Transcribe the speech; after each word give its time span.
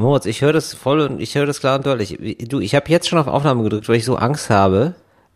Moritz, 0.00 0.26
ich 0.26 0.40
höre 0.40 0.52
das 0.52 0.74
voll 0.74 1.00
und 1.00 1.20
ich 1.20 1.34
höre 1.34 1.46
das 1.46 1.60
klar 1.60 1.76
und 1.76 1.86
deutlich. 1.86 2.18
Du, 2.48 2.60
ich 2.60 2.74
habe 2.74 2.90
jetzt 2.90 3.08
schon 3.08 3.18
auf 3.18 3.26
Aufnahme 3.26 3.62
gedrückt, 3.62 3.88
weil 3.88 3.96
ich 3.96 4.04
so 4.04 4.16
Angst 4.16 4.50
habe, 4.50 4.94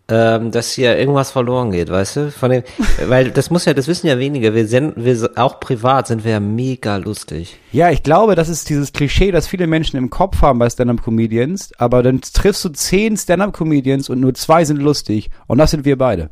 ähm, 0.08 0.50
dass 0.50 0.72
hier 0.72 0.98
irgendwas 0.98 1.30
verloren 1.30 1.70
geht, 1.70 1.90
weißt 1.90 2.16
du? 2.16 2.30
Von 2.30 2.50
den, 2.50 2.62
weil 3.06 3.30
das 3.30 3.50
muss 3.50 3.64
ja, 3.64 3.74
das 3.74 3.88
wissen 3.88 4.06
ja 4.06 4.18
weniger. 4.18 4.54
Wir 4.54 4.66
sind, 4.66 4.94
wir 4.96 5.30
auch 5.36 5.60
privat 5.60 6.06
sind 6.06 6.24
wir 6.24 6.32
ja 6.32 6.40
mega 6.40 6.96
lustig. 6.96 7.58
Ja, 7.72 7.90
ich 7.90 8.02
glaube, 8.02 8.34
das 8.34 8.48
ist 8.48 8.68
dieses 8.68 8.92
Klischee, 8.92 9.30
das 9.30 9.46
viele 9.46 9.66
Menschen 9.66 9.96
im 9.96 10.10
Kopf 10.10 10.42
haben 10.42 10.58
bei 10.58 10.68
Stand-up-Comedians. 10.68 11.72
Aber 11.78 12.02
dann 12.02 12.20
triffst 12.20 12.64
du 12.64 12.70
zehn 12.70 13.16
Stand-up-Comedians 13.16 14.08
und 14.08 14.20
nur 14.20 14.34
zwei 14.34 14.64
sind 14.64 14.80
lustig. 14.80 15.30
Und 15.46 15.58
das 15.58 15.70
sind 15.70 15.84
wir 15.84 15.96
beide. 15.96 16.30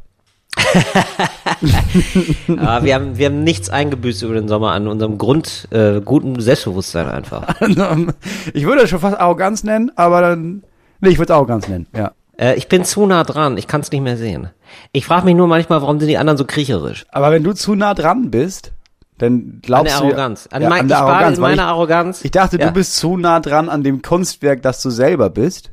Aber 2.57 2.85
wir 2.85 2.95
haben, 2.95 3.19
wir 3.19 3.27
haben 3.27 3.45
nichts 3.45 3.71
eingebüßt 3.71 4.23
über 4.23 4.35
den 4.35 4.49
Sommer 4.49 4.73
an 4.73 4.87
unserem 4.87 5.19
Grund, 5.19 5.69
äh, 5.71 6.01
guten 6.01 6.41
Selbstbewusstsein 6.41 7.09
einfach. 7.09 7.55
ich 8.55 8.65
würde 8.67 8.83
es 8.83 8.91
schon 8.91 9.01
fast 9.01 9.19
Arroganz 9.19 9.65
nennen, 9.65 9.91
aber 9.97 10.21
dann, 10.21 10.63
nee, 11.01 11.11
ich 11.11 11.19
würde 11.19 11.33
es 11.33 11.37
Arroganz 11.37 11.69
nennen, 11.69 11.87
ja. 11.97 12.13
Äh, 12.39 12.55
ich 12.57 12.69
bin 12.69 12.85
zu 12.85 13.07
nah 13.07 13.25
dran, 13.25 13.57
ich 13.59 13.67
kann 13.67 13.83
es 13.83 13.91
nicht 13.91 14.03
mehr 14.03 14.17
sehen. 14.17 14.51
Ich 14.93 15.07
frage 15.07 15.25
mich 15.27 15.37
nur 15.37 15.47
manchmal, 15.47 15.83
warum 15.83 15.99
sind 15.99 16.09
die 16.09 16.19
anderen 16.19 16.39
so 16.39 16.45
kriecherisch? 16.45 17.05
Aber 17.11 17.31
wenn 17.31 17.45
du 17.45 17.53
zu 17.53 17.75
nah 17.75 17.95
dran 17.95 18.31
bist, 18.31 18.73
dann 19.19 19.61
glaubst 19.63 19.95
an 19.95 20.03
der 20.03 20.09
Arroganz. 20.09 20.45
du 20.45 20.57
an, 20.57 20.63
ja, 20.63 20.69
mein, 20.69 20.81
an 20.81 20.89
der 20.89 20.97
ich 20.97 21.03
Arroganz, 21.03 21.23
war 21.23 21.51
in 21.51 21.57
meiner 21.57 21.63
ich, 21.63 21.69
Arroganz. 21.69 22.25
Ich 22.25 22.31
dachte, 22.31 22.59
ja. 22.59 22.67
du 22.67 22.73
bist 22.73 22.97
zu 22.97 23.17
nah 23.17 23.41
dran 23.41 23.69
an 23.69 23.83
dem 23.83 24.03
Kunstwerk, 24.03 24.63
das 24.63 24.83
du 24.83 24.91
selber 24.91 25.31
bist. 25.31 25.71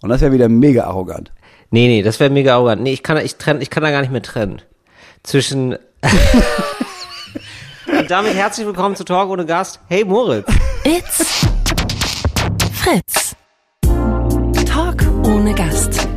Und 0.00 0.10
das 0.10 0.20
wäre 0.20 0.32
wieder 0.32 0.48
mega 0.48 0.84
arrogant. 0.84 1.32
Nee, 1.70 1.86
nee, 1.86 2.02
das 2.02 2.18
wäre 2.18 2.30
mega 2.30 2.54
arrogant. 2.54 2.82
Nee, 2.82 2.94
ich 2.94 3.02
kann, 3.02 3.18
ich, 3.18 3.36
trenn, 3.36 3.60
ich 3.60 3.68
kann 3.68 3.82
da 3.82 3.90
gar 3.90 4.00
nicht 4.00 4.10
mehr 4.10 4.22
trennen. 4.22 4.62
Zwischen. 5.22 5.76
Und 7.86 8.10
damit 8.10 8.34
herzlich 8.34 8.66
willkommen 8.66 8.96
zu 8.96 9.04
Talk 9.04 9.28
ohne 9.28 9.44
Gast. 9.44 9.80
Hey 9.88 10.04
Moritz. 10.04 10.46
It's 10.84 11.46
Fritz. 12.72 13.36
Talk 14.66 15.02
ohne 15.24 15.54
Gast. 15.54 16.08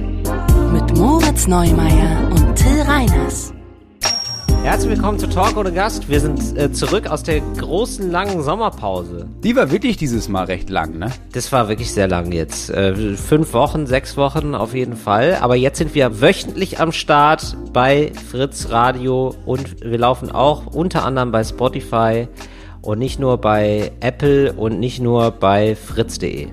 Mit 0.71 0.97
Moritz 0.97 1.47
Neumeier 1.47 2.29
und 2.31 2.55
Till 2.55 2.81
Reiners. 2.81 3.53
Herzlich 4.63 4.91
willkommen 4.91 5.17
zu 5.17 5.27
Talk 5.27 5.57
ohne 5.57 5.71
Gast. 5.71 6.07
Wir 6.07 6.19
sind 6.19 6.55
äh, 6.55 6.71
zurück 6.71 7.07
aus 7.07 7.23
der 7.23 7.41
großen, 7.41 8.11
langen 8.11 8.43
Sommerpause. 8.43 9.27
Die 9.43 9.55
war 9.55 9.71
wirklich 9.71 9.97
dieses 9.97 10.29
Mal 10.29 10.45
recht 10.45 10.69
lang, 10.69 10.99
ne? 10.99 11.11
Das 11.33 11.51
war 11.51 11.67
wirklich 11.67 11.91
sehr 11.91 12.07
lang 12.07 12.31
jetzt. 12.31 12.69
Äh, 12.69 13.15
fünf 13.15 13.53
Wochen, 13.53 13.87
sechs 13.87 14.17
Wochen 14.17 14.53
auf 14.53 14.75
jeden 14.75 14.95
Fall. 14.95 15.39
Aber 15.41 15.55
jetzt 15.55 15.79
sind 15.79 15.95
wir 15.95 16.21
wöchentlich 16.21 16.79
am 16.79 16.91
Start 16.91 17.57
bei 17.73 18.11
Fritz 18.29 18.69
Radio 18.69 19.33
und 19.47 19.81
wir 19.81 19.97
laufen 19.97 20.31
auch 20.31 20.67
unter 20.67 21.05
anderem 21.05 21.31
bei 21.31 21.43
Spotify 21.43 22.27
und 22.83 22.99
nicht 22.99 23.19
nur 23.19 23.39
bei 23.39 23.91
Apple 23.99 24.53
und 24.53 24.79
nicht 24.79 25.01
nur 25.01 25.31
bei 25.31 25.75
fritz.de. 25.75 26.49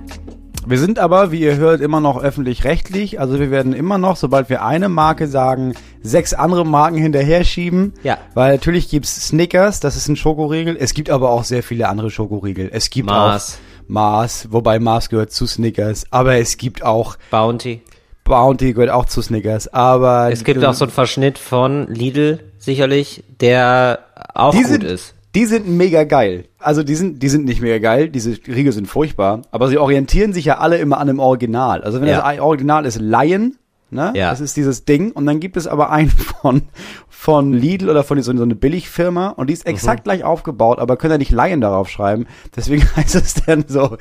Wir 0.69 0.79
sind 0.79 0.99
aber, 0.99 1.33
wie 1.33 1.41
ihr 1.41 1.57
hört, 1.57 1.81
immer 1.81 1.99
noch 2.01 2.23
öffentlich-rechtlich. 2.23 3.19
Also 3.19 3.41
wir 3.41 3.51
werden 3.51 3.73
immer 3.73 3.97
noch, 3.97 4.17
sobald 4.17 4.51
wir 4.51 4.63
eine 4.63 4.91
Marke 4.91 5.27
sagen, 5.27 5.75
sechs 6.03 6.35
andere 6.35 6.67
Marken 6.67 6.99
hinterher 6.99 7.43
schieben. 7.45 7.95
Ja. 8.03 8.19
Weil 8.35 8.53
natürlich 8.53 8.91
gibt's 8.91 9.29
Snickers, 9.29 9.81
das 9.81 9.97
ist 9.97 10.09
ein 10.09 10.17
Schokoriegel. 10.17 10.77
Es 10.79 10.93
gibt 10.93 11.09
aber 11.09 11.31
auch 11.31 11.45
sehr 11.45 11.63
viele 11.63 11.89
andere 11.89 12.11
Schokoriegel. 12.11 12.69
Es 12.71 12.91
gibt 12.91 13.07
Mars. 13.07 13.55
auch 13.55 13.89
Mars, 13.89 14.49
wobei 14.51 14.79
Mars 14.79 15.09
gehört 15.09 15.33
zu 15.33 15.47
Snickers. 15.47 16.05
Aber 16.11 16.37
es 16.37 16.59
gibt 16.59 16.83
auch 16.83 17.17
Bounty. 17.31 17.81
Bounty 18.25 18.75
gehört 18.75 18.91
auch 18.91 19.07
zu 19.07 19.23
Snickers. 19.23 19.73
Aber 19.73 20.31
es 20.31 20.45
gibt 20.45 20.63
auch 20.63 20.75
so 20.75 20.85
einen 20.85 20.93
Verschnitt 20.93 21.39
von 21.39 21.87
Lidl 21.87 22.41
sicherlich, 22.59 23.25
der 23.41 24.01
auch 24.35 24.53
gut 24.53 24.67
sind, 24.67 24.85
ist. 24.85 25.15
Die 25.39 25.47
sind 25.47 25.69
mega 25.69 26.03
geil. 26.03 26.47
Also 26.59 26.83
die 26.83 26.97
sind, 26.97 27.23
die 27.23 27.29
sind 27.29 27.45
nicht 27.45 27.61
mega 27.61 27.79
geil, 27.79 28.09
diese 28.09 28.37
Riegel 28.49 28.73
sind 28.73 28.89
furchtbar, 28.89 29.43
aber 29.53 29.69
sie 29.69 29.79
orientieren 29.79 30.33
sich 30.33 30.47
ja 30.47 30.59
alle 30.59 30.79
immer 30.79 30.99
an 30.99 31.07
dem 31.07 31.21
Original. 31.21 31.85
Also 31.85 32.01
wenn 32.01 32.09
ja. 32.09 32.29
das 32.29 32.41
Original 32.41 32.85
ist 32.85 33.01
Lion, 33.01 33.55
ne? 33.89 34.13
Ja. 34.17 34.31
Das 34.31 34.41
ist 34.41 34.57
dieses 34.57 34.85
Ding. 34.85 35.13
Und 35.13 35.27
dann 35.27 35.39
gibt 35.39 35.57
es 35.57 35.69
aber 35.69 35.93
einen 35.93 36.11
von, 36.11 36.63
von 37.09 37.53
Lidl 37.53 37.89
oder 37.89 38.03
von 38.03 38.21
so, 38.21 38.37
so 38.37 38.43
eine 38.43 38.57
Billigfirma 38.57 39.29
und 39.29 39.49
die 39.49 39.53
ist 39.53 39.65
exakt 39.65 40.01
mhm. 40.01 40.11
gleich 40.11 40.25
aufgebaut, 40.25 40.81
aber 40.81 40.97
können 40.97 41.13
ja 41.13 41.19
nicht 41.19 41.31
Lion 41.31 41.61
darauf 41.61 41.89
schreiben. 41.89 42.27
Deswegen 42.57 42.83
heißt 42.97 43.15
es 43.15 43.35
dann 43.35 43.65
so 43.69 43.97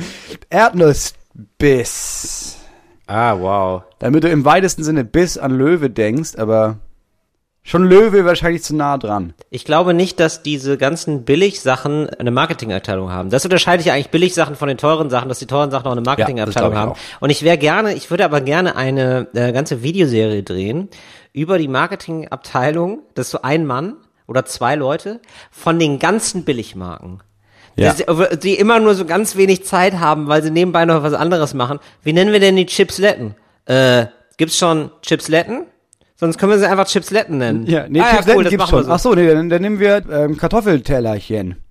Erdnussbiss. 0.49 2.57
Ah, 3.05 3.39
wow. 3.39 3.83
Damit 3.99 4.23
du 4.23 4.29
im 4.29 4.43
weitesten 4.43 4.83
Sinne 4.83 5.03
Biss 5.03 5.37
an 5.37 5.55
Löwe 5.55 5.91
denkst, 5.91 6.35
aber 6.35 6.79
Schon 7.67 7.83
Löwe 7.83 8.23
wahrscheinlich 8.23 8.63
zu 8.63 8.77
nah 8.77 8.97
dran. 8.97 9.33
Ich 9.49 9.65
glaube 9.65 9.93
nicht, 9.93 10.21
dass 10.21 10.41
diese 10.41 10.77
ganzen 10.77 11.25
Billigsachen 11.25 12.09
eine 12.11 12.31
Marketingabteilung 12.31 13.11
haben. 13.11 13.29
Das 13.29 13.43
unterscheidet 13.43 13.85
ja 13.85 13.93
eigentlich 13.93 14.09
Billigsachen 14.09 14.55
von 14.55 14.69
den 14.69 14.77
teuren 14.77 15.09
Sachen, 15.09 15.27
dass 15.27 15.39
die 15.39 15.47
teuren 15.47 15.69
Sachen 15.69 15.85
auch 15.87 15.91
eine 15.91 15.99
Marketingabteilung 15.99 16.71
ja, 16.71 16.79
haben. 16.79 16.91
Auch. 16.93 16.97
Und 17.19 17.29
ich 17.29 17.43
wäre 17.43 17.57
gerne, 17.57 17.93
ich 17.93 18.09
würde 18.09 18.23
aber 18.23 18.39
gerne 18.39 18.77
eine 18.77 19.27
äh, 19.33 19.51
ganze 19.51 19.83
Videoserie 19.83 20.43
drehen 20.43 20.87
über 21.33 21.57
die 21.57 21.67
Marketingabteilung, 21.67 23.01
das 23.15 23.25
ist 23.25 23.31
so 23.31 23.41
ein 23.41 23.65
Mann 23.65 23.97
oder 24.27 24.45
zwei 24.45 24.75
Leute 24.75 25.19
von 25.51 25.77
den 25.77 25.99
ganzen 25.99 26.45
Billigmarken. 26.45 27.21
Ja. 27.75 27.93
Die, 27.93 28.39
die 28.39 28.53
immer 28.53 28.79
nur 28.79 28.95
so 28.95 29.03
ganz 29.03 29.35
wenig 29.35 29.65
Zeit 29.65 29.95
haben, 29.99 30.29
weil 30.29 30.41
sie 30.41 30.51
nebenbei 30.51 30.85
noch 30.85 31.03
was 31.03 31.13
anderes 31.13 31.53
machen. 31.53 31.79
Wie 32.01 32.13
nennen 32.13 32.31
wir 32.31 32.39
denn 32.39 32.55
die 32.55 32.65
Chipsletten? 32.65 33.35
Äh, 33.65 34.05
gibt's 34.37 34.57
schon 34.57 34.89
Chipsletten? 35.01 35.65
Sonst 36.19 36.39
können 36.39 36.51
wir 36.51 36.59
sie 36.59 36.67
einfach 36.67 36.87
Chipsletten 36.87 37.37
nennen. 37.37 37.67
Ja, 37.67 37.85
nee, 37.87 38.01
ah, 38.01 38.15
Chipsletten 38.15 38.29
ja, 38.29 38.35
cool, 38.35 38.49
gibt's 38.49 38.69
schon. 38.69 38.83
So. 38.83 38.91
Ach 38.91 38.99
so, 38.99 39.13
nee, 39.13 39.27
dann, 39.27 39.49
dann 39.49 39.61
nehmen 39.61 39.79
wir 39.79 40.03
ähm, 40.09 40.35
Kartoffeltellerchen. 40.35 41.61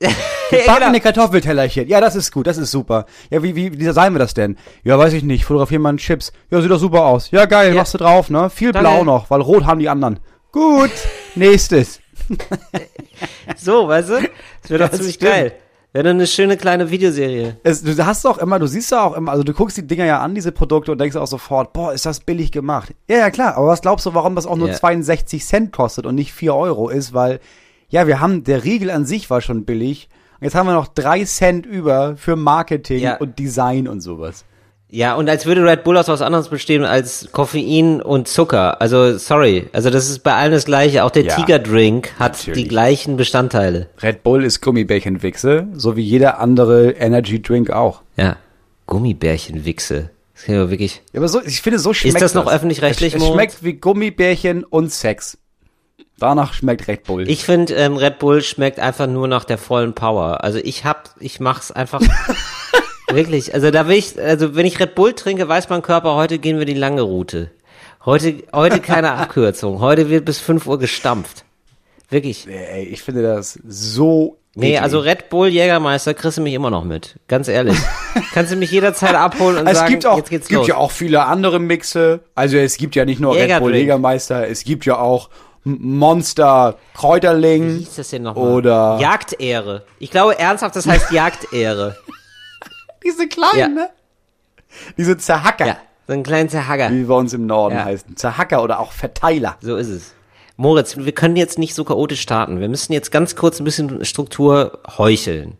Gebackene 0.50 0.92
genau. 0.92 0.98
Kartoffeltellerchen. 1.00 1.88
Ja, 1.88 2.00
das 2.00 2.14
ist 2.14 2.30
gut, 2.32 2.46
das 2.46 2.58
ist 2.58 2.70
super. 2.70 3.06
Ja, 3.30 3.42
wie, 3.42 3.56
wie, 3.56 3.72
wie 3.72 3.84
designen 3.84 4.14
wir 4.14 4.20
das 4.20 4.34
denn? 4.34 4.56
Ja, 4.84 4.96
weiß 4.96 5.12
ich 5.14 5.24
nicht. 5.24 5.44
Fotografieren 5.44 5.82
mal 5.82 5.90
einen 5.90 5.98
Chips. 5.98 6.32
Ja, 6.50 6.60
sieht 6.60 6.70
doch 6.70 6.78
super 6.78 7.06
aus. 7.06 7.32
Ja, 7.32 7.46
geil, 7.46 7.70
ja. 7.70 7.74
machst 7.74 7.94
du 7.94 7.98
drauf, 7.98 8.30
ne? 8.30 8.48
Viel 8.50 8.70
Danke. 8.70 8.88
blau 8.88 9.04
noch, 9.04 9.30
weil 9.30 9.40
rot 9.40 9.66
haben 9.66 9.80
die 9.80 9.88
anderen. 9.88 10.20
Gut, 10.52 10.92
nächstes. 11.34 12.00
so, 13.56 13.88
weißt 13.88 14.10
du? 14.10 14.28
Das 14.62 14.70
wird 14.70 14.80
doch 14.80 14.90
ziemlich 14.90 15.16
stimmt. 15.16 15.32
geil. 15.32 15.52
Wäre 15.98 16.10
dann 16.10 16.18
eine 16.18 16.28
schöne 16.28 16.56
kleine 16.56 16.92
Videoserie. 16.92 17.56
Es, 17.64 17.82
du 17.82 18.06
hast 18.06 18.24
doch 18.24 18.38
immer, 18.38 18.60
du 18.60 18.68
siehst 18.68 18.92
ja 18.92 19.02
auch 19.02 19.16
immer, 19.16 19.32
also 19.32 19.42
du 19.42 19.52
guckst 19.52 19.76
die 19.78 19.84
Dinger 19.84 20.04
ja 20.04 20.20
an, 20.20 20.32
diese 20.32 20.52
Produkte, 20.52 20.92
und 20.92 21.00
denkst 21.00 21.16
auch 21.16 21.26
sofort, 21.26 21.72
boah, 21.72 21.92
ist 21.92 22.06
das 22.06 22.20
billig 22.20 22.52
gemacht. 22.52 22.94
Ja, 23.08 23.16
ja, 23.16 23.30
klar, 23.30 23.56
aber 23.56 23.66
was 23.66 23.80
glaubst 23.80 24.06
du, 24.06 24.14
warum 24.14 24.36
das 24.36 24.46
auch 24.46 24.54
nur 24.54 24.68
yeah. 24.68 24.76
62 24.76 25.44
Cent 25.44 25.72
kostet 25.72 26.06
und 26.06 26.14
nicht 26.14 26.32
4 26.32 26.54
Euro 26.54 26.88
ist? 26.88 27.14
Weil, 27.14 27.40
ja, 27.88 28.06
wir 28.06 28.20
haben, 28.20 28.44
der 28.44 28.62
Riegel 28.62 28.92
an 28.92 29.06
sich 29.06 29.28
war 29.28 29.40
schon 29.40 29.64
billig. 29.64 30.08
Und 30.38 30.44
jetzt 30.44 30.54
haben 30.54 30.68
wir 30.68 30.74
noch 30.74 30.86
3 30.86 31.24
Cent 31.24 31.66
über 31.66 32.16
für 32.16 32.36
Marketing 32.36 33.00
ja. 33.00 33.16
und 33.16 33.36
Design 33.40 33.88
und 33.88 34.00
sowas. 34.00 34.44
Ja, 34.90 35.16
und 35.16 35.28
als 35.28 35.44
würde 35.44 35.64
Red 35.64 35.84
Bull 35.84 35.98
aus 35.98 36.08
was 36.08 36.22
anderes 36.22 36.48
bestehen 36.48 36.84
als 36.84 37.28
Koffein 37.32 38.00
und 38.00 38.26
Zucker. 38.26 38.80
Also, 38.80 39.18
sorry. 39.18 39.68
Also, 39.72 39.90
das 39.90 40.08
ist 40.08 40.20
bei 40.20 40.32
allen 40.34 40.52
das 40.52 40.64
Gleiche. 40.64 41.04
Auch 41.04 41.10
der 41.10 41.24
ja, 41.24 41.36
Tiger-Drink 41.36 42.14
hat 42.18 42.38
natürlich. 42.38 42.62
die 42.62 42.68
gleichen 42.68 43.16
Bestandteile. 43.18 43.90
Red 44.02 44.22
Bull 44.22 44.44
ist 44.44 44.62
Gummibärchenwichse, 44.62 45.66
so 45.74 45.96
wie 45.96 46.02
jeder 46.02 46.40
andere 46.40 46.92
Energy-Drink 46.92 47.70
auch. 47.70 48.00
Ja. 48.16 48.36
Gummibärchenwichse. 48.86 50.10
Das 50.32 50.42
ist 50.42 50.48
ja 50.48 50.70
wirklich. 50.70 51.02
Ja, 51.12 51.20
aber 51.20 51.28
so, 51.28 51.42
ich 51.44 51.60
finde, 51.60 51.78
so 51.78 51.92
schmeckt 51.92 52.14
Ist 52.14 52.22
das 52.22 52.34
noch 52.34 52.50
öffentlich-rechtlich, 52.50 53.14
Es, 53.14 53.22
es 53.22 53.28
schmeckt 53.28 53.62
wie 53.62 53.74
Gummibärchen 53.74 54.64
und 54.64 54.90
Sex. 54.90 55.36
Danach 56.18 56.54
schmeckt 56.54 56.88
Red 56.88 57.04
Bull. 57.04 57.28
Ich 57.28 57.44
finde, 57.44 57.74
ähm, 57.74 57.96
Red 57.96 58.18
Bull 58.18 58.42
schmeckt 58.42 58.80
einfach 58.80 59.06
nur 59.06 59.28
nach 59.28 59.44
der 59.44 59.58
vollen 59.58 59.94
Power. 59.94 60.42
Also 60.42 60.58
ich 60.58 60.84
hab, 60.84 61.14
ich 61.20 61.40
mach's 61.40 61.70
einfach 61.70 62.00
Wirklich, 63.10 63.54
also 63.54 63.70
da 63.70 63.88
will 63.88 63.96
ich, 63.96 64.20
also 64.20 64.54
wenn 64.54 64.66
ich 64.66 64.78
Red 64.80 64.94
Bull 64.94 65.14
trinke, 65.14 65.48
weiß 65.48 65.68
mein 65.70 65.82
Körper, 65.82 66.14
heute 66.14 66.38
gehen 66.38 66.58
wir 66.58 66.66
die 66.66 66.74
lange 66.74 67.02
Route. 67.02 67.50
Heute, 68.04 68.34
heute 68.52 68.80
keine 68.80 69.12
Abkürzung. 69.12 69.80
Heute 69.80 70.08
wird 70.10 70.24
bis 70.24 70.38
5 70.38 70.66
Uhr 70.66 70.78
gestampft. 70.78 71.44
Wirklich. 72.10 72.46
Ey, 72.48 72.84
ich 72.84 73.02
finde 73.02 73.22
das 73.22 73.58
so 73.66 74.36
Nee, 74.54 74.68
eklig. 74.70 74.82
also 74.82 74.98
Red 75.00 75.28
Bull 75.28 75.48
Jägermeister 75.48 76.14
kriegst 76.14 76.38
du 76.38 76.42
mich 76.42 76.54
immer 76.54 76.70
noch 76.70 76.84
mit. 76.84 77.16
Ganz 77.28 77.48
ehrlich. 77.48 77.76
Kannst 78.34 78.52
du 78.52 78.56
mich 78.56 78.70
jederzeit 78.70 79.14
abholen 79.14 79.58
und 79.58 79.66
es 79.68 79.78
sagen, 79.78 79.90
gibt 79.90 80.06
auch, 80.06 80.16
jetzt 80.16 80.30
geht's 80.30 80.44
Es 80.44 80.48
gibt 80.48 80.58
los. 80.60 80.68
ja 80.68 80.76
auch 80.76 80.90
viele 80.90 81.24
andere 81.26 81.60
Mixe. 81.60 82.20
Also 82.34 82.56
es 82.56 82.76
gibt 82.76 82.94
ja 82.96 83.04
nicht 83.04 83.20
nur 83.20 83.34
Red 83.34 83.58
Bull 83.60 83.74
Jägermeister, 83.74 84.48
es 84.48 84.64
gibt 84.64 84.84
ja 84.84 84.98
auch 84.98 85.28
Monster 85.64 86.76
Kräuterling. 86.94 87.68
Wie 87.68 87.78
hieß 87.80 87.96
das 87.96 88.10
denn 88.10 88.22
nochmal? 88.22 88.52
Oder 88.52 88.98
Jagdehre. 89.00 89.84
Ich 89.98 90.10
glaube 90.10 90.38
ernsthaft, 90.38 90.76
das 90.76 90.86
heißt 90.86 91.10
Jagdehre. 91.12 91.96
Diese 93.04 93.28
kleinen, 93.28 93.58
ja. 93.58 93.68
ne? 93.68 93.90
Diese 94.96 95.16
Zerhacker. 95.16 95.66
Ja, 95.66 95.76
so 96.06 96.12
einen 96.12 96.22
kleinen 96.22 96.48
Zerhacker. 96.48 96.90
Wie 96.90 97.08
wir 97.08 97.16
uns 97.16 97.32
im 97.32 97.46
Norden 97.46 97.76
ja. 97.76 97.84
heißen. 97.84 98.16
Zerhacker 98.16 98.62
oder 98.62 98.80
auch 98.80 98.92
Verteiler. 98.92 99.56
So 99.60 99.76
ist 99.76 99.88
es. 99.88 100.14
Moritz, 100.56 100.96
wir 100.96 101.12
können 101.12 101.36
jetzt 101.36 101.58
nicht 101.58 101.74
so 101.74 101.84
chaotisch 101.84 102.20
starten. 102.20 102.60
Wir 102.60 102.68
müssen 102.68 102.92
jetzt 102.92 103.12
ganz 103.12 103.36
kurz 103.36 103.60
ein 103.60 103.64
bisschen 103.64 104.04
Struktur 104.04 104.80
heucheln. 104.98 105.56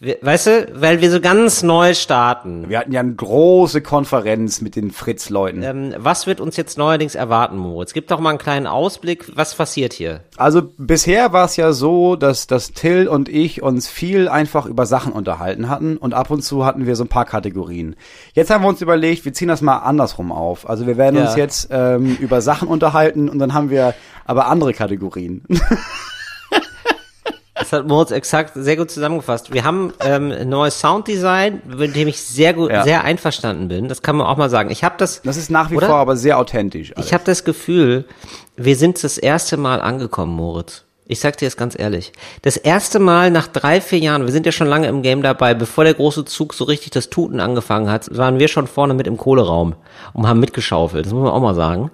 Weißt 0.00 0.46
du, 0.46 0.66
weil 0.72 1.02
wir 1.02 1.10
so 1.10 1.20
ganz 1.20 1.62
neu 1.62 1.92
starten. 1.92 2.70
Wir 2.70 2.78
hatten 2.78 2.92
ja 2.92 3.00
eine 3.00 3.14
große 3.14 3.82
Konferenz 3.82 4.62
mit 4.62 4.74
den 4.74 4.90
Fritz-Leuten. 4.92 5.62
Ähm, 5.62 5.94
was 5.98 6.26
wird 6.26 6.40
uns 6.40 6.56
jetzt 6.56 6.78
neuerdings 6.78 7.14
erwarten, 7.14 7.58
Moritz? 7.58 7.92
Gib 7.92 8.08
doch 8.08 8.18
mal 8.18 8.30
einen 8.30 8.38
kleinen 8.38 8.66
Ausblick, 8.66 9.30
was 9.34 9.54
passiert 9.54 9.92
hier? 9.92 10.22
Also 10.38 10.62
bisher 10.78 11.34
war 11.34 11.44
es 11.44 11.56
ja 11.56 11.72
so, 11.72 12.16
dass, 12.16 12.46
dass 12.46 12.72
Till 12.72 13.08
und 13.08 13.28
ich 13.28 13.62
uns 13.62 13.88
viel 13.88 14.30
einfach 14.30 14.64
über 14.64 14.86
Sachen 14.86 15.12
unterhalten 15.12 15.68
hatten 15.68 15.98
und 15.98 16.14
ab 16.14 16.30
und 16.30 16.40
zu 16.42 16.64
hatten 16.64 16.86
wir 16.86 16.96
so 16.96 17.04
ein 17.04 17.08
paar 17.08 17.26
Kategorien. 17.26 17.94
Jetzt 18.32 18.50
haben 18.50 18.64
wir 18.64 18.68
uns 18.68 18.80
überlegt, 18.80 19.26
wir 19.26 19.34
ziehen 19.34 19.48
das 19.48 19.60
mal 19.60 19.78
andersrum 19.78 20.32
auf. 20.32 20.66
Also 20.68 20.86
wir 20.86 20.96
werden 20.96 21.16
ja. 21.16 21.26
uns 21.26 21.36
jetzt 21.36 21.68
ähm, 21.70 22.16
über 22.20 22.40
Sachen 22.40 22.68
unterhalten 22.68 23.28
und 23.28 23.38
dann 23.38 23.52
haben 23.52 23.68
wir 23.68 23.94
aber 24.24 24.46
andere 24.46 24.72
Kategorien. 24.72 25.44
Das 27.54 27.72
hat 27.72 27.86
Moritz 27.86 28.10
exakt 28.10 28.52
sehr 28.54 28.76
gut 28.76 28.90
zusammengefasst. 28.90 29.52
Wir 29.52 29.64
haben 29.64 29.92
ähm, 30.00 30.32
ein 30.32 30.48
neues 30.48 30.80
Sounddesign, 30.80 31.62
mit 31.66 31.94
dem 31.94 32.08
ich 32.08 32.22
sehr 32.22 32.54
gut, 32.54 32.70
ja. 32.70 32.84
sehr 32.84 33.04
einverstanden 33.04 33.68
bin. 33.68 33.88
Das 33.88 34.02
kann 34.02 34.16
man 34.16 34.26
auch 34.26 34.36
mal 34.36 34.48
sagen. 34.48 34.70
Ich 34.70 34.84
habe 34.84 34.94
das. 34.98 35.20
Das 35.22 35.36
ist 35.36 35.50
nach 35.50 35.70
wie 35.70 35.76
oder? 35.76 35.88
vor 35.88 35.96
aber 35.96 36.16
sehr 36.16 36.38
authentisch. 36.38 36.96
Alles. 36.96 37.06
Ich 37.06 37.12
habe 37.12 37.24
das 37.24 37.44
Gefühl, 37.44 38.04
wir 38.56 38.76
sind 38.76 39.02
das 39.02 39.18
erste 39.18 39.56
Mal 39.56 39.80
angekommen, 39.80 40.34
Moritz. 40.34 40.84
Ich 41.10 41.18
sag 41.18 41.36
dir 41.38 41.46
das 41.46 41.56
ganz 41.56 41.76
ehrlich. 41.76 42.12
Das 42.42 42.56
erste 42.56 43.00
Mal 43.00 43.32
nach 43.32 43.48
drei, 43.48 43.80
vier 43.80 43.98
Jahren, 43.98 44.26
wir 44.26 44.32
sind 44.32 44.46
ja 44.46 44.52
schon 44.52 44.68
lange 44.68 44.86
im 44.86 45.02
Game 45.02 45.22
dabei, 45.22 45.54
bevor 45.54 45.82
der 45.82 45.94
große 45.94 46.24
Zug 46.24 46.54
so 46.54 46.62
richtig 46.62 46.92
das 46.92 47.10
Tuten 47.10 47.40
angefangen 47.40 47.90
hat, 47.90 48.16
waren 48.16 48.38
wir 48.38 48.46
schon 48.46 48.68
vorne 48.68 48.94
mit 48.94 49.08
im 49.08 49.16
Kohleraum 49.16 49.74
und 50.12 50.28
haben 50.28 50.38
mitgeschaufelt. 50.38 51.04
Das 51.04 51.12
muss 51.12 51.24
man 51.24 51.32
auch 51.32 51.40
mal 51.40 51.56
sagen. 51.56 51.90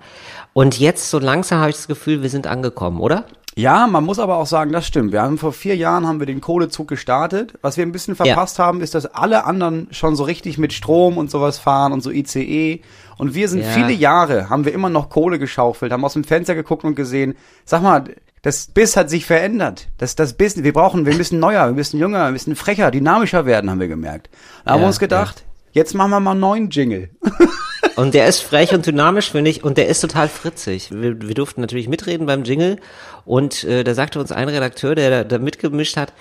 Und 0.53 0.79
jetzt 0.79 1.09
so 1.09 1.19
langsam 1.19 1.61
habe 1.61 1.71
ich 1.71 1.77
das 1.77 1.89
Gefühl, 1.89 2.23
wir 2.23 2.29
sind 2.29 2.47
angekommen, 2.47 3.01
oder? 3.01 3.25
Ja, 3.59 3.87
man 3.87 4.05
muss 4.05 4.19
aber 4.19 4.37
auch 4.37 4.47
sagen, 4.47 4.71
das 4.73 4.87
stimmt. 4.87 5.13
Wir 5.13 5.23
haben 5.23 5.39
vor 5.39 5.55
vier 5.55 5.77
Jahren 5.77 6.07
haben 6.07 6.21
wir 6.21 6.27
den 6.27 6.43
Kohlezug 6.43 6.89
gestartet. 6.89 7.55
Was 7.63 7.79
wir 7.79 7.87
ein 7.87 7.93
bisschen 7.93 8.15
verpasst 8.15 8.59
ja. 8.59 8.67
haben, 8.67 8.83
ist, 8.83 8.95
dass 8.95 9.07
alle 9.07 9.47
anderen 9.47 9.89
schon 9.93 10.15
so 10.15 10.25
richtig 10.25 10.59
mit 10.59 10.75
Strom 10.75 11.17
und 11.17 11.31
sowas 11.31 11.59
fahren 11.59 11.95
und 11.95 12.03
so 12.03 12.11
ICE. 12.11 12.83
Und 13.17 13.35
wir 13.35 13.49
sind 13.49 13.63
ja. 13.63 13.69
viele 13.71 13.93
Jahre, 13.93 14.51
haben 14.51 14.67
wir 14.67 14.75
immer 14.75 14.91
noch 14.91 15.09
Kohle 15.09 15.39
geschaufelt, 15.39 15.91
haben 15.91 16.05
aus 16.05 16.13
dem 16.13 16.25
Fenster 16.25 16.55
geguckt 16.55 16.85
und 16.85 16.97
gesehen, 16.97 17.35
sag 17.65 17.83
mal, 17.83 18.05
das 18.43 18.67
Biss 18.67 18.95
hat 18.95 19.09
sich 19.09 19.25
verändert. 19.25 19.89
Das, 19.97 20.17
das 20.17 20.35
Biss, 20.35 20.63
wir 20.63 20.73
brauchen, 20.75 21.07
wir 21.07 21.15
müssen 21.15 21.41
neuer, 21.41 21.67
wir 21.67 21.75
müssen 21.75 21.99
jünger, 21.99 22.27
wir 22.27 22.33
müssen 22.33 22.57
frecher, 22.57 22.91
dynamischer 22.91 23.47
werden, 23.47 23.71
haben 23.71 23.81
wir 23.81 23.89
gemerkt. 23.89 24.29
Da 24.65 24.71
ja, 24.71 24.75
haben 24.75 24.83
wir 24.83 24.89
uns 24.89 24.99
gedacht, 24.99 25.47
jetzt 25.73 25.95
machen 25.95 26.11
wir 26.11 26.21
mal 26.21 26.33
einen 26.33 26.41
neuen 26.41 26.69
Jingle. 26.69 27.09
Und 27.97 28.13
der 28.15 28.27
ist 28.27 28.41
frech 28.41 28.75
und 28.75 28.87
dynamisch, 28.87 29.31
finde 29.31 29.51
ich, 29.51 29.65
und 29.65 29.79
der 29.79 29.89
ist 29.89 30.01
total 30.01 30.29
fritzig. 30.29 30.91
Wir, 30.93 31.21
wir 31.21 31.35
durften 31.35 31.63
natürlich 31.63 31.89
mitreden 31.89 32.27
beim 32.27 32.45
Jingle 32.45 32.79
und 33.25 33.65
äh, 33.65 33.85
da 33.85 33.95
sagte 33.95 34.21
uns 34.21 34.33
ein 34.33 34.49
Redakteur, 34.49 34.95
der 34.95 35.25
da 35.25 35.39
mitgemischt 35.39 35.97
hat, 35.97 36.13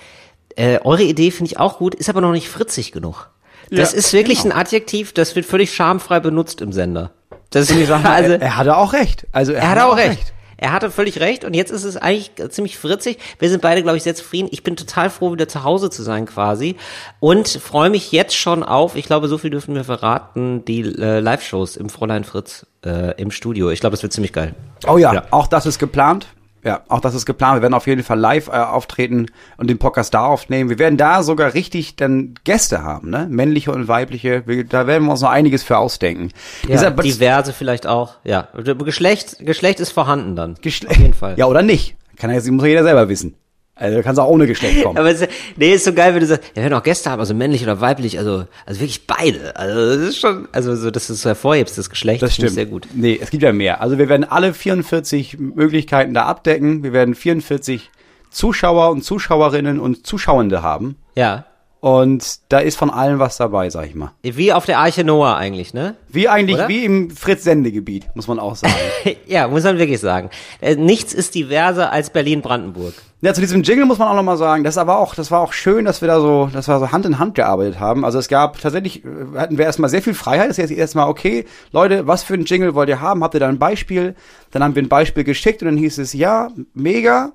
äh, 0.55 0.79
eure 0.83 1.03
Idee 1.03 1.31
finde 1.31 1.51
ich 1.51 1.59
auch 1.59 1.77
gut, 1.77 1.93
ist 1.93 2.09
aber 2.09 2.21
noch 2.21 2.31
nicht 2.31 2.49
fritzig 2.49 2.93
genug. 2.93 3.29
Das 3.69 3.91
ja, 3.91 3.97
ist 3.97 4.13
wirklich 4.13 4.43
genau. 4.43 4.55
ein 4.55 4.61
Adjektiv, 4.61 5.11
das 5.13 5.35
wird 5.35 5.45
völlig 5.45 5.73
schamfrei 5.73 6.19
benutzt 6.21 6.61
im 6.61 6.71
Sender. 6.71 7.11
Das 7.49 7.69
ist, 7.69 7.91
also, 7.91 8.33
er, 8.33 8.41
er 8.41 8.57
hatte 8.57 8.77
auch 8.77 8.93
recht. 8.93 9.27
Also 9.31 9.53
er, 9.53 9.61
er 9.61 9.69
hatte 9.71 9.85
auch 9.85 9.97
recht. 9.97 10.09
recht. 10.09 10.33
Er 10.57 10.71
hatte 10.71 10.91
völlig 10.91 11.19
recht 11.19 11.43
und 11.43 11.53
jetzt 11.53 11.71
ist 11.71 11.83
es 11.83 11.97
eigentlich 11.97 12.31
ziemlich 12.49 12.77
fritzig. 12.77 13.17
Wir 13.39 13.49
sind 13.49 13.61
beide, 13.61 13.83
glaube 13.83 13.97
ich, 13.97 14.03
sehr 14.03 14.15
zufrieden. 14.15 14.49
Ich 14.51 14.63
bin 14.63 14.75
total 14.75 15.09
froh, 15.09 15.33
wieder 15.33 15.47
zu 15.47 15.63
Hause 15.63 15.89
zu 15.89 16.03
sein 16.03 16.25
quasi 16.25 16.75
und 17.19 17.47
freue 17.47 17.89
mich 17.89 18.11
jetzt 18.11 18.35
schon 18.35 18.63
auf, 18.63 18.95
ich 18.95 19.05
glaube, 19.05 19.27
so 19.27 19.37
viel 19.37 19.49
dürfen 19.49 19.75
wir 19.75 19.83
verraten, 19.83 20.63
die 20.65 20.81
äh, 20.81 21.19
Live-Shows 21.19 21.77
im 21.77 21.89
Fräulein 21.89 22.23
Fritz 22.23 22.65
äh, 22.85 23.19
im 23.21 23.31
Studio. 23.31 23.69
Ich 23.69 23.79
glaube, 23.79 23.95
es 23.95 24.03
wird 24.03 24.13
ziemlich 24.13 24.33
geil. 24.33 24.55
Oh 24.87 24.97
ja, 24.97 25.13
ja, 25.13 25.23
auch 25.31 25.47
das 25.47 25.65
ist 25.65 25.79
geplant. 25.79 26.27
Ja, 26.65 26.81
auch 26.87 26.99
das 26.99 27.13
ist 27.13 27.27
geplant. 27.27 27.57
Wir 27.57 27.61
werden 27.61 27.75
auf 27.75 27.85
jeden 27.85 28.01
Fall 28.01 28.19
live 28.19 28.47
äh, 28.47 28.53
auftreten 28.53 29.27
und 29.57 29.69
den 29.69 29.77
Podcast 29.77 30.15
da 30.15 30.25
aufnehmen. 30.25 30.71
Wir 30.71 30.79
werden 30.79 30.97
da 30.97 31.21
sogar 31.21 31.53
richtig 31.53 31.95
dann 31.95 32.33
Gäste 32.43 32.81
haben, 32.81 33.11
ne? 33.11 33.27
Männliche 33.29 33.71
und 33.71 33.87
weibliche. 33.87 34.41
Wir, 34.47 34.63
da 34.63 34.87
werden 34.87 35.05
wir 35.05 35.11
uns 35.11 35.21
noch 35.21 35.29
einiges 35.29 35.61
für 35.61 35.77
ausdenken. 35.77 36.29
Ja, 36.63 36.69
Dieser, 36.69 36.91
diverse 36.91 37.53
vielleicht 37.53 37.85
auch. 37.85 38.15
Ja, 38.23 38.47
Geschlecht, 38.55 39.45
Geschlecht 39.45 39.79
ist 39.79 39.91
vorhanden 39.91 40.35
dann. 40.35 40.55
Geschlecht. 40.61 40.91
Auf 40.91 40.97
jeden 40.99 41.13
Fall. 41.13 41.35
Ja, 41.45 41.45
oder 41.47 41.61
nicht. 41.61 41.95
Kann 42.17 42.31
ja, 42.31 42.37
muss 42.51 42.63
ja 42.63 42.69
jeder 42.69 42.83
selber 42.83 43.09
wissen. 43.09 43.35
Also 43.77 44.01
kannst 44.01 44.19
auch 44.21 44.29
ohne 44.29 44.47
Geschlecht 44.47 44.83
kommen. 44.83 44.97
Aber 44.97 45.11
es, 45.11 45.27
nee, 45.57 45.73
ist 45.73 45.83
so 45.83 45.93
geil, 45.93 46.13
wenn 46.13 46.21
du 46.21 46.27
sagst, 46.27 46.43
ja, 46.49 46.55
wir 46.55 46.63
werden 46.63 46.73
auch 46.75 46.83
Gäste 46.83 47.11
haben, 47.11 47.19
also 47.19 47.33
männlich 47.33 47.61
oder 47.61 47.81
weiblich, 47.81 48.17
also, 48.17 48.45
also 48.65 48.79
wirklich 48.79 49.05
beide. 49.05 49.53
Also 49.57 49.97
das 49.99 50.09
ist 50.09 50.19
schon, 50.19 50.47
also 50.53 50.75
so, 50.77 50.91
dass 50.91 51.07
du 51.07 51.13
es 51.13 51.25
hervorhebst, 51.25 51.77
das 51.77 51.89
Geschlecht, 51.89 52.21
das 52.21 52.35
stimmt. 52.35 52.51
sehr 52.51 52.67
gut. 52.67 52.87
Nee, 52.93 53.19
es 53.21 53.31
gibt 53.31 53.43
ja 53.43 53.51
mehr. 53.51 53.81
Also 53.81 53.97
wir 53.97 54.07
werden 54.07 54.23
alle 54.23 54.53
44 54.53 55.37
Möglichkeiten 55.39 56.13
da 56.13 56.23
abdecken. 56.23 56.83
Wir 56.83 56.93
werden 56.93 57.15
44 57.15 57.91
Zuschauer 58.29 58.91
und 58.91 59.03
Zuschauerinnen 59.03 59.79
und 59.79 60.07
Zuschauende 60.07 60.61
haben. 60.61 60.95
Ja. 61.15 61.45
Und 61.85 62.39
da 62.49 62.57
ist 62.57 62.77
von 62.77 62.89
allem 62.89 63.19
was 63.19 63.37
dabei, 63.37 63.69
sag 63.69 63.85
ich 63.85 63.93
mal. 63.93 64.11
Wie 64.23 64.51
auf 64.51 64.65
der 64.65 64.79
Arche 64.79 65.03
Noah 65.03 65.37
eigentlich, 65.37 65.71
ne? 65.71 65.93
Wie 66.09 66.27
eigentlich, 66.27 66.55
Oder? 66.55 66.67
wie 66.67 66.83
im 66.83 67.11
Fritz-Sendegebiet, 67.11 68.07
muss 68.15 68.27
man 68.27 68.39
auch 68.39 68.55
sagen. 68.55 68.73
ja, 69.27 69.47
muss 69.47 69.65
man 69.65 69.77
wirklich 69.77 69.99
sagen. 69.99 70.31
Äh, 70.61 70.77
nichts 70.77 71.13
ist 71.13 71.35
diverser 71.35 71.91
als 71.91 72.09
Berlin-Brandenburg. 72.09 72.95
Ja, 73.21 73.35
zu 73.35 73.41
diesem 73.41 73.61
Jingle 73.61 73.85
muss 73.85 73.99
man 73.99 74.07
auch 74.07 74.15
nochmal 74.15 74.37
sagen, 74.37 74.63
das 74.63 74.79
aber 74.79 74.97
auch, 74.97 75.13
das 75.13 75.29
war 75.29 75.41
auch 75.41 75.53
schön, 75.53 75.85
dass 75.85 76.01
wir 76.01 76.07
da 76.07 76.19
so, 76.19 76.49
dass 76.51 76.67
wir 76.67 76.79
so 76.79 76.91
Hand 76.91 77.05
in 77.05 77.19
Hand 77.19 77.35
gearbeitet 77.35 77.79
haben. 77.79 78.03
Also 78.03 78.17
es 78.17 78.29
gab 78.29 78.59
tatsächlich, 78.59 79.05
äh, 79.05 79.37
hatten 79.37 79.59
wir 79.59 79.65
erstmal 79.65 79.91
sehr 79.91 80.01
viel 80.01 80.15
Freiheit. 80.15 80.49
Das 80.49 80.57
ist 80.57 80.71
jetzt 80.71 80.79
erstmal, 80.79 81.07
okay, 81.07 81.45
Leute, 81.71 82.07
was 82.07 82.23
für 82.23 82.33
ein 82.33 82.45
Jingle 82.45 82.73
wollt 82.73 82.89
ihr 82.89 82.99
haben? 82.99 83.23
Habt 83.23 83.35
ihr 83.35 83.41
da 83.41 83.47
ein 83.47 83.59
Beispiel? 83.59 84.15
Dann 84.49 84.63
haben 84.63 84.73
wir 84.73 84.81
ein 84.81 84.89
Beispiel 84.89 85.23
geschickt 85.23 85.61
und 85.61 85.67
dann 85.67 85.77
hieß 85.77 85.99
es, 85.99 86.13
ja, 86.13 86.49
mega, 86.73 87.33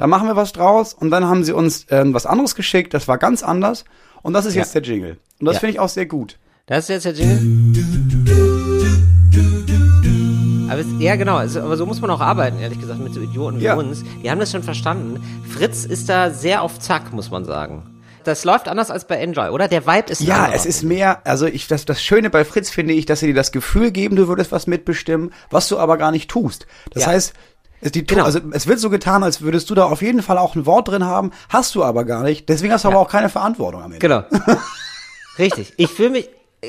da 0.00 0.06
machen 0.06 0.26
wir 0.28 0.34
was 0.34 0.52
draus. 0.54 0.94
Und 0.94 1.10
dann 1.10 1.26
haben 1.26 1.44
sie 1.44 1.52
uns 1.52 1.84
äh, 1.90 2.02
was 2.06 2.24
anderes 2.24 2.54
geschickt, 2.54 2.94
das 2.94 3.06
war 3.06 3.18
ganz 3.18 3.42
anders. 3.42 3.84
Und 4.22 4.32
das 4.32 4.46
ist 4.46 4.54
ja. 4.54 4.62
jetzt 4.62 4.74
der 4.74 4.80
Jingle. 4.80 5.18
Und 5.38 5.44
das 5.44 5.56
ja. 5.56 5.60
finde 5.60 5.72
ich 5.74 5.78
auch 5.78 5.90
sehr 5.90 6.06
gut. 6.06 6.38
Das 6.64 6.88
ist 6.88 7.04
jetzt 7.04 7.04
der 7.04 7.12
Jingle. 7.12 7.74
Aber 10.70 10.80
es, 10.80 10.86
ja, 11.00 11.16
genau. 11.16 11.36
Aber 11.36 11.76
so 11.76 11.84
muss 11.84 12.00
man 12.00 12.08
auch 12.08 12.20
arbeiten, 12.22 12.58
ehrlich 12.60 12.80
gesagt, 12.80 12.98
mit 12.98 13.12
so 13.12 13.20
Idioten 13.20 13.60
wie 13.60 13.64
ja. 13.64 13.74
uns. 13.74 14.02
Die 14.22 14.30
haben 14.30 14.40
das 14.40 14.50
schon 14.50 14.62
verstanden. 14.62 15.22
Fritz 15.46 15.84
ist 15.84 16.08
da 16.08 16.30
sehr 16.30 16.62
auf 16.62 16.78
Zack, 16.78 17.12
muss 17.12 17.30
man 17.30 17.44
sagen. 17.44 18.00
Das 18.24 18.44
läuft 18.44 18.68
anders 18.68 18.90
als 18.90 19.06
bei 19.06 19.16
Enjoy, 19.16 19.50
oder? 19.50 19.68
Der 19.68 19.86
Vibe 19.86 20.10
ist 20.10 20.20
Ja, 20.20 20.50
es 20.52 20.66
ist 20.66 20.82
mehr, 20.82 21.26
also 21.26 21.46
ich, 21.46 21.66
das, 21.66 21.84
das 21.84 22.02
Schöne 22.02 22.30
bei 22.30 22.44
Fritz 22.44 22.70
finde 22.70 22.94
ich, 22.94 23.06
dass 23.06 23.20
sie 23.20 23.26
dir 23.26 23.34
das 23.34 23.52
Gefühl 23.52 23.90
geben, 23.90 24.16
du 24.16 24.28
würdest 24.28 24.52
was 24.52 24.66
mitbestimmen, 24.66 25.32
was 25.50 25.68
du 25.68 25.78
aber 25.78 25.96
gar 25.96 26.10
nicht 26.10 26.30
tust. 26.30 26.66
Das 26.90 27.04
ja. 27.04 27.10
heißt, 27.10 27.34
die, 27.82 28.06
genau. 28.06 28.24
also, 28.24 28.40
es 28.52 28.66
wird 28.66 28.78
so 28.78 28.90
getan, 28.90 29.22
als 29.22 29.40
würdest 29.40 29.70
du 29.70 29.74
da 29.74 29.84
auf 29.84 30.02
jeden 30.02 30.22
Fall 30.22 30.38
auch 30.38 30.54
ein 30.54 30.66
Wort 30.66 30.88
drin 30.88 31.04
haben, 31.04 31.30
hast 31.48 31.74
du 31.74 31.82
aber 31.82 32.04
gar 32.04 32.22
nicht. 32.22 32.48
Deswegen 32.48 32.72
hast 32.72 32.84
du 32.84 32.88
ja. 32.88 32.94
aber 32.94 33.02
auch 33.02 33.10
keine 33.10 33.28
Verantwortung 33.28 33.82
am 33.82 33.92
Ende. 33.92 33.98
Genau. 33.98 34.24
Richtig. 35.38 35.72
Ich 35.76 35.88
fühle 35.88 36.10
mich, 36.10 36.28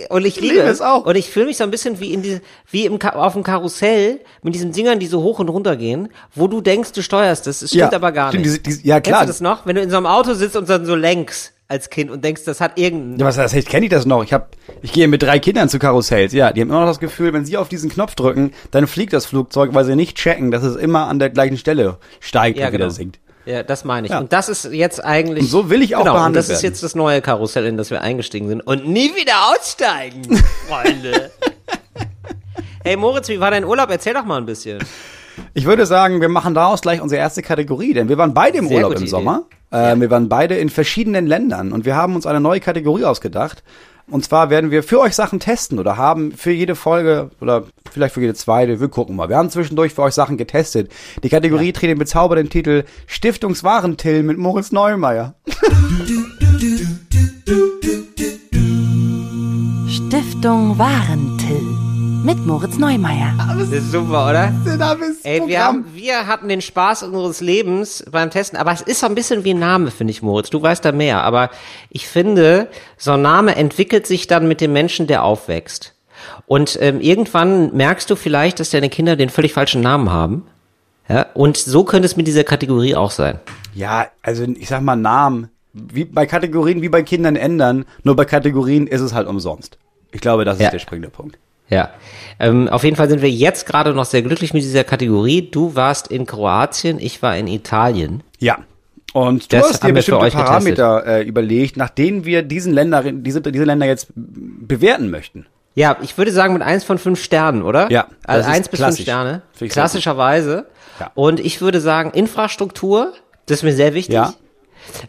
und 0.09 0.25
ich 0.25 0.39
liebe, 0.39 0.55
liebe 0.55 0.67
es 0.67 0.79
auch. 0.81 1.05
Und 1.05 1.15
ich 1.15 1.29
fühle 1.29 1.47
mich 1.47 1.57
so 1.57 1.65
ein 1.65 1.71
bisschen 1.71 1.99
wie 1.99 2.13
in 2.13 2.21
die, 2.21 2.39
wie 2.69 2.85
im 2.85 3.01
auf 3.01 3.33
dem 3.33 3.43
Karussell 3.43 4.21
mit 4.41 4.55
diesen 4.55 4.71
Dingern, 4.71 4.99
die 4.99 5.07
so 5.07 5.21
hoch 5.21 5.39
und 5.39 5.49
runter 5.49 5.75
gehen, 5.75 6.09
wo 6.33 6.47
du 6.47 6.61
denkst, 6.61 6.93
du 6.93 7.01
steuerst 7.01 7.45
das. 7.45 7.61
Es 7.61 7.71
stimmt 7.71 7.91
ja, 7.91 7.97
aber 7.97 8.13
gar 8.13 8.31
nicht. 8.31 8.45
Diese, 8.45 8.59
diese, 8.59 8.87
ja 8.87 9.01
klar. 9.01 9.19
Kennst 9.19 9.23
du 9.23 9.33
das 9.33 9.41
noch? 9.41 9.65
Wenn 9.65 9.75
du 9.75 9.81
in 9.81 9.89
so 9.89 9.97
einem 9.97 10.05
Auto 10.05 10.33
sitzt 10.33 10.55
und 10.55 10.69
dann 10.69 10.85
so 10.85 10.95
lenkst 10.95 11.53
als 11.71 11.89
Kind 11.89 12.11
und 12.11 12.23
denkst, 12.23 12.43
das 12.45 12.59
hat 12.59 12.77
irgendein. 12.77 13.19
Ja, 13.19 13.25
was 13.25 13.37
das 13.37 13.53
heißt, 13.53 13.69
kenne 13.69 13.85
ich 13.85 13.91
das 13.91 14.05
noch? 14.05 14.23
Ich 14.23 14.33
hab, 14.33 14.49
ich 14.81 14.91
gehe 14.91 15.07
mit 15.07 15.23
drei 15.23 15.39
Kindern 15.39 15.69
zu 15.69 15.79
Karussells. 15.79 16.33
Ja, 16.33 16.51
die 16.51 16.61
haben 16.61 16.69
immer 16.69 16.81
noch 16.81 16.87
das 16.87 16.99
Gefühl, 16.99 17.31
wenn 17.33 17.45
sie 17.45 17.55
auf 17.57 17.69
diesen 17.69 17.89
Knopf 17.89 18.15
drücken, 18.15 18.53
dann 18.71 18.87
fliegt 18.87 19.13
das 19.13 19.25
Flugzeug, 19.25 19.73
weil 19.73 19.85
sie 19.85 19.95
nicht 19.95 20.17
checken, 20.17 20.51
dass 20.51 20.63
es 20.63 20.75
immer 20.75 21.07
an 21.07 21.17
der 21.17 21.29
gleichen 21.29 21.57
Stelle 21.57 21.97
steigt 22.19 22.59
ja, 22.59 22.65
und 22.65 22.73
genau. 22.73 22.83
wieder 22.83 22.91
sinkt. 22.91 23.19
Ja, 23.45 23.63
das 23.63 23.85
meine 23.85 24.05
ich. 24.05 24.11
Ja. 24.11 24.19
Und 24.19 24.33
das 24.33 24.49
ist 24.49 24.65
jetzt 24.65 25.03
eigentlich. 25.03 25.45
Und 25.45 25.49
so 25.49 25.69
will 25.69 25.81
ich 25.81 25.95
auch 25.95 26.01
genau, 26.01 26.13
behandelt 26.13 26.43
und 26.43 26.49
das 26.49 26.57
ist 26.57 26.61
jetzt 26.61 26.83
das 26.83 26.93
neue 26.93 27.21
Karussell, 27.21 27.65
in 27.65 27.77
das 27.77 27.89
wir 27.89 28.01
eingestiegen 28.01 28.49
sind. 28.49 28.61
Und 28.61 28.87
nie 28.87 29.15
wieder 29.15 29.51
aussteigen, 29.51 30.37
Freunde. 30.67 31.31
hey 32.83 32.97
Moritz, 32.97 33.29
wie 33.29 33.39
war 33.39 33.49
dein 33.49 33.63
Urlaub? 33.63 33.89
Erzähl 33.89 34.13
doch 34.13 34.25
mal 34.25 34.37
ein 34.37 34.45
bisschen. 34.45 34.79
Ich 35.53 35.65
würde 35.65 35.85
sagen, 35.85 36.21
wir 36.21 36.29
machen 36.29 36.53
daraus 36.53 36.81
gleich 36.81 37.01
unsere 37.01 37.19
erste 37.19 37.41
Kategorie, 37.41 37.93
denn 37.93 38.09
wir 38.09 38.17
waren 38.17 38.33
beide 38.33 38.57
im 38.57 38.67
Sehr 38.67 38.77
Urlaub 38.77 38.93
im 38.93 38.99
Idee. 38.99 39.07
Sommer. 39.07 39.43
Äh, 39.71 39.97
Wir 39.97 40.09
waren 40.09 40.29
beide 40.29 40.55
in 40.55 40.69
verschiedenen 40.69 41.27
Ländern 41.27 41.71
und 41.71 41.85
wir 41.85 41.95
haben 41.95 42.15
uns 42.15 42.25
eine 42.25 42.39
neue 42.39 42.59
Kategorie 42.59 43.05
ausgedacht. 43.05 43.63
Und 44.09 44.25
zwar 44.25 44.49
werden 44.49 44.71
wir 44.71 44.83
für 44.83 44.99
euch 44.99 45.15
Sachen 45.15 45.39
testen 45.39 45.79
oder 45.79 45.95
haben 45.95 46.33
für 46.33 46.51
jede 46.51 46.75
Folge 46.75 47.29
oder 47.39 47.63
vielleicht 47.89 48.13
für 48.13 48.19
jede 48.21 48.33
zweite, 48.33 48.81
wir 48.81 48.89
gucken 48.89 49.15
mal. 49.15 49.29
Wir 49.29 49.37
haben 49.37 49.49
zwischendurch 49.49 49.93
für 49.93 50.01
euch 50.01 50.13
Sachen 50.13 50.35
getestet. 50.35 50.91
Die 51.23 51.29
Kategorie 51.29 51.67
ja. 51.67 51.71
trägt 51.71 51.91
den 51.91 51.97
bezaubernden 51.97 52.49
Titel 52.49 52.83
Stiftungswarentil 53.07 54.23
mit 54.23 54.37
Moritz 54.37 54.73
Neumeier. 54.73 55.35
Stiftung 59.87 60.77
Warentil 60.77 61.70
mit 62.23 62.45
Moritz 62.45 62.77
Neumeier. 62.77 63.33
Das 63.57 63.71
ist 63.71 63.91
super, 63.91 64.29
oder? 64.29 64.53
Ey, 65.23 65.41
wir, 65.47 65.63
haben, 65.63 65.85
wir 65.93 66.27
hatten 66.27 66.49
den 66.49 66.61
Spaß 66.61 67.03
unseres 67.03 67.41
Lebens 67.41 68.05
beim 68.11 68.29
Testen, 68.29 68.59
aber 68.59 68.71
es 68.71 68.81
ist 68.81 68.99
so 68.99 69.07
ein 69.07 69.15
bisschen 69.15 69.43
wie 69.43 69.53
ein 69.53 69.59
Name, 69.59 69.91
finde 69.91 70.11
ich, 70.11 70.21
Moritz. 70.21 70.49
Du 70.49 70.61
weißt 70.61 70.85
da 70.85 70.91
mehr, 70.91 71.23
aber 71.23 71.49
ich 71.89 72.07
finde, 72.07 72.67
so 72.97 73.11
ein 73.11 73.21
Name 73.21 73.55
entwickelt 73.55 74.05
sich 74.05 74.27
dann 74.27 74.47
mit 74.47 74.61
dem 74.61 74.73
Menschen, 74.73 75.07
der 75.07 75.23
aufwächst. 75.23 75.95
Und 76.45 76.77
ähm, 76.81 77.01
irgendwann 77.01 77.75
merkst 77.75 78.09
du 78.09 78.15
vielleicht, 78.15 78.59
dass 78.59 78.69
deine 78.69 78.89
Kinder 78.89 79.15
den 79.15 79.29
völlig 79.29 79.53
falschen 79.53 79.81
Namen 79.81 80.11
haben. 80.11 80.45
Ja, 81.09 81.25
und 81.33 81.57
so 81.57 81.83
könnte 81.83 82.05
es 82.05 82.15
mit 82.15 82.27
dieser 82.27 82.43
Kategorie 82.43 82.95
auch 82.95 83.11
sein. 83.11 83.39
Ja, 83.73 84.07
also 84.21 84.43
ich 84.43 84.67
sag 84.67 84.81
mal 84.81 84.95
Namen 84.95 85.49
wie 85.73 86.05
bei 86.05 86.25
Kategorien 86.25 86.81
wie 86.81 86.89
bei 86.89 87.01
Kindern 87.01 87.35
ändern, 87.35 87.85
nur 88.03 88.15
bei 88.15 88.25
Kategorien 88.25 88.87
ist 88.87 89.01
es 89.01 89.13
halt 89.13 89.27
umsonst. 89.27 89.77
Ich 90.11 90.21
glaube, 90.21 90.45
das 90.45 90.57
ist 90.57 90.63
ja. 90.63 90.69
der 90.69 90.79
springende 90.79 91.09
Punkt. 91.09 91.37
Ja, 91.71 91.89
ähm, 92.39 92.67
auf 92.67 92.83
jeden 92.83 92.95
Fall 92.95 93.09
sind 93.09 93.21
wir 93.21 93.29
jetzt 93.29 93.65
gerade 93.65 93.93
noch 93.93 94.05
sehr 94.05 94.21
glücklich 94.21 94.53
mit 94.53 94.63
dieser 94.63 94.83
Kategorie. 94.83 95.49
Du 95.49 95.75
warst 95.75 96.07
in 96.07 96.25
Kroatien, 96.25 96.99
ich 96.99 97.21
war 97.21 97.37
in 97.37 97.47
Italien. 97.47 98.23
Ja. 98.39 98.59
Und 99.13 99.51
du 99.51 99.57
das 99.57 99.69
hast 99.69 99.83
dir 99.83 99.93
bestimmte 99.93 100.29
Parameter 100.29 101.05
äh, 101.05 101.23
überlegt, 101.23 101.77
nach 101.77 101.89
denen 101.89 102.25
wir 102.25 102.43
diesen 102.43 102.73
Länder, 102.73 103.03
diese, 103.03 103.41
diese 103.41 103.63
Länder 103.63 103.85
jetzt 103.85 104.07
bewerten 104.15 105.09
möchten. 105.09 105.45
Ja, 105.75 105.97
ich 106.01 106.17
würde 106.17 106.31
sagen 106.31 106.53
mit 106.53 106.61
eins 106.61 106.83
von 106.83 106.97
fünf 106.97 107.21
Sternen, 107.23 107.63
oder? 107.63 107.91
Ja. 107.91 108.07
Also 108.25 108.49
eins 108.49 108.69
bis 108.69 108.81
fünf 108.81 108.99
Sterne. 108.99 109.41
Klassischerweise. 109.69 110.65
Ja. 110.99 111.11
Und 111.15 111.39
ich 111.39 111.61
würde 111.61 111.79
sagen, 111.79 112.11
Infrastruktur, 112.11 113.13
das 113.45 113.57
ist 113.57 113.63
mir 113.63 113.73
sehr 113.73 113.93
wichtig. 113.93 114.15
Ja. 114.15 114.33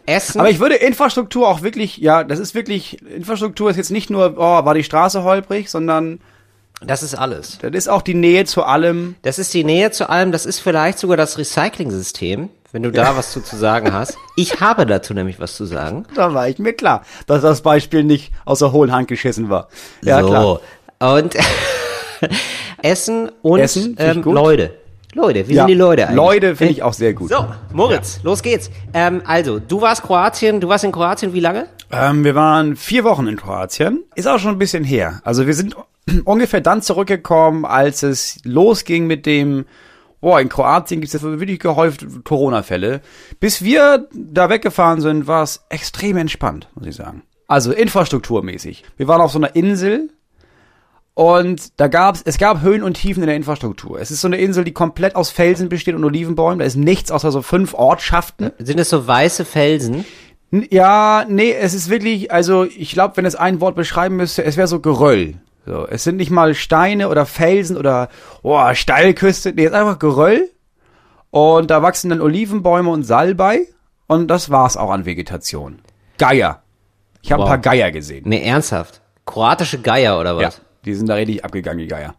Essen. 0.05 0.39
Aber 0.39 0.49
ich 0.49 0.59
würde 0.59 0.75
Infrastruktur 0.75 1.47
auch 1.47 1.61
wirklich, 1.63 1.97
ja, 1.97 2.23
das 2.23 2.39
ist 2.39 2.53
wirklich, 2.55 3.01
Infrastruktur 3.01 3.69
ist 3.69 3.77
jetzt 3.77 3.91
nicht 3.91 4.09
nur, 4.09 4.35
oh, 4.37 4.65
war 4.65 4.73
die 4.73 4.83
Straße 4.83 5.23
holprig, 5.23 5.69
sondern 5.69 6.19
das 6.85 7.03
ist 7.03 7.15
alles. 7.15 7.57
Das 7.61 7.71
ist 7.71 7.89
auch 7.89 8.01
die 8.01 8.13
Nähe 8.13 8.45
zu 8.45 8.63
allem. 8.63 9.15
Das 9.21 9.39
ist 9.39 9.53
die 9.53 9.63
Nähe 9.63 9.91
zu 9.91 10.09
allem. 10.09 10.31
Das 10.31 10.45
ist 10.45 10.59
vielleicht 10.59 10.99
sogar 10.99 11.17
das 11.17 11.37
Recycling-System, 11.37 12.49
wenn 12.71 12.83
du 12.83 12.91
da 12.91 13.03
ja. 13.03 13.17
was 13.17 13.31
zu, 13.31 13.41
zu 13.41 13.55
sagen 13.57 13.93
hast. 13.93 14.17
Ich 14.35 14.59
habe 14.61 14.85
dazu 14.85 15.13
nämlich 15.13 15.39
was 15.39 15.55
zu 15.55 15.65
sagen. 15.65 16.05
Da 16.15 16.33
war 16.33 16.47
ich 16.47 16.59
mir 16.59 16.73
klar, 16.73 17.03
dass 17.27 17.41
das 17.41 17.61
Beispiel 17.61 18.03
nicht 18.03 18.31
aus 18.45 18.59
der 18.59 18.71
hohlen 18.71 18.91
Hand 18.91 19.07
geschissen 19.07 19.49
war. 19.49 19.69
Ja, 20.01 20.21
so. 20.21 20.27
klar. 20.27 21.15
Und 21.17 21.35
Essen 22.81 23.31
und 23.41 23.59
Essen, 23.59 23.95
ähm, 23.99 24.21
Leute. 24.23 24.82
Leute, 25.15 25.47
wie 25.47 25.53
ja, 25.53 25.61
sind 25.61 25.67
die 25.67 25.73
Leute 25.75 26.07
eigentlich? 26.07 26.15
Leute 26.15 26.55
finde 26.55 26.73
ich 26.73 26.83
auch 26.83 26.93
sehr 26.93 27.13
gut. 27.13 27.29
So, 27.29 27.45
Moritz, 27.71 28.17
ja. 28.17 28.21
los 28.23 28.41
geht's. 28.41 28.71
Ähm, 28.93 29.21
also, 29.25 29.59
du 29.59 29.81
warst 29.81 30.03
Kroatien, 30.03 30.59
du 30.59 30.67
warst 30.67 30.83
in 30.83 30.91
Kroatien 30.91 31.33
wie 31.33 31.39
lange? 31.39 31.67
Ähm, 31.91 32.23
wir 32.23 32.33
waren 32.33 32.75
vier 32.75 33.03
Wochen 33.03 33.27
in 33.27 33.35
Kroatien. 33.35 34.03
Ist 34.15 34.27
auch 34.27 34.39
schon 34.39 34.51
ein 34.51 34.57
bisschen 34.57 34.83
her. 34.83 35.21
Also 35.23 35.45
wir 35.45 35.53
sind 35.53 35.75
ungefähr 36.25 36.61
dann 36.61 36.81
zurückgekommen, 36.81 37.65
als 37.65 38.01
es 38.01 38.39
losging 38.43 39.05
mit 39.05 39.25
dem, 39.25 39.65
boah, 40.19 40.41
in 40.41 40.49
Kroatien 40.49 41.01
gibt 41.01 41.13
es 41.13 41.21
jetzt 41.21 41.23
wirklich 41.23 41.59
gehäuft 41.59 42.05
Corona-Fälle. 42.23 43.01
Bis 43.39 43.63
wir 43.63 44.07
da 44.13 44.49
weggefahren 44.49 45.01
sind, 45.01 45.27
war 45.27 45.43
es 45.43 45.63
extrem 45.69 46.17
entspannt, 46.17 46.69
muss 46.73 46.87
ich 46.87 46.95
sagen. 46.95 47.21
Also 47.47 47.71
infrastrukturmäßig. 47.71 48.83
Wir 48.97 49.07
waren 49.07 49.21
auf 49.21 49.31
so 49.31 49.37
einer 49.37 49.55
Insel 49.55 50.09
und 51.15 51.79
da 51.79 51.87
gab's, 51.87 52.23
es 52.25 52.37
gab 52.37 52.61
Höhen 52.61 52.81
und 52.81 52.95
Tiefen 52.95 53.21
in 53.21 53.27
der 53.27 53.35
Infrastruktur. 53.35 53.99
Es 53.99 54.09
ist 54.09 54.21
so 54.21 54.27
eine 54.27 54.37
Insel, 54.37 54.63
die 54.63 54.71
komplett 54.71 55.15
aus 55.15 55.29
Felsen 55.29 55.69
besteht 55.69 55.95
und 55.95 56.03
Olivenbäumen. 56.03 56.59
Da 56.59 56.65
ist 56.65 56.75
nichts 56.75 57.11
außer 57.11 57.31
so 57.31 57.41
fünf 57.41 57.75
Ortschaften. 57.75 58.51
Sind 58.57 58.79
es 58.79 58.89
so 58.89 59.05
weiße 59.05 59.45
Felsen? 59.45 60.05
Ja, 60.51 61.25
nee, 61.27 61.51
es 61.51 61.73
ist 61.73 61.89
wirklich, 61.89 62.31
also 62.31 62.63
ich 62.63 62.91
glaube, 62.91 63.17
wenn 63.17 63.25
es 63.25 63.35
ein 63.35 63.61
Wort 63.61 63.75
beschreiben 63.75 64.15
müsste, 64.15 64.43
es 64.43 64.57
wäre 64.57 64.67
so 64.67 64.79
Geröll. 64.79 65.35
So, 65.65 65.87
es 65.87 66.03
sind 66.03 66.17
nicht 66.17 66.29
mal 66.29 66.55
Steine 66.55 67.09
oder 67.09 67.25
Felsen 67.25 67.77
oder 67.77 68.09
oh, 68.41 68.73
Steilküste, 68.73 69.53
nee, 69.53 69.65
es 69.65 69.71
ist 69.71 69.77
einfach 69.77 69.99
Geröll. 69.99 70.49
Und 71.29 71.71
da 71.71 71.81
wachsen 71.81 72.09
dann 72.09 72.21
Olivenbäume 72.21 72.89
und 72.89 73.03
Salbei 73.03 73.67
und 74.07 74.27
das 74.27 74.49
war's 74.49 74.77
auch 74.77 74.91
an 74.91 75.05
Vegetation. 75.05 75.79
Geier. 76.17 76.61
Ich 77.21 77.31
habe 77.31 77.43
wow. 77.43 77.49
ein 77.49 77.61
paar 77.61 77.73
Geier 77.73 77.91
gesehen. 77.91 78.23
Nee, 78.27 78.43
ernsthaft. 78.43 79.01
Kroatische 79.25 79.79
Geier 79.79 80.19
oder 80.19 80.35
was? 80.37 80.43
Ja, 80.43 80.63
die 80.85 80.93
sind 80.95 81.07
da 81.07 81.15
richtig 81.15 81.43
abgegangen, 81.45 81.79
die 81.79 81.87
Geier. 81.87 82.15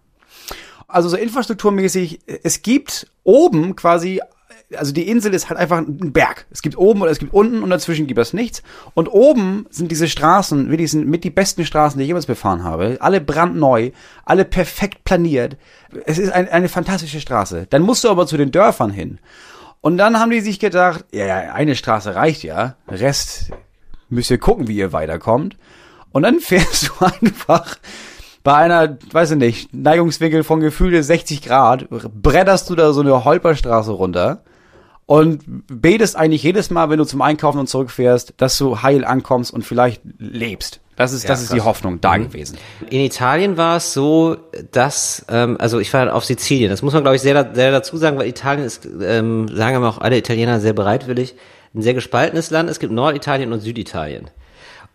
Also 0.87 1.09
so 1.09 1.17
infrastrukturmäßig, 1.17 2.21
es 2.43 2.63
gibt 2.63 3.07
oben 3.25 3.75
quasi 3.75 4.21
also 4.77 4.93
die 4.93 5.09
Insel 5.09 5.35
ist 5.35 5.49
halt 5.49 5.59
einfach 5.59 5.79
ein 5.79 6.13
Berg. 6.13 6.47
Es 6.51 6.63
gibt 6.63 6.77
oben 6.77 7.03
oder 7.03 7.11
es 7.11 7.19
gibt 7.19 7.33
unten 7.33 7.63
und 7.63 7.71
dazwischen 7.71 8.07
gibt 8.07 8.19
es 8.19 8.33
nichts. 8.33 8.63
Und 8.95 9.09
oben 9.09 9.67
sind 9.71 9.91
diese 9.91 10.09
Straßen, 10.09 10.71
wirklich 10.71 10.91
sind 10.91 11.07
mit 11.07 11.25
die 11.25 11.31
besten 11.31 11.65
Straßen, 11.65 11.99
die 11.99 12.05
ich 12.05 12.09
jemals 12.09 12.27
befahren 12.27 12.65
habe. 12.65 12.97
Alle 13.01 13.21
brandneu, 13.21 13.91
alle 14.25 14.45
perfekt 14.45 15.05
planiert. 15.05 15.57
Es 16.07 16.19
ist 16.19 16.33
ein, 16.33 16.49
eine 16.49 16.69
fantastische 16.69 17.21
Straße. 17.21 17.67
Dann 17.71 17.83
musst 17.83 18.05
du 18.05 18.11
aber 18.11 18.27
zu 18.27 18.37
den 18.37 18.51
Dörfern 18.51 18.91
hin. 18.91 19.19
Und 19.81 19.99
dann 19.99 20.19
haben 20.19 20.31
die 20.31 20.41
sich 20.41 20.59
gedacht, 20.59 21.05
ja, 21.13 21.27
ja, 21.27 21.37
eine 21.53 21.77
Straße 21.77 22.15
reicht 22.15 22.43
ja. 22.43 22.77
Rest 22.89 23.51
müsst 24.09 24.31
ihr 24.31 24.39
gucken, 24.39 24.69
wie 24.69 24.77
ihr 24.77 24.93
weiterkommt. 24.93 25.57
Und 26.13 26.23
dann 26.23 26.41
fährst 26.41 26.89
du 26.89 27.05
einfach 27.05 27.77
bei 28.45 28.55
einer, 28.55 28.99
weiß 29.11 29.33
ich 29.33 29.39
nicht, 29.39 29.75
Neigungswinkel 29.75 30.45
von 30.45 30.61
gefühlte 30.61 31.03
60 31.03 31.43
Grad, 31.43 31.89
bretterst 31.91 32.69
du 32.71 32.77
da 32.77 32.93
so 32.93 33.01
eine 33.01 33.25
Holperstraße 33.25 33.91
runter 33.91 34.43
und 35.07 35.43
betest 35.67 36.15
eigentlich 36.15 36.43
jedes 36.43 36.71
Mal, 36.71 36.91
wenn 36.91 36.99
du 36.99 37.05
zum 37.05 37.23
Einkaufen 37.23 37.59
und 37.59 37.69
zurückfährst, 37.69 38.35
dass 38.37 38.57
du 38.59 38.83
heil 38.83 39.05
ankommst 39.05 39.53
und 39.53 39.65
vielleicht 39.65 40.03
lebst. 40.19 40.81
Das 40.95 41.13
ist, 41.13 41.25
ja, 41.25 41.31
das 41.31 41.43
ist 41.43 41.53
die 41.53 41.63
Hoffnung 41.63 42.01
da 42.03 42.17
mhm. 42.17 42.25
gewesen. 42.25 42.59
In 42.91 43.01
Italien 43.01 43.57
war 43.57 43.79
es 43.79 43.95
so, 43.95 44.37
dass, 44.71 45.25
ähm, 45.29 45.57
also 45.59 45.81
ich 45.81 45.93
war 45.93 46.15
auf 46.15 46.25
Sizilien. 46.25 46.71
Das 46.71 46.83
muss 46.83 46.93
man, 46.93 47.03
glaube 47.03 47.17
ich, 47.17 47.23
sehr, 47.23 47.51
sehr 47.55 47.73
dazu 47.73 47.97
sagen, 47.97 48.19
weil 48.19 48.29
Italien 48.29 48.65
ist, 48.65 48.87
ähm, 49.03 49.49
sagen 49.49 49.81
wir 49.81 49.89
auch 49.89 49.99
alle 49.99 50.19
Italiener 50.19 50.61
sehr 50.61 50.75
bereitwillig, 50.75 51.35
ein 51.75 51.83
sehr 51.83 51.95
gespaltenes 51.95 52.51
Land. 52.51 52.71
Es 52.71 52.79
gibt 52.79 52.93
Norditalien 52.93 53.53
und 53.53 53.61
Süditalien. 53.61 54.31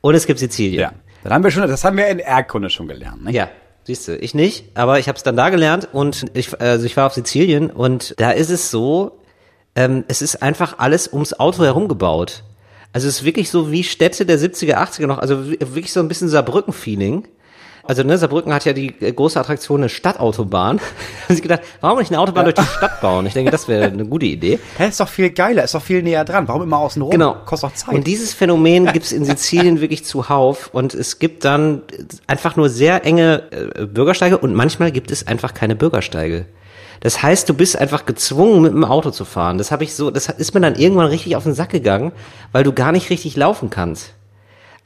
Und 0.02 0.16
es 0.16 0.26
gibt 0.26 0.40
Sizilien. 0.40 0.82
Ja, 0.82 0.94
das 1.24 1.32
haben 1.32 1.44
wir 1.44 1.52
schon, 1.52 1.68
das 1.68 1.84
haben 1.84 1.98
wir 1.98 2.08
in 2.08 2.20
Erdkunde 2.20 2.70
schon 2.70 2.88
gelernt. 2.88 3.24
Ne? 3.24 3.32
Ja, 3.32 3.50
Siehst 3.90 4.08
du, 4.08 4.16
ich 4.18 4.36
nicht, 4.36 4.66
aber 4.76 5.00
ich 5.00 5.08
habe 5.08 5.16
es 5.16 5.24
dann 5.24 5.36
da 5.36 5.50
gelernt 5.50 5.88
und 5.92 6.26
ich, 6.36 6.62
also 6.62 6.86
ich 6.86 6.96
war 6.96 7.08
auf 7.08 7.14
Sizilien 7.14 7.72
und 7.72 8.14
da 8.18 8.30
ist 8.30 8.52
es 8.52 8.70
so, 8.70 9.20
ähm, 9.74 10.04
es 10.08 10.22
ist 10.22 10.44
einfach 10.44 10.78
alles 10.78 11.12
ums 11.12 11.34
Auto 11.34 11.64
herum 11.64 11.88
gebaut. 11.88 12.44
Also 12.94 13.08
es 13.08 13.16
ist 13.16 13.26
wirklich 13.26 13.50
so 13.50 13.72
wie 13.72 13.84
Städte 13.84 14.28
der 14.28 14.38
70er, 14.38 14.76
80er 14.76 15.08
noch, 15.08 15.18
also 15.18 15.50
wirklich 15.50 15.92
so 15.92 16.02
ein 16.02 16.08
bisschen 16.08 16.30
Saarbrücken-Feeling. 16.30 17.28
Also 17.90 18.04
ne, 18.04 18.20
Saarbrücken 18.20 18.54
hat 18.54 18.66
ja 18.66 18.74
die 18.74 18.94
äh, 19.02 19.12
große 19.12 19.40
Attraktion 19.40 19.80
eine 19.80 19.90
Stadtautobahn. 19.90 20.78
da 20.78 20.84
haben 21.28 21.36
sie 21.36 21.42
gedacht, 21.42 21.62
warum 21.82 21.98
nicht 21.98 22.12
eine 22.12 22.20
Autobahn 22.20 22.46
ja. 22.46 22.52
durch 22.52 22.68
die 22.68 22.72
Stadt 22.72 23.02
bauen? 23.02 23.26
Ich 23.26 23.34
denke, 23.34 23.50
das 23.50 23.68
wäre 23.68 23.86
eine 23.86 24.06
gute 24.06 24.28
Idee. 24.28 24.60
Hä, 24.78 24.90
ist 24.90 25.00
doch 25.00 25.10
viel 25.10 25.32
geiler, 25.32 25.64
ist 25.64 25.74
doch 25.74 25.82
viel 25.82 26.04
näher 26.04 26.24
dran. 26.24 26.48
Warum 26.48 26.62
immer 26.62 26.78
außen 26.78 27.02
rum? 27.02 27.10
Genau. 27.10 27.38
Kostet 27.48 27.72
doch 27.72 27.76
Zeit. 27.76 27.96
Und 27.96 28.06
dieses 28.06 28.36
Phänomen 28.36 28.86
gibt's 28.94 29.12
in 29.12 29.26
Sizilien 29.26 29.82
wirklich 29.82 30.06
zuhauf 30.06 30.70
und 30.72 30.94
es 30.94 31.18
gibt 31.18 31.46
dann 31.46 31.82
einfach 32.28 32.56
nur 32.56 32.70
sehr 32.70 33.06
enge 33.06 33.46
äh, 33.50 33.88
Bürgersteige 33.88 34.38
und 34.38 34.54
manchmal 34.54 34.92
gibt 34.92 35.10
es 35.10 35.26
einfach 35.26 35.56
keine 35.56 35.76
Bürgersteige. 35.76 36.46
Das 37.00 37.24
heißt, 37.24 37.50
du 37.50 37.56
bist 37.56 37.76
einfach 37.76 38.06
gezwungen, 38.06 38.62
mit 38.62 38.72
dem 38.72 38.86
Auto 38.86 39.10
zu 39.10 39.26
fahren. 39.26 39.58
Das 39.58 39.72
habe 39.72 39.84
ich 39.84 39.96
so, 39.96 40.12
das 40.12 40.30
ist 40.30 40.54
mir 40.54 40.62
dann 40.62 40.76
irgendwann 40.76 41.08
richtig 41.08 41.36
auf 41.36 41.44
den 41.44 41.56
Sack 41.56 41.70
gegangen, 41.70 42.12
weil 42.52 42.64
du 42.64 42.72
gar 42.72 42.92
nicht 42.92 43.10
richtig 43.10 43.36
laufen 43.36 43.72
kannst. 43.72 44.14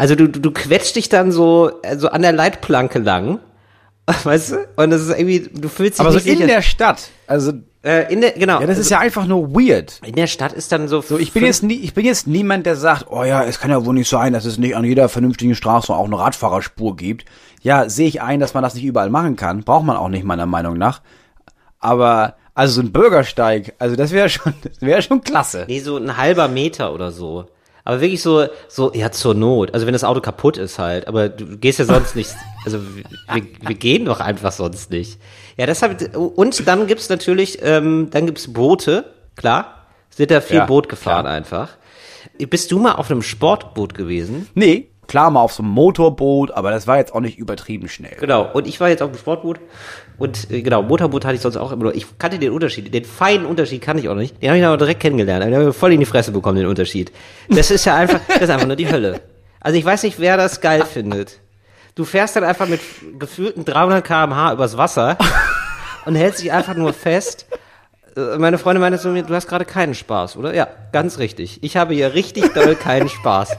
Also 0.03 0.15
du, 0.15 0.27
du, 0.27 0.41
du 0.41 0.51
quetscht 0.51 0.97
dich 0.97 1.07
dann 1.07 1.31
so, 1.31 1.79
so 1.95 2.09
an 2.09 2.23
der 2.23 2.33
Leitplanke 2.33 2.99
lang. 2.99 3.39
Weißt 4.25 4.51
du? 4.51 4.57
Und 4.75 4.89
das 4.89 5.03
ist 5.03 5.17
irgendwie, 5.17 5.49
du 5.49 5.69
fühlst 5.69 5.97
dich 5.97 6.01
Aber 6.01 6.11
so 6.11 6.17
in 6.17 6.35
sicher. 6.35 6.45
der 6.45 6.61
Stadt. 6.61 7.09
Also 7.25 7.53
äh, 7.85 8.11
in 8.11 8.19
der, 8.19 8.31
genau. 8.31 8.59
Ja, 8.59 8.67
das 8.67 8.77
ist 8.79 8.91
ja 8.91 8.99
einfach 8.99 9.25
nur 9.25 9.53
weird. 9.53 10.01
In 10.05 10.15
der 10.15 10.27
Stadt 10.27 10.51
ist 10.51 10.73
dann 10.73 10.89
so. 10.89 10.99
So, 10.99 11.17
ich 11.17 11.31
bin 11.31 11.45
jetzt 11.45 11.63
nie, 11.63 11.75
ich 11.75 11.93
bin 11.93 12.05
jetzt 12.05 12.27
niemand, 12.27 12.65
der 12.65 12.75
sagt, 12.75 13.05
oh 13.11 13.23
ja, 13.23 13.45
es 13.45 13.61
kann 13.61 13.71
ja 13.71 13.85
wohl 13.85 13.93
nicht 13.93 14.09
sein, 14.09 14.33
dass 14.33 14.43
es 14.43 14.57
nicht 14.57 14.75
an 14.75 14.83
jeder 14.83 15.07
vernünftigen 15.07 15.55
Straße 15.55 15.93
auch 15.95 16.03
eine 16.03 16.19
Radfahrerspur 16.19 16.97
gibt. 16.97 17.23
Ja, 17.61 17.87
sehe 17.87 18.09
ich 18.09 18.21
ein, 18.21 18.41
dass 18.41 18.53
man 18.53 18.61
das 18.61 18.73
nicht 18.73 18.83
überall 18.83 19.09
machen 19.09 19.37
kann. 19.37 19.63
Braucht 19.63 19.85
man 19.85 19.95
auch 19.95 20.09
nicht 20.09 20.25
meiner 20.25 20.47
Meinung 20.47 20.77
nach. 20.77 21.01
Aber 21.79 22.35
also 22.55 22.73
so 22.73 22.81
ein 22.81 22.91
Bürgersteig, 22.91 23.73
also 23.79 23.95
das 23.95 24.11
wäre 24.11 24.27
schon, 24.27 24.53
das 24.63 24.81
wäre 24.81 25.01
schon 25.01 25.21
klasse. 25.21 25.63
Nee, 25.69 25.79
so 25.79 25.95
ein 25.95 26.17
halber 26.17 26.49
Meter 26.49 26.93
oder 26.93 27.13
so. 27.13 27.45
Aber 27.85 27.99
wirklich 27.99 28.21
so, 28.21 28.47
so, 28.69 28.93
ja, 28.93 29.11
zur 29.11 29.33
Not. 29.33 29.73
Also 29.73 29.85
wenn 29.85 29.93
das 29.93 30.05
Auto 30.05 30.21
kaputt 30.21 30.57
ist 30.57 30.79
halt, 30.79 31.07
aber 31.07 31.27
du 31.29 31.57
gehst 31.57 31.79
ja 31.79 31.85
sonst 31.85 32.15
nicht, 32.15 32.33
also 32.65 32.79
wir, 32.81 33.43
wir 33.59 33.75
gehen 33.75 34.05
doch 34.05 34.21
einfach 34.21 34.53
sonst 34.53 34.89
nicht. 34.89 35.19
Ja, 35.57 35.65
deshalb, 35.65 36.15
und 36.15 36.65
dann 36.67 36.87
gibt's 36.87 37.09
natürlich, 37.09 37.59
ähm, 37.61 38.07
dann 38.11 38.25
gibt's 38.25 38.51
Boote, 38.51 39.05
klar, 39.35 39.85
sind 40.09 40.31
da 40.31 40.39
viel 40.39 40.57
ja, 40.57 40.65
Boot 40.65 40.87
gefahren 40.87 41.25
klar. 41.25 41.35
einfach. 41.35 41.69
Bist 42.37 42.71
du 42.71 42.79
mal 42.79 42.93
auf 42.93 43.11
einem 43.11 43.21
Sportboot 43.21 43.93
gewesen? 43.93 44.47
Nee, 44.55 44.89
klar 45.07 45.31
mal 45.31 45.41
auf 45.41 45.53
so 45.53 45.63
einem 45.63 45.71
Motorboot, 45.71 46.51
aber 46.51 46.71
das 46.71 46.87
war 46.87 46.97
jetzt 46.97 47.13
auch 47.13 47.19
nicht 47.19 47.37
übertrieben 47.37 47.87
schnell. 47.87 48.15
Genau, 48.19 48.49
und 48.53 48.67
ich 48.67 48.79
war 48.79 48.89
jetzt 48.89 49.01
auf 49.01 49.11
dem 49.11 49.17
Sportboot 49.17 49.59
und 50.17 50.51
äh, 50.51 50.61
genau, 50.61 50.83
Motorboot 50.83 51.25
hatte 51.25 51.35
ich 51.35 51.41
sonst 51.41 51.57
auch 51.57 51.71
immer 51.71 51.83
nur. 51.83 51.95
Ich 51.95 52.17
kannte 52.17 52.39
den 52.39 52.51
Unterschied, 52.51 52.93
den 52.93 53.05
feinen 53.05 53.45
Unterschied 53.45 53.81
kann 53.81 53.97
ich 53.97 54.09
auch 54.09 54.15
nicht. 54.15 54.41
Den 54.41 54.49
habe 54.49 54.59
ich 54.59 54.65
aber 54.65 54.77
direkt 54.77 54.99
kennengelernt. 55.01 55.43
Den 55.43 55.55
habe 55.55 55.69
ich 55.69 55.75
voll 55.75 55.93
in 55.93 55.99
die 55.99 56.05
Fresse 56.05 56.31
bekommen, 56.31 56.57
den 56.57 56.67
Unterschied. 56.67 57.11
Das 57.49 57.71
ist 57.71 57.85
ja 57.85 57.95
einfach, 57.95 58.19
das 58.27 58.41
ist 58.41 58.49
einfach 58.49 58.67
nur 58.67 58.75
die 58.75 58.89
Hölle. 58.89 59.21
Also 59.59 59.77
ich 59.77 59.85
weiß 59.85 60.03
nicht, 60.03 60.19
wer 60.19 60.37
das 60.37 60.61
geil 60.61 60.85
findet. 60.85 61.39
Du 61.95 62.05
fährst 62.05 62.35
dann 62.35 62.43
einfach 62.43 62.67
mit 62.67 62.81
gefühlten 63.19 63.65
300 63.65 64.03
km/h 64.03 64.53
übers 64.53 64.77
Wasser 64.77 65.17
und 66.05 66.15
hältst 66.15 66.41
dich 66.41 66.51
einfach 66.51 66.75
nur 66.75 66.93
fest. 66.93 67.45
Äh, 68.15 68.37
meine 68.37 68.57
Freundin 68.57 68.81
meinte 68.81 68.99
zu 68.99 69.09
mir, 69.09 69.23
du 69.23 69.33
hast 69.33 69.47
gerade 69.47 69.65
keinen 69.65 69.93
Spaß, 69.93 70.37
oder? 70.37 70.53
Ja, 70.53 70.67
ganz 70.91 71.17
richtig. 71.19 71.59
Ich 71.61 71.77
habe 71.77 71.93
hier 71.93 72.13
richtig 72.13 72.53
doll 72.53 72.75
keinen 72.75 73.09
Spaß. 73.09 73.55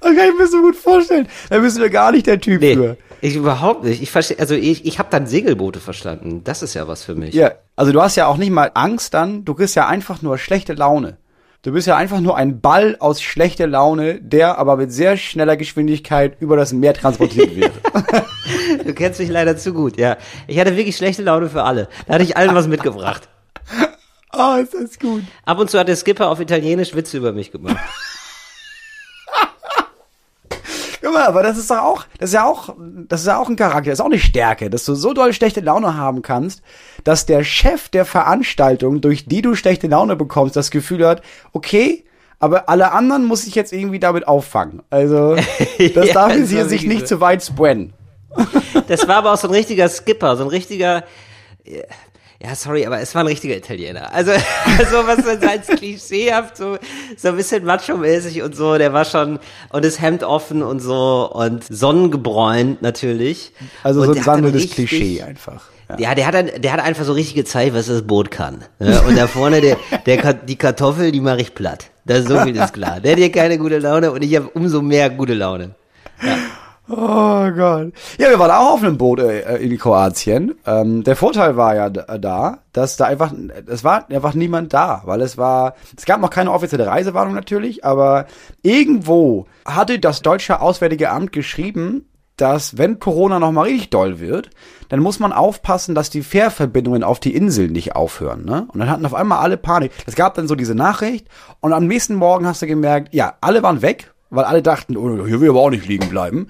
Das 0.00 0.10
kann 0.16 0.28
ich 0.28 0.38
mir 0.38 0.46
so 0.46 0.60
gut 0.60 0.76
vorstellen. 0.76 1.28
Da 1.48 1.58
bist 1.58 1.78
du 1.78 1.82
ja 1.82 1.88
gar 1.88 2.12
nicht 2.12 2.26
der 2.26 2.40
Typ 2.40 2.60
nee. 2.60 2.74
für. 2.74 2.96
Ich 3.20 3.36
überhaupt 3.36 3.84
nicht. 3.84 4.02
Ich 4.02 4.10
verstehe, 4.10 4.38
also 4.38 4.54
ich, 4.54 4.86
ich 4.86 4.98
habe 4.98 5.08
dann 5.10 5.26
Segelboote 5.26 5.80
verstanden. 5.80 6.42
Das 6.44 6.62
ist 6.62 6.74
ja 6.74 6.88
was 6.88 7.04
für 7.04 7.14
mich. 7.14 7.34
Ja, 7.34 7.52
also 7.76 7.92
du 7.92 8.00
hast 8.00 8.16
ja 8.16 8.26
auch 8.26 8.38
nicht 8.38 8.50
mal 8.50 8.70
Angst 8.74 9.14
dann, 9.14 9.44
du 9.44 9.54
kriegst 9.54 9.76
ja 9.76 9.86
einfach 9.86 10.22
nur 10.22 10.38
schlechte 10.38 10.72
Laune. 10.72 11.18
Du 11.62 11.72
bist 11.72 11.86
ja 11.86 11.94
einfach 11.94 12.20
nur 12.20 12.38
ein 12.38 12.62
Ball 12.62 12.96
aus 13.00 13.20
schlechter 13.20 13.66
Laune, 13.66 14.18
der 14.22 14.56
aber 14.56 14.78
mit 14.78 14.90
sehr 14.92 15.18
schneller 15.18 15.58
Geschwindigkeit 15.58 16.40
über 16.40 16.56
das 16.56 16.72
Meer 16.72 16.94
transportiert 16.94 17.54
wird. 17.54 17.72
du 18.86 18.94
kennst 18.94 19.20
mich 19.20 19.28
leider 19.28 19.58
zu 19.58 19.74
gut, 19.74 19.98
ja. 19.98 20.16
Ich 20.46 20.58
hatte 20.58 20.74
wirklich 20.78 20.96
schlechte 20.96 21.22
Laune 21.22 21.50
für 21.50 21.62
alle. 21.62 21.88
Da 22.06 22.14
hatte 22.14 22.24
ich 22.24 22.38
allen 22.38 22.54
was 22.54 22.66
mitgebracht. 22.66 23.28
Oh, 24.32 24.54
ist 24.62 24.72
das 24.72 24.96
gut. 24.96 25.24
Ab 25.44 25.58
und 25.58 25.68
zu 25.68 25.78
hat 25.78 25.88
der 25.88 25.96
Skipper 25.96 26.28
auf 26.28 26.38
Italienisch 26.38 26.94
Witze 26.94 27.16
über 27.16 27.32
mich 27.32 27.50
gemacht. 27.50 27.76
Guck 30.99 30.99
mal, 31.10 31.26
aber 31.26 31.42
das 31.42 31.58
ist 31.58 31.70
doch 31.70 31.78
auch, 31.78 32.04
das 32.18 32.30
ist 32.30 32.34
ja 32.34 32.44
auch, 32.44 32.74
das 32.78 33.20
ist 33.20 33.26
ja 33.26 33.38
auch 33.38 33.48
ein 33.48 33.56
Charakter, 33.56 33.90
das 33.90 33.98
ist 33.98 34.04
auch 34.04 34.06
eine 34.06 34.18
Stärke, 34.18 34.70
dass 34.70 34.84
du 34.84 34.94
so 34.94 35.12
doll 35.12 35.32
schlechte 35.32 35.60
Laune 35.60 35.96
haben 35.96 36.22
kannst, 36.22 36.62
dass 37.04 37.26
der 37.26 37.44
Chef 37.44 37.88
der 37.88 38.04
Veranstaltung, 38.04 39.00
durch 39.00 39.26
die 39.26 39.42
du 39.42 39.54
schlechte 39.54 39.86
Laune 39.86 40.16
bekommst, 40.16 40.56
das 40.56 40.70
Gefühl 40.70 41.06
hat, 41.06 41.22
okay, 41.52 42.04
aber 42.38 42.68
alle 42.68 42.92
anderen 42.92 43.26
muss 43.26 43.46
ich 43.46 43.54
jetzt 43.54 43.72
irgendwie 43.72 44.00
damit 44.00 44.26
auffangen. 44.26 44.82
Also, 44.88 45.36
das 45.94 46.08
ja, 46.08 46.14
darf 46.14 46.32
hier 46.32 46.64
sich 46.66 46.86
nicht 46.86 47.06
zu 47.06 47.20
weit 47.20 47.44
spreaden. 47.44 47.92
das 48.88 49.06
war 49.06 49.16
aber 49.16 49.32
auch 49.32 49.38
so 49.38 49.48
ein 49.48 49.54
richtiger 49.54 49.88
Skipper, 49.88 50.36
so 50.36 50.44
ein 50.44 50.48
richtiger, 50.48 51.04
ja, 52.42 52.54
sorry, 52.54 52.86
aber 52.86 53.00
es 53.00 53.14
war 53.14 53.22
ein 53.22 53.26
richtiger 53.26 53.54
Italiener. 53.54 54.14
Also, 54.14 54.32
also 54.78 55.06
was 55.06 55.18
man 55.18 55.46
als 55.46 55.66
klischeehaft 55.66 56.56
so, 56.56 56.78
so 57.16 57.28
ein 57.28 57.36
bisschen 57.36 57.64
macho-mäßig 57.64 58.42
und 58.42 58.56
so, 58.56 58.78
der 58.78 58.94
war 58.94 59.04
schon, 59.04 59.38
und 59.68 59.84
das 59.84 60.00
Hemd 60.00 60.24
offen 60.24 60.62
und 60.62 60.80
so, 60.80 61.30
und 61.30 61.64
sonnengebräunt 61.68 62.80
natürlich. 62.80 63.52
Also 63.82 64.04
so 64.04 64.12
ein 64.12 64.22
sammelndes 64.22 64.70
Klischee 64.70 65.22
einfach. 65.22 65.64
Ja. 65.98 66.14
der 66.14 66.26
hat 66.26 66.34
dann, 66.34 66.50
der 66.56 66.72
hat 66.72 66.80
einfach 66.80 67.04
so 67.04 67.12
richtig 67.12 67.34
gezeigt, 67.34 67.74
was 67.74 67.86
das 67.86 68.02
Boot 68.02 68.30
kann. 68.30 68.64
Ja, 68.78 69.00
und 69.00 69.18
da 69.18 69.26
vorne, 69.26 69.60
der, 69.60 69.76
der, 70.06 70.34
die 70.34 70.56
Kartoffel, 70.56 71.10
die 71.10 71.20
mache 71.20 71.40
ich 71.40 71.54
platt. 71.54 71.90
Das 72.06 72.20
ist 72.20 72.28
so 72.28 72.38
viel 72.40 72.56
ist 72.56 72.72
klar. 72.72 73.00
Der 73.00 73.12
hat 73.12 73.18
hier 73.18 73.32
keine 73.32 73.58
gute 73.58 73.78
Laune 73.78 74.12
und 74.12 74.22
ich 74.22 74.34
habe 74.36 74.48
umso 74.50 74.82
mehr 74.82 75.10
gute 75.10 75.34
Laune. 75.34 75.74
Ja. 76.22 76.36
Oh 76.92 77.50
Gott. 77.52 77.92
Ja, 78.18 78.30
wir 78.30 78.38
waren 78.38 78.50
auch 78.50 78.74
auf 78.74 78.82
einem 78.82 78.98
Boot 78.98 79.20
äh, 79.20 79.58
in 79.58 79.78
Kroatien. 79.78 80.56
Ähm, 80.66 81.04
der 81.04 81.14
Vorteil 81.14 81.56
war 81.56 81.76
ja 81.76 81.88
da, 81.88 82.58
dass 82.72 82.96
da 82.96 83.04
einfach, 83.04 83.32
es 83.66 83.84
war 83.84 84.10
einfach 84.10 84.34
niemand 84.34 84.74
da, 84.74 85.02
weil 85.04 85.20
es 85.20 85.38
war, 85.38 85.74
es 85.96 86.04
gab 86.04 86.20
noch 86.20 86.30
keine 86.30 86.50
offizielle 86.50 86.88
Reisewarnung 86.88 87.34
natürlich, 87.34 87.84
aber 87.84 88.26
irgendwo 88.62 89.46
hatte 89.64 90.00
das 90.00 90.22
deutsche 90.22 90.60
Auswärtige 90.60 91.10
Amt 91.10 91.30
geschrieben, 91.30 92.06
dass 92.36 92.76
wenn 92.76 92.98
Corona 92.98 93.38
nochmal 93.38 93.66
richtig 93.66 93.90
doll 93.90 94.18
wird, 94.18 94.50
dann 94.88 95.00
muss 95.00 95.20
man 95.20 95.32
aufpassen, 95.32 95.94
dass 95.94 96.10
die 96.10 96.22
Fährverbindungen 96.22 97.04
auf 97.04 97.20
die 97.20 97.34
Insel 97.34 97.68
nicht 97.68 97.94
aufhören. 97.94 98.44
Ne? 98.44 98.66
Und 98.72 98.80
dann 98.80 98.90
hatten 98.90 99.06
auf 99.06 99.14
einmal 99.14 99.38
alle 99.38 99.58
Panik. 99.58 99.92
Es 100.06 100.16
gab 100.16 100.34
dann 100.34 100.48
so 100.48 100.54
diese 100.56 100.74
Nachricht 100.74 101.28
und 101.60 101.72
am 101.72 101.86
nächsten 101.86 102.14
Morgen 102.14 102.46
hast 102.46 102.62
du 102.62 102.66
gemerkt, 102.66 103.14
ja, 103.14 103.34
alle 103.40 103.62
waren 103.62 103.82
weg, 103.82 104.12
weil 104.30 104.44
alle 104.44 104.62
dachten, 104.62 104.96
oh, 104.96 105.26
hier 105.26 105.40
will 105.40 105.50
aber 105.50 105.60
auch 105.60 105.70
nicht 105.70 105.86
liegen 105.86 106.08
bleiben. 106.08 106.48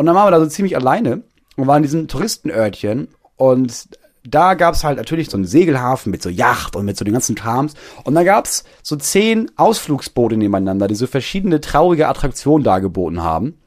Und 0.00 0.06
dann 0.06 0.14
waren 0.14 0.28
wir 0.28 0.30
da 0.30 0.40
so 0.40 0.46
ziemlich 0.46 0.76
alleine 0.76 1.20
und 1.56 1.66
waren 1.66 1.76
in 1.76 1.82
diesem 1.82 2.08
Touristenörtchen 2.08 3.08
und 3.36 3.86
da 4.26 4.54
gab's 4.54 4.82
halt 4.82 4.96
natürlich 4.96 5.28
so 5.28 5.36
einen 5.36 5.44
Segelhafen 5.44 6.10
mit 6.10 6.22
so 6.22 6.30
Yacht 6.30 6.74
und 6.74 6.86
mit 6.86 6.96
so 6.96 7.04
den 7.04 7.12
ganzen 7.12 7.34
Krams. 7.34 7.74
Und 8.04 8.14
da 8.14 8.24
gab's 8.24 8.64
so 8.82 8.96
zehn 8.96 9.50
Ausflugsboote 9.56 10.38
nebeneinander, 10.38 10.88
die 10.88 10.94
so 10.94 11.06
verschiedene 11.06 11.60
traurige 11.60 12.08
Attraktionen 12.08 12.64
dargeboten 12.64 13.22
haben. 13.22 13.58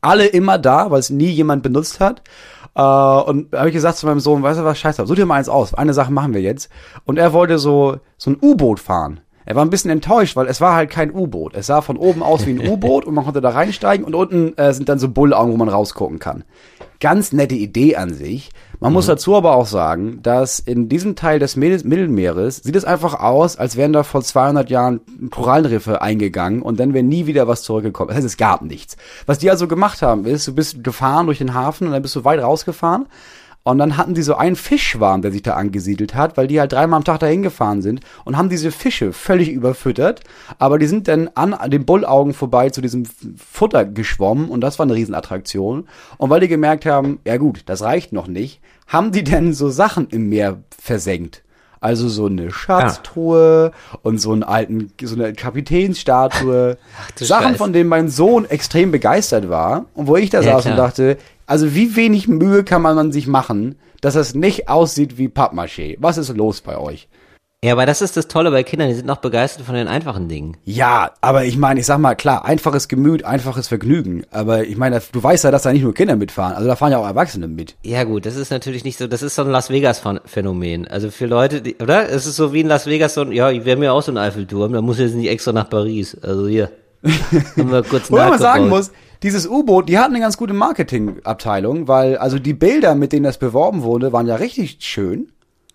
Alle 0.00 0.24
immer 0.24 0.56
da, 0.56 0.90
weil 0.90 1.00
es 1.00 1.10
nie 1.10 1.28
jemand 1.28 1.62
benutzt 1.62 2.00
hat. 2.00 2.22
Äh, 2.74 2.80
und 2.80 3.52
habe 3.52 3.68
ich 3.68 3.74
gesagt 3.74 3.98
zu 3.98 4.06
meinem 4.06 4.20
Sohn, 4.20 4.42
weißt 4.42 4.60
du 4.60 4.64
was, 4.64 4.78
scheiße, 4.78 5.06
such 5.06 5.16
dir 5.16 5.26
mal 5.26 5.34
eins 5.34 5.50
aus. 5.50 5.74
Eine 5.74 5.92
Sache 5.92 6.14
machen 6.14 6.32
wir 6.32 6.40
jetzt. 6.40 6.70
Und 7.04 7.18
er 7.18 7.34
wollte 7.34 7.58
so, 7.58 7.98
so 8.16 8.30
ein 8.30 8.38
U-Boot 8.40 8.80
fahren. 8.80 9.20
Er 9.44 9.56
war 9.56 9.64
ein 9.64 9.70
bisschen 9.70 9.90
enttäuscht, 9.90 10.36
weil 10.36 10.46
es 10.46 10.60
war 10.60 10.74
halt 10.74 10.90
kein 10.90 11.12
U-Boot. 11.12 11.54
Es 11.54 11.66
sah 11.66 11.80
von 11.80 11.96
oben 11.96 12.22
aus 12.22 12.46
wie 12.46 12.50
ein 12.50 12.68
U-Boot 12.68 13.04
und 13.04 13.14
man 13.14 13.24
konnte 13.24 13.40
da 13.40 13.50
reinsteigen 13.50 14.04
und 14.04 14.14
unten 14.14 14.56
äh, 14.56 14.72
sind 14.72 14.88
dann 14.88 14.98
so 14.98 15.08
Bullaugen, 15.08 15.52
wo 15.52 15.56
man 15.56 15.68
rausgucken 15.68 16.18
kann. 16.18 16.44
Ganz 17.00 17.32
nette 17.32 17.56
Idee 17.56 17.96
an 17.96 18.14
sich. 18.14 18.50
Man 18.78 18.90
mhm. 18.90 18.94
muss 18.94 19.06
dazu 19.06 19.36
aber 19.36 19.56
auch 19.56 19.66
sagen, 19.66 20.20
dass 20.22 20.58
in 20.60 20.88
diesem 20.88 21.16
Teil 21.16 21.38
des 21.38 21.56
Mittelmeeres 21.56 22.58
sieht 22.58 22.76
es 22.76 22.84
einfach 22.84 23.18
aus, 23.18 23.56
als 23.56 23.76
wären 23.76 23.92
da 23.92 24.02
vor 24.02 24.22
200 24.22 24.70
Jahren 24.70 25.00
Korallenriffe 25.30 26.02
eingegangen 26.02 26.62
und 26.62 26.78
dann 26.78 26.94
wäre 26.94 27.04
nie 27.04 27.26
wieder 27.26 27.48
was 27.48 27.62
zurückgekommen. 27.62 28.08
Das 28.08 28.16
heißt, 28.18 28.26
es 28.26 28.36
gab 28.36 28.62
nichts. 28.62 28.96
Was 29.26 29.38
die 29.38 29.50
also 29.50 29.66
gemacht 29.66 30.02
haben, 30.02 30.24
ist, 30.26 30.46
du 30.46 30.54
bist 30.54 30.84
gefahren 30.84 31.26
durch 31.26 31.38
den 31.38 31.54
Hafen 31.54 31.86
und 31.86 31.92
dann 31.92 32.02
bist 32.02 32.16
du 32.16 32.24
weit 32.24 32.40
rausgefahren 32.40 33.06
und 33.64 33.78
dann 33.78 33.96
hatten 33.96 34.14
die 34.14 34.22
so 34.22 34.34
einen 34.34 34.56
Fischschwarm, 34.56 35.22
der 35.22 35.30
sich 35.30 35.42
da 35.42 35.54
angesiedelt 35.54 36.14
hat, 36.14 36.36
weil 36.36 36.48
die 36.48 36.58
halt 36.58 36.72
dreimal 36.72 36.98
am 36.98 37.04
Tag 37.04 37.20
dahin 37.20 37.42
gefahren 37.42 37.80
sind 37.80 38.00
und 38.24 38.36
haben 38.36 38.48
diese 38.48 38.72
Fische 38.72 39.12
völlig 39.12 39.50
überfüttert. 39.50 40.22
Aber 40.58 40.78
die 40.78 40.86
sind 40.86 41.06
dann 41.06 41.28
an 41.28 41.54
den 41.70 41.84
Bullaugen 41.84 42.34
vorbei 42.34 42.70
zu 42.70 42.80
diesem 42.80 43.04
Futter 43.36 43.84
geschwommen 43.84 44.48
und 44.48 44.60
das 44.62 44.78
war 44.78 44.86
eine 44.86 44.94
Riesenattraktion. 44.94 45.86
Und 46.18 46.30
weil 46.30 46.40
die 46.40 46.48
gemerkt 46.48 46.86
haben, 46.86 47.20
ja 47.24 47.36
gut, 47.36 47.62
das 47.66 47.82
reicht 47.82 48.12
noch 48.12 48.26
nicht, 48.26 48.60
haben 48.88 49.12
die 49.12 49.24
denn 49.24 49.54
so 49.54 49.70
Sachen 49.70 50.08
im 50.08 50.28
Meer 50.28 50.58
versenkt. 50.76 51.42
Also 51.82 52.08
so 52.08 52.26
eine 52.26 52.52
Schatztruhe 52.52 53.72
ah. 53.74 53.98
und 54.02 54.18
so 54.18 54.30
einen 54.30 54.44
alten, 54.44 54.92
so 55.02 55.16
eine 55.16 55.32
Kapitänsstatue. 55.32 56.78
Ach, 56.96 57.10
Sachen, 57.18 57.48
Scheiß. 57.48 57.56
von 57.56 57.72
denen 57.72 57.88
mein 57.88 58.08
Sohn 58.08 58.44
extrem 58.44 58.92
begeistert 58.92 59.48
war. 59.48 59.86
Und 59.94 60.06
wo 60.06 60.14
ich 60.14 60.30
da 60.30 60.42
ja, 60.42 60.52
saß 60.52 60.62
klar. 60.62 60.74
und 60.74 60.78
dachte, 60.78 61.18
also 61.46 61.74
wie 61.74 61.96
wenig 61.96 62.28
Mühe 62.28 62.64
kann 62.64 62.82
man 62.82 63.12
sich 63.12 63.26
machen, 63.26 63.76
dass 64.00 64.14
es 64.14 64.34
nicht 64.34 64.68
aussieht 64.68 65.18
wie 65.18 65.28
Pappmaché? 65.28 65.96
Was 66.00 66.18
ist 66.18 66.36
los 66.36 66.60
bei 66.60 66.76
euch? 66.76 67.08
Ja, 67.64 67.74
aber 67.74 67.86
das 67.86 68.02
ist 68.02 68.16
das 68.16 68.26
Tolle 68.26 68.50
bei 68.50 68.64
Kindern, 68.64 68.88
die 68.88 68.94
sind 68.94 69.06
noch 69.06 69.18
begeistert 69.18 69.64
von 69.64 69.76
den 69.76 69.86
einfachen 69.86 70.28
Dingen. 70.28 70.56
Ja, 70.64 71.12
aber 71.20 71.44
ich 71.44 71.56
meine, 71.56 71.78
ich 71.78 71.86
sag 71.86 71.98
mal, 71.98 72.16
klar, 72.16 72.44
einfaches 72.44 72.88
Gemüt, 72.88 73.24
einfaches 73.24 73.68
Vergnügen. 73.68 74.24
Aber 74.32 74.64
ich 74.64 74.76
meine, 74.76 75.00
du 75.12 75.22
weißt 75.22 75.44
ja, 75.44 75.52
dass 75.52 75.62
da 75.62 75.72
nicht 75.72 75.84
nur 75.84 75.94
Kinder 75.94 76.16
mitfahren, 76.16 76.54
also 76.54 76.66
da 76.66 76.74
fahren 76.74 76.90
ja 76.90 76.98
auch 76.98 77.06
Erwachsene 77.06 77.46
mit. 77.46 77.76
Ja 77.84 78.02
gut, 78.02 78.26
das 78.26 78.34
ist 78.34 78.50
natürlich 78.50 78.82
nicht 78.82 78.98
so, 78.98 79.06
das 79.06 79.22
ist 79.22 79.36
so 79.36 79.42
ein 79.42 79.50
Las 79.50 79.70
Vegas-Phänomen. 79.70 80.88
Also 80.88 81.12
für 81.12 81.26
Leute, 81.26 81.62
die, 81.62 81.76
oder? 81.76 82.08
Es 82.10 82.26
ist 82.26 82.34
so 82.34 82.52
wie 82.52 82.62
in 82.62 82.66
Las 82.66 82.86
Vegas 82.86 83.14
so 83.14 83.20
ein, 83.20 83.30
ja, 83.30 83.52
wir 83.52 83.72
haben 83.72 83.82
ja 83.84 83.92
auch 83.92 84.02
so 84.02 84.10
einen 84.10 84.18
Eiffelturm, 84.18 84.72
da 84.72 84.82
muss 84.82 84.98
jetzt 84.98 85.14
nicht 85.14 85.30
extra 85.30 85.52
nach 85.52 85.70
Paris. 85.70 86.16
Also 86.20 86.48
hier. 86.48 86.68
haben 87.56 87.70
wir 87.70 87.84
kurz 87.84 88.10
Wo 88.10 88.16
man 88.16 88.40
sagen 88.40 88.68
muss, 88.68 88.90
dieses 89.22 89.46
U-Boot, 89.46 89.88
die 89.88 89.98
hatten 89.98 90.14
eine 90.14 90.22
ganz 90.22 90.36
gute 90.36 90.52
Marketingabteilung, 90.52 91.88
weil 91.88 92.16
also 92.16 92.38
die 92.38 92.54
Bilder, 92.54 92.94
mit 92.94 93.12
denen 93.12 93.24
das 93.24 93.38
beworben 93.38 93.82
wurde, 93.82 94.12
waren 94.12 94.26
ja 94.26 94.36
richtig 94.36 94.78
schön. 94.80 95.30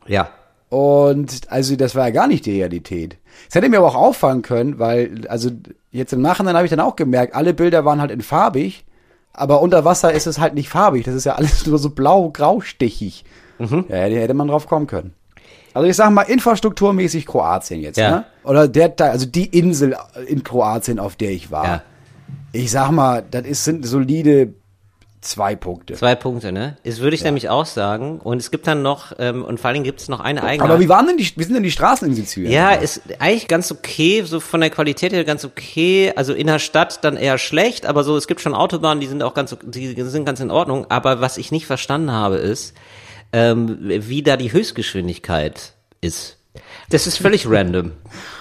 Ja. 0.05 0.29
Und 0.69 1.49
also 1.49 1.75
das 1.75 1.95
war 1.95 2.07
ja 2.07 2.13
gar 2.13 2.27
nicht 2.27 2.45
die 2.45 2.57
Realität. 2.57 3.17
Es 3.47 3.55
hätte 3.55 3.69
mir 3.69 3.77
aber 3.77 3.87
auch 3.87 3.95
auffallen 3.95 4.41
können, 4.41 4.79
weil 4.79 5.25
also 5.29 5.49
jetzt 5.91 6.11
im 6.13 6.21
Nachhinein 6.21 6.55
habe 6.55 6.65
ich 6.65 6.71
dann 6.71 6.79
auch 6.79 6.95
gemerkt, 6.95 7.35
alle 7.35 7.53
Bilder 7.53 7.85
waren 7.85 8.01
halt 8.01 8.11
in 8.11 8.21
farbig, 8.21 8.85
aber 9.33 9.61
unter 9.61 9.85
Wasser 9.85 10.11
ist 10.11 10.27
es 10.27 10.39
halt 10.39 10.55
nicht 10.55 10.67
farbig. 10.67 11.05
Das 11.05 11.15
ist 11.15 11.25
ja 11.25 11.35
alles 11.35 11.65
nur 11.67 11.77
so 11.77 11.91
blau-grau-stichig. 11.91 13.23
Mhm. 13.59 13.85
Ja, 13.87 13.95
hätte 13.95 14.33
man 14.33 14.47
drauf 14.49 14.67
kommen 14.67 14.87
können. 14.87 15.13
Also 15.73 15.87
ich 15.87 15.95
sag 15.95 16.09
mal 16.09 16.23
infrastrukturmäßig 16.23 17.25
Kroatien 17.27 17.81
jetzt, 17.81 17.97
ja. 17.97 18.09
ne? 18.09 18.25
Oder 18.43 18.67
der 18.67 18.93
also 18.99 19.27
die 19.27 19.45
Insel 19.45 19.95
in 20.25 20.43
Kroatien, 20.43 20.99
auf 20.99 21.15
der 21.15 21.31
ich 21.31 21.51
war. 21.51 21.65
Ja. 21.65 21.81
Ich 22.53 22.71
sag 22.71 22.91
mal, 22.91 23.23
das 23.29 23.45
ist, 23.45 23.63
sind 23.63 23.85
solide 23.85 24.53
zwei 25.21 25.55
Punkte. 25.55 25.95
Zwei 25.95 26.15
Punkte, 26.15 26.51
ne? 26.51 26.77
Das 26.83 26.99
würde 26.99 27.15
ich 27.15 27.21
ja. 27.21 27.25
nämlich 27.25 27.49
auch 27.49 27.65
sagen. 27.65 28.19
Und 28.19 28.37
es 28.37 28.51
gibt 28.51 28.67
dann 28.67 28.81
noch, 28.81 29.13
ähm, 29.19 29.43
und 29.43 29.59
vor 29.59 29.69
allem 29.69 29.83
gibt 29.83 29.99
es 29.99 30.07
noch 30.07 30.19
eine 30.19 30.43
eigene. 30.43 30.69
Aber 30.69 30.79
wie 30.79 30.89
waren 30.89 31.07
denn 31.07 31.17
die, 31.17 31.31
wie 31.35 31.43
sind 31.43 31.55
denn 31.55 31.63
die 31.63 31.71
Straßen 31.71 32.07
in 32.07 32.15
Sizilien? 32.15 32.51
Ja, 32.51 32.71
ist 32.71 33.01
eigentlich 33.19 33.47
ganz 33.47 33.71
okay, 33.71 34.23
so 34.23 34.39
von 34.39 34.61
der 34.61 34.69
Qualität 34.69 35.13
her 35.13 35.23
ganz 35.23 35.43
okay. 35.45 36.13
Also 36.15 36.33
in 36.33 36.47
der 36.47 36.59
Stadt 36.59 37.03
dann 37.03 37.17
eher 37.17 37.37
schlecht, 37.37 37.85
aber 37.85 38.03
so, 38.03 38.15
es 38.17 38.27
gibt 38.27 38.41
schon 38.41 38.53
Autobahnen, 38.53 39.01
die 39.01 39.07
sind 39.07 39.23
auch 39.23 39.33
ganz, 39.33 39.55
die 39.63 40.01
sind 40.01 40.25
ganz 40.25 40.39
in 40.39 40.51
Ordnung. 40.51 40.85
Aber 40.89 41.21
was 41.21 41.37
ich 41.37 41.51
nicht 41.51 41.65
verstanden 41.65 42.11
habe, 42.11 42.37
ist, 42.37 42.73
ähm, 43.33 43.77
wie 43.81 44.23
da 44.23 44.37
die 44.37 44.51
Höchstgeschwindigkeit 44.51 45.73
ist. 46.01 46.37
Das 46.89 47.05
ist 47.05 47.17
völlig 47.17 47.47
random. 47.47 47.91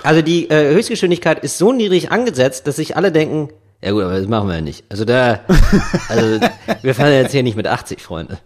Also 0.02 0.22
die 0.22 0.48
äh, 0.48 0.72
Höchstgeschwindigkeit 0.72 1.42
ist 1.42 1.58
so 1.58 1.72
niedrig 1.72 2.12
angesetzt, 2.12 2.66
dass 2.66 2.76
sich 2.76 2.96
alle 2.96 3.12
denken, 3.12 3.50
ja 3.82 3.90
gut, 3.92 4.02
aber 4.02 4.18
das 4.18 4.26
machen 4.26 4.48
wir 4.48 4.56
ja 4.56 4.60
nicht. 4.60 4.84
Also 4.88 5.04
da, 5.04 5.40
also 6.08 6.40
wir 6.82 6.94
fahren 6.94 7.12
jetzt 7.12 7.32
hier 7.32 7.42
nicht 7.42 7.56
mit 7.56 7.66
80, 7.66 8.00
Freunde. 8.00 8.38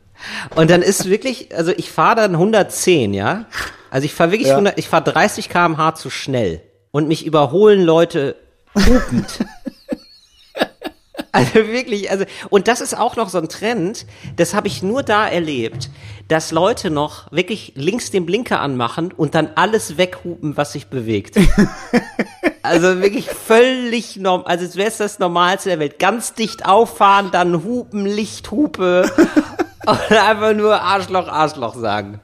Und 0.55 0.71
dann 0.71 0.83
ist 0.83 1.09
wirklich, 1.09 1.55
also 1.57 1.73
ich 1.77 1.90
fahre 1.90 2.16
dann 2.16 2.33
110, 2.33 3.14
ja. 3.14 3.47
Also 3.90 4.05
ich 4.05 4.14
fahre 4.14 4.33
wirklich 4.33 4.49
ja. 4.49 4.55
100, 4.55 4.79
ich 4.79 4.88
fahre 4.88 5.05
30 5.05 5.49
km/h 5.49 5.95
zu 5.95 6.11
schnell 6.11 6.62
und 6.90 7.09
mich 7.09 7.25
überholen 7.25 7.83
Leute 7.83 8.37
hupend. 8.75 9.27
Also 11.33 11.55
wirklich, 11.55 12.11
also 12.11 12.25
und 12.49 12.66
das 12.66 12.81
ist 12.81 12.99
auch 12.99 13.14
noch 13.14 13.29
so 13.29 13.38
ein 13.38 13.49
Trend, 13.49 14.05
das 14.35 14.53
habe 14.53 14.66
ich 14.66 14.83
nur 14.83 15.05
da 15.05 15.29
erlebt, 15.29 15.88
dass 16.31 16.53
Leute 16.53 16.90
noch 16.90 17.31
wirklich 17.33 17.73
links 17.75 18.12
den 18.12 18.25
Blinker 18.25 18.61
anmachen 18.61 19.12
und 19.12 19.35
dann 19.35 19.51
alles 19.57 19.99
weghupen, 19.99 20.57
was 20.57 20.73
sich 20.73 20.87
bewegt. 20.87 21.37
also 22.62 23.01
wirklich 23.01 23.29
völlig 23.29 24.16
normal, 24.16 24.47
also 24.47 24.64
es 24.64 24.77
wäre 24.77 24.93
das 24.97 25.19
Normalste 25.19 25.71
der 25.71 25.81
Welt. 25.81 25.99
Ganz 25.99 26.35
dicht 26.35 26.66
auffahren, 26.66 27.31
dann 27.33 27.64
hupen, 27.64 28.07
Lichthupe 28.07 29.11
und 29.87 30.12
einfach 30.12 30.55
nur 30.55 30.81
Arschloch, 30.81 31.27
Arschloch 31.27 31.75
sagen. 31.75 32.21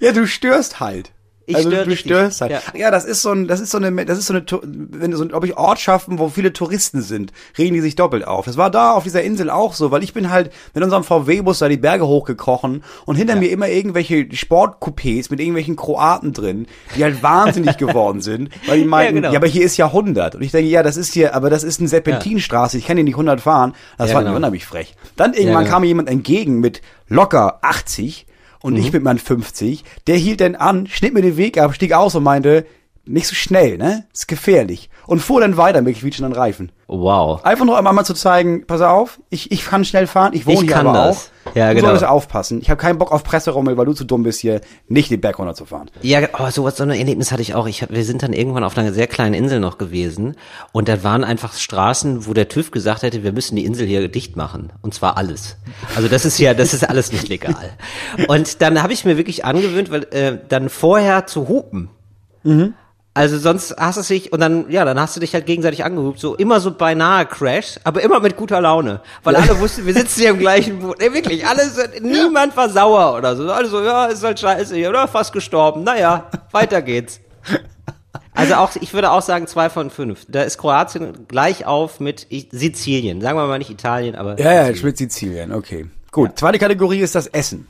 Ja, 0.00 0.10
du 0.10 0.26
störst 0.26 0.80
halt. 0.80 1.12
Ich 1.48 1.56
also 1.56 1.70
störe 1.70 1.84
du 1.84 1.96
störst 1.96 2.40
halt. 2.40 2.50
Ja. 2.50 2.60
ja. 2.74 2.90
das 2.90 3.04
ist 3.04 3.22
so 3.22 3.30
ein, 3.30 3.46
das 3.46 3.60
ist 3.60 3.70
so 3.70 3.78
eine, 3.78 4.04
das 4.04 4.18
ist 4.18 4.26
so 4.26 4.34
eine, 4.34 4.44
wenn 4.62 5.12
du 5.12 5.16
so, 5.16 5.24
ob 5.32 5.44
ich 5.44 5.56
Ortschaften, 5.56 6.18
wo 6.18 6.28
viele 6.28 6.52
Touristen 6.52 7.02
sind, 7.02 7.32
regen 7.56 7.74
die 7.74 7.80
sich 7.80 7.94
doppelt 7.94 8.26
auf. 8.26 8.46
Das 8.46 8.56
war 8.56 8.70
da 8.70 8.92
auf 8.92 9.04
dieser 9.04 9.22
Insel 9.22 9.50
auch 9.50 9.74
so, 9.74 9.92
weil 9.92 10.02
ich 10.02 10.12
bin 10.12 10.30
halt 10.30 10.52
mit 10.74 10.82
unserem 10.82 11.04
VW-Bus 11.04 11.60
da 11.60 11.68
die 11.68 11.76
Berge 11.76 12.06
hochgekrochen 12.06 12.82
und 13.04 13.16
hinter 13.16 13.34
ja. 13.34 13.40
mir 13.40 13.50
immer 13.50 13.68
irgendwelche 13.68 14.26
Sportcoupés 14.32 15.30
mit 15.30 15.38
irgendwelchen 15.38 15.76
Kroaten 15.76 16.32
drin, 16.32 16.66
die 16.96 17.04
halt 17.04 17.22
wahnsinnig 17.22 17.76
geworden 17.76 18.20
sind, 18.20 18.50
weil 18.66 18.78
die 18.78 18.84
meinten, 18.86 19.16
ja, 19.16 19.20
genau. 19.20 19.32
ja, 19.32 19.38
aber 19.38 19.46
hier 19.46 19.64
ist 19.64 19.76
ja 19.76 19.86
100. 19.86 20.34
Und 20.34 20.42
ich 20.42 20.50
denke, 20.50 20.68
ja, 20.68 20.82
das 20.82 20.96
ist 20.96 21.12
hier, 21.12 21.34
aber 21.34 21.48
das 21.48 21.62
ist 21.62 21.78
eine 21.78 21.88
Serpentinstraße, 21.88 22.76
ich 22.76 22.86
kann 22.86 22.96
hier 22.96 23.04
nicht 23.04 23.14
100 23.14 23.40
fahren. 23.40 23.74
Das 23.98 24.12
war 24.12 24.24
genau. 24.24 24.36
unheimlich 24.36 24.66
frech. 24.66 24.94
Dann 25.16 25.32
irgendwann 25.32 25.64
genau. 25.64 25.72
kam 25.72 25.82
mir 25.82 25.88
jemand 25.88 26.08
entgegen 26.08 26.60
mit 26.60 26.82
locker 27.08 27.58
80 27.62 28.26
und 28.60 28.74
mhm. 28.74 28.80
ich 28.80 28.92
mit 28.92 29.02
meinen 29.02 29.18
50, 29.18 29.84
der 30.06 30.16
hielt 30.16 30.40
dann 30.40 30.54
an, 30.54 30.86
schnitt 30.86 31.14
mir 31.14 31.22
den 31.22 31.36
Weg 31.36 31.58
ab, 31.58 31.74
stieg 31.74 31.92
aus 31.92 32.14
und 32.14 32.22
meinte, 32.22 32.66
nicht 33.06 33.26
so 33.26 33.34
schnell, 33.34 33.78
ne? 33.78 34.04
Ist 34.12 34.28
gefährlich. 34.28 34.90
Und 35.06 35.20
fuhr 35.20 35.40
dann 35.40 35.56
weiter 35.56 35.82
mit 35.82 35.98
quietschenden 35.98 36.32
Reifen. 36.32 36.72
Wow. 36.88 37.44
Einfach 37.44 37.64
nur 37.64 37.78
einmal 37.78 38.04
zu 38.04 38.14
zeigen, 38.14 38.66
pass 38.66 38.80
auf, 38.80 39.20
ich, 39.30 39.50
ich 39.50 39.64
kann 39.64 39.84
schnell 39.84 40.06
fahren, 40.06 40.32
ich 40.34 40.46
wohne 40.46 40.64
ich 40.64 40.66
hier 40.66 40.76
aber 40.76 40.92
das. 40.92 41.30
auch. 41.44 41.54
Ja, 41.54 41.68
du 41.68 41.76
genau. 41.76 41.88
solltest 41.88 42.06
aufpassen. 42.06 42.60
Ich 42.60 42.70
habe 42.70 42.80
keinen 42.80 42.98
Bock 42.98 43.12
auf 43.12 43.22
Presserummel, 43.22 43.76
weil 43.76 43.86
du 43.86 43.92
zu 43.92 44.04
dumm 44.04 44.24
bist, 44.24 44.40
hier 44.40 44.60
nicht 44.88 45.10
den 45.10 45.20
Berg 45.20 45.38
runterzufahren. 45.38 45.90
Ja, 46.02 46.20
oh, 46.38 46.50
sowas, 46.50 46.76
so 46.76 46.82
ein 46.82 46.90
Erlebnis 46.90 47.30
hatte 47.30 47.42
ich 47.42 47.54
auch. 47.54 47.66
Ich 47.66 47.82
hab, 47.82 47.90
wir 47.90 48.04
sind 48.04 48.22
dann 48.22 48.32
irgendwann 48.32 48.64
auf 48.64 48.76
einer 48.76 48.92
sehr 48.92 49.06
kleinen 49.06 49.34
Insel 49.34 49.60
noch 49.60 49.78
gewesen 49.78 50.36
und 50.72 50.88
da 50.88 51.04
waren 51.04 51.22
einfach 51.22 51.54
Straßen, 51.54 52.26
wo 52.26 52.34
der 52.34 52.48
TÜV 52.48 52.72
gesagt 52.72 53.02
hätte, 53.02 53.22
wir 53.22 53.32
müssen 53.32 53.56
die 53.56 53.64
Insel 53.64 53.86
hier 53.86 54.06
dicht 54.08 54.36
machen. 54.36 54.72
Und 54.82 54.94
zwar 54.94 55.16
alles. 55.16 55.56
Also 55.94 56.08
das 56.08 56.24
ist 56.24 56.38
ja, 56.38 56.54
das 56.54 56.74
ist 56.74 56.88
alles 56.88 57.12
nicht 57.12 57.28
legal. 57.28 57.70
Und 58.28 58.60
dann 58.62 58.82
habe 58.82 58.92
ich 58.92 59.04
mir 59.04 59.16
wirklich 59.16 59.44
angewöhnt, 59.44 59.90
weil 59.90 60.04
äh, 60.12 60.38
dann 60.48 60.68
vorher 60.68 61.26
zu 61.26 61.48
hupen. 61.48 61.90
Mhm. 62.42 62.74
Also 63.16 63.38
sonst 63.38 63.74
hast 63.78 63.96
du 63.96 64.02
dich 64.14 64.30
und 64.30 64.40
dann 64.40 64.70
ja, 64.70 64.84
dann 64.84 65.00
hast 65.00 65.16
du 65.16 65.20
dich 65.20 65.32
halt 65.32 65.46
gegenseitig 65.46 65.82
angehubt, 65.84 66.20
so 66.20 66.34
immer 66.34 66.60
so 66.60 66.70
beinahe 66.70 67.24
Crash, 67.24 67.80
aber 67.82 68.02
immer 68.02 68.20
mit 68.20 68.36
guter 68.36 68.60
Laune, 68.60 69.00
weil 69.24 69.34
alle 69.36 69.58
wussten, 69.58 69.86
wir 69.86 69.94
sitzen 69.94 70.20
hier 70.20 70.30
im 70.30 70.38
gleichen 70.38 70.80
Boot. 70.80 70.98
Nee, 71.00 71.14
wirklich, 71.14 71.46
alles 71.46 71.78
niemand 72.02 72.54
war 72.58 72.68
sauer 72.68 73.16
oder 73.16 73.34
so. 73.34 73.50
Alle 73.50 73.68
so, 73.68 73.82
ja, 73.82 74.04
ist 74.04 74.22
halt 74.22 74.38
scheiße 74.38 74.86
oder 74.86 75.08
fast 75.08 75.32
gestorben. 75.32 75.82
Naja, 75.82 76.30
weiter 76.52 76.82
geht's. 76.82 77.20
Also 78.34 78.56
auch, 78.56 78.76
ich 78.78 78.92
würde 78.92 79.10
auch 79.10 79.22
sagen 79.22 79.46
zwei 79.46 79.70
von 79.70 79.88
fünf. 79.88 80.26
Da 80.28 80.42
ist 80.42 80.58
Kroatien 80.58 81.26
gleich 81.26 81.64
auf 81.64 82.00
mit 82.00 82.26
Sizilien. 82.30 83.22
Sagen 83.22 83.38
wir 83.38 83.46
mal 83.46 83.56
nicht 83.56 83.70
Italien, 83.70 84.14
aber. 84.14 84.38
Ja, 84.38 84.66
Sizilien. 84.66 84.74
ja, 84.76 84.84
mit 84.84 84.98
Sizilien, 84.98 85.52
okay. 85.54 85.86
Gut. 86.12 86.28
Ja. 86.28 86.36
Zweite 86.36 86.58
Kategorie 86.58 87.00
ist 87.00 87.14
das 87.14 87.28
Essen. 87.28 87.66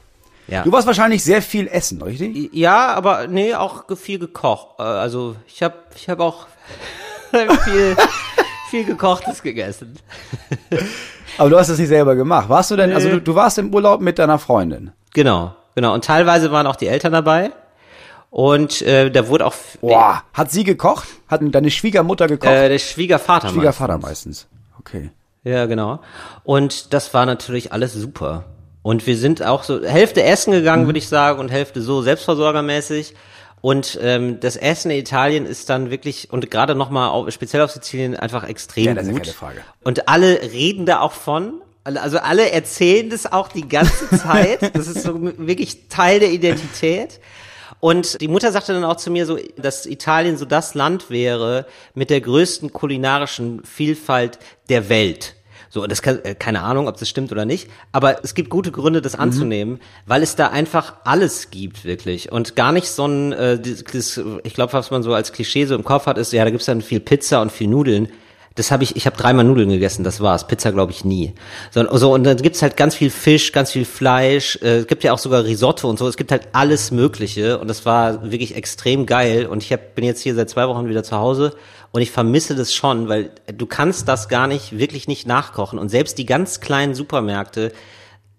Ja. 0.48 0.62
Du 0.62 0.72
warst 0.72 0.86
wahrscheinlich 0.86 1.24
sehr 1.24 1.42
viel 1.42 1.66
essen, 1.66 2.00
richtig? 2.02 2.52
Ja, 2.52 2.94
aber 2.94 3.26
nee, 3.26 3.54
auch 3.54 3.84
viel 3.96 4.18
gekocht. 4.18 4.78
Äh, 4.78 4.82
also 4.82 5.36
ich 5.46 5.62
habe 5.62 5.74
ich 5.94 6.08
hab 6.08 6.20
auch 6.20 6.46
viel, 7.64 7.96
viel 8.70 8.84
gekochtes 8.84 9.42
gegessen. 9.42 9.98
aber 11.38 11.50
du 11.50 11.58
hast 11.58 11.68
das 11.68 11.78
nicht 11.78 11.88
selber 11.88 12.14
gemacht. 12.14 12.48
Warst 12.48 12.70
du 12.70 12.76
denn, 12.76 12.92
also 12.92 13.08
du, 13.08 13.20
du 13.20 13.34
warst 13.34 13.58
im 13.58 13.74
Urlaub 13.74 14.00
mit 14.00 14.18
deiner 14.18 14.38
Freundin? 14.38 14.92
Genau, 15.14 15.54
genau. 15.74 15.94
Und 15.94 16.04
teilweise 16.04 16.52
waren 16.52 16.66
auch 16.66 16.76
die 16.76 16.86
Eltern 16.86 17.12
dabei. 17.12 17.50
Und 18.30 18.82
äh, 18.82 19.10
da 19.10 19.28
wurde 19.28 19.46
auch. 19.46 19.54
Boah, 19.80 20.22
hat 20.32 20.50
sie 20.50 20.62
gekocht? 20.62 21.08
Hat 21.28 21.40
deine 21.42 21.70
Schwiegermutter 21.70 22.26
gekocht? 22.26 22.52
Äh, 22.52 22.68
der 22.68 22.78
Schwiegervater. 22.78 23.48
Schwiegervater 23.48 23.98
meistens. 23.98 24.46
meistens. 24.46 24.78
Okay. 24.78 25.10
Ja, 25.42 25.66
genau. 25.66 26.00
Und 26.44 26.92
das 26.92 27.14
war 27.14 27.24
natürlich 27.24 27.72
alles 27.72 27.94
super. 27.94 28.44
Und 28.86 29.04
wir 29.08 29.16
sind 29.16 29.42
auch 29.42 29.64
so 29.64 29.82
Hälfte 29.82 30.22
essen 30.22 30.52
gegangen, 30.52 30.84
mhm. 30.84 30.86
würde 30.86 31.00
ich 31.00 31.08
sagen, 31.08 31.40
und 31.40 31.50
Hälfte 31.50 31.82
so 31.82 32.02
selbstversorgermäßig. 32.02 33.14
Und 33.60 33.98
ähm, 34.00 34.38
das 34.38 34.54
Essen 34.54 34.92
in 34.92 34.98
Italien 34.98 35.44
ist 35.44 35.68
dann 35.70 35.90
wirklich 35.90 36.28
und 36.30 36.52
gerade 36.52 36.76
nochmal 36.76 37.28
speziell 37.32 37.62
auf 37.62 37.72
Sizilien 37.72 38.14
einfach 38.14 38.44
extrem 38.48 38.84
ja, 38.84 38.94
das 38.94 39.08
gut. 39.08 39.22
Ist 39.22 39.26
ja 39.26 39.32
keine 39.40 39.54
Frage. 39.54 39.66
Und 39.82 40.08
alle 40.08 40.40
reden 40.40 40.86
da 40.86 41.00
auch 41.00 41.10
von. 41.10 41.62
Also 41.82 42.18
alle 42.18 42.52
erzählen 42.52 43.10
das 43.10 43.32
auch 43.32 43.48
die 43.48 43.66
ganze 43.66 44.08
Zeit. 44.18 44.76
Das 44.76 44.86
ist 44.86 45.02
so 45.02 45.20
wirklich 45.20 45.88
Teil 45.88 46.20
der 46.20 46.30
Identität. 46.30 47.18
Und 47.80 48.20
die 48.20 48.28
Mutter 48.28 48.52
sagte 48.52 48.72
dann 48.72 48.84
auch 48.84 48.98
zu 48.98 49.10
mir 49.10 49.26
so, 49.26 49.36
dass 49.56 49.86
Italien 49.86 50.36
so 50.36 50.44
das 50.44 50.74
Land 50.74 51.10
wäre 51.10 51.66
mit 51.94 52.10
der 52.10 52.20
größten 52.20 52.72
kulinarischen 52.72 53.64
Vielfalt 53.64 54.38
der 54.68 54.88
Welt. 54.88 55.35
So, 55.68 55.86
das 55.86 56.02
kann, 56.02 56.20
äh, 56.24 56.34
keine 56.34 56.62
Ahnung, 56.62 56.88
ob 56.88 56.96
das 56.96 57.08
stimmt 57.08 57.32
oder 57.32 57.44
nicht, 57.44 57.68
aber 57.92 58.24
es 58.24 58.34
gibt 58.34 58.50
gute 58.50 58.70
Gründe, 58.70 59.02
das 59.02 59.14
mhm. 59.14 59.22
anzunehmen, 59.22 59.80
weil 60.06 60.22
es 60.22 60.36
da 60.36 60.48
einfach 60.48 60.94
alles 61.04 61.50
gibt, 61.50 61.84
wirklich. 61.84 62.32
Und 62.32 62.56
gar 62.56 62.72
nicht 62.72 62.88
so 62.88 63.06
ein, 63.06 63.32
äh, 63.32 63.58
dieses, 63.58 64.20
ich 64.44 64.54
glaube, 64.54 64.72
was 64.72 64.90
man 64.90 65.02
so 65.02 65.14
als 65.14 65.32
Klischee 65.32 65.66
so 65.66 65.74
im 65.74 65.84
Kopf 65.84 66.06
hat, 66.06 66.18
ist, 66.18 66.32
ja, 66.32 66.44
da 66.44 66.50
gibt's 66.50 66.66
dann 66.66 66.82
viel 66.82 67.00
Pizza 67.00 67.40
und 67.42 67.52
viel 67.52 67.68
Nudeln. 67.68 68.08
Das 68.56 68.70
habe 68.70 68.84
ich, 68.84 68.96
ich 68.96 69.04
habe 69.04 69.16
dreimal 69.18 69.44
Nudeln 69.44 69.68
gegessen, 69.68 70.02
das 70.02 70.22
war's. 70.22 70.46
Pizza 70.46 70.72
glaube 70.72 70.90
ich 70.90 71.04
nie. 71.04 71.34
So, 71.70 71.86
so, 71.98 72.14
und 72.14 72.24
dann 72.24 72.38
gibt's 72.38 72.62
halt 72.62 72.78
ganz 72.78 72.94
viel 72.94 73.10
Fisch, 73.10 73.52
ganz 73.52 73.70
viel 73.70 73.84
Fleisch. 73.84 74.58
Äh, 74.62 74.78
es 74.78 74.86
gibt 74.86 75.04
ja 75.04 75.12
auch 75.12 75.18
sogar 75.18 75.44
Risotto 75.44 75.90
und 75.90 75.98
so. 75.98 76.08
Es 76.08 76.16
gibt 76.16 76.32
halt 76.32 76.48
alles 76.52 76.90
Mögliche 76.90 77.58
und 77.58 77.68
das 77.68 77.84
war 77.84 78.30
wirklich 78.30 78.56
extrem 78.56 79.04
geil. 79.04 79.46
Und 79.46 79.62
ich 79.62 79.72
hab, 79.74 79.94
bin 79.94 80.04
jetzt 80.06 80.22
hier 80.22 80.34
seit 80.34 80.48
zwei 80.48 80.66
Wochen 80.68 80.88
wieder 80.88 81.02
zu 81.02 81.16
Hause 81.16 81.54
und 81.96 82.02
ich 82.02 82.10
vermisse 82.10 82.54
das 82.54 82.74
schon, 82.74 83.08
weil 83.08 83.30
du 83.46 83.64
kannst 83.64 84.06
das 84.06 84.28
gar 84.28 84.46
nicht, 84.48 84.76
wirklich 84.76 85.08
nicht 85.08 85.26
nachkochen. 85.26 85.78
Und 85.78 85.88
selbst 85.88 86.18
die 86.18 86.26
ganz 86.26 86.60
kleinen 86.60 86.94
Supermärkte 86.94 87.72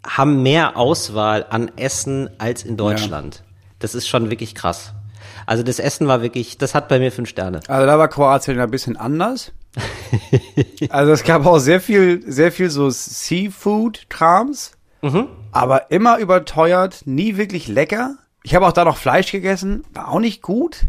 haben 0.05 0.43
mehr 0.43 0.77
Auswahl 0.77 1.43
an 1.49 1.71
Essen 1.75 2.29
als 2.37 2.61
in 2.61 2.77
Deutschland. 2.77 3.37
Ja. 3.37 3.41
Das 3.79 3.95
ist 3.95 4.07
schon 4.07 4.29
wirklich 4.29 4.53
krass. 4.53 4.93
Also 5.47 5.63
das 5.63 5.79
Essen 5.79 6.07
war 6.07 6.21
wirklich, 6.21 6.59
das 6.59 6.75
hat 6.75 6.87
bei 6.87 6.99
mir 6.99 7.11
fünf 7.11 7.29
Sterne. 7.29 7.61
Also 7.67 7.87
da 7.87 7.97
war 7.97 8.07
Kroatien 8.09 8.59
ein 8.59 8.69
bisschen 8.69 8.95
anders. 8.95 9.51
also 10.89 11.11
es 11.11 11.23
gab 11.23 11.43
auch 11.47 11.57
sehr 11.57 11.81
viel, 11.81 12.21
sehr 12.31 12.51
viel 12.51 12.69
so 12.69 12.91
Seafood-Krams, 12.91 14.73
mhm. 15.01 15.29
aber 15.51 15.89
immer 15.89 16.19
überteuert, 16.19 17.01
nie 17.05 17.37
wirklich 17.37 17.67
lecker. 17.67 18.17
Ich 18.43 18.53
habe 18.53 18.67
auch 18.67 18.71
da 18.71 18.85
noch 18.85 18.97
Fleisch 18.97 19.31
gegessen, 19.31 19.83
war 19.95 20.09
auch 20.09 20.19
nicht 20.19 20.43
gut. 20.43 20.81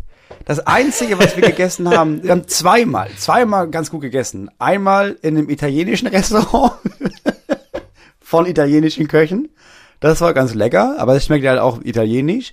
Das 0.45 0.61
Einzige, 0.61 1.19
was 1.19 1.37
wir 1.37 1.47
gegessen 1.49 1.91
haben, 1.91 2.23
wir 2.23 2.31
haben 2.31 2.49
zweimal, 2.49 3.11
zweimal 3.19 3.69
ganz 3.69 3.91
gut 3.91 4.01
gegessen. 4.01 4.51
Einmal 4.59 5.17
in 5.23 5.37
einem 5.37 5.51
italienischen 5.51 6.09
Restaurant 6.09 6.73
von 8.21 8.47
italienischen 8.47 9.09
Köchen. 9.09 9.49
Das 10.01 10.21
war 10.21 10.33
ganz 10.35 10.55
lecker, 10.55 10.97
aber 10.99 11.17
es 11.17 11.27
schmeckt 11.27 11.47
halt 11.47 11.59
auch 11.59 11.83
italienisch. 11.83 12.53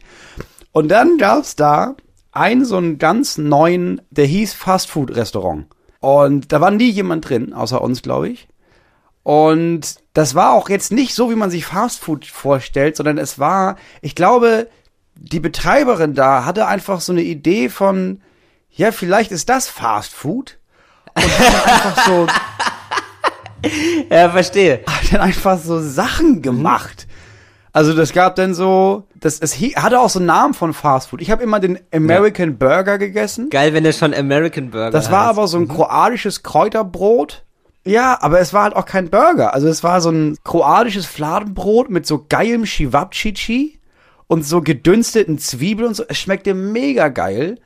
Und 0.71 0.89
dann 0.89 1.17
gab's 1.17 1.55
da 1.55 1.95
einen 2.31 2.65
so 2.65 2.77
einen 2.77 2.97
ganz 2.97 3.38
neuen, 3.38 4.01
der 4.09 4.25
hieß 4.25 4.53
Fast 4.53 4.89
Food 4.89 5.15
Restaurant. 5.15 5.67
Und 6.01 6.51
da 6.51 6.59
war 6.59 6.71
nie 6.71 6.89
jemand 6.89 7.29
drin, 7.29 7.53
außer 7.53 7.81
uns, 7.81 8.01
glaube 8.01 8.29
ich. 8.29 8.47
Und 9.23 9.95
das 10.13 10.35
war 10.35 10.53
auch 10.53 10.69
jetzt 10.69 10.91
nicht 10.91 11.15
so, 11.15 11.31
wie 11.31 11.35
man 11.35 11.49
sich 11.49 11.65
Fast 11.65 11.99
Food 11.99 12.25
vorstellt, 12.25 12.95
sondern 12.95 13.17
es 13.17 13.39
war, 13.39 13.77
ich 14.01 14.15
glaube, 14.15 14.67
die 15.15 15.39
Betreiberin 15.39 16.13
da 16.13 16.45
hatte 16.45 16.67
einfach 16.67 17.01
so 17.01 17.12
eine 17.12 17.23
Idee 17.23 17.69
von, 17.69 18.21
ja, 18.71 18.91
vielleicht 18.91 19.32
ist 19.32 19.49
das 19.49 19.67
Fast 19.67 20.13
Food. 20.13 20.58
Und 21.15 21.23
hat 21.23 21.54
dann 21.54 21.71
einfach 21.71 22.06
so. 22.06 22.28
ja, 24.10 24.30
verstehe. 24.30 24.84
Hat 24.88 25.13
dann 25.13 25.21
einfach 25.21 25.58
so 25.58 25.80
Sachen 25.80 26.41
gemacht. 26.41 27.08
Also 27.71 27.93
das 27.93 28.13
gab 28.13 28.36
dann 28.36 28.54
so, 28.54 29.06
das 29.15 29.39
es 29.39 29.56
hatte 29.75 29.99
auch 29.99 30.10
so 30.10 30.19
einen 30.19 30.28
Namen 30.28 30.54
von 30.54 30.73
Fast 30.73 31.10
Food. 31.10 31.21
Ich 31.21 31.30
habe 31.30 31.43
immer 31.43 31.60
den 31.60 31.80
American 31.93 32.51
ja. 32.51 32.56
Burger 32.58 32.97
gegessen. 32.97 33.49
Geil, 33.49 33.73
wenn 33.73 33.84
der 33.84 33.91
schon 33.91 34.13
American 34.13 34.71
Burger. 34.71 34.91
Das 34.91 35.12
war 35.12 35.28
heißt. 35.28 35.38
aber 35.38 35.47
so 35.47 35.58
ein 35.58 35.63
mhm. 35.63 35.69
kroatisches 35.69 36.43
Kräuterbrot. 36.43 37.43
Ja, 37.86 38.17
aber 38.21 38.39
es 38.39 38.54
war 38.54 38.63
halt 38.63 38.75
auch 38.75 38.86
kein 38.86 39.10
Burger. 39.10 39.54
Also 39.54 39.67
es 39.67 39.84
war 39.84 40.01
so 40.01 40.10
ein 40.10 40.38
kroatisches 40.43 41.06
Fladenbrot 41.06 41.89
mit 41.89 42.06
so 42.06 42.25
geilem 42.28 42.63
Chivapchichi 42.63 43.74
und 44.27 44.45
so 44.45 44.61
gedünsteten 44.61 45.38
Zwiebeln 45.38 45.89
und 45.89 45.93
so. 45.95 46.03
Es 46.07 46.17
schmeckte 46.17 46.53
mega 46.53 47.09
geil. 47.09 47.59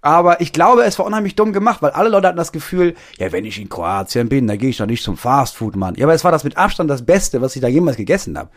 Aber 0.00 0.42
ich 0.42 0.52
glaube, 0.52 0.84
es 0.84 0.98
war 0.98 1.06
unheimlich 1.06 1.34
dumm 1.34 1.54
gemacht, 1.54 1.80
weil 1.80 1.92
alle 1.92 2.10
Leute 2.10 2.28
hatten 2.28 2.36
das 2.36 2.52
Gefühl, 2.52 2.94
ja, 3.16 3.32
wenn 3.32 3.46
ich 3.46 3.58
in 3.58 3.70
Kroatien 3.70 4.28
bin, 4.28 4.46
dann 4.46 4.58
gehe 4.58 4.68
ich 4.68 4.76
doch 4.76 4.84
nicht 4.84 5.02
zum 5.02 5.16
Fastfood, 5.16 5.76
Mann. 5.76 5.94
Ja, 5.94 6.04
aber 6.04 6.12
es 6.12 6.24
war 6.24 6.30
das 6.30 6.44
mit 6.44 6.58
Abstand 6.58 6.90
das 6.90 7.06
Beste, 7.06 7.40
was 7.40 7.56
ich 7.56 7.62
da 7.62 7.68
jemals 7.68 7.96
gegessen 7.96 8.36
habe. 8.36 8.50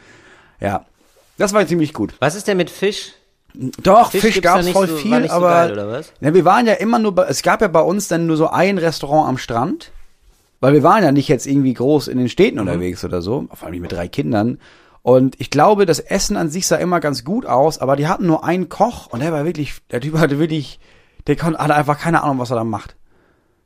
Ja, 0.60 0.86
das 1.38 1.54
war 1.54 1.66
ziemlich 1.66 1.94
gut. 1.94 2.16
Was 2.20 2.36
ist 2.36 2.50
denn 2.50 2.58
mit 2.58 2.70
Fisch? 2.70 3.14
Doch, 3.54 4.12
Fisch, 4.12 4.22
Fisch 4.22 4.42
gab's 4.42 4.68
voll 4.70 4.90
so, 4.90 4.98
viel, 4.98 5.30
aber 5.30 5.70
so 5.70 5.76
geil, 5.76 6.06
ja, 6.20 6.34
wir 6.34 6.46
waren 6.46 6.68
ja 6.68 6.74
immer 6.74 7.00
nur, 7.00 7.16
bei, 7.16 7.24
es 7.24 7.42
gab 7.42 7.62
ja 7.62 7.70
bei 7.70 7.80
uns 7.80 8.10
dann 8.10 8.28
nur 8.28 8.36
so 8.36 8.50
ein 8.50 8.78
Restaurant 8.78 9.30
am 9.30 9.38
Strand, 9.38 9.92
weil 10.60 10.74
wir 10.74 10.84
waren 10.84 11.04
ja 11.04 11.12
nicht 11.12 11.30
jetzt 11.30 11.48
irgendwie 11.48 11.74
groß 11.74 12.10
in 12.10 12.18
den 12.18 12.30
Städten 12.30 12.56
mhm. 12.56 12.68
unterwegs 12.68 13.06
oder 13.06 13.22
so, 13.22 13.48
vor 13.54 13.68
allem 13.68 13.82
mit 13.82 13.94
drei 13.94 14.08
Kindern. 14.10 14.60
Und 15.08 15.40
ich 15.40 15.50
glaube, 15.50 15.86
das 15.86 16.00
Essen 16.00 16.36
an 16.36 16.50
sich 16.50 16.68
sah 16.68 16.76
immer 16.76 17.00
ganz 17.00 17.24
gut 17.24 17.46
aus, 17.46 17.80
aber 17.80 17.96
die 17.96 18.10
hatten 18.10 18.26
nur 18.26 18.44
einen 18.44 18.68
Koch 18.68 19.08
und 19.08 19.22
der 19.22 19.32
war 19.32 19.46
wirklich, 19.46 19.76
der 19.90 20.02
Typ 20.02 20.18
hatte 20.18 20.38
wirklich, 20.38 20.82
der 21.28 21.38
konnte, 21.38 21.60
hatte 21.60 21.76
einfach 21.76 21.98
keine 21.98 22.24
Ahnung, 22.24 22.40
was 22.40 22.52
er 22.52 22.58
da 22.58 22.66
macht. 22.66 22.98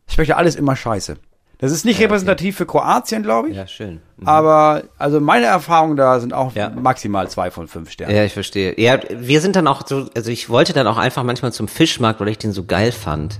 Schmeckte 0.07 0.37
alles 0.37 0.55
immer 0.55 0.75
scheiße. 0.75 1.17
Das 1.57 1.71
ist 1.71 1.83
nicht 1.83 1.99
ja, 1.99 2.05
repräsentativ 2.05 2.53
okay. 2.53 2.57
für 2.57 2.65
Kroatien, 2.67 3.23
glaube 3.23 3.49
ich. 3.49 3.55
Ja, 3.55 3.65
schön. 3.65 4.01
Mhm. 4.17 4.27
Aber 4.27 4.83
also 4.99 5.19
meine 5.19 5.47
Erfahrungen 5.47 5.97
da 5.97 6.19
sind 6.19 6.31
auch 6.31 6.53
ja. 6.53 6.69
maximal 6.69 7.27
zwei 7.27 7.49
von 7.49 7.67
fünf 7.67 7.89
Sternen. 7.89 8.15
Ja, 8.15 8.23
ich 8.23 8.33
verstehe. 8.33 8.79
Ja, 8.79 8.99
wir 9.09 9.41
sind 9.41 9.55
dann 9.55 9.65
auch 9.65 9.87
so, 9.87 10.09
also 10.15 10.29
ich 10.29 10.47
wollte 10.47 10.73
dann 10.73 10.85
auch 10.85 10.99
einfach 10.99 11.23
manchmal 11.23 11.51
zum 11.51 11.67
Fischmarkt, 11.67 12.19
weil 12.19 12.27
ich 12.27 12.37
den 12.37 12.51
so 12.51 12.65
geil 12.65 12.91
fand. 12.91 13.39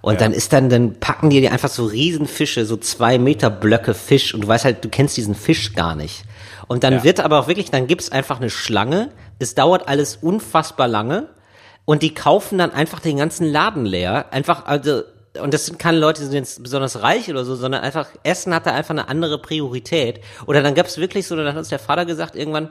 Und 0.00 0.14
ja. 0.14 0.20
dann 0.20 0.32
ist 0.32 0.52
dann, 0.52 0.68
dann 0.68 1.00
packen 1.00 1.28
die 1.30 1.40
dir 1.40 1.50
einfach 1.50 1.70
so 1.70 1.86
Riesenfische, 1.86 2.66
so 2.66 2.76
zwei 2.76 3.18
Meter 3.18 3.50
Blöcke 3.50 3.94
Fisch 3.94 4.32
und 4.32 4.42
du 4.44 4.48
weißt 4.48 4.64
halt, 4.64 4.84
du 4.84 4.88
kennst 4.88 5.16
diesen 5.16 5.34
Fisch 5.34 5.74
gar 5.74 5.96
nicht. 5.96 6.24
Und 6.72 6.84
dann 6.84 6.94
ja. 6.94 7.04
wird 7.04 7.20
aber 7.20 7.38
auch 7.38 7.48
wirklich, 7.48 7.70
dann 7.70 7.86
gibt's 7.86 8.10
einfach 8.10 8.40
eine 8.40 8.48
Schlange. 8.48 9.10
Es 9.38 9.54
dauert 9.54 9.88
alles 9.88 10.16
unfassbar 10.16 10.88
lange. 10.88 11.28
Und 11.84 12.02
die 12.02 12.14
kaufen 12.14 12.56
dann 12.56 12.70
einfach 12.72 12.98
den 12.98 13.18
ganzen 13.18 13.46
Laden 13.46 13.84
leer. 13.84 14.32
Einfach, 14.32 14.64
also, 14.64 15.02
und 15.38 15.52
das 15.52 15.66
sind 15.66 15.78
keine 15.78 15.98
Leute, 15.98 16.22
die 16.22 16.28
sind 16.28 16.34
jetzt 16.34 16.62
besonders 16.62 17.02
reich 17.02 17.28
oder 17.28 17.44
so, 17.44 17.56
sondern 17.56 17.82
einfach, 17.82 18.08
Essen 18.22 18.54
hatte 18.54 18.72
einfach 18.72 18.92
eine 18.94 19.06
andere 19.08 19.38
Priorität. 19.38 20.22
Oder 20.46 20.62
dann 20.62 20.74
gab's 20.74 20.96
wirklich 20.96 21.26
so, 21.26 21.36
dann 21.36 21.46
hat 21.46 21.58
uns 21.58 21.68
der 21.68 21.78
Vater 21.78 22.06
gesagt 22.06 22.36
irgendwann, 22.36 22.70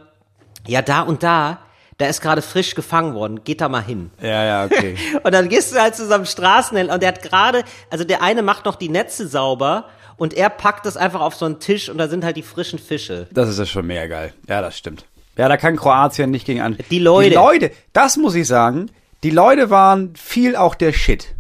ja, 0.65 0.81
da 0.81 1.01
und 1.01 1.21
da, 1.21 1.59
da 1.99 2.07
ist 2.07 2.21
gerade 2.21 2.41
frisch 2.41 2.73
gefangen 2.73 3.13
worden, 3.13 3.43
geht 3.43 3.61
da 3.61 3.69
mal 3.69 3.83
hin. 3.83 4.09
Ja, 4.19 4.43
ja, 4.43 4.65
okay. 4.65 4.95
und 5.23 5.31
dann 5.31 5.47
gehst 5.47 5.75
du 5.75 5.79
halt 5.79 5.95
zu 5.95 6.07
so 6.07 6.13
einem 6.15 6.25
Straßenhändler 6.25 6.95
und 6.95 7.03
der 7.03 7.09
hat 7.09 7.21
gerade, 7.21 7.63
also 7.91 8.03
der 8.03 8.23
eine 8.23 8.41
macht 8.41 8.65
noch 8.65 8.77
die 8.77 8.89
Netze 8.89 9.27
sauber 9.27 9.85
und 10.21 10.35
er 10.35 10.51
packt 10.51 10.85
das 10.85 10.97
einfach 10.97 11.19
auf 11.19 11.33
so 11.33 11.45
einen 11.45 11.59
Tisch 11.59 11.89
und 11.89 11.97
da 11.97 12.07
sind 12.07 12.23
halt 12.23 12.37
die 12.37 12.43
frischen 12.43 12.77
Fische. 12.77 13.25
Das 13.31 13.49
ist 13.49 13.57
ja 13.57 13.65
schon 13.65 13.87
mega 13.87 14.05
geil. 14.05 14.33
Ja, 14.47 14.61
das 14.61 14.77
stimmt. 14.77 15.05
Ja, 15.35 15.49
da 15.49 15.57
kann 15.57 15.75
Kroatien 15.75 16.29
nicht 16.29 16.45
gegen 16.45 16.61
an. 16.61 16.77
Die 16.91 16.99
Leute. 16.99 17.29
Die 17.29 17.35
Leute, 17.35 17.71
das 17.91 18.17
muss 18.17 18.35
ich 18.35 18.45
sagen, 18.45 18.91
die 19.23 19.31
Leute 19.31 19.71
waren 19.71 20.15
viel 20.15 20.55
auch 20.55 20.75
der 20.75 20.93
Shit. 20.93 21.33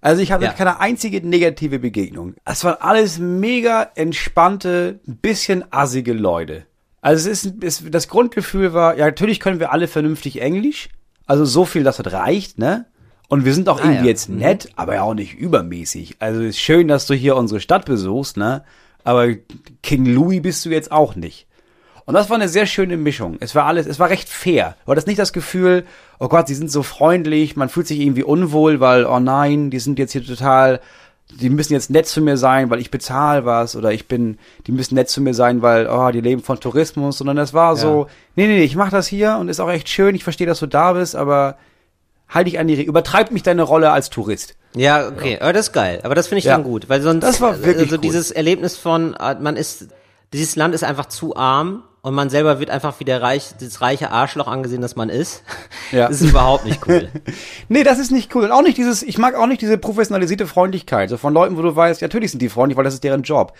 Also 0.00 0.22
ich 0.22 0.32
hatte 0.32 0.46
ja. 0.46 0.52
keine 0.52 0.80
einzige 0.80 1.20
negative 1.20 1.80
Begegnung. 1.80 2.34
Es 2.46 2.64
waren 2.64 2.80
alles 2.80 3.18
mega 3.18 3.90
entspannte, 3.94 5.00
bisschen 5.04 5.62
assige 5.70 6.14
Leute. 6.14 6.64
Also 7.02 7.28
es 7.28 7.44
ist, 7.44 7.62
es, 7.62 7.82
das 7.90 8.08
Grundgefühl 8.08 8.72
war, 8.72 8.96
ja 8.96 9.04
natürlich 9.04 9.38
können 9.38 9.60
wir 9.60 9.70
alle 9.70 9.86
vernünftig 9.86 10.40
Englisch. 10.40 10.88
Also 11.26 11.44
so 11.44 11.66
viel, 11.66 11.84
dass 11.84 11.98
das 11.98 12.10
reicht, 12.10 12.56
ne? 12.56 12.86
Und 13.34 13.44
wir 13.44 13.52
sind 13.52 13.68
auch 13.68 13.80
ah, 13.80 13.82
irgendwie 13.82 14.04
ja. 14.04 14.10
jetzt 14.10 14.28
mhm. 14.28 14.36
nett, 14.36 14.68
aber 14.76 14.94
ja 14.94 15.02
auch 15.02 15.14
nicht 15.14 15.34
übermäßig. 15.34 16.18
Also 16.20 16.40
ist 16.42 16.60
schön, 16.60 16.86
dass 16.86 17.08
du 17.08 17.14
hier 17.14 17.34
unsere 17.34 17.58
Stadt 17.58 17.84
besuchst, 17.84 18.36
ne? 18.36 18.62
Aber 19.02 19.26
King 19.82 20.06
Louis 20.06 20.40
bist 20.40 20.64
du 20.64 20.70
jetzt 20.70 20.92
auch 20.92 21.16
nicht. 21.16 21.48
Und 22.04 22.14
das 22.14 22.30
war 22.30 22.36
eine 22.36 22.48
sehr 22.48 22.66
schöne 22.66 22.96
Mischung. 22.96 23.36
Es 23.40 23.56
war 23.56 23.64
alles, 23.64 23.88
es 23.88 23.98
war 23.98 24.08
recht 24.08 24.28
fair. 24.28 24.76
Du 24.86 24.92
hattest 24.92 25.08
nicht 25.08 25.18
das 25.18 25.32
Gefühl, 25.32 25.84
oh 26.20 26.28
Gott, 26.28 26.46
sie 26.46 26.54
sind 26.54 26.70
so 26.70 26.84
freundlich, 26.84 27.56
man 27.56 27.68
fühlt 27.68 27.88
sich 27.88 27.98
irgendwie 27.98 28.22
unwohl, 28.22 28.78
weil, 28.78 29.04
oh 29.04 29.18
nein, 29.18 29.70
die 29.70 29.80
sind 29.80 29.98
jetzt 29.98 30.12
hier 30.12 30.24
total, 30.24 30.78
die 31.28 31.50
müssen 31.50 31.72
jetzt 31.72 31.90
nett 31.90 32.06
zu 32.06 32.20
mir 32.20 32.36
sein, 32.36 32.70
weil 32.70 32.78
ich 32.78 32.92
bezahle 32.92 33.44
was, 33.44 33.74
oder 33.74 33.90
ich 33.90 34.06
bin, 34.06 34.38
die 34.68 34.72
müssen 34.72 34.94
nett 34.94 35.08
zu 35.08 35.20
mir 35.20 35.34
sein, 35.34 35.60
weil, 35.60 35.88
oh, 35.88 36.12
die 36.12 36.20
leben 36.20 36.44
von 36.44 36.60
Tourismus, 36.60 37.18
sondern 37.18 37.38
es 37.38 37.52
war 37.52 37.70
ja. 37.70 37.80
so, 37.80 38.06
nee, 38.36 38.46
nee, 38.46 38.58
nee, 38.58 38.64
ich 38.64 38.76
mach 38.76 38.90
das 38.90 39.08
hier 39.08 39.38
und 39.40 39.48
ist 39.48 39.58
auch 39.58 39.70
echt 39.70 39.88
schön, 39.88 40.14
ich 40.14 40.22
verstehe, 40.22 40.46
dass 40.46 40.60
du 40.60 40.68
da 40.68 40.92
bist, 40.92 41.16
aber 41.16 41.56
halt 42.28 42.46
dich 42.46 42.58
an 42.58 42.66
die, 42.66 42.82
übertreib 42.82 43.30
mich 43.30 43.42
deine 43.42 43.62
Rolle 43.62 43.90
als 43.90 44.10
Tourist. 44.10 44.54
Ja, 44.76 45.08
okay, 45.08 45.38
aber 45.40 45.52
das 45.52 45.68
ist 45.68 45.72
geil. 45.72 46.00
Aber 46.02 46.14
das 46.14 46.26
finde 46.26 46.40
ich 46.40 46.44
ja. 46.44 46.54
dann 46.54 46.64
gut, 46.64 46.88
weil 46.88 47.00
sonst, 47.00 47.22
das 47.22 47.40
war 47.40 47.62
wirklich 47.62 47.90
also 47.90 47.96
dieses 47.96 48.30
Erlebnis 48.30 48.76
von, 48.76 49.14
äh, 49.14 49.36
man 49.36 49.56
ist, 49.56 49.88
dieses 50.32 50.56
Land 50.56 50.74
ist 50.74 50.82
einfach 50.82 51.06
zu 51.06 51.36
arm 51.36 51.84
und 52.02 52.12
man 52.14 52.28
selber 52.28 52.58
wird 52.58 52.70
einfach 52.70 52.98
wie 52.98 53.04
der 53.04 53.22
reich, 53.22 53.54
das 53.60 53.80
reiche 53.80 54.10
Arschloch 54.10 54.48
angesehen, 54.48 54.82
dass 54.82 54.96
man 54.96 55.08
ist. 55.08 55.42
Ja. 55.92 56.08
Das 56.08 56.20
ist 56.20 56.30
überhaupt 56.30 56.64
nicht 56.64 56.80
cool. 56.88 57.08
nee, 57.68 57.84
das 57.84 57.98
ist 57.98 58.10
nicht 58.10 58.34
cool. 58.34 58.44
Und 58.44 58.52
auch 58.52 58.62
nicht 58.62 58.76
dieses, 58.76 59.02
ich 59.02 59.16
mag 59.16 59.36
auch 59.36 59.46
nicht 59.46 59.62
diese 59.62 59.78
professionalisierte 59.78 60.46
Freundlichkeit, 60.46 61.08
so 61.08 61.16
von 61.16 61.32
Leuten, 61.32 61.56
wo 61.56 61.62
du 61.62 61.74
weißt, 61.74 62.00
ja, 62.00 62.08
natürlich 62.08 62.32
sind 62.32 62.42
die 62.42 62.48
freundlich, 62.48 62.76
weil 62.76 62.84
das 62.84 62.94
ist 62.94 63.04
deren 63.04 63.22
Job. 63.22 63.54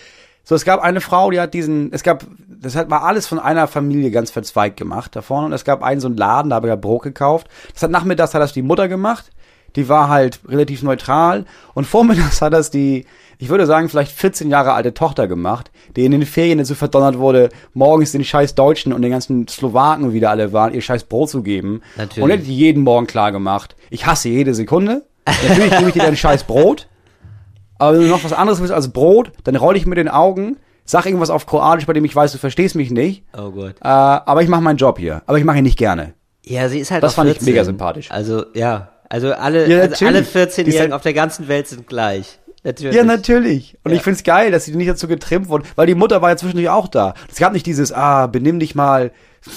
So, 0.45 0.55
es 0.55 0.65
gab 0.65 0.83
eine 0.83 1.01
Frau, 1.01 1.31
die 1.31 1.41
hat 1.41 1.55
diesen, 1.55 1.91
es 1.93 2.03
gab, 2.03 2.27
das 2.47 2.77
hat 2.77 2.91
mal 2.91 2.99
alles 2.99 3.27
von 3.27 3.39
einer 3.39 3.67
Familie 3.67 4.11
ganz 4.11 4.31
verzweigt 4.31 4.77
gemacht 4.77 5.17
da 5.17 5.23
vorne. 5.23 5.47
Und 5.47 5.53
es 5.55 5.65
gab 5.65 5.83
einen 5.83 6.01
so 6.01 6.09
einen 6.09 6.19
Laden, 6.19 6.51
da 6.51 6.57
habe 6.57 6.67
ich 6.67 6.71
ja 6.71 6.77
Brot 6.77 7.03
gekauft. 7.03 7.49
Das 7.73 7.83
hat 7.83 7.91
nachmittags 7.91 8.35
hat 8.35 8.43
das 8.43 8.53
die 8.53 8.63
Mutter 8.63 8.89
gemacht. 8.89 9.31
Die 9.77 9.89
war 9.89 10.09
halt 10.09 10.41
relativ 10.47 10.83
neutral. 10.83 11.47
Und 11.73 11.87
vormittags 11.87 12.43
hat 12.43 12.53
das 12.53 12.71
die, 12.71 13.07
ich 13.39 13.49
würde 13.49 13.67
sagen, 13.67 13.89
vielleicht 13.89 14.13
14 14.13 14.51
Jahre 14.51 14.75
alte 14.75 14.93
Tochter 14.93 15.27
gemacht, 15.27 15.71
die 15.97 16.05
in 16.05 16.13
den 16.13 16.27
Ferien 16.27 16.59
dazu 16.59 16.75
verdonnert 16.75 17.19
wurde, 17.19 17.49
morgens 17.73 18.13
den 18.13 18.23
scheiß 18.23 18.55
Deutschen 18.55 18.93
und 18.93 19.03
den 19.03 19.11
ganzen 19.11 19.49
Slowaken, 19.49 20.13
wie 20.13 20.21
da 20.21 20.31
alle 20.31 20.53
waren, 20.53 20.75
ihr 20.75 20.83
scheiß 20.83 21.05
Brot 21.05 21.31
zu 21.31 21.43
geben. 21.43 21.81
Natürlich. 21.97 22.23
Und 22.23 22.31
hätte 22.31 22.45
die 22.45 22.57
jeden 22.57 22.83
Morgen 22.83 23.07
klar 23.07 23.33
gemacht, 23.33 23.77
ich 23.91 24.07
hasse 24.07 24.29
jede 24.29 24.55
Sekunde. 24.55 25.05
Natürlich 25.27 25.71
gebe 25.77 25.89
ich 25.89 25.95
dir 25.95 26.03
dein 26.03 26.17
scheiß 26.17 26.45
Brot. 26.45 26.87
Aber 27.79 27.95
wenn 27.95 28.03
du 28.03 28.09
noch 28.09 28.25
was 28.25 28.33
anderes 28.33 28.61
willst 28.61 28.73
als 28.73 28.93
Brot, 28.93 29.33
dann 29.45 29.57
roll 29.57 29.77
ich 29.77 29.87
mit 29.87 29.99
den 29.99 30.09
Augen, 30.09 30.57
sag 30.85 31.07
irgendwas 31.07 31.31
auf 31.31 31.47
Kroatisch, 31.47 31.87
bei 31.87 31.93
dem 31.93 32.05
ich 32.05 32.15
weiß, 32.15 32.33
du 32.33 32.39
verstehst 32.39 32.75
mich 32.77 32.91
nicht. 32.91 33.25
Oh 33.37 33.51
Gott. 33.51 33.77
Äh, 33.81 33.89
aber 33.89 34.43
ich 34.43 34.49
mache 34.49 34.63
meinen 34.63 34.77
Job 34.77 34.99
hier. 34.99 35.23
Aber 35.27 35.39
ich 35.39 35.45
mache 35.45 35.59
ihn 35.59 35.65
nicht 35.65 35.79
gerne. 35.79 36.15
Ja, 36.45 36.69
sie 36.69 36.79
ist 36.79 36.91
halt 36.91 37.03
Das 37.03 37.15
fand 37.15 37.29
14. 37.29 37.43
ich 37.43 37.53
mega 37.53 37.65
sympathisch. 37.65 38.11
Also, 38.11 38.45
ja. 38.55 38.91
Also 39.09 39.33
alle, 39.33 39.69
ja, 39.69 39.81
also 39.83 40.07
alle 40.07 40.21
14-Jährigen 40.21 40.81
halt 40.81 40.93
auf 40.93 41.03
der 41.03 41.13
ganzen 41.15 41.49
Welt 41.49 41.69
sind 41.69 41.87
gleich. 41.87 42.39
Natürlich. 42.65 42.97
Ja, 42.97 43.05
natürlich. 43.05 43.77
Und 43.85 43.91
ja. 43.93 43.99
ich 43.99 44.03
find's 44.03 44.25
geil, 44.25 44.51
dass 44.51 44.65
sie 44.65 44.75
nicht 44.75 44.89
dazu 44.89 45.07
getrimmt 45.07 45.49
wurden, 45.49 45.65
weil 45.77 45.87
die 45.87 45.95
Mutter 45.95 46.23
war 46.23 46.31
ja 46.31 46.37
zwischendurch 46.37 46.71
auch 46.71 46.89
da. 46.89 47.13
Es 47.31 47.39
gab 47.39 47.53
nicht 47.53 47.67
dieses, 47.67 47.93
ah, 47.93 48.27
benimm 48.27 48.59
dich 48.59 48.75
mal, 48.75 49.13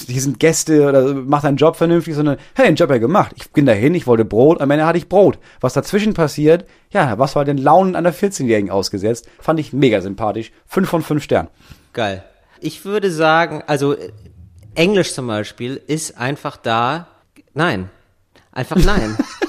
hier 0.08 0.22
sind 0.22 0.42
Gäste 0.42 0.88
oder 0.88 1.14
mach 1.14 1.42
deinen 1.42 1.56
Job 1.56 1.78
vernünftig, 1.78 2.16
sondern, 2.16 2.38
hey, 2.54 2.66
den 2.66 2.76
Job 2.76 2.90
ja 2.90 2.98
gemacht. 2.98 3.32
Ich 3.38 3.50
bin 3.52 3.66
dahin, 3.66 3.96
ich 3.96 4.08
wollte 4.08 4.26
Brot, 4.26 4.60
am 4.60 4.70
Ende 4.72 4.86
hatte 4.86 4.98
ich 4.98 5.08
Brot. 5.08 5.40
Was 5.62 5.72
dazwischen 5.72 6.14
passiert, 6.14 6.66
ja, 6.92 7.18
was 7.18 7.38
war 7.38 7.46
den 7.46 7.58
Launen 7.58 7.96
einer 7.96 8.14
14-Jährigen 8.14 8.70
ausgesetzt, 8.70 9.30
fand 9.40 9.62
ich 9.62 9.72
mega 9.72 10.02
sympathisch. 10.02 10.52
Fünf 10.66 10.90
von 10.90 11.02
fünf 11.02 11.24
Sternen. 11.24 11.48
Geil. 11.94 12.24
Ich 12.60 12.84
würde 12.84 13.10
sagen, 13.10 13.64
also 13.68 13.96
Englisch 14.76 15.14
zum 15.14 15.28
Beispiel 15.28 15.82
ist 15.88 16.18
einfach 16.18 16.58
da, 16.58 17.08
nein. 17.54 17.90
Einfach 18.52 18.76
nein. 18.76 19.16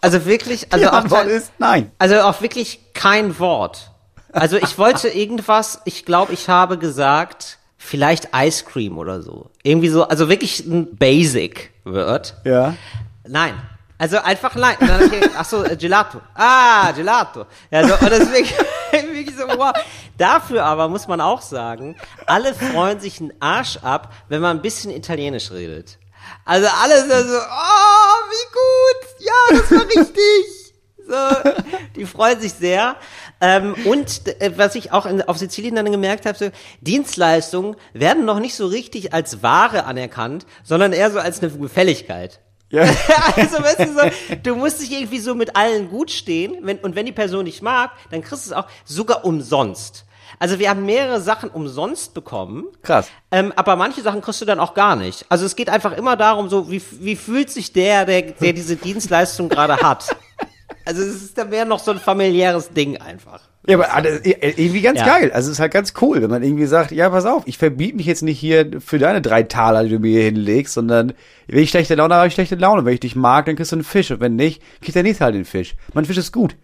Also 0.00 0.24
wirklich, 0.26 0.72
also 0.72 0.84
Die 0.84 0.90
Antwort 0.90 1.26
auch, 1.26 1.30
ist 1.30 1.52
nein. 1.58 1.90
Also 1.98 2.20
auch 2.20 2.40
wirklich 2.40 2.80
kein 2.94 3.38
Wort. 3.38 3.90
Also 4.32 4.56
ich 4.56 4.78
wollte 4.78 5.08
irgendwas, 5.14 5.80
ich 5.84 6.04
glaube, 6.04 6.32
ich 6.32 6.48
habe 6.48 6.78
gesagt, 6.78 7.58
vielleicht 7.76 8.28
Ice 8.34 8.64
Cream 8.64 8.98
oder 8.98 9.22
so. 9.22 9.50
Irgendwie 9.62 9.88
so, 9.88 10.06
also 10.06 10.28
wirklich 10.28 10.60
ein 10.66 10.96
Basic 10.96 11.72
Word. 11.84 12.34
Ja. 12.44 12.74
Nein. 13.26 13.54
Also 14.00 14.18
einfach 14.18 14.54
nein. 14.54 14.76
ach 15.36 15.44
so, 15.44 15.64
äh, 15.64 15.76
Gelato. 15.76 16.20
Ah, 16.34 16.92
Gelato. 16.92 17.46
Ja, 17.70 17.86
so, 17.86 17.94
und 17.94 18.10
wirklich, 18.10 18.54
wirklich 18.92 19.36
so, 19.36 19.42
wow. 19.58 19.72
Dafür 20.16 20.64
aber 20.64 20.88
muss 20.88 21.08
man 21.08 21.20
auch 21.20 21.42
sagen, 21.42 21.96
alle 22.26 22.54
freuen 22.54 23.00
sich 23.00 23.20
einen 23.20 23.32
Arsch 23.40 23.78
ab, 23.78 24.12
wenn 24.28 24.40
man 24.40 24.58
ein 24.58 24.62
bisschen 24.62 24.92
Italienisch 24.92 25.50
redet. 25.50 25.98
Also 26.44 26.68
alle 26.82 27.00
sind 27.00 27.28
so, 27.28 27.38
oh, 27.38 28.18
wie 28.30 28.46
gut, 28.52 29.20
ja, 29.20 29.58
das 29.58 29.70
war 29.70 29.86
richtig. 29.96 30.68
So, 31.06 31.50
die 31.96 32.04
freuen 32.04 32.40
sich 32.40 32.52
sehr. 32.52 32.96
Ähm, 33.40 33.74
und 33.84 34.26
äh, 34.40 34.52
was 34.56 34.74
ich 34.74 34.92
auch 34.92 35.06
in, 35.06 35.22
auf 35.22 35.38
Sizilien 35.38 35.74
dann 35.74 35.90
gemerkt 35.90 36.26
habe, 36.26 36.36
so, 36.36 36.50
Dienstleistungen 36.80 37.76
werden 37.94 38.24
noch 38.24 38.40
nicht 38.40 38.54
so 38.54 38.66
richtig 38.66 39.14
als 39.14 39.42
Ware 39.42 39.84
anerkannt, 39.84 40.44
sondern 40.64 40.92
eher 40.92 41.10
so 41.10 41.18
als 41.18 41.40
eine 41.40 41.50
Gefälligkeit. 41.50 42.40
Ja. 42.70 42.82
also 43.36 43.62
weißt 43.62 43.80
du 43.80 43.94
so, 43.94 44.36
du 44.42 44.56
musst 44.56 44.82
dich 44.82 44.92
irgendwie 44.92 45.20
so 45.20 45.34
mit 45.34 45.56
allen 45.56 45.88
gut 45.88 46.10
stehen, 46.10 46.56
wenn, 46.62 46.78
und 46.78 46.94
wenn 46.94 47.06
die 47.06 47.12
Person 47.12 47.46
dich 47.46 47.62
mag, 47.62 47.92
dann 48.10 48.22
kriegst 48.22 48.46
du 48.46 48.50
es 48.50 48.56
auch 48.56 48.66
sogar 48.84 49.24
umsonst. 49.24 50.04
Also 50.38 50.58
wir 50.58 50.70
haben 50.70 50.84
mehrere 50.84 51.20
Sachen 51.20 51.50
umsonst 51.50 52.14
bekommen. 52.14 52.64
Krass. 52.82 53.08
Ähm, 53.30 53.52
aber 53.56 53.76
manche 53.76 54.02
Sachen 54.02 54.20
kriegst 54.20 54.40
du 54.40 54.44
dann 54.44 54.60
auch 54.60 54.74
gar 54.74 54.96
nicht. 54.96 55.26
Also 55.28 55.46
es 55.46 55.56
geht 55.56 55.70
einfach 55.70 55.96
immer 55.96 56.16
darum, 56.16 56.48
so 56.48 56.70
wie, 56.70 56.82
wie 57.00 57.16
fühlt 57.16 57.50
sich 57.50 57.72
der, 57.72 58.04
der, 58.04 58.22
der 58.22 58.52
diese 58.52 58.76
Dienstleistung 58.76 59.48
gerade 59.48 59.78
hat. 59.78 60.16
Also 60.84 61.02
es 61.02 61.22
ist 61.22 61.38
dann 61.38 61.50
mehr 61.50 61.64
noch 61.64 61.80
so 61.80 61.90
ein 61.90 61.98
familiäres 61.98 62.70
Ding 62.70 62.96
einfach. 62.96 63.40
Ja, 63.68 63.76
aber 63.76 63.92
also, 63.92 64.18
irgendwie 64.24 64.80
ganz 64.80 65.00
ja. 65.00 65.06
geil. 65.06 65.30
Also 65.30 65.50
es 65.50 65.56
ist 65.56 65.60
halt 65.60 65.72
ganz 65.72 65.92
cool, 66.00 66.22
wenn 66.22 66.30
man 66.30 66.42
irgendwie 66.42 66.64
sagt, 66.64 66.90
ja, 66.90 67.10
pass 67.10 67.26
auf, 67.26 67.42
ich 67.44 67.58
verbiete 67.58 67.96
mich 67.96 68.06
jetzt 68.06 68.22
nicht 68.22 68.38
hier 68.38 68.80
für 68.80 68.98
deine 68.98 69.20
drei 69.20 69.42
Taler, 69.42 69.84
die 69.84 69.90
du 69.90 69.98
mir 69.98 70.12
hier 70.12 70.22
hinlegst, 70.22 70.72
sondern 70.72 71.12
wenn 71.48 71.62
ich 71.62 71.68
schlechte 71.68 71.94
Laune 71.94 72.14
habe, 72.14 72.28
ich 72.28 72.32
schlechte 72.32 72.54
Laune. 72.54 72.86
Wenn 72.86 72.94
ich 72.94 73.00
dich 73.00 73.14
mag, 73.14 73.44
dann 73.44 73.56
kriegst 73.56 73.72
du 73.72 73.76
einen 73.76 73.84
Fisch. 73.84 74.10
Und 74.10 74.20
wenn 74.20 74.36
nicht, 74.36 74.62
kriegt 74.80 74.96
er 74.96 75.02
nicht 75.02 75.20
halt 75.20 75.34
den 75.34 75.44
Fisch. 75.44 75.76
Mein 75.92 76.06
Fisch 76.06 76.16
ist 76.16 76.32
gut. 76.32 76.56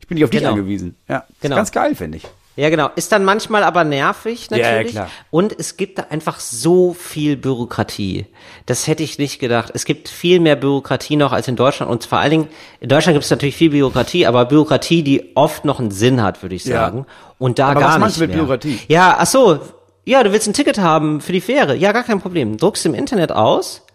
Ich 0.00 0.06
bin 0.06 0.16
nicht 0.16 0.24
auf 0.24 0.30
dich 0.30 0.40
genau. 0.40 0.52
angewiesen. 0.52 0.96
Ja, 1.08 1.24
genau. 1.40 1.56
ganz 1.56 1.72
geil, 1.72 1.94
finde 1.94 2.18
ich. 2.18 2.26
Ja, 2.60 2.68
genau. 2.68 2.90
Ist 2.94 3.10
dann 3.10 3.24
manchmal 3.24 3.64
aber 3.64 3.84
nervig, 3.84 4.50
natürlich. 4.50 4.92
Ja, 4.92 5.04
klar. 5.04 5.10
Und 5.30 5.58
es 5.58 5.78
gibt 5.78 5.96
da 5.98 6.08
einfach 6.10 6.40
so 6.40 6.92
viel 6.92 7.38
Bürokratie. 7.38 8.26
Das 8.66 8.86
hätte 8.86 9.02
ich 9.02 9.18
nicht 9.18 9.38
gedacht. 9.38 9.70
Es 9.72 9.86
gibt 9.86 10.10
viel 10.10 10.40
mehr 10.40 10.56
Bürokratie 10.56 11.16
noch 11.16 11.32
als 11.32 11.48
in 11.48 11.56
Deutschland. 11.56 11.90
Und 11.90 12.04
vor 12.04 12.18
allen 12.18 12.30
Dingen, 12.30 12.48
in 12.80 12.90
Deutschland 12.90 13.14
gibt 13.14 13.24
es 13.24 13.30
natürlich 13.30 13.56
viel 13.56 13.70
Bürokratie, 13.70 14.26
aber 14.26 14.44
Bürokratie, 14.44 15.02
die 15.02 15.34
oft 15.36 15.64
noch 15.64 15.80
einen 15.80 15.90
Sinn 15.90 16.22
hat, 16.22 16.42
würde 16.42 16.54
ich 16.54 16.64
sagen. 16.64 17.06
Ja. 17.08 17.14
Und 17.38 17.58
da 17.58 17.68
aber 17.68 17.80
gar 17.80 17.88
was 17.88 17.88
nicht. 17.88 17.94
Was 17.94 18.00
meinst 18.00 18.16
du 18.16 18.20
mit 18.20 18.30
mehr. 18.30 18.38
Bürokratie? 18.40 18.78
Ja, 18.88 19.16
ach 19.18 19.26
so. 19.26 19.60
Ja, 20.04 20.22
du 20.22 20.30
willst 20.30 20.46
ein 20.46 20.52
Ticket 20.52 20.78
haben 20.78 21.22
für 21.22 21.32
die 21.32 21.40
Fähre. 21.40 21.74
Ja, 21.76 21.92
gar 21.92 22.02
kein 22.02 22.20
Problem. 22.20 22.58
Druckst 22.58 22.84
im 22.84 22.92
Internet 22.92 23.32
aus. 23.32 23.86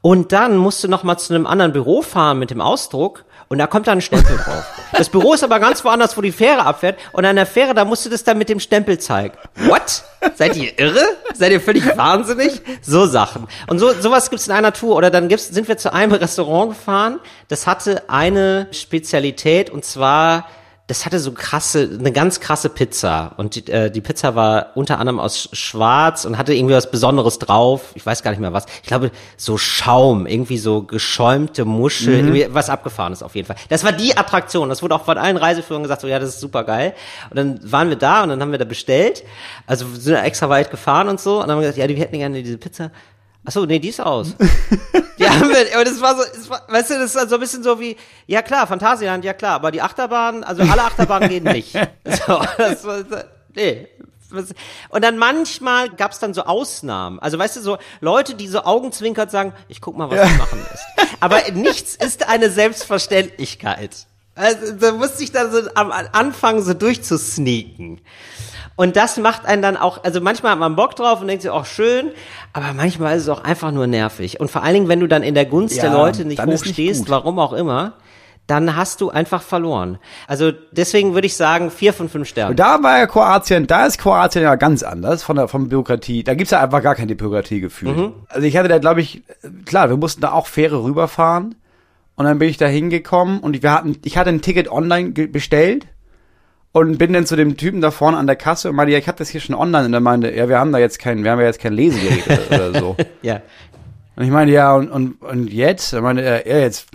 Und 0.00 0.30
dann 0.30 0.56
musst 0.58 0.84
du 0.84 0.88
noch 0.88 1.02
mal 1.02 1.18
zu 1.18 1.34
einem 1.34 1.44
anderen 1.44 1.72
Büro 1.72 2.02
fahren 2.02 2.38
mit 2.38 2.52
dem 2.52 2.60
Ausdruck 2.60 3.24
und 3.48 3.58
da 3.58 3.66
kommt 3.66 3.86
dann 3.86 3.98
ein 3.98 4.02
Stempel 4.02 4.36
drauf. 4.36 4.64
Das 4.92 5.08
Büro 5.08 5.34
ist 5.34 5.44
aber 5.44 5.60
ganz 5.60 5.84
woanders, 5.84 6.16
wo 6.16 6.20
die 6.20 6.32
Fähre 6.32 6.64
abfährt 6.64 6.98
und 7.12 7.24
an 7.24 7.36
der 7.36 7.46
Fähre, 7.46 7.74
da 7.74 7.84
musst 7.84 8.04
du 8.04 8.10
das 8.10 8.24
dann 8.24 8.38
mit 8.38 8.48
dem 8.48 8.60
Stempel 8.60 8.98
zeigen. 8.98 9.36
What? 9.56 10.02
Seid 10.34 10.56
ihr 10.56 10.78
irre? 10.78 11.04
Seid 11.34 11.52
ihr 11.52 11.60
völlig 11.60 11.96
wahnsinnig? 11.96 12.60
So 12.82 13.06
Sachen. 13.06 13.46
Und 13.68 13.78
so 13.78 13.92
sowas 13.92 14.30
gibt's 14.30 14.48
in 14.48 14.52
einer 14.52 14.72
Tour 14.72 14.96
oder 14.96 15.10
dann 15.10 15.28
gibt's 15.28 15.48
sind 15.48 15.68
wir 15.68 15.76
zu 15.76 15.92
einem 15.92 16.12
Restaurant 16.16 16.70
gefahren, 16.70 17.20
das 17.48 17.66
hatte 17.66 18.08
eine 18.08 18.68
Spezialität 18.72 19.70
und 19.70 19.84
zwar 19.84 20.46
das 20.88 21.04
hatte 21.04 21.18
so 21.18 21.32
krasse, 21.32 21.90
eine 21.98 22.12
ganz 22.12 22.38
krasse 22.38 22.68
Pizza. 22.68 23.32
Und 23.38 23.56
die, 23.56 23.72
äh, 23.72 23.90
die 23.90 24.00
Pizza 24.00 24.36
war 24.36 24.68
unter 24.76 25.00
anderem 25.00 25.18
aus 25.18 25.48
Schwarz 25.52 26.24
und 26.24 26.38
hatte 26.38 26.54
irgendwie 26.54 26.74
was 26.74 26.92
Besonderes 26.92 27.40
drauf. 27.40 27.90
Ich 27.94 28.06
weiß 28.06 28.22
gar 28.22 28.30
nicht 28.30 28.38
mehr 28.38 28.52
was. 28.52 28.66
Ich 28.82 28.88
glaube, 28.88 29.10
so 29.36 29.58
Schaum, 29.58 30.26
irgendwie 30.28 30.58
so 30.58 30.82
geschäumte 30.82 31.64
Muschel, 31.64 32.22
mhm. 32.22 32.28
irgendwie 32.28 32.54
was 32.54 32.70
abgefahrenes 32.70 33.24
auf 33.24 33.34
jeden 33.34 33.48
Fall. 33.48 33.56
Das 33.68 33.82
war 33.82 33.90
die 33.90 34.16
Attraktion. 34.16 34.68
Das 34.68 34.80
wurde 34.80 34.94
auch 34.94 35.04
von 35.04 35.18
allen 35.18 35.36
Reiseführern 35.36 35.82
gesagt, 35.82 36.02
so 36.02 36.06
ja, 36.06 36.20
das 36.20 36.28
ist 36.28 36.40
super 36.40 36.62
geil. 36.62 36.94
Und 37.30 37.36
dann 37.36 37.60
waren 37.72 37.88
wir 37.88 37.96
da 37.96 38.22
und 38.22 38.28
dann 38.28 38.40
haben 38.40 38.52
wir 38.52 38.58
da 38.58 38.64
bestellt. 38.64 39.24
Also 39.66 39.86
sind 39.92 40.14
extra 40.14 40.48
weit 40.48 40.70
gefahren 40.70 41.08
und 41.08 41.18
so. 41.18 41.40
Und 41.40 41.48
dann 41.48 41.52
haben 41.52 41.58
wir 41.58 41.62
gesagt, 41.62 41.78
ja, 41.78 41.88
die 41.88 41.96
hätten 41.96 42.18
gerne 42.18 42.44
diese 42.44 42.58
Pizza. 42.58 42.92
Ach 43.46 43.52
so, 43.52 43.64
nee, 43.64 43.78
die 43.78 43.90
ist 43.90 44.00
aus. 44.00 44.34
die 45.18 45.28
haben 45.28 45.48
wir, 45.48 45.74
aber 45.74 45.84
das 45.84 46.00
war 46.00 46.16
so, 46.16 46.22
das 46.34 46.50
war, 46.50 46.62
weißt 46.68 46.90
du, 46.90 46.94
das 46.94 47.14
ist 47.14 47.28
so 47.28 47.36
ein 47.36 47.40
bisschen 47.40 47.62
so 47.62 47.78
wie, 47.78 47.96
ja 48.26 48.42
klar, 48.42 48.66
Phantasialand, 48.66 49.24
ja 49.24 49.34
klar, 49.34 49.54
aber 49.54 49.70
die 49.70 49.80
Achterbahn, 49.80 50.42
also 50.42 50.62
alle 50.62 50.82
Achterbahnen 50.82 51.28
gehen 51.28 51.44
nicht. 51.44 51.74
So, 52.26 52.40
das 52.58 52.84
war, 52.84 53.04
nee. 53.54 53.88
Und 54.88 55.04
dann 55.04 55.18
manchmal 55.18 55.90
gab's 55.90 56.18
dann 56.18 56.34
so 56.34 56.42
Ausnahmen. 56.42 57.20
Also 57.20 57.38
weißt 57.38 57.56
du, 57.56 57.60
so 57.60 57.78
Leute, 58.00 58.34
die 58.34 58.48
so 58.48 58.62
augenzwinkert 58.62 59.30
sagen, 59.30 59.52
ich 59.68 59.80
guck 59.80 59.96
mal, 59.96 60.10
was 60.10 60.28
du 60.28 60.36
machen 60.36 60.58
lässt. 60.68 60.84
Aber 61.20 61.40
nichts 61.52 61.94
ist 61.94 62.28
eine 62.28 62.50
Selbstverständlichkeit. 62.50 64.06
Also, 64.34 64.72
da 64.72 64.92
musste 64.92 65.22
ich 65.22 65.32
dann 65.32 65.50
so 65.50 65.60
am 65.74 65.92
Anfang 65.92 66.60
so 66.62 66.74
durchzusneaken. 66.74 68.00
Und 68.76 68.96
das 68.96 69.16
macht 69.16 69.46
einen 69.46 69.62
dann 69.62 69.76
auch, 69.76 70.04
also 70.04 70.20
manchmal 70.20 70.52
hat 70.52 70.58
man 70.58 70.76
Bock 70.76 70.94
drauf 70.96 71.20
und 71.22 71.28
denkt 71.28 71.42
sich 71.42 71.50
auch 71.50 71.64
schön, 71.64 72.10
aber 72.52 72.74
manchmal 72.74 73.16
ist 73.16 73.22
es 73.22 73.28
auch 73.30 73.42
einfach 73.42 73.72
nur 73.72 73.86
nervig. 73.86 74.38
Und 74.38 74.50
vor 74.50 74.62
allen 74.62 74.74
Dingen, 74.74 74.88
wenn 74.88 75.00
du 75.00 75.08
dann 75.08 75.22
in 75.22 75.34
der 75.34 75.46
Gunst 75.46 75.76
ja, 75.76 75.84
der 75.84 75.92
Leute 75.92 76.26
nicht 76.26 76.44
hochstehst, 76.44 77.00
nicht 77.00 77.10
warum 77.10 77.38
auch 77.38 77.54
immer, 77.54 77.94
dann 78.46 78.76
hast 78.76 79.00
du 79.00 79.10
einfach 79.10 79.42
verloren. 79.42 79.98
Also 80.28 80.52
deswegen 80.70 81.14
würde 81.14 81.26
ich 81.26 81.36
sagen, 81.36 81.70
vier 81.70 81.92
von 81.92 82.08
fünf 82.08 82.28
Sternen. 82.28 82.54
Da 82.54 82.80
war 82.82 82.98
ja 82.98 83.06
Kroatien, 83.06 83.66
da 83.66 83.86
ist 83.86 83.98
Kroatien 83.98 84.42
ja 84.42 84.54
ganz 84.54 84.82
anders 84.82 85.22
von 85.22 85.36
der 85.36 85.48
von 85.48 85.68
Bürokratie. 85.68 86.22
Da 86.22 86.34
gibt's 86.34 86.52
ja 86.52 86.62
einfach 86.62 86.82
gar 86.82 86.94
keine 86.94 87.16
Bürokratiegefühl. 87.16 87.92
Mhm. 87.92 88.12
Also 88.28 88.46
ich 88.46 88.56
hatte 88.56 88.68
da, 88.68 88.78
glaube 88.78 89.00
ich, 89.00 89.22
klar, 89.64 89.88
wir 89.88 89.96
mussten 89.96 90.20
da 90.20 90.32
auch 90.32 90.46
Fähre 90.46 90.84
rüberfahren. 90.84 91.56
Und 92.14 92.24
dann 92.24 92.38
bin 92.38 92.48
ich 92.48 92.56
da 92.56 92.66
hingekommen 92.66 93.40
und 93.40 93.62
wir 93.62 93.72
hatten, 93.72 93.98
ich 94.04 94.16
hatte 94.16 94.30
ein 94.30 94.40
Ticket 94.40 94.70
online 94.70 95.10
bestellt 95.10 95.86
und 96.76 96.98
bin 96.98 97.14
dann 97.14 97.24
zu 97.24 97.36
dem 97.36 97.56
Typen 97.56 97.80
da 97.80 97.90
vorne 97.90 98.18
an 98.18 98.26
der 98.26 98.36
Kasse 98.36 98.68
und 98.68 98.76
meinte, 98.76 98.92
ja, 98.92 98.98
ich 98.98 99.08
habe 99.08 99.16
das 99.16 99.30
hier 99.30 99.40
schon 99.40 99.54
online. 99.54 99.86
Und 99.86 99.94
er 99.94 100.00
meinte, 100.00 100.30
ja, 100.36 100.46
wir 100.46 100.58
haben 100.58 100.72
da 100.72 100.78
jetzt 100.78 100.98
kein, 100.98 101.24
wir 101.24 101.30
haben 101.30 101.38
ja 101.38 101.46
jetzt 101.46 101.58
kein 101.58 101.72
Lesegerät 101.72 102.26
oder, 102.26 102.68
oder 102.70 102.78
so. 102.78 102.96
ja. 103.22 103.40
Und 104.14 104.24
ich 104.24 104.30
meinte, 104.30 104.52
ja, 104.52 104.74
und, 104.74 104.90
und, 104.90 105.22
und 105.22 105.50
jetzt? 105.50 105.94
Er 105.94 106.02
meinte, 106.02 106.22
ja, 106.22 106.58
jetzt, 106.58 106.88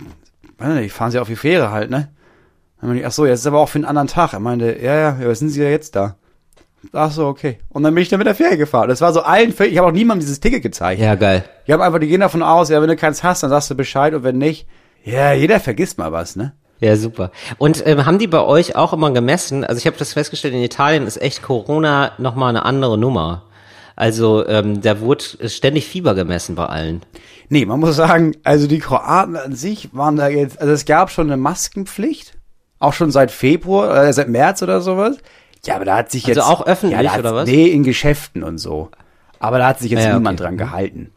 ich 0.80 0.92
fahren 0.92 1.10
Sie 1.10 1.18
auf 1.18 1.26
die 1.26 1.34
Fähre 1.34 1.72
halt, 1.72 1.90
ne? 1.90 2.10
Dann 2.80 2.90
meinte 2.90 3.00
ich, 3.00 3.06
ach 3.08 3.10
so, 3.10 3.26
jetzt 3.26 3.40
ist 3.40 3.46
aber 3.48 3.58
auch 3.58 3.68
für 3.68 3.78
einen 3.78 3.84
anderen 3.84 4.06
Tag. 4.06 4.34
Er 4.34 4.38
meinte, 4.38 4.78
ja, 4.80 4.94
ja, 4.94 5.18
ja, 5.20 5.28
was 5.28 5.40
sind 5.40 5.48
Sie 5.48 5.60
ja 5.60 5.68
jetzt 5.68 5.96
da? 5.96 6.14
Ach 6.92 7.10
so, 7.10 7.26
okay. 7.26 7.58
Und 7.68 7.82
dann 7.82 7.92
bin 7.92 8.02
ich 8.02 8.08
dann 8.08 8.18
mit 8.18 8.28
der 8.28 8.36
Fähre 8.36 8.56
gefahren. 8.56 8.88
Das 8.88 9.00
war 9.00 9.12
so 9.12 9.22
allen, 9.22 9.50
ich 9.50 9.78
habe 9.78 9.88
auch 9.88 9.92
niemandem 9.92 10.20
dieses 10.20 10.38
Ticket 10.38 10.62
gezeigt. 10.62 11.00
Ja, 11.00 11.16
geil. 11.16 11.44
Ich 11.66 11.72
habe 11.72 11.82
einfach, 11.82 11.98
die 11.98 12.06
gehen 12.06 12.20
davon 12.20 12.44
aus, 12.44 12.68
ja, 12.68 12.80
wenn 12.80 12.88
du 12.88 12.94
keins 12.94 13.24
hast, 13.24 13.42
dann 13.42 13.50
sagst 13.50 13.68
du 13.68 13.74
Bescheid 13.74 14.14
und 14.14 14.22
wenn 14.22 14.38
nicht, 14.38 14.68
ja, 15.02 15.32
jeder 15.32 15.58
vergisst 15.58 15.98
mal 15.98 16.12
was, 16.12 16.36
ne? 16.36 16.52
Ja, 16.82 16.96
super. 16.96 17.30
Und 17.58 17.86
ähm, 17.86 18.06
haben 18.06 18.18
die 18.18 18.26
bei 18.26 18.40
euch 18.40 18.74
auch 18.74 18.92
immer 18.92 19.12
gemessen? 19.12 19.62
Also 19.62 19.78
ich 19.78 19.86
habe 19.86 19.96
das 19.96 20.14
festgestellt, 20.14 20.52
in 20.52 20.62
Italien 20.62 21.06
ist 21.06 21.16
echt 21.16 21.40
Corona 21.40 22.10
nochmal 22.18 22.48
eine 22.48 22.64
andere 22.64 22.98
Nummer. 22.98 23.44
Also 23.94 24.44
ähm, 24.48 24.80
da 24.80 24.98
wurde 24.98 25.48
ständig 25.48 25.86
Fieber 25.86 26.16
gemessen 26.16 26.56
bei 26.56 26.66
allen. 26.66 27.02
Nee, 27.48 27.66
man 27.66 27.78
muss 27.78 27.94
sagen, 27.94 28.34
also 28.42 28.66
die 28.66 28.80
Kroaten 28.80 29.36
an 29.36 29.54
sich 29.54 29.94
waren 29.94 30.16
da 30.16 30.26
jetzt, 30.26 30.60
also 30.60 30.72
es 30.72 30.84
gab 30.84 31.10
schon 31.10 31.28
eine 31.28 31.36
Maskenpflicht, 31.36 32.34
auch 32.80 32.94
schon 32.94 33.12
seit 33.12 33.30
Februar, 33.30 34.06
äh, 34.06 34.12
seit 34.12 34.28
März 34.28 34.60
oder 34.62 34.80
sowas. 34.80 35.18
Ja, 35.64 35.76
aber 35.76 35.84
da 35.84 35.98
hat 35.98 36.10
sich 36.10 36.24
also 36.24 36.40
jetzt... 36.40 36.48
Also 36.48 36.62
auch 36.62 36.66
öffentlich 36.66 37.00
ja, 37.00 37.16
oder 37.16 37.32
was? 37.32 37.48
Nee, 37.48 37.68
in 37.68 37.84
Geschäften 37.84 38.42
und 38.42 38.58
so. 38.58 38.90
Aber 39.38 39.58
da 39.58 39.68
hat 39.68 39.78
sich 39.78 39.92
jetzt 39.92 40.04
ja, 40.04 40.14
niemand 40.14 40.40
okay. 40.40 40.48
dran 40.48 40.58
gehalten. 40.58 41.12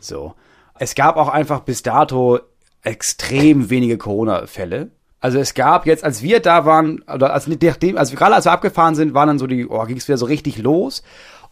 So. 0.00 0.34
Es 0.76 0.96
gab 0.96 1.16
auch 1.16 1.28
einfach 1.28 1.60
bis 1.60 1.84
dato 1.84 2.40
extrem 2.82 3.70
wenige 3.70 3.96
Corona-Fälle. 3.96 4.90
Also 5.24 5.38
es 5.38 5.54
gab 5.54 5.86
jetzt, 5.86 6.04
als 6.04 6.22
wir 6.22 6.40
da 6.40 6.66
waren, 6.66 7.02
oder 7.10 7.32
als 7.32 7.46
nachdem, 7.46 7.96
also 7.96 8.14
gerade 8.14 8.34
als 8.34 8.44
wir 8.44 8.52
abgefahren 8.52 8.94
sind, 8.94 9.14
waren 9.14 9.28
dann 9.28 9.38
so 9.38 9.46
die, 9.46 9.66
oh, 9.66 9.82
ging 9.86 9.96
es 9.96 10.06
wieder 10.06 10.18
so 10.18 10.26
richtig 10.26 10.58
los. 10.58 11.02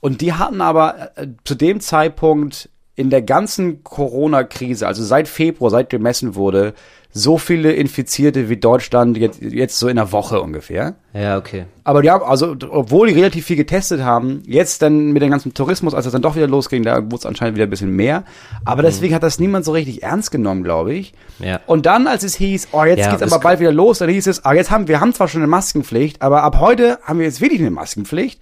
Und 0.00 0.20
die 0.20 0.34
hatten 0.34 0.60
aber 0.60 1.12
äh, 1.16 1.28
zu 1.44 1.54
dem 1.54 1.80
Zeitpunkt 1.80 2.68
in 2.96 3.08
der 3.08 3.22
ganzen 3.22 3.82
Corona-Krise, 3.82 4.86
also 4.86 5.02
seit 5.02 5.26
Februar, 5.26 5.70
seit 5.70 5.88
gemessen 5.88 6.34
wurde, 6.34 6.74
so 7.14 7.36
viele 7.36 7.72
Infizierte 7.72 8.48
wie 8.48 8.56
Deutschland 8.56 9.18
jetzt, 9.18 9.42
jetzt 9.42 9.78
so 9.78 9.86
in 9.88 9.98
einer 9.98 10.12
Woche 10.12 10.40
ungefähr. 10.40 10.94
Ja, 11.12 11.36
okay. 11.36 11.66
Aber 11.84 12.00
die 12.00 12.10
haben, 12.10 12.24
also, 12.24 12.56
obwohl 12.70 13.08
die 13.08 13.14
relativ 13.14 13.44
viel 13.44 13.56
getestet 13.56 14.02
haben, 14.02 14.42
jetzt 14.46 14.80
dann 14.80 15.12
mit 15.12 15.22
dem 15.22 15.30
ganzen 15.30 15.52
Tourismus, 15.52 15.92
als 15.92 16.06
es 16.06 16.12
dann 16.12 16.22
doch 16.22 16.36
wieder 16.36 16.46
losging, 16.46 16.82
da 16.84 16.96
wurde 16.96 17.16
es 17.16 17.26
anscheinend 17.26 17.56
wieder 17.56 17.66
ein 17.66 17.70
bisschen 17.70 17.94
mehr. 17.94 18.24
Aber 18.64 18.80
mhm. 18.80 18.86
deswegen 18.86 19.14
hat 19.14 19.22
das 19.22 19.38
niemand 19.38 19.66
so 19.66 19.72
richtig 19.72 20.02
ernst 20.02 20.30
genommen, 20.30 20.64
glaube 20.64 20.94
ich. 20.94 21.12
Ja. 21.38 21.60
Und 21.66 21.84
dann, 21.84 22.06
als 22.06 22.24
es 22.24 22.34
hieß, 22.36 22.68
oh, 22.72 22.82
jetzt 22.84 23.00
ja, 23.00 23.10
geht's 23.10 23.30
aber 23.30 23.42
bald 23.42 23.60
wieder 23.60 23.72
los, 23.72 23.98
dann 23.98 24.08
hieß 24.08 24.26
es, 24.26 24.46
ah, 24.46 24.54
jetzt 24.54 24.70
haben, 24.70 24.88
wir 24.88 25.00
haben 25.00 25.12
zwar 25.12 25.28
schon 25.28 25.42
eine 25.42 25.48
Maskenpflicht, 25.48 26.22
aber 26.22 26.42
ab 26.42 26.60
heute 26.60 26.98
haben 27.04 27.18
wir 27.18 27.26
jetzt 27.26 27.42
wirklich 27.42 27.60
eine 27.60 27.70
Maskenpflicht. 27.70 28.40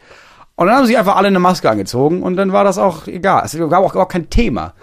Und 0.55 0.69
dann 0.69 0.77
haben 0.77 0.87
sie 0.87 0.97
einfach 0.97 1.17
alle 1.17 1.29
eine 1.29 1.41
Maske 1.41 1.69
angezogen 1.69 2.23
und 2.23 2.37
dann 2.37 2.53
war 2.53 2.63
das 2.63 2.79
auch 2.79 3.09
egal. 3.09 3.43
Es 3.45 3.59
gab 3.59 3.83
auch, 3.83 3.97
auch 3.97 4.09
kein 4.09 4.31
Thema. 4.31 4.75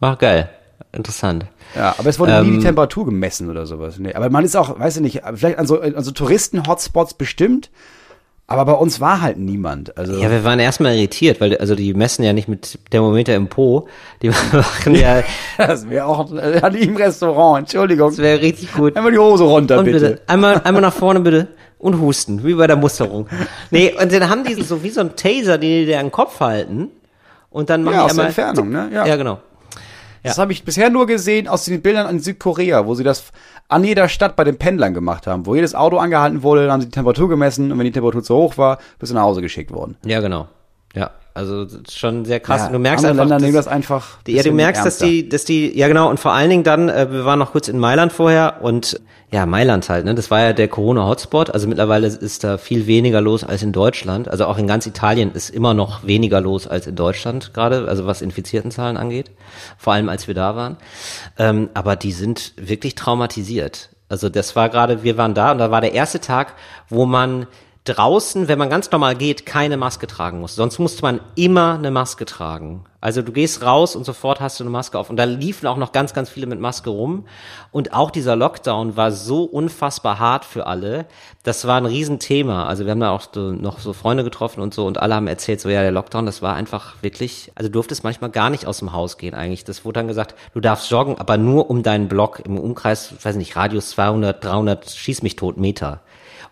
War 0.00 0.16
geil. 0.16 0.50
Interessant. 0.94 1.46
Ja, 1.74 1.94
aber 1.98 2.08
es 2.08 2.18
wurde 2.18 2.32
ähm, 2.32 2.44
nie 2.44 2.50
die 2.52 2.56
ähm, 2.58 2.62
Temperatur 2.62 3.06
gemessen 3.06 3.50
oder 3.50 3.66
sowas. 3.66 3.98
Nee, 3.98 4.14
aber 4.14 4.30
man 4.30 4.44
ist 4.44 4.56
auch, 4.56 4.78
weiß 4.78 4.96
ich 4.96 5.02
nicht, 5.02 5.22
vielleicht 5.34 5.58
an 5.58 5.66
so, 5.66 5.80
an 5.80 6.02
so 6.02 6.12
Touristen-Hotspots 6.12 7.14
bestimmt, 7.14 7.70
aber 8.46 8.66
bei 8.66 8.72
uns 8.72 9.00
war 9.00 9.22
halt 9.22 9.38
niemand. 9.38 9.96
Also 9.96 10.20
ja, 10.20 10.30
wir 10.30 10.44
waren 10.44 10.60
erstmal 10.60 10.94
irritiert, 10.94 11.40
weil 11.40 11.56
also 11.56 11.74
die 11.74 11.94
messen 11.94 12.24
ja 12.24 12.32
nicht 12.32 12.46
mit 12.46 12.78
Thermometer 12.90 13.34
im 13.34 13.48
Po. 13.48 13.88
Die 14.22 14.28
machen 14.52 14.94
ja. 14.94 15.22
das 15.58 15.88
wäre 15.88 16.06
auch 16.06 16.30
ja, 16.30 16.68
im 16.68 16.96
Restaurant, 16.96 17.60
Entschuldigung. 17.60 18.10
Das 18.10 18.18
wäre 18.18 18.40
richtig 18.40 18.72
gut. 18.72 18.96
Einmal 18.96 19.12
die 19.12 19.18
Hose 19.18 19.44
runter, 19.44 19.82
bitte. 19.82 19.98
bitte. 19.98 20.22
Einmal, 20.26 20.60
einmal 20.62 20.82
nach 20.82 20.92
vorne, 20.92 21.20
bitte. 21.20 21.48
Und 21.78 22.00
husten, 22.00 22.44
wie 22.44 22.54
bei 22.54 22.66
der 22.66 22.76
Musterung. 22.76 23.26
Nee, 23.70 23.94
und 24.00 24.12
dann 24.12 24.28
haben 24.28 24.44
die 24.44 24.54
so 24.62 24.82
wie 24.82 24.90
so 24.90 25.00
ein 25.00 25.16
Taser, 25.16 25.58
die 25.58 25.86
dir 25.86 25.98
an 25.98 26.06
den 26.06 26.12
Kopf 26.12 26.40
halten. 26.40 26.90
Und 27.50 27.68
dann 27.68 27.82
machen 27.82 27.94
ja, 27.94 28.00
die 28.00 28.04
aus 28.04 28.10
einmal. 28.12 28.32
Der 28.32 28.46
Entfernung, 28.46 28.70
ne? 28.70 28.90
Ja, 28.92 29.06
ja 29.06 29.16
genau. 29.16 29.40
Das 30.30 30.38
habe 30.38 30.52
ich 30.52 30.64
bisher 30.64 30.90
nur 30.90 31.06
gesehen 31.06 31.48
aus 31.48 31.64
den 31.64 31.82
Bildern 31.82 32.08
in 32.08 32.20
Südkorea, 32.20 32.86
wo 32.86 32.94
sie 32.94 33.04
das 33.04 33.32
an 33.68 33.84
jeder 33.84 34.08
Stadt 34.08 34.36
bei 34.36 34.44
den 34.44 34.56
Pendlern 34.56 34.94
gemacht 34.94 35.26
haben. 35.26 35.46
Wo 35.46 35.54
jedes 35.54 35.74
Auto 35.74 35.98
angehalten 35.98 36.42
wurde, 36.42 36.62
dann 36.62 36.72
haben 36.72 36.80
sie 36.80 36.88
die 36.88 36.94
Temperatur 36.94 37.28
gemessen 37.28 37.70
und 37.70 37.78
wenn 37.78 37.84
die 37.84 37.92
Temperatur 37.92 38.22
zu 38.22 38.34
hoch 38.34 38.58
war, 38.58 38.78
bist 38.98 39.12
du 39.12 39.14
nach 39.14 39.22
Hause 39.22 39.42
geschickt 39.42 39.70
worden. 39.70 39.96
Ja, 40.04 40.20
genau. 40.20 40.48
Ja, 40.94 41.10
also 41.36 41.66
schon 41.90 42.24
sehr 42.24 42.38
krass. 42.38 42.62
Ja, 42.62 42.68
du 42.68 42.78
merkst 42.78 43.04
einfach, 43.04 43.22
Länder 43.22 43.34
dass, 43.34 43.42
nehmen 43.42 43.54
das 43.54 43.66
einfach. 43.66 44.18
Ja, 44.28 44.44
du 44.44 44.52
merkst, 44.52 44.84
ernster. 44.84 45.04
dass 45.04 45.10
die, 45.10 45.28
dass 45.28 45.44
die, 45.44 45.76
ja 45.76 45.88
genau. 45.88 46.08
Und 46.08 46.20
vor 46.20 46.32
allen 46.32 46.48
Dingen 46.48 46.62
dann, 46.62 46.88
äh, 46.88 47.10
wir 47.10 47.24
waren 47.24 47.40
noch 47.40 47.50
kurz 47.50 47.66
in 47.66 47.80
Mailand 47.80 48.12
vorher 48.12 48.58
und 48.62 49.00
ja, 49.32 49.44
Mailand 49.44 49.88
halt. 49.88 50.04
Ne, 50.04 50.14
das 50.14 50.30
war 50.30 50.40
ja 50.40 50.52
der 50.52 50.68
Corona-Hotspot. 50.68 51.50
Also 51.50 51.66
mittlerweile 51.66 52.06
ist 52.06 52.44
da 52.44 52.56
viel 52.56 52.86
weniger 52.86 53.20
los 53.20 53.42
als 53.42 53.64
in 53.64 53.72
Deutschland. 53.72 54.28
Also 54.28 54.46
auch 54.46 54.58
in 54.58 54.68
ganz 54.68 54.86
Italien 54.86 55.32
ist 55.32 55.50
immer 55.50 55.74
noch 55.74 56.06
weniger 56.06 56.40
los 56.40 56.68
als 56.68 56.86
in 56.86 56.94
Deutschland 56.94 57.52
gerade. 57.52 57.88
Also 57.88 58.06
was 58.06 58.22
Infiziertenzahlen 58.22 58.96
angeht. 58.96 59.32
Vor 59.76 59.92
allem 59.92 60.08
als 60.08 60.28
wir 60.28 60.34
da 60.34 60.54
waren. 60.54 60.76
Ähm, 61.36 61.68
aber 61.74 61.96
die 61.96 62.12
sind 62.12 62.52
wirklich 62.56 62.94
traumatisiert. 62.94 63.88
Also 64.08 64.28
das 64.28 64.54
war 64.54 64.68
gerade, 64.68 65.02
wir 65.02 65.16
waren 65.16 65.34
da 65.34 65.50
und 65.50 65.58
da 65.58 65.72
war 65.72 65.80
der 65.80 65.94
erste 65.94 66.20
Tag, 66.20 66.54
wo 66.88 67.04
man 67.04 67.48
draußen, 67.84 68.48
wenn 68.48 68.58
man 68.58 68.70
ganz 68.70 68.90
normal 68.90 69.14
geht, 69.14 69.44
keine 69.44 69.76
Maske 69.76 70.06
tragen 70.06 70.40
muss. 70.40 70.54
Sonst 70.54 70.78
musste 70.78 71.02
man 71.02 71.20
immer 71.34 71.74
eine 71.74 71.90
Maske 71.90 72.24
tragen. 72.24 72.84
Also 73.02 73.20
du 73.20 73.30
gehst 73.32 73.62
raus 73.62 73.94
und 73.94 74.04
sofort 74.04 74.40
hast 74.40 74.58
du 74.58 74.64
eine 74.64 74.70
Maske 74.70 74.98
auf. 74.98 75.10
Und 75.10 75.16
da 75.18 75.24
liefen 75.24 75.66
auch 75.66 75.76
noch 75.76 75.92
ganz, 75.92 76.14
ganz 76.14 76.30
viele 76.30 76.46
mit 76.46 76.58
Maske 76.58 76.88
rum. 76.88 77.26
Und 77.72 77.92
auch 77.92 78.10
dieser 78.10 78.36
Lockdown 78.36 78.96
war 78.96 79.12
so 79.12 79.44
unfassbar 79.44 80.18
hart 80.18 80.46
für 80.46 80.66
alle. 80.66 81.04
Das 81.42 81.66
war 81.66 81.76
ein 81.76 81.84
Riesenthema. 81.84 82.66
Also 82.66 82.86
wir 82.86 82.92
haben 82.92 83.00
da 83.00 83.10
auch 83.10 83.24
so, 83.30 83.52
noch 83.52 83.78
so 83.78 83.92
Freunde 83.92 84.24
getroffen 84.24 84.62
und 84.62 84.72
so 84.72 84.86
und 84.86 84.96
alle 84.96 85.14
haben 85.14 85.26
erzählt, 85.26 85.60
so 85.60 85.68
ja, 85.68 85.82
der 85.82 85.92
Lockdown, 85.92 86.24
das 86.24 86.40
war 86.40 86.54
einfach 86.54 87.02
wirklich, 87.02 87.52
also 87.54 87.68
du 87.68 87.74
durftest 87.74 88.02
manchmal 88.02 88.30
gar 88.30 88.48
nicht 88.48 88.66
aus 88.66 88.78
dem 88.78 88.94
Haus 88.94 89.18
gehen 89.18 89.34
eigentlich. 89.34 89.64
Das 89.64 89.84
wurde 89.84 90.00
dann 90.00 90.08
gesagt, 90.08 90.34
du 90.54 90.60
darfst 90.60 90.90
joggen, 90.90 91.18
aber 91.18 91.36
nur 91.36 91.68
um 91.68 91.82
deinen 91.82 92.08
Block 92.08 92.40
im 92.46 92.58
Umkreis, 92.58 93.12
weiß 93.22 93.36
nicht, 93.36 93.54
Radius 93.54 93.90
200, 93.90 94.42
300, 94.42 94.90
schieß 94.90 95.20
mich 95.20 95.36
tot 95.36 95.58
Meter. 95.58 96.00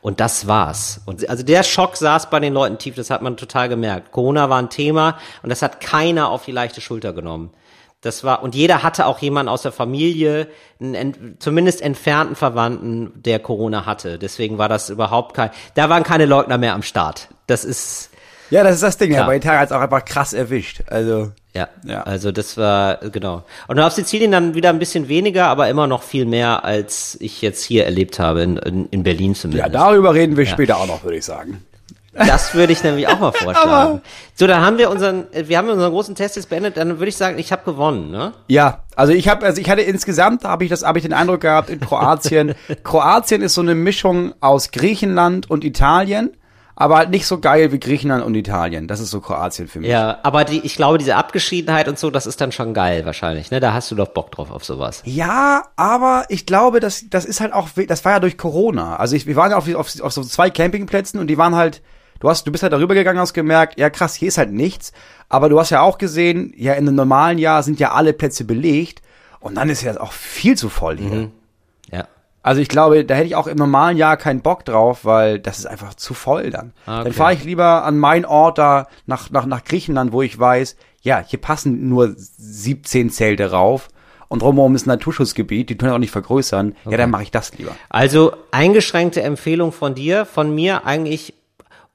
Und 0.02 0.18
das 0.18 0.48
war's. 0.48 1.00
Und 1.06 1.28
also 1.30 1.44
der 1.44 1.62
Schock 1.62 1.96
saß 1.96 2.28
bei 2.28 2.40
den 2.40 2.52
Leuten 2.52 2.76
tief, 2.76 2.96
das 2.96 3.08
hat 3.08 3.22
man 3.22 3.36
total 3.36 3.68
gemerkt. 3.68 4.10
Corona 4.10 4.50
war 4.50 4.58
ein 4.58 4.68
Thema 4.68 5.16
und 5.42 5.48
das 5.48 5.62
hat 5.62 5.80
keiner 5.80 6.28
auf 6.28 6.44
die 6.44 6.52
leichte 6.52 6.80
Schulter 6.80 7.12
genommen. 7.12 7.52
Das 8.00 8.24
war, 8.24 8.42
und 8.42 8.56
jeder 8.56 8.82
hatte 8.82 9.06
auch 9.06 9.20
jemanden 9.20 9.48
aus 9.48 9.62
der 9.62 9.70
Familie, 9.70 10.48
einen, 10.80 11.36
zumindest 11.38 11.80
entfernten 11.80 12.34
Verwandten, 12.34 13.12
der 13.14 13.38
Corona 13.38 13.86
hatte. 13.86 14.18
Deswegen 14.18 14.58
war 14.58 14.68
das 14.68 14.90
überhaupt 14.90 15.36
kein, 15.36 15.50
da 15.74 15.88
waren 15.88 16.02
keine 16.02 16.26
Leugner 16.26 16.58
mehr 16.58 16.74
am 16.74 16.82
Start. 16.82 17.28
Das 17.46 17.64
ist. 17.64 18.10
Ja, 18.50 18.64
das 18.64 18.74
ist 18.74 18.82
das 18.82 18.98
Ding. 18.98 19.12
Ja, 19.12 19.24
bei 19.24 19.36
Italien 19.36 19.60
hat 19.60 19.68
es 19.68 19.72
auch 19.72 19.80
einfach 19.80 20.04
krass 20.04 20.32
erwischt. 20.32 20.82
Also. 20.88 21.30
Ja, 21.54 21.68
ja, 21.84 22.02
also 22.02 22.32
das 22.32 22.56
war, 22.56 22.96
genau. 22.96 23.44
Und 23.68 23.78
auf 23.78 23.92
Sizilien 23.92 24.32
dann 24.32 24.54
wieder 24.54 24.70
ein 24.70 24.78
bisschen 24.78 25.08
weniger, 25.08 25.48
aber 25.48 25.68
immer 25.68 25.86
noch 25.86 26.02
viel 26.02 26.24
mehr, 26.24 26.64
als 26.64 27.18
ich 27.20 27.42
jetzt 27.42 27.62
hier 27.62 27.84
erlebt 27.84 28.18
habe, 28.18 28.42
in, 28.42 28.56
in, 28.56 28.86
in 28.86 29.02
Berlin 29.02 29.34
zumindest. 29.34 29.66
Ja, 29.66 29.72
darüber 29.72 30.14
reden 30.14 30.36
wir 30.36 30.44
ja. 30.44 30.50
später 30.50 30.78
auch 30.78 30.86
noch, 30.86 31.04
würde 31.04 31.18
ich 31.18 31.24
sagen. 31.24 31.62
Das 32.14 32.54
würde 32.54 32.74
ich 32.74 32.82
nämlich 32.84 33.08
auch 33.08 33.18
mal 33.18 33.32
vorschlagen. 33.32 34.02
so, 34.34 34.46
dann 34.46 34.60
haben 34.60 34.76
wir 34.76 34.90
unseren, 34.90 35.24
wir 35.32 35.56
haben 35.56 35.68
unseren 35.70 35.92
großen 35.92 36.14
Test 36.14 36.36
jetzt 36.36 36.50
beendet. 36.50 36.76
Dann 36.76 36.98
würde 36.98 37.08
ich 37.08 37.16
sagen, 37.16 37.38
ich 37.38 37.52
habe 37.52 37.64
gewonnen, 37.64 38.10
ne? 38.10 38.32
Ja, 38.48 38.84
also 38.96 39.14
ich 39.14 39.28
habe, 39.28 39.46
also 39.46 39.60
ich 39.60 39.70
hatte 39.70 39.80
insgesamt 39.80 40.44
habe 40.44 40.64
ich 40.64 40.70
das, 40.70 40.84
habe 40.84 40.98
ich 40.98 41.04
den 41.04 41.14
Eindruck 41.14 41.40
gehabt 41.40 41.70
in 41.70 41.80
Kroatien. 41.80 42.54
Kroatien 42.84 43.40
ist 43.40 43.54
so 43.54 43.62
eine 43.62 43.74
Mischung 43.74 44.34
aus 44.40 44.72
Griechenland 44.72 45.48
und 45.50 45.64
Italien 45.64 46.36
aber 46.82 46.96
halt 46.96 47.10
nicht 47.10 47.26
so 47.28 47.38
geil 47.38 47.70
wie 47.70 47.78
Griechenland 47.78 48.24
und 48.24 48.34
Italien. 48.34 48.88
Das 48.88 48.98
ist 48.98 49.10
so 49.10 49.20
Kroatien 49.20 49.68
für 49.68 49.78
mich. 49.78 49.88
Ja, 49.88 50.18
aber 50.24 50.44
die, 50.44 50.58
ich 50.66 50.74
glaube, 50.74 50.98
diese 50.98 51.14
Abgeschiedenheit 51.14 51.86
und 51.86 51.96
so, 51.96 52.10
das 52.10 52.26
ist 52.26 52.40
dann 52.40 52.50
schon 52.50 52.74
geil 52.74 53.06
wahrscheinlich, 53.06 53.52
ne? 53.52 53.60
Da 53.60 53.72
hast 53.72 53.92
du 53.92 53.94
doch 53.94 54.08
Bock 54.08 54.32
drauf 54.32 54.50
auf 54.50 54.64
sowas. 54.64 55.00
Ja, 55.04 55.62
aber 55.76 56.24
ich 56.28 56.44
glaube, 56.44 56.80
das, 56.80 57.04
das 57.08 57.24
ist 57.24 57.40
halt 57.40 57.52
auch, 57.52 57.68
das 57.86 58.04
war 58.04 58.10
ja 58.10 58.18
durch 58.18 58.36
Corona. 58.36 58.96
Also 58.96 59.14
ich, 59.14 59.28
wir 59.28 59.36
waren 59.36 59.52
ja 59.52 59.58
auf, 59.58 59.72
auf, 59.72 60.00
auf 60.00 60.12
so 60.12 60.24
zwei 60.24 60.50
Campingplätzen 60.50 61.20
und 61.20 61.28
die 61.28 61.38
waren 61.38 61.54
halt, 61.54 61.82
du 62.18 62.28
hast, 62.28 62.48
du 62.48 62.50
bist 62.50 62.64
halt 62.64 62.72
darüber 62.72 62.94
gegangen, 62.94 63.20
hast 63.20 63.32
gemerkt, 63.32 63.78
ja 63.78 63.88
krass, 63.88 64.16
hier 64.16 64.26
ist 64.26 64.38
halt 64.38 64.50
nichts. 64.50 64.92
Aber 65.28 65.48
du 65.48 65.60
hast 65.60 65.70
ja 65.70 65.82
auch 65.82 65.98
gesehen, 65.98 66.52
ja, 66.56 66.72
in 66.72 66.88
einem 66.88 66.96
normalen 66.96 67.38
Jahr 67.38 67.62
sind 67.62 67.78
ja 67.78 67.92
alle 67.92 68.12
Plätze 68.12 68.44
belegt 68.44 69.02
und 69.38 69.54
dann 69.54 69.70
ist 69.70 69.82
ja 69.82 70.00
auch 70.00 70.12
viel 70.12 70.56
zu 70.56 70.68
voll 70.68 70.98
hier. 70.98 71.14
Mhm. 71.14 71.32
Ja. 72.42 72.48
Also 72.48 72.60
ich 72.60 72.68
glaube, 72.68 73.04
da 73.04 73.14
hätte 73.14 73.26
ich 73.26 73.36
auch 73.36 73.46
im 73.46 73.56
normalen 73.56 73.96
Jahr 73.96 74.16
keinen 74.16 74.40
Bock 74.40 74.64
drauf, 74.64 75.04
weil 75.04 75.38
das 75.38 75.58
ist 75.58 75.66
einfach 75.66 75.94
zu 75.94 76.14
voll 76.14 76.50
dann. 76.50 76.72
Ah, 76.86 77.00
okay. 77.00 77.04
Dann 77.04 77.12
fahre 77.12 77.34
ich 77.34 77.44
lieber 77.44 77.84
an 77.84 77.98
meinen 77.98 78.24
Ort 78.24 78.58
da 78.58 78.88
nach, 79.06 79.30
nach, 79.30 79.46
nach 79.46 79.64
Griechenland, 79.64 80.12
wo 80.12 80.22
ich 80.22 80.38
weiß, 80.38 80.76
ja, 81.02 81.24
hier 81.26 81.40
passen 81.40 81.88
nur 81.88 82.14
17 82.16 83.10
Zelte 83.10 83.50
rauf 83.50 83.88
und 84.28 84.40
drumherum 84.42 84.74
ist 84.74 84.86
ein 84.86 84.88
Naturschutzgebiet, 84.88 85.68
die 85.68 85.76
können 85.76 85.92
auch 85.92 85.98
nicht 85.98 86.10
vergrößern. 86.10 86.74
Okay. 86.84 86.90
Ja, 86.92 86.96
dann 86.96 87.10
mache 87.10 87.24
ich 87.24 87.30
das 87.30 87.56
lieber. 87.58 87.76
Also 87.90 88.32
eingeschränkte 88.50 89.22
Empfehlung 89.22 89.72
von 89.72 89.94
dir, 89.94 90.24
von 90.24 90.54
mir 90.54 90.86
eigentlich 90.86 91.34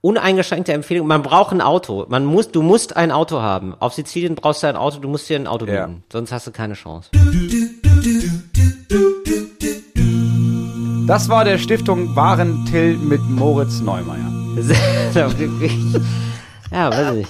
uneingeschränkte 0.02 0.72
Empfehlung. 0.72 1.08
Man 1.08 1.24
braucht 1.24 1.52
ein 1.52 1.62
Auto. 1.62 2.06
Man 2.10 2.26
muss, 2.26 2.52
du 2.52 2.62
musst 2.62 2.96
ein 2.96 3.12
Auto 3.12 3.42
haben. 3.42 3.74
Auf 3.80 3.94
Sizilien 3.94 4.36
brauchst 4.36 4.64
du 4.64 4.68
ein 4.68 4.76
Auto, 4.76 5.00
du 5.00 5.08
musst 5.08 5.28
dir 5.30 5.38
ein 5.38 5.48
Auto 5.48 5.66
mieten. 5.66 5.76
Ja. 5.78 6.02
Sonst 6.12 6.32
hast 6.32 6.46
du 6.48 6.52
keine 6.52 6.76
Chance. 6.76 7.10
Das 11.08 11.30
war 11.30 11.46
der 11.46 11.58
Stiftung 11.58 12.18
Warentil 12.18 12.98
mit 12.98 13.22
Moritz 13.30 13.80
Neumeier. 13.80 14.30
ja, 16.70 16.92
weiß 16.92 17.16
ich. 17.16 17.28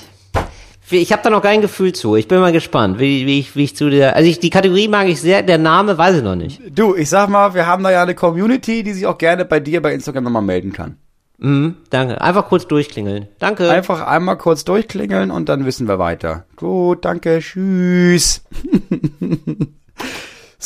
Ich 0.89 1.11
habe 1.11 1.21
da 1.21 1.29
noch 1.29 1.43
kein 1.43 1.61
Gefühl 1.61 1.93
zu. 1.93 2.15
Ich 2.15 2.27
bin 2.27 2.39
mal 2.39 2.51
gespannt, 2.51 2.99
wie, 2.99 3.27
wie, 3.27 3.37
ich, 3.37 3.55
wie 3.55 3.65
ich 3.65 3.75
zu 3.75 3.91
der. 3.91 4.15
Also 4.15 4.27
ich, 4.27 4.39
die 4.39 4.49
Kategorie 4.49 4.87
mag 4.87 5.07
ich 5.07 5.21
sehr, 5.21 5.43
der 5.43 5.59
Name 5.59 5.95
weiß 5.95 6.15
ich 6.15 6.23
noch 6.23 6.35
nicht. 6.35 6.59
Du, 6.71 6.95
ich 6.95 7.07
sag 7.07 7.29
mal, 7.29 7.53
wir 7.53 7.67
haben 7.67 7.83
da 7.83 7.91
ja 7.91 8.01
eine 8.01 8.15
Community, 8.15 8.81
die 8.81 8.93
sich 8.93 9.05
auch 9.05 9.19
gerne 9.19 9.45
bei 9.45 9.59
dir 9.59 9.79
bei 9.79 9.93
Instagram 9.93 10.23
nochmal 10.23 10.41
melden 10.41 10.73
kann. 10.73 10.97
Mhm, 11.37 11.75
danke. 11.91 12.19
Einfach 12.19 12.47
kurz 12.47 12.65
durchklingeln. 12.65 13.27
Danke. 13.37 13.69
Einfach 13.69 14.01
einmal 14.07 14.39
kurz 14.39 14.65
durchklingeln 14.65 15.29
und 15.29 15.49
dann 15.49 15.67
wissen 15.67 15.87
wir 15.87 15.99
weiter. 15.99 16.45
Gut, 16.55 17.05
danke, 17.05 17.41
tschüss. 17.41 18.41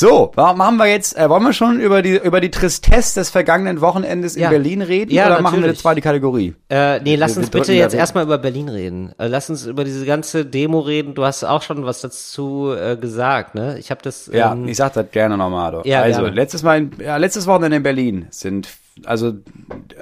So, 0.01 0.31
machen 0.35 0.77
wir 0.77 0.87
jetzt, 0.87 1.15
äh, 1.15 1.29
wollen 1.29 1.43
wir 1.43 1.53
schon 1.53 1.79
über 1.79 2.01
die, 2.01 2.17
über 2.17 2.41
die 2.41 2.49
Tristesse 2.49 3.19
des 3.19 3.29
vergangenen 3.29 3.81
Wochenendes 3.81 4.35
in 4.35 4.41
ja. 4.41 4.49
Berlin 4.49 4.81
reden? 4.81 5.11
Ja, 5.11 5.27
oder 5.27 5.29
natürlich. 5.29 5.43
machen 5.43 5.61
wir 5.61 5.69
jetzt 5.69 5.81
zweite 5.81 6.01
Kategorie? 6.01 6.55
Äh, 6.69 7.01
nee, 7.01 7.15
lass 7.15 7.35
wir, 7.35 7.41
uns 7.41 7.51
bitte 7.51 7.71
jetzt 7.73 7.93
erstmal 7.93 8.23
über 8.23 8.39
Berlin 8.39 8.67
reden. 8.67 9.13
Äh, 9.19 9.27
lass 9.27 9.51
uns 9.51 9.67
über 9.67 9.83
diese 9.83 10.03
ganze 10.07 10.43
Demo 10.43 10.79
reden. 10.79 11.13
Du 11.13 11.23
hast 11.23 11.43
auch 11.43 11.61
schon 11.61 11.85
was 11.85 12.01
dazu 12.01 12.73
äh, 12.75 12.97
gesagt, 12.97 13.53
ne? 13.53 13.77
Ich 13.77 13.91
habe 13.91 14.01
das. 14.01 14.27
Ähm, 14.29 14.33
ja, 14.33 14.57
ich 14.65 14.77
sag 14.77 14.93
das 14.93 15.11
gerne 15.11 15.37
nochmal. 15.37 15.71
Doch. 15.71 15.85
Ja, 15.85 16.01
also, 16.01 16.21
gerne. 16.21 16.35
letztes 16.35 16.63
Mal, 16.63 16.79
in, 16.79 16.91
ja, 16.97 17.17
letztes 17.17 17.45
Wochenende 17.45 17.77
in 17.77 17.83
Berlin 17.83 18.25
sind, 18.31 18.69
also 19.05 19.33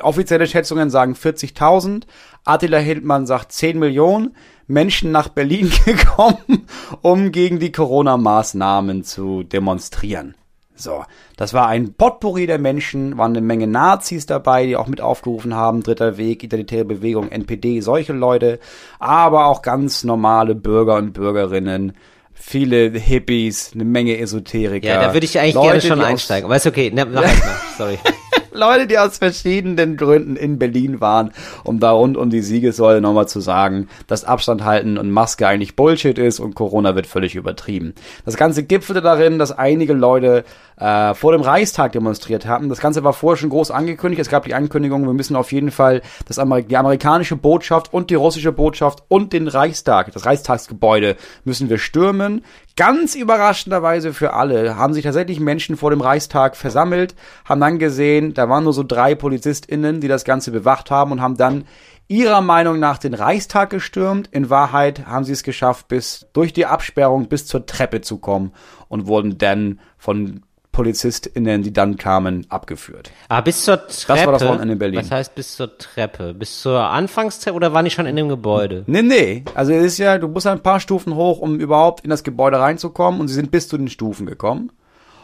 offizielle 0.02 0.48
Schätzungen 0.48 0.90
sagen 0.90 1.14
40.000. 1.14 2.04
Attila 2.46 2.78
Hildmann 2.78 3.26
sagt 3.26 3.52
10 3.52 3.80
Millionen. 3.80 4.36
Menschen 4.70 5.12
nach 5.12 5.30
Berlin 5.30 5.72
gekommen, 5.86 6.68
um 7.02 7.32
gegen 7.32 7.60
die 7.60 7.72
Corona-Maßnahmen 7.72 9.04
zu 9.04 9.44
demonstrieren. 9.44 10.36
So, 10.76 11.04
das 11.36 11.54
war 11.54 11.68
ein 11.68 11.94
Potpourri 11.94 12.48
der 12.48 12.58
Menschen, 12.58 13.18
waren 13.18 13.32
eine 13.32 13.42
Menge 13.42 13.68
Nazis 13.68 14.28
dabei, 14.28 14.66
die 14.66 14.78
auch 14.78 14.88
mit 14.88 15.02
aufgerufen 15.02 15.54
haben, 15.54 15.84
Dritter 15.84 16.18
Weg, 16.18 16.42
Identitäre 16.42 16.86
Bewegung, 16.86 17.30
NPD, 17.30 17.82
solche 17.82 18.14
Leute, 18.14 18.60
aber 18.98 19.48
auch 19.48 19.62
ganz 19.62 20.06
normale 20.06 20.56
Bürger 20.56 20.96
und 20.96 21.12
Bürgerinnen, 21.12 21.94
viele 22.34 22.92
Hippies, 22.92 23.72
eine 23.74 23.84
Menge 23.84 24.20
Esoteriker. 24.20 24.88
Ja, 24.88 25.02
da 25.02 25.14
würde 25.14 25.26
ich 25.26 25.38
eigentlich 25.38 25.56
Leute, 25.56 25.68
gerne 25.68 25.82
schon 25.82 26.02
einsteigen, 26.02 26.46
aber 26.46 26.56
ist 26.56 26.68
okay, 26.68 26.92
ne, 26.92 27.06
mach 27.06 27.24
erst 27.24 27.44
mal, 27.44 27.56
sorry. 27.78 28.00
Leute, 28.52 28.88
die 28.88 28.98
aus 28.98 29.18
verschiedenen 29.18 29.98
Gründen 29.98 30.36
in 30.36 30.60
Berlin 30.60 31.02
waren, 31.02 31.32
um 31.64 31.80
da 31.80 31.92
rund 31.92 32.18
um 32.18 32.30
die 32.30 32.42
Siegessäule 32.42 33.02
nochmal 33.02 33.28
zu 33.28 33.40
sagen, 33.40 33.88
dass 34.08 34.24
Abstand 34.24 34.64
halten 34.64 34.98
und 34.98 35.12
Maske 35.12 35.48
eigentlich 35.48 35.76
Bullshit 35.76 36.18
ist 36.18 36.40
und 36.40 36.56
Corona 36.56 36.96
wird 36.96 37.08
völlig 37.08 37.36
übertrieben. 37.36 37.94
Das 38.26 38.38
Ganze 38.38 38.64
gipfelte 38.64 39.02
darin, 39.02 39.40
dass 39.40 39.52
einige 39.52 39.94
Leute 39.94 40.44
äh, 40.78 41.14
vor 41.14 41.32
dem 41.32 41.42
Reichstag 41.42 41.92
demonstriert 41.92 42.46
haben. 42.46 42.70
Das 42.70 42.80
Ganze 42.80 43.04
war 43.04 43.14
vorher 43.14 43.38
schon 43.38 43.50
groß 43.50 43.72
angekündigt. 43.72 44.22
Es 44.22 44.30
gab 44.30 44.46
die 44.46 44.54
Ankündigung, 44.54 45.06
wir 45.06 45.14
müssen 45.14 45.36
auf 45.36 45.52
jeden 45.52 45.72
Fall 45.72 46.02
das 46.28 46.40
Amer 46.40 46.62
die 46.62 46.78
amerikanische 46.78 47.36
Botschaft 47.36 47.94
und 47.94 48.10
die 48.10 48.16
russische 48.16 48.52
Botschaft 48.52 49.04
und 49.08 49.34
den 49.34 49.48
Reichstag, 49.48 50.12
das 50.14 50.26
Reichstagsgebäude 50.26 51.16
müssen 51.44 51.70
wir 51.70 51.78
stürmen. 51.78 52.44
Ganz 52.80 53.14
überraschenderweise 53.14 54.14
für 54.14 54.32
alle 54.32 54.78
haben 54.78 54.94
sich 54.94 55.04
tatsächlich 55.04 55.42
Menschen 55.42 55.76
vor 55.76 55.90
dem 55.90 56.00
Reichstag 56.00 56.56
versammelt, 56.56 57.14
haben 57.44 57.60
dann 57.60 57.78
gesehen, 57.78 58.34
da 58.34 58.48
waren 58.48 58.64
nur 58.64 58.72
so 58.72 58.84
drei 58.84 59.16
PolizistInnen, 59.16 60.00
die 60.00 60.08
das 60.08 60.24
Ganze 60.24 60.50
bewacht 60.52 60.90
haben 60.90 61.12
und 61.12 61.20
haben 61.20 61.36
dann 61.36 61.66
ihrer 62.08 62.40
Meinung 62.40 62.80
nach 62.80 62.98
den 62.98 63.14
Reichstag 63.14 63.70
gestürmt. 63.72 64.30
In 64.32 64.50
Wahrheit 64.50 65.06
haben 65.06 65.26
sie 65.26 65.34
es 65.34 65.44
geschafft, 65.44 65.90
bis 65.90 66.28
durch 66.32 66.54
die 66.54 66.68
Absperrung 66.68 67.28
bis 67.28 67.46
zur 67.46 67.66
Treppe 67.66 68.00
zu 68.00 68.18
kommen 68.18 68.54
und 68.88 69.08
wurden 69.08 69.38
dann 69.38 69.82
von 69.98 70.46
PolizistInnen, 70.72 71.64
die 71.64 71.74
dann 71.74 71.98
kamen, 71.98 72.46
abgeführt. 72.50 73.12
Ah, 73.28 73.42
bis 73.42 73.66
zur 73.66 73.88
Treppe? 73.88 74.08
Das 74.08 74.26
war 74.26 74.34
das 74.34 74.46
Wochenende 74.46 74.74
in 74.74 74.80
Berlin. 74.80 75.00
Was 75.00 75.12
heißt 75.12 75.36
bis 75.36 75.56
zur 75.56 75.78
Treppe? 75.78 76.34
Bis 76.34 76.62
zur 76.62 76.80
Anfangstreppe 76.80 77.56
oder 77.56 77.74
waren 77.74 77.86
die 77.86 77.92
schon 77.92 78.06
in 78.06 78.16
dem 78.16 78.30
Gebäude? 78.30 78.84
Nee, 78.88 79.02
nee. 79.02 79.44
Also 79.56 79.74
es 79.74 79.86
ist 79.86 79.98
ja, 79.98 80.18
du 80.18 80.28
musst 80.28 80.48
ein 80.48 80.62
paar 80.62 80.80
Stufen 80.80 81.16
hoch, 81.16 81.40
um 81.40 81.60
überhaupt 81.60 82.04
in 82.04 82.10
das 82.10 82.24
Gebäude 82.24 82.60
reinzukommen 82.60 83.20
und 83.20 83.28
sie 83.28 83.34
sind 83.34 83.52
bis 83.52 83.68
zu 83.68 83.78
den 83.78 83.90
Stufen 83.90 84.26
gekommen. 84.26 84.72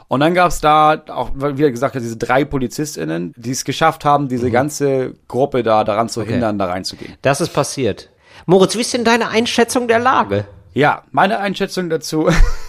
Und 0.08 0.20
dann 0.20 0.34
gab's 0.34 0.62
da 0.62 1.02
auch, 1.08 1.32
wie 1.36 1.72
gesagt, 1.72 1.96
diese 1.96 2.18
drei 2.18 2.46
PolizistInnen, 2.46 3.34
die 3.38 3.52
es 3.52 3.66
geschafft 3.66 4.06
haben, 4.06 4.28
diese 4.28 4.48
mhm. 4.48 4.52
ganze 4.52 5.14
Gruppe 5.28 5.64
da 5.64 5.84
daran 5.84 6.10
zu 6.10 6.22
okay. 6.22 6.34
hindern, 6.34 6.60
da 6.60 6.66
reinzugehen. 6.66 7.16
Das 7.22 7.41
ist 7.41 7.54
passiert. 7.54 8.10
Moritz, 8.46 8.76
wie 8.76 8.82
ist 8.82 8.93
denn 8.93 9.04
deine 9.04 9.30
Einschätzung 9.30 9.88
der 9.88 10.00
Lage? 10.00 10.46
Ja, 10.74 11.04
meine 11.12 11.39
Einschätzung 11.39 11.89
dazu 11.89 12.30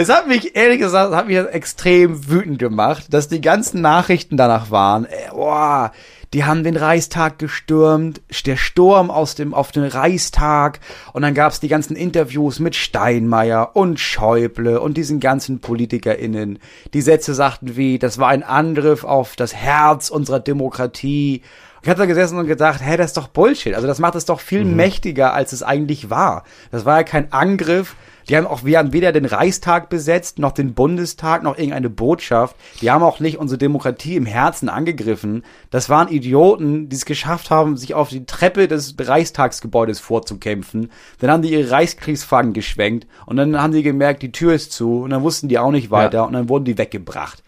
Es 0.00 0.08
hat 0.10 0.28
mich, 0.28 0.54
ehrlich 0.54 0.78
gesagt, 0.78 1.12
hat 1.12 1.26
mich 1.26 1.36
extrem 1.38 2.30
wütend 2.30 2.60
gemacht, 2.60 3.06
dass 3.10 3.26
die 3.26 3.40
ganzen 3.40 3.80
Nachrichten 3.80 4.36
danach 4.36 4.70
waren, 4.70 5.06
äh, 5.06 5.30
boah, 5.32 5.90
die 6.32 6.44
haben 6.44 6.62
den 6.62 6.76
Reichstag 6.76 7.40
gestürmt, 7.40 8.20
der 8.46 8.56
Sturm 8.56 9.10
aus 9.10 9.34
dem, 9.34 9.52
auf 9.52 9.72
den 9.72 9.82
Reichstag, 9.82 10.78
und 11.12 11.22
dann 11.22 11.34
gab's 11.34 11.58
die 11.58 11.66
ganzen 11.66 11.96
Interviews 11.96 12.60
mit 12.60 12.76
Steinmeier 12.76 13.74
und 13.74 13.98
Schäuble 13.98 14.80
und 14.80 14.96
diesen 14.96 15.18
ganzen 15.18 15.58
PolitikerInnen. 15.58 16.60
Die 16.94 17.02
Sätze 17.02 17.34
sagten 17.34 17.76
wie, 17.76 17.98
das 17.98 18.18
war 18.18 18.28
ein 18.28 18.44
Angriff 18.44 19.02
auf 19.02 19.34
das 19.34 19.52
Herz 19.52 20.10
unserer 20.10 20.38
Demokratie. 20.38 21.42
Ich 21.82 21.88
habe 21.88 21.98
da 21.98 22.06
gesessen 22.06 22.38
und 22.38 22.46
gedacht, 22.46 22.80
hä, 22.84 22.96
das 22.96 23.06
ist 23.06 23.16
doch 23.16 23.28
Bullshit. 23.28 23.74
Also 23.74 23.88
das 23.88 23.98
macht 23.98 24.14
es 24.14 24.26
doch 24.26 24.38
viel 24.38 24.64
mhm. 24.64 24.76
mächtiger, 24.76 25.34
als 25.34 25.52
es 25.52 25.64
eigentlich 25.64 26.08
war. 26.08 26.44
Das 26.70 26.84
war 26.84 26.98
ja 26.98 27.02
kein 27.02 27.32
Angriff, 27.32 27.96
die 28.28 28.36
haben 28.36 28.46
auch, 28.46 28.64
wir 28.64 28.78
haben 28.78 28.92
weder 28.92 29.12
den 29.12 29.24
Reichstag 29.24 29.88
besetzt, 29.88 30.38
noch 30.38 30.52
den 30.52 30.74
Bundestag, 30.74 31.42
noch 31.42 31.56
irgendeine 31.56 31.88
Botschaft. 31.88 32.56
Die 32.80 32.90
haben 32.90 33.02
auch 33.02 33.20
nicht 33.20 33.38
unsere 33.38 33.58
Demokratie 33.58 34.16
im 34.16 34.26
Herzen 34.26 34.68
angegriffen. 34.68 35.44
Das 35.70 35.88
waren 35.88 36.08
Idioten, 36.08 36.88
die 36.88 36.96
es 36.96 37.06
geschafft 37.06 37.50
haben, 37.50 37.76
sich 37.76 37.94
auf 37.94 38.10
die 38.10 38.26
Treppe 38.26 38.68
des 38.68 38.94
Reichstagsgebäudes 38.98 40.00
vorzukämpfen. 40.00 40.90
Dann 41.20 41.30
haben 41.30 41.42
die 41.42 41.52
ihre 41.52 41.70
Reichskriegsfahnen 41.70 42.52
geschwenkt 42.52 43.06
und 43.24 43.36
dann 43.36 43.60
haben 43.60 43.72
die 43.72 43.82
gemerkt, 43.82 44.22
die 44.22 44.32
Tür 44.32 44.54
ist 44.54 44.72
zu 44.72 45.00
und 45.02 45.10
dann 45.10 45.22
wussten 45.22 45.48
die 45.48 45.58
auch 45.58 45.70
nicht 45.70 45.90
weiter 45.90 46.18
ja. 46.18 46.24
und 46.24 46.34
dann 46.34 46.48
wurden 46.48 46.64
die 46.64 46.76
weggebracht. 46.76 47.42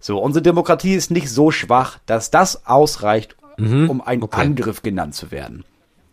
So, 0.00 0.18
unsere 0.18 0.42
Demokratie 0.42 0.94
ist 0.94 1.10
nicht 1.10 1.30
so 1.30 1.50
schwach, 1.50 1.98
dass 2.06 2.30
das 2.30 2.66
ausreicht, 2.66 3.36
mhm, 3.56 3.90
um 3.90 4.00
ein 4.00 4.22
okay. 4.22 4.40
Angriff 4.40 4.82
genannt 4.82 5.14
zu 5.14 5.30
werden. 5.30 5.64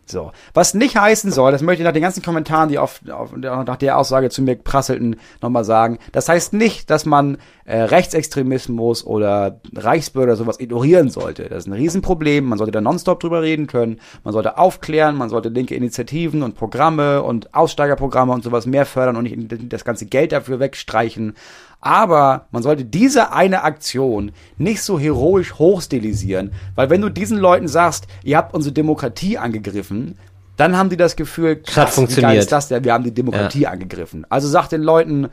So. 0.07 0.31
Was 0.53 0.75
nicht 0.75 0.95
heißen 0.95 1.31
soll, 1.31 1.51
das 1.51 1.63
möchte 1.63 1.81
ich 1.81 1.85
nach 1.85 1.93
den 1.93 2.03
ganzen 2.03 2.21
Kommentaren, 2.21 2.69
die 2.69 2.77
auf, 2.77 3.01
auf 3.09 3.35
nach 3.35 3.77
der 3.77 3.97
Aussage 3.97 4.29
zu 4.29 4.43
mir 4.43 4.55
prasselten, 4.55 5.15
nochmal 5.41 5.63
sagen. 5.63 5.97
Das 6.11 6.29
heißt 6.29 6.53
nicht, 6.53 6.89
dass 6.91 7.05
man 7.05 7.37
äh, 7.65 7.81
Rechtsextremismus 7.81 9.03
oder 9.05 9.59
Reichsbürger 9.75 10.35
sowas 10.35 10.59
ignorieren 10.59 11.09
sollte. 11.09 11.49
Das 11.49 11.63
ist 11.63 11.67
ein 11.67 11.73
Riesenproblem. 11.73 12.45
Man 12.45 12.59
sollte 12.59 12.71
da 12.71 12.81
nonstop 12.81 13.19
drüber 13.19 13.41
reden 13.41 13.65
können. 13.65 13.99
Man 14.23 14.33
sollte 14.33 14.59
aufklären, 14.59 15.15
man 15.15 15.29
sollte 15.29 15.49
linke 15.49 15.73
Initiativen 15.73 16.43
und 16.43 16.55
Programme 16.55 17.23
und 17.23 17.55
Aussteigerprogramme 17.55 18.31
und 18.31 18.43
sowas 18.43 18.67
mehr 18.67 18.85
fördern 18.85 19.15
und 19.15 19.23
nicht 19.23 19.73
das 19.73 19.83
ganze 19.83 20.05
Geld 20.05 20.31
dafür 20.31 20.59
wegstreichen. 20.59 21.33
Aber 21.81 22.47
man 22.51 22.63
sollte 22.63 22.85
diese 22.85 23.31
eine 23.31 23.63
Aktion 23.63 24.31
nicht 24.57 24.81
so 24.81 24.99
heroisch 24.99 25.55
hochstilisieren, 25.55 26.51
weil 26.75 26.89
wenn 26.89 27.01
du 27.01 27.09
diesen 27.09 27.37
Leuten 27.37 27.67
sagst, 27.67 28.07
ihr 28.23 28.37
habt 28.37 28.53
unsere 28.53 28.73
Demokratie 28.73 29.37
angegriffen, 29.37 30.17
dann 30.57 30.77
haben 30.77 30.89
die 30.89 30.97
das 30.97 31.15
Gefühl, 31.15 31.57
krass, 31.57 31.95
funktioniert. 31.95 32.31
wie 32.31 32.35
geil 32.35 32.39
ist 32.39 32.51
das 32.51 32.69
denn? 32.69 32.83
Wir 32.83 32.93
haben 32.93 33.03
die 33.03 33.13
Demokratie 33.13 33.61
ja. 33.61 33.71
angegriffen. 33.71 34.25
Also 34.29 34.47
sagt 34.47 34.71
den 34.71 34.81
Leuten, 34.81 35.29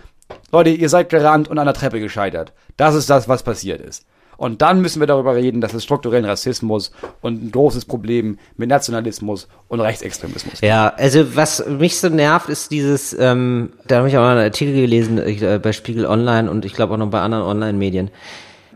Leute, 0.50 0.70
ihr 0.70 0.88
seid 0.88 1.08
gerannt 1.08 1.48
und 1.48 1.58
an 1.58 1.66
der 1.66 1.74
Treppe 1.74 2.00
gescheitert. 2.00 2.52
Das 2.76 2.94
ist 2.94 3.08
das, 3.08 3.28
was 3.28 3.42
passiert 3.42 3.80
ist. 3.80 4.04
Und 4.36 4.62
dann 4.62 4.80
müssen 4.80 5.00
wir 5.00 5.06
darüber 5.06 5.34
reden, 5.34 5.60
dass 5.60 5.74
es 5.74 5.84
strukturellen 5.84 6.24
Rassismus 6.24 6.90
und 7.20 7.44
ein 7.44 7.50
großes 7.50 7.84
Problem 7.84 8.38
mit 8.56 8.68
Nationalismus 8.68 9.48
und 9.68 9.80
Rechtsextremismus 9.80 10.54
gibt. 10.54 10.64
Ja, 10.64 10.92
also 10.96 11.36
was 11.36 11.64
mich 11.66 12.00
so 12.00 12.08
nervt, 12.08 12.48
ist 12.48 12.70
dieses, 12.70 13.16
ähm, 13.18 13.72
da 13.86 13.98
habe 13.98 14.08
ich 14.08 14.16
auch 14.16 14.22
mal 14.22 14.36
einen 14.36 14.44
Artikel 14.44 14.74
gelesen 14.74 15.18
äh, 15.18 15.60
bei 15.62 15.72
Spiegel 15.72 16.06
Online 16.06 16.50
und 16.50 16.64
ich 16.64 16.72
glaube 16.72 16.94
auch 16.94 16.98
noch 16.98 17.10
bei 17.10 17.20
anderen 17.20 17.44
Online-Medien. 17.44 18.10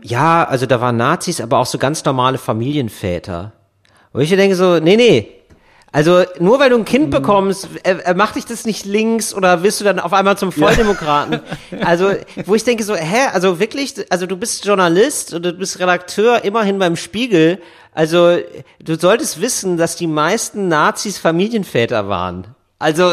Ja, 0.01 0.43
also 0.43 0.65
da 0.65 0.79
waren 0.79 0.97
Nazis, 0.97 1.41
aber 1.41 1.57
auch 1.57 1.65
so 1.65 1.77
ganz 1.77 2.05
normale 2.05 2.37
Familienväter. 2.37 3.53
Wo 4.13 4.19
ich 4.19 4.29
denke 4.29 4.55
so, 4.55 4.79
nee, 4.79 4.95
nee, 4.95 5.36
also 5.97 6.25
nur 6.37 6.59
weil 6.59 6.69
du 6.69 6.77
ein 6.77 6.85
Kind 6.85 7.09
bekommst, 7.09 7.69
äh, 7.81 7.93
äh, 8.03 8.13
macht 8.13 8.35
dich 8.35 8.45
das 8.45 8.65
nicht 8.65 8.85
links 8.85 9.33
oder 9.33 9.63
wirst 9.63 9.81
du 9.81 9.83
dann 9.83 9.99
auf 9.99 10.13
einmal 10.13 10.37
zum 10.37 10.51
Volldemokraten? 10.51 11.39
Ja. 11.71 11.77
Also 11.87 12.11
wo 12.45 12.53
ich 12.53 12.63
denke 12.63 12.83
so, 12.83 12.95
hä, 12.95 13.29
also 13.33 13.59
wirklich, 13.59 13.95
also 14.11 14.27
du 14.27 14.37
bist 14.37 14.63
Journalist 14.63 15.33
und 15.33 15.43
du 15.43 15.53
bist 15.53 15.79
Redakteur 15.79 16.43
immerhin 16.43 16.77
beim 16.77 16.97
Spiegel. 16.97 17.59
Also 17.93 18.37
du 18.79 18.95
solltest 18.95 19.41
wissen, 19.41 19.77
dass 19.77 19.95
die 19.95 20.05
meisten 20.05 20.67
Nazis 20.67 21.17
Familienväter 21.17 22.07
waren. 22.07 22.45
Also 22.77 23.11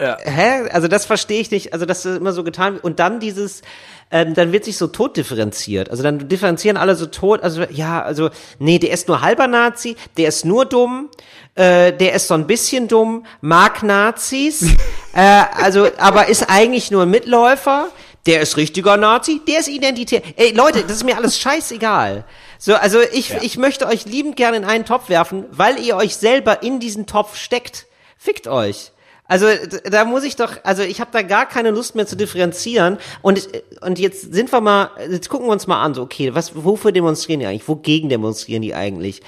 ja. 0.00 0.16
hä, 0.20 0.68
also 0.72 0.88
das 0.88 1.06
verstehe 1.06 1.40
ich 1.40 1.52
nicht. 1.52 1.74
Also 1.74 1.86
das 1.86 2.04
ist 2.04 2.16
immer 2.16 2.32
so 2.32 2.42
getan 2.42 2.78
und 2.78 2.98
dann 2.98 3.20
dieses 3.20 3.62
ähm, 4.10 4.34
dann 4.34 4.52
wird 4.52 4.64
sich 4.64 4.76
so 4.76 4.86
tot 4.86 5.16
differenziert. 5.16 5.90
Also 5.90 6.02
dann 6.02 6.28
differenzieren 6.28 6.76
alle 6.76 6.94
so 6.94 7.06
tot, 7.06 7.42
also 7.42 7.62
ja, 7.70 8.02
also 8.02 8.30
nee, 8.58 8.78
der 8.78 8.92
ist 8.92 9.08
nur 9.08 9.20
halber 9.20 9.46
Nazi, 9.48 9.96
der 10.16 10.28
ist 10.28 10.44
nur 10.44 10.64
dumm, 10.64 11.08
äh, 11.56 11.92
der 11.92 12.12
ist 12.12 12.28
so 12.28 12.34
ein 12.34 12.46
bisschen 12.46 12.86
dumm, 12.86 13.26
mag 13.40 13.82
Nazis, 13.82 14.62
äh, 15.14 15.20
also 15.20 15.88
aber 15.98 16.28
ist 16.28 16.48
eigentlich 16.48 16.90
nur 16.90 17.02
ein 17.02 17.10
Mitläufer. 17.10 17.88
Der 18.26 18.40
ist 18.40 18.56
richtiger 18.56 18.96
Nazi, 18.96 19.40
der 19.46 19.60
ist 19.60 19.68
identitär. 19.68 20.20
Ey, 20.34 20.50
Leute, 20.50 20.82
das 20.82 20.96
ist 20.96 21.04
mir 21.04 21.16
alles 21.16 21.38
scheißegal. 21.38 22.24
So, 22.58 22.74
also 22.74 23.00
ich, 23.00 23.28
ja. 23.28 23.38
ich 23.40 23.56
möchte 23.56 23.86
euch 23.86 24.04
liebend 24.04 24.34
gerne 24.34 24.56
in 24.56 24.64
einen 24.64 24.84
Topf 24.84 25.08
werfen, 25.08 25.44
weil 25.52 25.78
ihr 25.78 25.96
euch 25.96 26.16
selber 26.16 26.62
in 26.64 26.80
diesen 26.80 27.06
Topf 27.06 27.36
steckt. 27.36 27.86
Fickt 28.18 28.48
euch. 28.48 28.90
Also 29.28 29.46
da 29.84 30.04
muss 30.04 30.24
ich 30.24 30.36
doch, 30.36 30.52
also 30.64 30.82
ich 30.82 31.00
habe 31.00 31.10
da 31.12 31.22
gar 31.22 31.46
keine 31.46 31.70
Lust 31.70 31.94
mehr 31.94 32.06
zu 32.06 32.16
differenzieren. 32.16 32.98
Und 33.22 33.48
und 33.80 33.98
jetzt 33.98 34.34
sind 34.34 34.52
wir 34.52 34.60
mal, 34.60 34.90
jetzt 35.10 35.28
gucken 35.28 35.46
wir 35.46 35.52
uns 35.52 35.66
mal 35.66 35.82
an, 35.82 35.94
so 35.94 36.02
okay, 36.02 36.34
was, 36.34 36.52
wofür 36.54 36.92
demonstrieren 36.92 37.40
die 37.40 37.46
eigentlich? 37.46 37.68
Wogegen 37.68 38.08
demonstrieren 38.08 38.62
die 38.62 38.74
eigentlich? 38.74 39.22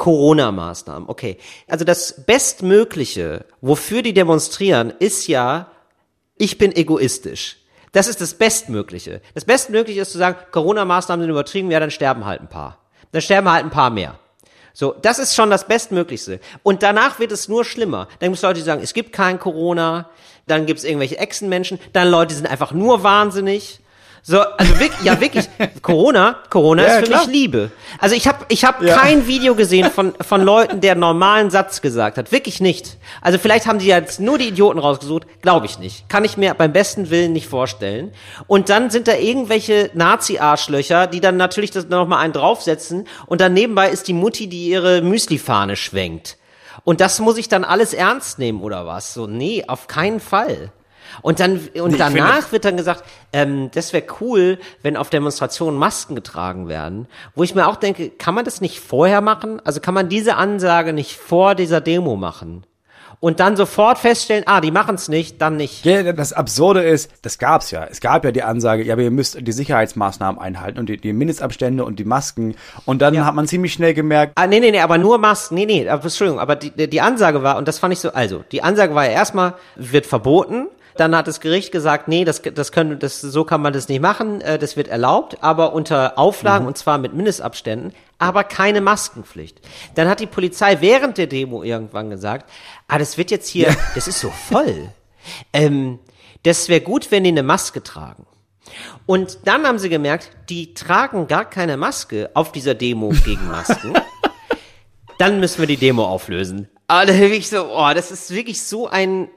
Corona-Maßnahmen, 0.00 1.10
okay. 1.10 1.36
Also 1.68 1.84
das 1.84 2.24
Bestmögliche, 2.24 3.44
wofür 3.60 4.00
die 4.00 4.14
demonstrieren, 4.14 4.94
ist 4.98 5.26
ja, 5.26 5.70
ich 6.36 6.56
bin 6.56 6.74
egoistisch. 6.74 7.58
Das 7.92 8.08
ist 8.08 8.18
das 8.22 8.32
Bestmögliche. 8.32 9.20
Das 9.34 9.44
Bestmögliche 9.44 10.00
ist 10.00 10.12
zu 10.12 10.16
sagen, 10.16 10.38
Corona-Maßnahmen 10.52 11.22
sind 11.22 11.30
übertrieben, 11.30 11.70
ja, 11.70 11.80
dann 11.80 11.90
sterben 11.90 12.24
halt 12.24 12.40
ein 12.40 12.48
paar. 12.48 12.78
Dann 13.12 13.20
sterben 13.20 13.52
halt 13.52 13.62
ein 13.62 13.70
paar 13.70 13.90
mehr. 13.90 14.18
So, 14.72 14.94
das 15.02 15.18
ist 15.18 15.34
schon 15.34 15.50
das 15.50 15.66
Bestmöglichste. 15.68 16.40
Und 16.62 16.82
danach 16.82 17.18
wird 17.18 17.32
es 17.32 17.48
nur 17.48 17.66
schlimmer. 17.66 18.08
Dann 18.20 18.30
gibt 18.30 18.36
es 18.36 18.42
Leute, 18.42 18.60
die 18.60 18.64
sagen, 18.64 18.80
es 18.82 18.94
gibt 18.94 19.12
kein 19.12 19.38
Corona. 19.38 20.08
Dann 20.46 20.64
gibt 20.64 20.78
es 20.78 20.84
irgendwelche 20.86 21.18
Echsenmenschen. 21.18 21.78
Dann 21.92 22.08
Leute, 22.08 22.28
die 22.28 22.36
sind 22.36 22.46
einfach 22.46 22.72
nur 22.72 23.02
wahnsinnig. 23.02 23.80
So, 24.22 24.40
also 24.40 24.78
wirklich, 24.78 25.02
ja 25.02 25.18
wirklich, 25.20 25.48
Corona, 25.82 26.36
Corona 26.50 26.82
ja, 26.82 26.88
ist 26.88 26.98
für 26.98 27.04
klar. 27.04 27.26
mich 27.26 27.34
Liebe. 27.34 27.70
Also 27.98 28.14
ich 28.14 28.28
habe 28.28 28.44
ich 28.48 28.64
hab 28.64 28.82
ja. 28.82 28.96
kein 28.96 29.26
Video 29.26 29.54
gesehen 29.54 29.90
von, 29.90 30.12
von 30.20 30.42
Leuten, 30.42 30.80
der 30.80 30.92
einen 30.92 31.00
normalen 31.00 31.50
Satz 31.50 31.80
gesagt 31.80 32.18
hat. 32.18 32.30
Wirklich 32.30 32.60
nicht. 32.60 32.98
Also 33.22 33.38
vielleicht 33.38 33.66
haben 33.66 33.78
die 33.78 33.86
jetzt 33.86 34.20
nur 34.20 34.36
die 34.36 34.48
Idioten 34.48 34.78
rausgesucht. 34.78 35.26
Glaube 35.40 35.66
ich 35.66 35.78
nicht. 35.78 36.08
Kann 36.08 36.24
ich 36.24 36.36
mir 36.36 36.52
beim 36.54 36.72
besten 36.72 37.08
Willen 37.10 37.32
nicht 37.32 37.48
vorstellen. 37.48 38.12
Und 38.46 38.68
dann 38.68 38.90
sind 38.90 39.08
da 39.08 39.14
irgendwelche 39.14 39.90
Nazi-Arschlöcher, 39.94 41.06
die 41.06 41.20
dann 41.20 41.38
natürlich 41.38 41.70
das 41.70 41.88
noch 41.88 42.06
mal 42.06 42.18
einen 42.18 42.34
draufsetzen 42.34 43.08
und 43.26 43.40
dann 43.40 43.54
nebenbei 43.54 43.88
ist 43.88 44.06
die 44.06 44.12
Mutti, 44.12 44.48
die 44.48 44.68
ihre 44.68 45.00
Müsli-Fahne 45.00 45.76
schwenkt. 45.76 46.36
Und 46.84 47.00
das 47.00 47.18
muss 47.20 47.38
ich 47.38 47.48
dann 47.48 47.64
alles 47.64 47.94
ernst 47.94 48.38
nehmen 48.38 48.60
oder 48.62 48.86
was? 48.86 49.14
So, 49.14 49.26
nee, 49.26 49.64
auf 49.66 49.86
keinen 49.86 50.20
Fall. 50.20 50.72
Und 51.22 51.40
dann 51.40 51.60
und 51.80 51.92
nee, 51.92 51.98
danach 51.98 52.52
wird 52.52 52.64
dann 52.64 52.76
gesagt, 52.76 53.04
ähm, 53.32 53.70
das 53.72 53.92
wäre 53.92 54.04
cool, 54.20 54.58
wenn 54.82 54.96
auf 54.96 55.10
Demonstrationen 55.10 55.78
Masken 55.78 56.14
getragen 56.14 56.68
werden. 56.68 57.06
Wo 57.34 57.42
ich 57.42 57.54
mir 57.54 57.68
auch 57.68 57.76
denke, 57.76 58.10
kann 58.10 58.34
man 58.34 58.44
das 58.44 58.60
nicht 58.60 58.80
vorher 58.80 59.20
machen? 59.20 59.60
Also 59.64 59.80
kann 59.80 59.94
man 59.94 60.08
diese 60.08 60.36
Ansage 60.36 60.92
nicht 60.92 61.16
vor 61.16 61.54
dieser 61.54 61.80
Demo 61.80 62.16
machen? 62.16 62.64
und 63.20 63.38
dann 63.38 63.54
sofort 63.54 63.98
feststellen, 63.98 64.44
ah, 64.46 64.60
die 64.60 64.70
machen 64.70 64.94
es 64.94 65.08
nicht, 65.08 65.40
dann 65.40 65.56
nicht. 65.56 65.84
Ja, 65.84 66.12
das 66.12 66.32
Absurde 66.32 66.82
ist, 66.82 67.10
das 67.22 67.38
gab's 67.38 67.70
ja. 67.70 67.84
Es 67.84 68.00
gab 68.00 68.24
ja 68.24 68.32
die 68.32 68.42
Ansage, 68.42 68.82
ja, 68.82 68.94
aber 68.94 69.02
ihr 69.02 69.10
müsst 69.10 69.46
die 69.46 69.52
Sicherheitsmaßnahmen 69.52 70.40
einhalten 70.40 70.78
und 70.78 70.88
die, 70.88 70.96
die 70.96 71.12
Mindestabstände 71.12 71.84
und 71.84 71.98
die 71.98 72.04
Masken. 72.04 72.56
Und 72.86 73.02
dann 73.02 73.14
ja. 73.14 73.26
hat 73.26 73.34
man 73.34 73.46
ziemlich 73.46 73.74
schnell 73.74 73.92
gemerkt. 73.92 74.32
Ah, 74.36 74.46
nee, 74.46 74.58
nee, 74.58 74.70
nee, 74.70 74.80
aber 74.80 74.96
nur 74.96 75.18
Masken. 75.18 75.54
Nee, 75.54 75.66
nee, 75.66 75.88
aber, 75.88 76.02
Entschuldigung, 76.02 76.40
aber 76.40 76.56
die, 76.56 76.88
die 76.88 77.00
Ansage 77.00 77.42
war, 77.42 77.58
und 77.58 77.68
das 77.68 77.78
fand 77.78 77.92
ich 77.92 78.00
so, 78.00 78.10
also, 78.12 78.42
die 78.50 78.62
Ansage 78.62 78.94
war 78.94 79.04
ja 79.04 79.12
erstmal, 79.12 79.54
wird 79.76 80.06
verboten, 80.06 80.68
dann 81.00 81.16
hat 81.16 81.26
das 81.26 81.40
Gericht 81.40 81.72
gesagt, 81.72 82.08
nee, 82.08 82.26
das, 82.26 82.42
das 82.42 82.72
können, 82.72 82.98
das, 82.98 83.22
so 83.22 83.44
kann 83.44 83.62
man 83.62 83.72
das 83.72 83.88
nicht 83.88 84.02
machen, 84.02 84.42
äh, 84.42 84.58
das 84.58 84.76
wird 84.76 84.88
erlaubt, 84.88 85.42
aber 85.42 85.72
unter 85.72 86.18
Auflagen 86.18 86.64
mhm. 86.64 86.68
und 86.68 86.76
zwar 86.76 86.98
mit 86.98 87.14
Mindestabständen, 87.14 87.94
aber 88.18 88.44
keine 88.44 88.82
Maskenpflicht. 88.82 89.62
Dann 89.94 90.08
hat 90.08 90.20
die 90.20 90.26
Polizei 90.26 90.82
während 90.82 91.16
der 91.16 91.26
Demo 91.26 91.62
irgendwann 91.62 92.10
gesagt, 92.10 92.50
ah, 92.86 92.98
das 92.98 93.16
wird 93.16 93.30
jetzt 93.30 93.48
hier, 93.48 93.68
ja. 93.68 93.76
das 93.94 94.08
ist 94.08 94.20
so 94.20 94.28
voll. 94.28 94.90
Ähm, 95.54 96.00
das 96.42 96.68
wäre 96.68 96.82
gut, 96.82 97.10
wenn 97.10 97.24
die 97.24 97.30
eine 97.30 97.42
Maske 97.42 97.82
tragen. 97.82 98.26
Und 99.06 99.38
dann 99.44 99.66
haben 99.66 99.78
sie 99.78 99.88
gemerkt, 99.88 100.30
die 100.50 100.74
tragen 100.74 101.28
gar 101.28 101.48
keine 101.48 101.78
Maske 101.78 102.30
auf 102.34 102.52
dieser 102.52 102.74
Demo 102.74 103.08
gegen 103.24 103.48
Masken. 103.48 103.94
dann 105.18 105.40
müssen 105.40 105.60
wir 105.60 105.66
die 105.66 105.78
Demo 105.78 106.04
auflösen. 106.04 106.68
Aber 106.88 107.06
da 107.06 107.14
ich 107.14 107.48
so, 107.48 107.74
oh, 107.74 107.90
das 107.94 108.10
ist 108.10 108.34
wirklich 108.34 108.62
so 108.62 108.86
ein 108.86 109.30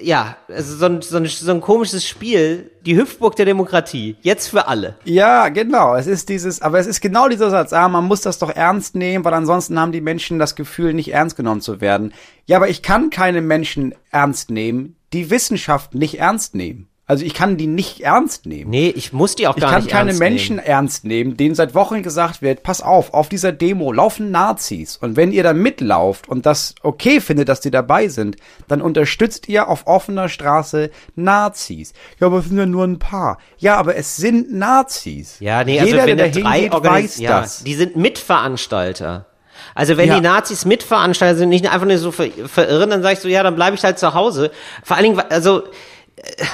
ja, 0.00 0.36
also 0.48 0.76
so 0.76 0.86
ein, 0.86 1.02
so, 1.02 1.16
ein, 1.16 1.26
so 1.26 1.50
ein 1.50 1.60
komisches 1.60 2.06
Spiel, 2.06 2.70
die 2.84 2.96
Hüpfburg 2.96 3.36
der 3.36 3.46
Demokratie, 3.46 4.16
jetzt 4.20 4.48
für 4.48 4.68
alle. 4.68 4.96
Ja, 5.04 5.48
genau, 5.48 5.94
es 5.94 6.06
ist 6.06 6.28
dieses, 6.28 6.62
aber 6.62 6.78
es 6.78 6.86
ist 6.86 7.00
genau 7.00 7.28
dieser 7.28 7.50
Satz, 7.50 7.72
ah, 7.72 7.88
man 7.88 8.04
muss 8.04 8.20
das 8.20 8.38
doch 8.38 8.54
ernst 8.54 8.94
nehmen, 8.94 9.24
weil 9.24 9.34
ansonsten 9.34 9.78
haben 9.78 9.92
die 9.92 10.00
Menschen 10.00 10.38
das 10.38 10.54
Gefühl, 10.54 10.92
nicht 10.94 11.12
ernst 11.12 11.36
genommen 11.36 11.60
zu 11.60 11.80
werden. 11.80 12.12
Ja, 12.46 12.56
aber 12.56 12.68
ich 12.68 12.82
kann 12.82 13.10
keine 13.10 13.40
Menschen 13.40 13.94
ernst 14.10 14.50
nehmen, 14.50 14.96
die 15.12 15.30
Wissenschaft 15.30 15.94
nicht 15.94 16.18
ernst 16.18 16.54
nehmen. 16.54 16.89
Also 17.10 17.24
ich 17.24 17.34
kann 17.34 17.56
die 17.56 17.66
nicht 17.66 18.02
ernst 18.02 18.46
nehmen. 18.46 18.70
Nee, 18.70 18.94
ich 18.94 19.12
muss 19.12 19.34
die 19.34 19.48
auch 19.48 19.56
gar 19.56 19.80
nicht 19.80 19.88
ernst 19.88 19.88
nehmen. 19.88 19.88
Ich 19.88 19.90
kann 19.90 20.06
keine 20.06 20.18
Menschen 20.30 20.58
ernst 20.60 21.04
nehmen, 21.04 21.36
denen 21.36 21.56
seit 21.56 21.74
Wochen 21.74 22.04
gesagt 22.04 22.40
wird, 22.40 22.62
pass 22.62 22.82
auf, 22.82 23.14
auf 23.14 23.28
dieser 23.28 23.50
Demo 23.50 23.90
laufen 23.90 24.30
Nazis. 24.30 24.96
Und 24.96 25.16
wenn 25.16 25.32
ihr 25.32 25.42
da 25.42 25.52
mitlauft 25.52 26.28
und 26.28 26.46
das 26.46 26.76
okay 26.84 27.20
findet, 27.20 27.48
dass 27.48 27.58
die 27.58 27.72
dabei 27.72 28.06
sind, 28.06 28.36
dann 28.68 28.80
unterstützt 28.80 29.48
ihr 29.48 29.66
auf 29.66 29.88
offener 29.88 30.28
Straße 30.28 30.90
Nazis. 31.16 31.94
Ja, 32.20 32.28
aber 32.28 32.38
es 32.38 32.44
sind 32.44 32.58
ja 32.58 32.66
nur 32.66 32.84
ein 32.84 33.00
paar. 33.00 33.38
Ja, 33.58 33.76
aber 33.76 33.96
es 33.96 34.14
sind 34.14 34.52
Nazis. 34.52 35.40
Ja, 35.40 35.64
nee, 35.64 35.80
also 35.80 35.90
Jeder, 35.90 36.02
also 36.02 36.10
wenn 36.12 36.16
der 36.16 36.30
drei 36.30 36.60
geht, 36.60 36.72
weiß 36.72 37.18
ja, 37.18 37.40
das. 37.40 37.64
Die 37.64 37.74
sind 37.74 37.96
Mitveranstalter. 37.96 39.26
Also 39.74 39.96
wenn 39.96 40.10
ja. 40.10 40.14
die 40.14 40.20
Nazis 40.20 40.64
Mitveranstalter 40.64 41.36
sind, 41.36 41.48
nicht 41.48 41.68
einfach 41.68 41.88
nur 41.88 41.98
so 41.98 42.12
ver 42.12 42.28
verirren, 42.46 42.90
dann 42.90 43.02
sag 43.02 43.14
ich 43.14 43.18
so, 43.18 43.26
ja, 43.26 43.42
dann 43.42 43.56
bleibe 43.56 43.74
ich 43.74 43.82
halt 43.82 43.98
zu 43.98 44.14
Hause. 44.14 44.52
Vor 44.84 44.96
allen 44.96 45.06
Dingen, 45.06 45.20
also... 45.28 45.64
Äh, 46.14 46.44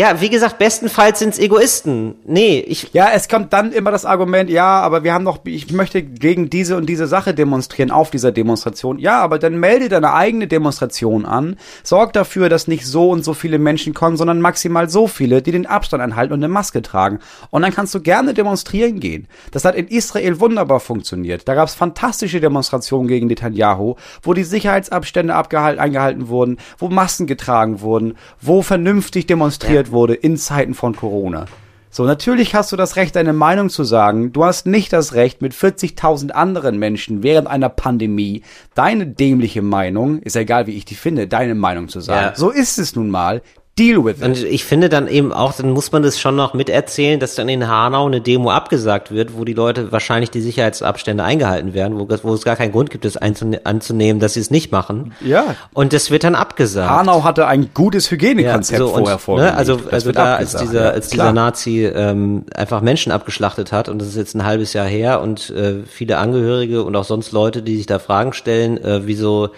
Ja, 0.00 0.18
wie 0.22 0.30
gesagt, 0.30 0.56
bestenfalls 0.56 1.18
sind's 1.18 1.38
Egoisten. 1.38 2.14
Nee, 2.24 2.64
ich. 2.66 2.88
Ja, 2.94 3.10
es 3.12 3.28
kommt 3.28 3.52
dann 3.52 3.70
immer 3.70 3.90
das 3.90 4.06
Argument, 4.06 4.48
ja, 4.48 4.80
aber 4.80 5.04
wir 5.04 5.12
haben 5.12 5.26
doch, 5.26 5.40
ich 5.44 5.70
möchte 5.74 6.02
gegen 6.02 6.48
diese 6.48 6.78
und 6.78 6.86
diese 6.86 7.06
Sache 7.06 7.34
demonstrieren 7.34 7.90
auf 7.90 8.10
dieser 8.10 8.32
Demonstration. 8.32 8.98
Ja, 8.98 9.20
aber 9.20 9.38
dann 9.38 9.60
melde 9.60 9.90
deine 9.90 10.14
eigene 10.14 10.46
Demonstration 10.46 11.26
an. 11.26 11.56
Sorg 11.82 12.14
dafür, 12.14 12.48
dass 12.48 12.66
nicht 12.66 12.86
so 12.86 13.10
und 13.10 13.26
so 13.26 13.34
viele 13.34 13.58
Menschen 13.58 13.92
kommen, 13.92 14.16
sondern 14.16 14.40
maximal 14.40 14.88
so 14.88 15.06
viele, 15.06 15.42
die 15.42 15.52
den 15.52 15.66
Abstand 15.66 16.02
anhalten 16.02 16.32
und 16.32 16.40
eine 16.40 16.48
Maske 16.48 16.80
tragen. 16.80 17.18
Und 17.50 17.60
dann 17.60 17.74
kannst 17.74 17.94
du 17.94 18.00
gerne 18.00 18.32
demonstrieren 18.32 19.00
gehen. 19.00 19.28
Das 19.50 19.66
hat 19.66 19.74
in 19.74 19.86
Israel 19.86 20.40
wunderbar 20.40 20.80
funktioniert. 20.80 21.46
Da 21.46 21.54
gab's 21.54 21.74
fantastische 21.74 22.40
Demonstrationen 22.40 23.06
gegen 23.06 23.26
Netanyahu, 23.26 23.96
wo 24.22 24.32
die 24.32 24.44
Sicherheitsabstände 24.44 25.36
eingehalten 25.36 26.28
wurden, 26.28 26.56
wo 26.78 26.88
Masken 26.88 27.26
getragen 27.26 27.82
wurden, 27.82 28.14
wo 28.40 28.62
vernünftig 28.62 29.26
demonstriert. 29.26 29.89
Wurde 29.90 30.14
in 30.14 30.36
Zeiten 30.36 30.74
von 30.74 30.94
Corona. 30.96 31.46
So, 31.92 32.04
natürlich 32.04 32.54
hast 32.54 32.70
du 32.70 32.76
das 32.76 32.94
Recht, 32.94 33.16
deine 33.16 33.32
Meinung 33.32 33.68
zu 33.68 33.82
sagen. 33.82 34.32
Du 34.32 34.44
hast 34.44 34.64
nicht 34.64 34.92
das 34.92 35.14
Recht, 35.14 35.42
mit 35.42 35.52
40.000 35.52 36.30
anderen 36.30 36.78
Menschen 36.78 37.24
während 37.24 37.48
einer 37.48 37.68
Pandemie 37.68 38.42
deine 38.74 39.08
dämliche 39.08 39.60
Meinung, 39.60 40.20
ist 40.20 40.36
egal 40.36 40.68
wie 40.68 40.76
ich 40.76 40.84
die 40.84 40.94
finde, 40.94 41.26
deine 41.26 41.56
Meinung 41.56 41.88
zu 41.88 41.98
sagen. 41.98 42.26
Ja. 42.26 42.36
So 42.36 42.50
ist 42.50 42.78
es 42.78 42.94
nun 42.94 43.10
mal. 43.10 43.42
Deal 43.80 44.04
with 44.04 44.18
it. 44.18 44.22
Und 44.22 44.44
ich 44.44 44.64
finde 44.64 44.90
dann 44.90 45.08
eben 45.08 45.32
auch, 45.32 45.54
dann 45.54 45.70
muss 45.70 45.90
man 45.90 46.02
das 46.02 46.20
schon 46.20 46.36
noch 46.36 46.52
miterzählen, 46.52 47.18
dass 47.18 47.34
dann 47.34 47.48
in 47.48 47.66
Hanau 47.66 48.06
eine 48.06 48.20
Demo 48.20 48.50
abgesagt 48.50 49.10
wird, 49.10 49.36
wo 49.36 49.44
die 49.44 49.54
Leute 49.54 49.90
wahrscheinlich 49.90 50.30
die 50.30 50.42
Sicherheitsabstände 50.42 51.24
eingehalten 51.24 51.72
werden, 51.72 51.98
wo, 51.98 52.06
wo 52.22 52.34
es 52.34 52.44
gar 52.44 52.56
keinen 52.56 52.72
Grund 52.72 52.90
gibt, 52.90 53.04
es 53.06 53.16
anzunehmen, 53.16 54.20
dass 54.20 54.34
sie 54.34 54.40
es 54.40 54.50
nicht 54.50 54.70
machen. 54.70 55.14
Ja. 55.24 55.56
Und 55.72 55.94
das 55.94 56.10
wird 56.10 56.24
dann 56.24 56.34
abgesagt. 56.34 56.90
Hanau 56.90 57.24
hatte 57.24 57.46
ein 57.46 57.70
gutes 57.72 58.10
Hygienekonzept 58.10 58.78
ja, 58.78 58.86
so, 58.86 58.92
vorher 58.92 59.18
vor. 59.18 59.38
Ne, 59.38 59.54
also 59.54 59.80
also 59.90 60.12
da, 60.12 60.36
als 60.36 60.54
dieser, 60.54 60.92
als 60.92 61.08
dieser 61.08 61.32
Nazi 61.32 61.86
ähm, 61.86 62.44
einfach 62.54 62.82
Menschen 62.82 63.12
abgeschlachtet 63.12 63.72
hat, 63.72 63.88
und 63.88 64.00
das 64.00 64.08
ist 64.08 64.16
jetzt 64.16 64.34
ein 64.34 64.44
halbes 64.44 64.74
Jahr 64.74 64.86
her, 64.86 65.22
und 65.22 65.50
äh, 65.50 65.84
viele 65.86 66.18
Angehörige 66.18 66.84
und 66.84 66.94
auch 66.96 67.04
sonst 67.04 67.32
Leute, 67.32 67.62
die 67.62 67.76
sich 67.76 67.86
da 67.86 67.98
Fragen 67.98 68.34
stellen, 68.34 68.82
äh, 68.82 69.06
wieso 69.06 69.50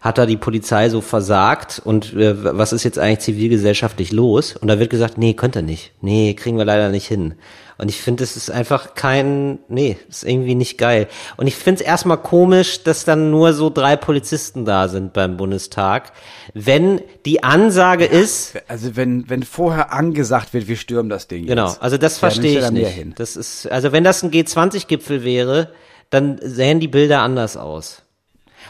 hat 0.00 0.18
da 0.18 0.26
die 0.26 0.36
Polizei 0.36 0.88
so 0.90 1.00
versagt 1.00 1.82
und 1.84 2.14
äh, 2.14 2.56
was 2.56 2.72
ist 2.72 2.84
jetzt 2.84 2.98
eigentlich 2.98 3.20
zivilgesellschaftlich 3.20 4.12
los? 4.12 4.56
Und 4.56 4.68
da 4.68 4.78
wird 4.78 4.90
gesagt, 4.90 5.18
nee, 5.18 5.34
könnt 5.34 5.56
ihr 5.56 5.62
nicht. 5.62 5.92
Nee, 6.00 6.34
kriegen 6.34 6.56
wir 6.56 6.64
leider 6.64 6.88
nicht 6.88 7.06
hin. 7.06 7.34
Und 7.80 7.88
ich 7.88 8.00
finde, 8.02 8.24
es 8.24 8.36
ist 8.36 8.50
einfach 8.50 8.94
kein, 8.96 9.60
nee, 9.68 9.96
ist 10.08 10.24
irgendwie 10.24 10.56
nicht 10.56 10.78
geil. 10.78 11.06
Und 11.36 11.46
ich 11.46 11.54
finde 11.54 11.80
es 11.80 11.86
erstmal 11.86 12.18
komisch, 12.18 12.82
dass 12.82 13.04
dann 13.04 13.30
nur 13.30 13.54
so 13.54 13.70
drei 13.70 13.94
Polizisten 13.94 14.64
da 14.64 14.88
sind 14.88 15.12
beim 15.12 15.36
Bundestag. 15.36 16.12
Wenn 16.54 17.00
die 17.24 17.44
Ansage 17.44 18.06
ja, 18.06 18.10
ist. 18.10 18.54
Also 18.66 18.96
wenn, 18.96 19.30
wenn 19.30 19.44
vorher 19.44 19.92
angesagt 19.92 20.54
wird, 20.54 20.66
wir 20.66 20.76
stürmen 20.76 21.08
das 21.08 21.28
Ding. 21.28 21.46
Genau, 21.46 21.68
jetzt. 21.68 21.80
also 21.80 21.98
das 21.98 22.18
verstehe 22.18 22.60
ja, 22.60 22.66
ich 22.66 22.72
nicht. 22.72 23.20
Das 23.20 23.36
ist, 23.36 23.70
also 23.70 23.92
wenn 23.92 24.02
das 24.02 24.24
ein 24.24 24.32
G20-Gipfel 24.32 25.22
wäre, 25.22 25.70
dann 26.10 26.40
sähen 26.42 26.80
die 26.80 26.88
Bilder 26.88 27.20
anders 27.20 27.56
aus. 27.56 28.02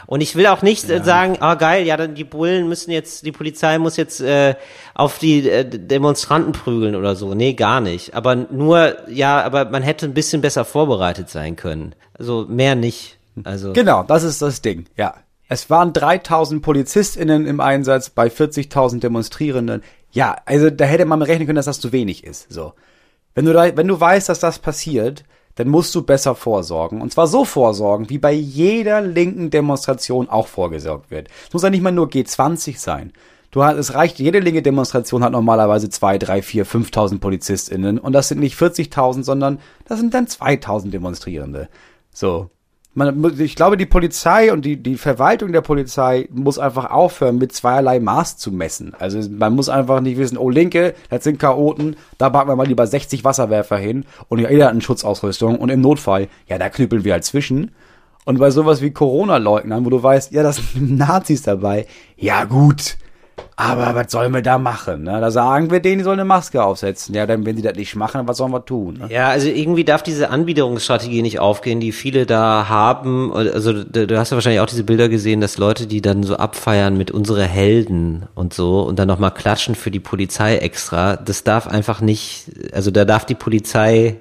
Und 0.07 0.21
ich 0.21 0.35
will 0.35 0.47
auch 0.47 0.61
nicht 0.61 0.89
äh, 0.89 0.97
ja. 0.97 1.03
sagen, 1.03 1.37
ah 1.39 1.53
oh, 1.53 1.57
geil, 1.57 1.85
ja, 1.85 1.97
dann 1.97 2.15
die 2.15 2.23
Bullen 2.23 2.67
müssen 2.67 2.91
jetzt, 2.91 3.25
die 3.25 3.31
Polizei 3.31 3.77
muss 3.77 3.97
jetzt 3.97 4.21
äh, 4.21 4.55
auf 4.93 5.19
die 5.19 5.49
äh, 5.49 5.65
Demonstranten 5.65 6.51
prügeln 6.51 6.95
oder 6.95 7.15
so. 7.15 7.33
Nee, 7.33 7.53
gar 7.53 7.81
nicht. 7.81 8.13
Aber 8.15 8.35
nur, 8.35 8.97
ja, 9.09 9.41
aber 9.41 9.65
man 9.65 9.83
hätte 9.83 10.05
ein 10.05 10.13
bisschen 10.13 10.41
besser 10.41 10.65
vorbereitet 10.65 11.29
sein 11.29 11.55
können. 11.55 11.95
Also 12.17 12.45
mehr 12.47 12.75
nicht. 12.75 13.17
Also 13.43 13.73
genau, 13.73 14.03
das 14.03 14.23
ist 14.23 14.41
das 14.41 14.61
Ding. 14.61 14.85
Ja, 14.97 15.15
es 15.47 15.69
waren 15.69 15.93
3000 15.93 16.61
PolizistInnen 16.61 17.47
im 17.47 17.59
Einsatz 17.59 18.09
bei 18.11 18.27
40.000 18.27 18.99
Demonstrierenden. 18.99 19.83
Ja, 20.11 20.37
also 20.45 20.69
da 20.69 20.85
hätte 20.85 21.05
man 21.05 21.21
rechnen 21.21 21.47
können, 21.47 21.55
dass 21.55 21.65
das 21.65 21.79
zu 21.79 21.91
wenig 21.91 22.23
ist. 22.23 22.51
So, 22.51 22.73
wenn 23.33 23.45
du 23.45 23.53
da, 23.53 23.75
wenn 23.75 23.87
du 23.87 23.99
weißt, 23.99 24.29
dass 24.29 24.39
das 24.39 24.59
passiert, 24.59 25.23
dann 25.59 25.67
musst 25.67 25.93
du 25.93 26.03
besser 26.03 26.35
vorsorgen. 26.35 27.01
Und 27.01 27.11
zwar 27.11 27.27
so 27.27 27.43
vorsorgen, 27.43 28.09
wie 28.09 28.17
bei 28.17 28.31
jeder 28.31 29.01
linken 29.01 29.49
Demonstration 29.49 30.29
auch 30.29 30.47
vorgesorgt 30.47 31.11
wird. 31.11 31.27
Es 31.47 31.53
muss 31.53 31.63
ja 31.63 31.69
nicht 31.69 31.81
mal 31.81 31.91
nur 31.91 32.07
G20 32.07 32.79
sein. 32.79 33.11
Du 33.51 33.61
hast, 33.61 33.75
es 33.75 33.93
reicht, 33.93 34.19
jede 34.19 34.39
linke 34.39 34.61
Demonstration 34.61 35.21
hat 35.21 35.33
normalerweise 35.33 35.89
zwei, 35.89 36.17
drei, 36.17 36.41
vier, 36.41 36.65
5.000 36.65 37.19
PolizistInnen. 37.19 37.99
Und 37.99 38.13
das 38.13 38.29
sind 38.29 38.39
nicht 38.39 38.57
40.000, 38.57 39.23
sondern 39.23 39.59
das 39.83 39.99
sind 39.99 40.13
dann 40.13 40.27
2.000 40.27 40.91
Demonstrierende. 40.91 41.67
So 42.13 42.49
man, 42.93 43.39
ich 43.39 43.55
glaube, 43.55 43.77
die 43.77 43.85
Polizei 43.85 44.51
und 44.51 44.65
die, 44.65 44.77
die 44.77 44.97
Verwaltung 44.97 45.51
der 45.51 45.61
Polizei 45.61 46.27
muss 46.31 46.57
einfach 46.57 46.89
aufhören, 46.89 47.37
mit 47.37 47.53
zweierlei 47.53 47.99
Maß 47.99 48.37
zu 48.37 48.51
messen. 48.51 48.93
Also 48.97 49.19
man 49.29 49.55
muss 49.55 49.69
einfach 49.69 50.01
nicht 50.01 50.17
wissen, 50.17 50.37
oh 50.37 50.49
Linke, 50.49 50.95
das 51.09 51.23
sind 51.23 51.39
Chaoten, 51.39 51.95
da 52.17 52.29
packen 52.29 52.49
wir 52.49 52.55
mal 52.55 52.67
lieber 52.67 52.87
60 52.87 53.23
Wasserwerfer 53.23 53.77
hin 53.77 54.05
und 54.27 54.39
jeder 54.39 54.65
hat 54.65 54.71
eine 54.71 54.81
Schutzausrüstung 54.81 55.57
und 55.57 55.69
im 55.69 55.81
Notfall, 55.81 56.27
ja, 56.47 56.57
da 56.57 56.69
knüppeln 56.69 57.03
wir 57.03 57.13
halt 57.13 57.25
zwischen. 57.25 57.71
Und 58.25 58.39
bei 58.39 58.51
sowas 58.51 58.81
wie 58.81 58.91
Corona-Leugnern, 58.91 59.85
wo 59.85 59.89
du 59.89 60.01
weißt, 60.01 60.31
ja, 60.31 60.43
das 60.43 60.57
sind 60.73 60.97
Nazis 60.97 61.43
dabei, 61.43 61.85
ja 62.17 62.43
gut, 62.45 62.97
aber 63.55 63.93
was 63.93 64.11
sollen 64.11 64.33
wir 64.33 64.41
da 64.41 64.57
machen? 64.57 65.03
Ne? 65.03 65.19
Da 65.19 65.31
sagen 65.31 65.69
wir 65.69 65.81
denen, 65.81 65.97
die 65.97 66.03
sollen 66.03 66.19
eine 66.19 66.27
Maske 66.27 66.63
aufsetzen. 66.63 67.13
Ja, 67.13 67.25
dann, 67.25 67.45
wenn 67.45 67.57
sie 67.57 67.61
das 67.61 67.75
nicht 67.75 67.95
machen, 67.95 68.27
was 68.27 68.37
sollen 68.37 68.51
wir 68.51 68.63
tun? 68.63 68.99
Ne? 68.99 69.13
Ja, 69.13 69.27
also 69.27 69.49
irgendwie 69.49 69.83
darf 69.83 70.01
diese 70.01 70.29
Anbiederungsstrategie 70.29 71.21
nicht 71.21 71.39
aufgehen, 71.39 71.79
die 71.79 71.91
viele 71.91 72.25
da 72.25 72.69
haben. 72.69 73.33
Also 73.33 73.83
du, 73.83 74.07
du 74.07 74.17
hast 74.17 74.31
ja 74.31 74.37
wahrscheinlich 74.37 74.61
auch 74.61 74.65
diese 74.67 74.85
Bilder 74.85 75.09
gesehen, 75.09 75.41
dass 75.41 75.57
Leute, 75.57 75.87
die 75.87 76.01
dann 76.01 76.23
so 76.23 76.37
abfeiern 76.37 76.97
mit 76.97 77.11
unsere 77.11 77.43
Helden 77.43 78.27
und 78.33 78.53
so 78.53 78.81
und 78.83 78.97
dann 78.97 79.09
nochmal 79.09 79.33
klatschen 79.33 79.75
für 79.75 79.91
die 79.91 79.99
Polizei 79.99 80.57
extra. 80.57 81.17
Das 81.17 81.43
darf 81.43 81.67
einfach 81.67 81.99
nicht, 81.99 82.45
also 82.71 82.91
da 82.91 83.03
darf 83.03 83.25
die 83.25 83.35
Polizei 83.35 84.17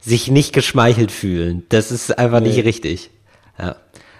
sich 0.00 0.30
nicht 0.30 0.52
geschmeichelt 0.52 1.10
fühlen. 1.10 1.64
Das 1.70 1.90
ist 1.90 2.16
einfach 2.16 2.40
nee. 2.40 2.48
nicht 2.48 2.64
richtig. 2.64 3.10
Ja. 3.58 3.74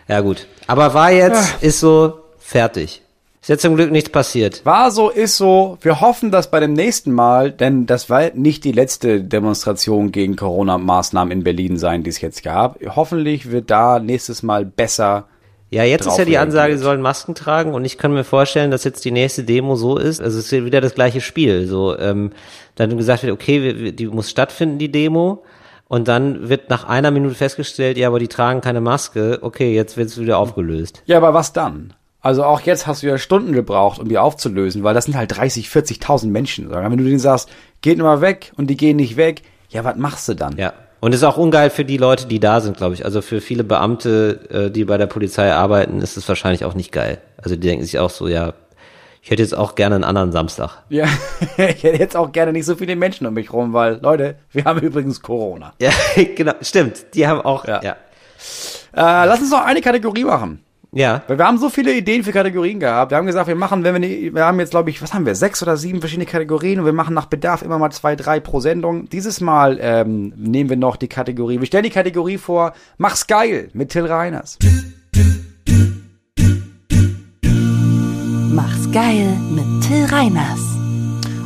Ja, 0.08 0.20
gut. 0.20 0.46
Aber 0.66 0.94
war 0.94 1.10
jetzt, 1.10 1.54
ja. 1.60 1.68
ist 1.68 1.80
so, 1.80 2.20
fertig. 2.38 3.02
Ist 3.46 3.50
jetzt 3.50 3.62
zum 3.62 3.76
Glück 3.76 3.92
nichts 3.92 4.10
passiert. 4.10 4.66
War 4.66 4.90
so, 4.90 5.08
ist 5.08 5.36
so. 5.36 5.78
Wir 5.80 6.00
hoffen, 6.00 6.32
dass 6.32 6.50
bei 6.50 6.58
dem 6.58 6.72
nächsten 6.72 7.12
Mal, 7.12 7.52
denn 7.52 7.86
das 7.86 8.10
war 8.10 8.30
nicht 8.34 8.64
die 8.64 8.72
letzte 8.72 9.20
Demonstration 9.20 10.10
gegen 10.10 10.34
Corona-Maßnahmen 10.34 11.30
in 11.30 11.44
Berlin 11.44 11.76
sein, 11.76 12.02
die 12.02 12.10
es 12.10 12.20
jetzt 12.20 12.42
gab. 12.42 12.76
Hoffentlich 12.96 13.52
wird 13.52 13.70
da 13.70 14.00
nächstes 14.00 14.42
Mal 14.42 14.64
besser 14.64 15.28
ja, 15.70 15.84
jetzt 15.84 16.06
ist 16.06 16.18
ja 16.18 16.24
die 16.24 16.38
Ansage, 16.38 16.76
sie 16.76 16.82
sollen 16.82 17.00
Masken 17.00 17.36
tragen 17.36 17.72
und 17.72 17.84
ich 17.84 17.98
kann 17.98 18.12
mir 18.12 18.24
vorstellen, 18.24 18.72
dass 18.72 18.82
jetzt 18.82 19.04
die 19.04 19.12
nächste 19.12 19.44
Demo 19.44 19.76
so 19.76 19.96
ist, 19.96 20.20
also 20.20 20.40
es 20.40 20.50
ist 20.52 20.64
wieder 20.64 20.80
das 20.80 20.94
gleiche 20.94 21.20
Spiel. 21.20 21.66
So, 21.66 21.96
ähm, 21.98 22.32
dann 22.74 22.96
gesagt 22.96 23.22
wird, 23.22 23.32
okay, 23.32 23.92
die 23.92 24.06
muss 24.08 24.28
stattfinden, 24.28 24.78
die 24.78 24.90
Demo. 24.90 25.44
Und 25.86 26.08
dann 26.08 26.48
wird 26.48 26.68
nach 26.68 26.84
einer 26.84 27.12
Minute 27.12 27.36
festgestellt, 27.36 27.96
ja, 27.96 28.08
aber 28.08 28.18
die 28.18 28.28
tragen 28.28 28.60
keine 28.60 28.80
Maske. 28.80 29.38
Okay, 29.42 29.72
jetzt 29.72 29.96
wird 29.96 30.08
es 30.08 30.20
wieder 30.20 30.38
aufgelöst. 30.38 31.02
Ja, 31.06 31.16
aber 31.18 31.32
was 31.32 31.52
dann? 31.52 31.94
Also 32.26 32.42
auch 32.42 32.60
jetzt 32.62 32.88
hast 32.88 33.04
du 33.04 33.06
ja 33.06 33.18
Stunden 33.18 33.52
gebraucht, 33.52 34.00
um 34.00 34.08
die 34.08 34.18
aufzulösen, 34.18 34.82
weil 34.82 34.94
das 34.94 35.04
sind 35.04 35.16
halt 35.16 35.36
30, 35.36 35.68
40.000 35.68 36.26
Menschen. 36.26 36.72
Wenn 36.72 36.98
du 36.98 37.04
denen 37.04 37.20
sagst, 37.20 37.48
geht 37.82 37.98
nur 37.98 38.08
mal 38.08 38.20
weg 38.20 38.50
und 38.56 38.66
die 38.66 38.76
gehen 38.76 38.96
nicht 38.96 39.16
weg, 39.16 39.42
ja, 39.68 39.84
was 39.84 39.94
machst 39.94 40.28
du 40.28 40.34
dann? 40.34 40.56
Ja. 40.56 40.72
Und 40.98 41.14
ist 41.14 41.22
auch 41.22 41.36
ungeil 41.36 41.70
für 41.70 41.84
die 41.84 41.98
Leute, 41.98 42.26
die 42.26 42.40
da 42.40 42.60
sind, 42.60 42.78
glaube 42.78 42.94
ich. 42.94 43.04
Also 43.04 43.22
für 43.22 43.40
viele 43.40 43.62
Beamte, 43.62 44.40
äh, 44.50 44.70
die 44.72 44.84
bei 44.84 44.98
der 44.98 45.06
Polizei 45.06 45.52
arbeiten, 45.52 46.00
ist 46.00 46.16
es 46.16 46.28
wahrscheinlich 46.28 46.64
auch 46.64 46.74
nicht 46.74 46.90
geil. 46.90 47.18
Also 47.36 47.54
die 47.54 47.60
denken 47.60 47.84
sich 47.84 48.00
auch 48.00 48.10
so, 48.10 48.26
ja, 48.26 48.54
ich 49.22 49.30
hätte 49.30 49.44
jetzt 49.44 49.56
auch 49.56 49.76
gerne 49.76 49.94
einen 49.94 50.02
anderen 50.02 50.32
Samstag. 50.32 50.82
Ja, 50.88 51.06
ich 51.58 51.84
hätte 51.84 51.96
jetzt 51.96 52.16
auch 52.16 52.32
gerne 52.32 52.52
nicht 52.52 52.66
so 52.66 52.74
viele 52.74 52.96
Menschen 52.96 53.28
um 53.28 53.34
mich 53.34 53.52
rum, 53.52 53.72
weil, 53.72 54.00
Leute, 54.02 54.34
wir 54.50 54.64
haben 54.64 54.80
übrigens 54.80 55.22
Corona. 55.22 55.74
Ja, 55.80 55.92
genau, 56.34 56.54
stimmt. 56.60 57.14
Die 57.14 57.28
haben 57.28 57.40
auch, 57.40 57.68
ja. 57.68 57.80
ja. 57.84 57.92
Äh, 58.92 59.28
lass 59.28 59.38
uns 59.38 59.52
noch 59.52 59.64
eine 59.64 59.80
Kategorie 59.80 60.24
machen. 60.24 60.65
Ja. 60.96 61.22
Weil 61.26 61.36
wir 61.36 61.46
haben 61.46 61.58
so 61.58 61.68
viele 61.68 61.92
Ideen 61.92 62.24
für 62.24 62.32
Kategorien 62.32 62.80
gehabt. 62.80 63.10
Wir 63.10 63.18
haben 63.18 63.26
gesagt, 63.26 63.48
wir 63.48 63.54
machen, 63.54 63.84
wenn 63.84 63.92
wir, 63.92 64.00
ne, 64.00 64.34
wir 64.34 64.46
haben 64.46 64.58
jetzt, 64.58 64.70
glaube 64.70 64.88
ich, 64.88 65.02
was 65.02 65.12
haben 65.12 65.26
wir, 65.26 65.34
sechs 65.34 65.62
oder 65.62 65.76
sieben 65.76 66.00
verschiedene 66.00 66.24
Kategorien 66.24 66.80
und 66.80 66.86
wir 66.86 66.94
machen 66.94 67.14
nach 67.14 67.26
Bedarf 67.26 67.60
immer 67.60 67.78
mal 67.78 67.90
zwei, 67.90 68.16
drei 68.16 68.40
pro 68.40 68.60
Sendung. 68.60 69.06
Dieses 69.10 69.42
Mal 69.42 69.76
ähm, 69.78 70.32
nehmen 70.36 70.70
wir 70.70 70.78
noch 70.78 70.96
die 70.96 71.08
Kategorie. 71.08 71.60
Wir 71.60 71.66
stellen 71.66 71.84
die 71.84 71.90
Kategorie 71.90 72.38
vor, 72.38 72.72
mach's 72.96 73.26
geil 73.26 73.68
mit 73.74 73.90
Till 73.90 74.06
Reiners. 74.06 74.58
Mach's 78.48 78.90
geil 78.90 79.36
mit 79.50 79.84
Till 79.86 80.06
Reiners. 80.06 80.60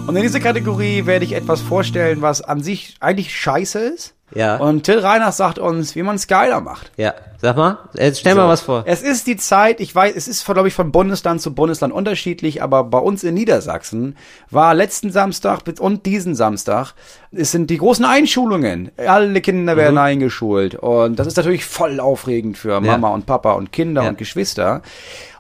Und 0.06 0.14
in 0.14 0.22
dieser 0.22 0.38
Kategorie 0.38 1.06
werde 1.06 1.24
ich 1.24 1.32
etwas 1.32 1.60
vorstellen, 1.60 2.22
was 2.22 2.40
an 2.40 2.62
sich 2.62 2.94
eigentlich 3.00 3.34
scheiße 3.34 3.80
ist. 3.80 4.14
Ja. 4.34 4.56
Und 4.56 4.84
Till 4.84 4.98
Reiners 4.98 5.36
sagt 5.36 5.58
uns, 5.58 5.96
wie 5.96 6.02
man 6.02 6.16
es 6.16 6.26
geiler 6.26 6.60
macht. 6.60 6.92
Ja. 6.96 7.14
Sag 7.42 7.56
mal, 7.56 7.78
stell 7.94 8.34
so. 8.34 8.40
mal 8.40 8.48
was 8.48 8.60
vor. 8.60 8.82
Es 8.84 9.00
ist 9.00 9.26
die 9.26 9.38
Zeit, 9.38 9.80
ich 9.80 9.94
weiß, 9.94 10.14
es 10.14 10.28
ist, 10.28 10.44
glaube 10.44 10.68
ich, 10.68 10.74
von 10.74 10.92
Bundesland 10.92 11.40
zu 11.40 11.54
Bundesland 11.54 11.94
unterschiedlich, 11.94 12.62
aber 12.62 12.84
bei 12.84 12.98
uns 12.98 13.24
in 13.24 13.32
Niedersachsen 13.32 14.16
war 14.50 14.74
letzten 14.74 15.10
Samstag 15.10 15.62
und 15.78 16.04
diesen 16.04 16.34
Samstag, 16.34 16.92
es 17.32 17.50
sind 17.50 17.70
die 17.70 17.78
großen 17.78 18.04
Einschulungen. 18.04 18.90
Alle 18.98 19.40
Kinder 19.40 19.78
werden 19.78 19.94
mhm. 19.94 20.00
eingeschult. 20.00 20.74
Und 20.74 21.18
das 21.18 21.26
ist 21.26 21.38
natürlich 21.38 21.64
voll 21.64 21.98
aufregend 21.98 22.58
für 22.58 22.78
Mama 22.80 23.08
ja. 23.08 23.14
und 23.14 23.24
Papa 23.24 23.52
und 23.52 23.72
Kinder 23.72 24.02
ja. 24.02 24.10
und 24.10 24.18
Geschwister. 24.18 24.82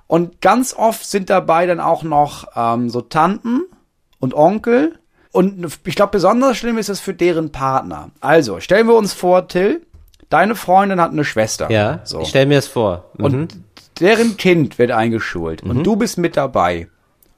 Und 0.06 0.40
ganz 0.40 0.74
oft 0.74 1.04
sind 1.04 1.28
dabei 1.28 1.66
dann 1.66 1.80
auch 1.80 2.02
noch 2.02 2.48
ähm, 2.56 2.88
so 2.88 3.02
Tanten 3.02 3.60
und 4.20 4.32
Onkel, 4.32 4.99
Und 5.32 5.78
ich 5.84 5.94
glaube, 5.94 6.12
besonders 6.12 6.56
schlimm 6.56 6.78
ist 6.78 6.88
es 6.88 7.00
für 7.00 7.14
deren 7.14 7.52
Partner. 7.52 8.10
Also, 8.20 8.60
stellen 8.60 8.88
wir 8.88 8.94
uns 8.94 9.12
vor, 9.12 9.46
Till, 9.48 9.82
deine 10.28 10.54
Freundin 10.54 11.00
hat 11.00 11.12
eine 11.12 11.24
Schwester. 11.24 11.70
Ja, 11.70 12.00
so. 12.04 12.20
ich 12.20 12.28
stell 12.28 12.46
mir 12.46 12.58
es 12.58 12.66
vor. 12.66 13.10
Mhm. 13.16 13.24
Und 13.24 13.58
deren 14.00 14.36
Kind 14.36 14.78
wird 14.78 14.90
eingeschult 14.90 15.64
mhm. 15.64 15.70
und 15.70 15.84
du 15.84 15.96
bist 15.96 16.18
mit 16.18 16.36
dabei. 16.36 16.88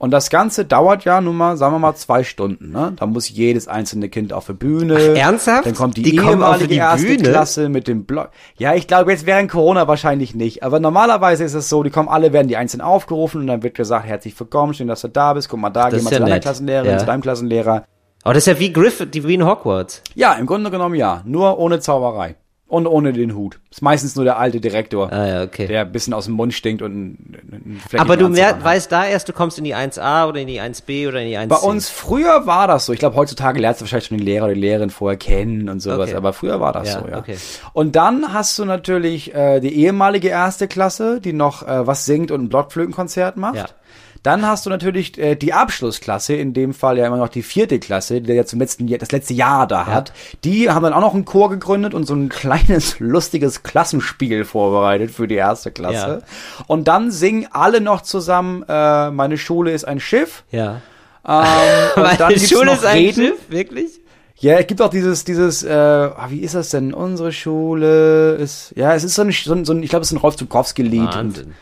Und 0.03 0.11
das 0.11 0.30
Ganze 0.30 0.64
dauert 0.64 1.05
ja 1.05 1.20
nun 1.20 1.36
mal, 1.36 1.57
sagen 1.57 1.74
wir 1.74 1.78
mal, 1.78 1.94
zwei 1.94 2.24
Stunden. 2.24 2.72
Ne? 2.72 2.92
Da 2.96 3.07
muss 3.07 3.28
jedes 3.28 3.68
einzelne 3.68 4.09
Kind 4.09 4.32
auf 4.32 4.46
die 4.46 4.53
Bühne. 4.53 4.96
Ach, 4.98 5.16
ernsthaft? 5.16 5.64
Dann 5.64 5.76
kommt 5.76 5.96
die, 5.96 6.03
die 6.03 6.16
ehemalige 6.16 6.66
die 6.66 6.74
erste 6.74 7.07
Bühne? 7.07 7.22
Klasse 7.22 7.68
mit 7.68 7.86
dem 7.86 8.05
Block. 8.05 8.30
Ja, 8.59 8.74
ich 8.74 8.88
glaube, 8.88 9.12
jetzt 9.12 9.26
während 9.26 9.48
Corona 9.48 9.86
wahrscheinlich 9.86 10.34
nicht. 10.34 10.64
Aber 10.64 10.80
normalerweise 10.80 11.44
ist 11.44 11.55
es 11.55 11.68
so, 11.68 11.84
die 11.84 11.90
kommen 11.90 12.09
alle, 12.09 12.32
werden 12.32 12.48
die 12.48 12.57
einzeln 12.57 12.80
aufgerufen 12.80 13.42
und 13.42 13.46
dann 13.46 13.62
wird 13.62 13.76
gesagt, 13.76 14.05
herzlich 14.05 14.38
willkommen, 14.40 14.74
schön, 14.74 14.88
dass 14.88 15.03
du 15.03 15.09
da 15.09 15.34
bist. 15.34 15.48
Guck 15.48 15.61
mal 15.61 15.70
da, 15.70 15.88
das 15.88 16.00
geh 16.00 16.05
mal 16.05 16.11
ja 16.11 16.16
zu 16.16 16.24
deiner 16.24 16.40
Klassenlehrerin, 16.40 16.90
ja. 16.90 16.98
zu 16.98 17.07
deinem 17.07 17.22
Klassenlehrer. 17.22 17.84
Aber 18.24 18.34
das 18.34 18.42
ist 18.42 18.53
ja 18.53 18.59
wie 18.59 18.72
Griffith, 18.72 19.11
wie 19.12 19.34
in 19.34 19.46
Hogwarts. 19.46 20.03
Ja, 20.16 20.32
im 20.32 20.46
Grunde 20.46 20.72
genommen 20.72 20.96
ja. 20.96 21.22
Nur 21.24 21.61
ohne 21.61 21.78
Zauberei. 21.78 22.34
Und 22.72 22.86
ohne 22.86 23.12
den 23.12 23.34
Hut. 23.34 23.58
Ist 23.70 23.82
meistens 23.82 24.16
nur 24.16 24.24
der 24.24 24.38
alte 24.38 24.58
Direktor, 24.58 25.12
ah, 25.12 25.26
ja, 25.26 25.42
okay. 25.42 25.66
der 25.66 25.82
ein 25.82 25.92
bisschen 25.92 26.14
aus 26.14 26.24
dem 26.24 26.32
Mund 26.32 26.54
stinkt 26.54 26.80
und 26.80 26.90
einen 26.90 27.82
Aber 27.98 28.16
du 28.16 28.30
mehr, 28.30 28.64
weißt 28.64 28.90
da 28.90 29.04
erst, 29.04 29.28
du 29.28 29.34
kommst 29.34 29.58
in 29.58 29.64
die 29.64 29.76
1a 29.76 30.26
oder 30.26 30.40
in 30.40 30.46
die 30.46 30.58
1b 30.58 31.06
oder 31.06 31.20
in 31.20 31.28
die 31.28 31.36
1c. 31.36 31.48
Bei 31.48 31.56
uns 31.56 31.90
früher 31.90 32.46
war 32.46 32.68
das 32.68 32.86
so. 32.86 32.94
Ich 32.94 32.98
glaube, 32.98 33.14
heutzutage 33.16 33.60
lernst 33.60 33.82
du 33.82 33.84
wahrscheinlich 33.84 34.06
schon 34.06 34.16
den 34.16 34.24
Lehrer 34.24 34.46
oder 34.46 34.54
die 34.54 34.60
Lehrerin 34.62 34.88
vorher 34.88 35.18
kennen 35.18 35.68
und 35.68 35.80
sowas. 35.80 36.08
Okay. 36.08 36.16
Aber 36.16 36.32
früher 36.32 36.60
war 36.60 36.72
das 36.72 36.88
ja, 36.88 37.00
so, 37.00 37.08
ja. 37.08 37.18
Okay. 37.18 37.36
Und 37.74 37.94
dann 37.94 38.32
hast 38.32 38.58
du 38.58 38.64
natürlich 38.64 39.34
äh, 39.34 39.60
die 39.60 39.76
ehemalige 39.76 40.28
erste 40.28 40.66
Klasse, 40.66 41.20
die 41.20 41.34
noch 41.34 41.68
äh, 41.68 41.86
was 41.86 42.06
singt 42.06 42.30
und 42.30 42.44
ein 42.44 42.48
Blockflötenkonzert 42.48 43.36
macht. 43.36 43.56
Ja. 43.56 43.66
Dann 44.22 44.46
hast 44.46 44.66
du 44.66 44.70
natürlich 44.70 45.18
äh, 45.18 45.34
die 45.34 45.52
Abschlussklasse, 45.52 46.34
in 46.34 46.52
dem 46.52 46.74
Fall 46.74 46.96
ja 46.96 47.06
immer 47.06 47.16
noch 47.16 47.28
die 47.28 47.42
vierte 47.42 47.80
Klasse, 47.80 48.20
die 48.20 48.32
ja 48.32 48.44
zum 48.44 48.60
letzten 48.60 48.86
das 48.86 49.10
letzte 49.10 49.34
Jahr 49.34 49.66
da 49.66 49.86
hat. 49.86 50.10
Ja. 50.10 50.14
Die 50.44 50.70
haben 50.70 50.84
dann 50.84 50.92
auch 50.92 51.00
noch 51.00 51.14
einen 51.14 51.24
Chor 51.24 51.50
gegründet 51.50 51.92
und 51.92 52.06
so 52.06 52.14
ein 52.14 52.28
kleines 52.28 52.98
lustiges 53.00 53.64
Klassenspiel 53.64 54.44
vorbereitet 54.44 55.10
für 55.10 55.26
die 55.26 55.34
erste 55.34 55.72
Klasse. 55.72 56.22
Ja. 56.22 56.64
Und 56.68 56.86
dann 56.86 57.10
singen 57.10 57.48
alle 57.50 57.80
noch 57.80 58.02
zusammen 58.02 58.64
äh, 58.68 59.10
Meine 59.10 59.38
Schule 59.38 59.72
ist 59.72 59.84
ein 59.84 59.98
Schiff. 59.98 60.44
Ja. 60.52 60.82
Ähm, 61.26 61.44
Meine 61.96 62.16
dann 62.16 62.38
Schule 62.38 62.72
ist 62.74 62.84
ein 62.84 62.98
Reden. 62.98 63.26
Schiff, 63.26 63.38
wirklich? 63.50 64.00
Ja, 64.36 64.54
es 64.54 64.66
gibt 64.66 64.82
auch 64.82 64.90
dieses, 64.90 65.24
dieses, 65.24 65.62
äh, 65.62 65.70
ah, 65.72 66.26
wie 66.28 66.40
ist 66.40 66.54
das 66.54 66.70
denn? 66.70 66.94
Unsere 66.94 67.32
Schule 67.32 68.34
ist, 68.34 68.72
ja, 68.76 68.94
es 68.94 69.04
ist 69.04 69.14
so 69.14 69.22
ein, 69.22 69.30
so 69.30 69.52
ein, 69.52 69.64
so 69.64 69.72
ein 69.72 69.82
ich 69.82 69.90
glaube, 69.90 70.02
es 70.02 70.08
ist 70.08 70.16
ein 70.16 70.20
Rolf 70.20 70.36
Zukowski-Lied. 70.36 71.14
Wahnsinn. 71.14 71.54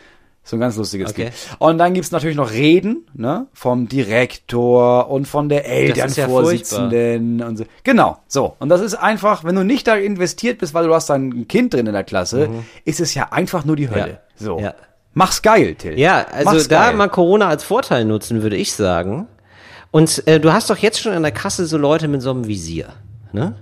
So 0.51 0.57
ein 0.57 0.59
ganz 0.59 0.75
lustiges 0.75 1.11
okay. 1.11 1.23
Lied. 1.23 1.33
Und 1.59 1.77
dann 1.77 1.93
gibt's 1.93 2.11
natürlich 2.11 2.35
noch 2.35 2.51
Reden, 2.51 3.07
ne? 3.13 3.47
Vom 3.53 3.87
Direktor 3.87 5.09
und 5.09 5.25
von 5.25 5.47
der 5.47 5.65
Elternvorsitzenden 5.65 7.39
ja 7.39 7.47
und 7.47 7.57
so. 7.57 7.63
Genau, 7.85 8.17
so. 8.27 8.57
Und 8.59 8.67
das 8.67 8.81
ist 8.81 8.95
einfach, 8.95 9.45
wenn 9.45 9.55
du 9.55 9.63
nicht 9.63 9.87
da 9.87 9.95
investiert 9.95 10.57
bist, 10.57 10.73
weil 10.73 10.87
du 10.87 10.93
hast 10.93 11.09
ein 11.09 11.47
Kind 11.47 11.73
drin 11.73 11.87
in 11.87 11.93
der 11.93 12.03
Klasse, 12.03 12.49
mhm. 12.49 12.65
ist 12.83 12.99
es 12.99 13.13
ja 13.13 13.29
einfach 13.31 13.63
nur 13.63 13.77
die 13.77 13.89
Hölle. 13.89 14.19
Ja. 14.35 14.45
So. 14.45 14.59
Ja. 14.59 14.73
Mach's 15.13 15.41
geil, 15.41 15.75
Till. 15.75 15.97
Ja, 15.97 16.25
also 16.29 16.51
Mach's 16.51 16.67
da 16.67 16.87
geil. 16.87 16.97
mal 16.97 17.07
Corona 17.07 17.47
als 17.47 17.63
Vorteil 17.63 18.03
nutzen, 18.03 18.43
würde 18.43 18.57
ich 18.57 18.73
sagen. 18.73 19.27
Und 19.89 20.27
äh, 20.27 20.41
du 20.41 20.51
hast 20.51 20.69
doch 20.69 20.77
jetzt 20.77 20.99
schon 20.99 21.13
in 21.13 21.23
der 21.23 21.31
Kasse 21.31 21.65
so 21.65 21.77
Leute 21.77 22.09
mit 22.09 22.21
so 22.21 22.31
einem 22.31 22.45
Visier, 22.45 22.89
ne? 23.31 23.55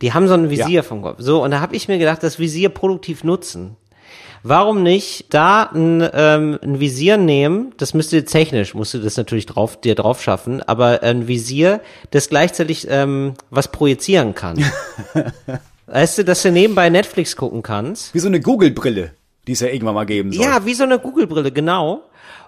Die 0.00 0.14
haben 0.14 0.26
so 0.26 0.34
ein 0.34 0.48
Visier 0.48 0.68
ja. 0.68 0.82
vom 0.82 1.02
Kopf. 1.02 1.16
So, 1.18 1.44
und 1.44 1.50
da 1.50 1.60
habe 1.60 1.76
ich 1.76 1.86
mir 1.86 1.98
gedacht, 1.98 2.22
das 2.22 2.38
Visier 2.38 2.70
produktiv 2.70 3.24
nutzen. 3.24 3.76
Warum 4.46 4.82
nicht 4.82 5.32
da 5.32 5.62
ein, 5.62 6.06
ähm, 6.12 6.58
ein 6.62 6.78
Visier 6.78 7.16
nehmen? 7.16 7.72
Das 7.78 7.94
müsste 7.94 8.26
technisch, 8.26 8.74
musst 8.74 8.92
du 8.92 8.98
das 8.98 9.16
natürlich 9.16 9.46
drauf, 9.46 9.80
dir 9.80 9.94
drauf 9.94 10.22
schaffen, 10.22 10.62
aber 10.62 11.02
ein 11.02 11.26
Visier, 11.26 11.80
das 12.10 12.28
gleichzeitig 12.28 12.86
ähm, 12.90 13.32
was 13.48 13.68
projizieren 13.72 14.34
kann. 14.34 14.62
weißt 15.86 16.18
du, 16.18 16.24
dass 16.26 16.42
du 16.42 16.52
nebenbei 16.52 16.90
Netflix 16.90 17.36
gucken 17.36 17.62
kannst. 17.62 18.12
Wie 18.12 18.18
so 18.18 18.28
eine 18.28 18.38
Google-Brille, 18.38 19.12
die 19.46 19.52
es 19.52 19.60
ja 19.60 19.68
irgendwann 19.68 19.94
mal 19.94 20.04
geben 20.04 20.30
soll. 20.30 20.44
Ja, 20.44 20.66
wie 20.66 20.74
so 20.74 20.84
eine 20.84 20.98
Google-Brille, 20.98 21.50
genau. 21.50 22.02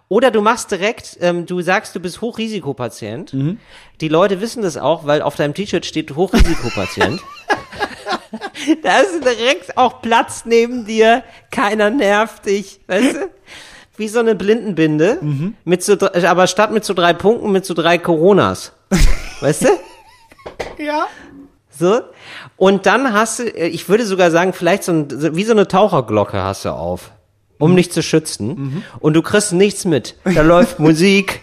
Oder 0.09 0.31
du 0.31 0.43
machst 0.43 0.71
direkt, 0.71 1.17
ähm, 1.23 1.47
du 1.47 1.63
sagst, 1.63 1.97
du 1.97 2.01
bist 2.01 2.21
Hochrisikopatient. 2.21 3.33
Mhm. 3.33 3.59
Die 4.03 4.09
Leute 4.09 4.43
wissen 4.43 4.63
das 4.63 4.77
auch, 4.77 5.07
weil 5.07 5.23
auf 5.23 5.35
deinem 5.35 5.55
T-Shirt 5.55 5.87
steht 5.87 6.15
Hochrisikopatient. 6.15 7.23
da 8.83 8.99
ist 8.99 9.25
direkt 9.25 9.77
auch 9.77 10.03
Platz 10.03 10.45
neben 10.45 10.85
dir, 10.87 11.23
keiner 11.51 11.91
nervt 11.91 12.47
dich, 12.47 12.81
weißt 12.87 13.15
du? 13.17 13.31
Wie 13.97 14.09
so 14.09 14.21
eine 14.21 14.35
Blindenbinde, 14.35 15.19
mhm. 15.23 15.55
mit 15.65 15.83
so, 15.83 15.97
aber 15.99 16.47
statt 16.47 16.71
mit 16.71 16.85
so 16.85 16.93
drei 16.93 17.15
Punkten, 17.15 17.51
mit 17.51 17.65
so 17.65 17.73
drei 17.73 17.97
Coronas. 17.97 18.73
Weißt 19.41 19.65
du? 19.65 20.83
Ja. 20.83 21.07
So. 21.71 22.01
Und 22.57 22.87
dann 22.87 23.13
hast 23.13 23.39
du, 23.39 23.45
ich 23.45 23.89
würde 23.89 24.05
sogar 24.07 24.31
sagen, 24.31 24.53
vielleicht 24.53 24.85
so 24.85 24.93
ein, 24.93 25.35
wie 25.35 25.45
so 25.45 25.53
eine 25.53 25.69
Taucherglocke 25.69 26.43
hast 26.43 26.65
du 26.65 26.71
auf, 26.71 27.11
um 27.59 27.73
mhm. 27.73 27.77
dich 27.77 27.93
zu 27.93 28.03
schützen. 28.03 28.49
Mhm. 28.49 28.83
Und 29.01 29.15
du 29.15 29.23
kriegst 29.23 29.53
nichts 29.53 29.85
mit. 29.85 30.17
Da 30.25 30.43
läuft 30.43 30.79
Musik, 30.79 31.41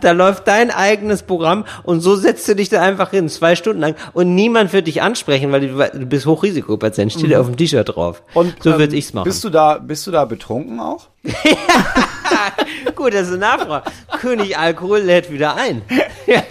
da 0.00 0.12
läuft 0.12 0.48
dein 0.48 0.70
eigenes 0.70 1.22
Programm 1.22 1.64
und 1.84 2.00
so 2.00 2.16
setzt 2.16 2.48
du 2.48 2.56
dich 2.56 2.68
da 2.68 2.82
einfach 2.82 3.10
hin, 3.10 3.28
zwei 3.28 3.56
Stunden 3.56 3.80
lang 3.80 3.94
und 4.12 4.34
niemand 4.34 4.72
wird 4.72 4.86
dich 4.86 5.02
ansprechen, 5.02 5.52
weil 5.52 5.60
du, 5.60 5.98
du 5.98 6.06
bist 6.06 6.26
Hochrisikopatient, 6.26 7.12
steht 7.12 7.30
mhm. 7.30 7.36
auf 7.36 7.46
dem 7.46 7.56
T-Shirt 7.56 7.88
drauf. 7.94 8.22
Und 8.34 8.54
so 8.62 8.72
ähm, 8.72 8.78
würde 8.78 8.96
ich's 8.96 9.12
machen. 9.12 9.24
Bist 9.24 9.44
du 9.44 9.50
da, 9.50 9.78
bist 9.78 10.06
du 10.06 10.10
da 10.10 10.24
betrunken 10.24 10.80
auch? 10.80 11.08
Gut, 12.96 13.14
das 13.14 13.22
ist 13.22 13.28
eine 13.28 13.38
Nachfrage. 13.38 13.90
König 14.20 14.58
Alkohol 14.58 15.00
lädt 15.00 15.30
wieder 15.30 15.56
ein. 15.56 15.82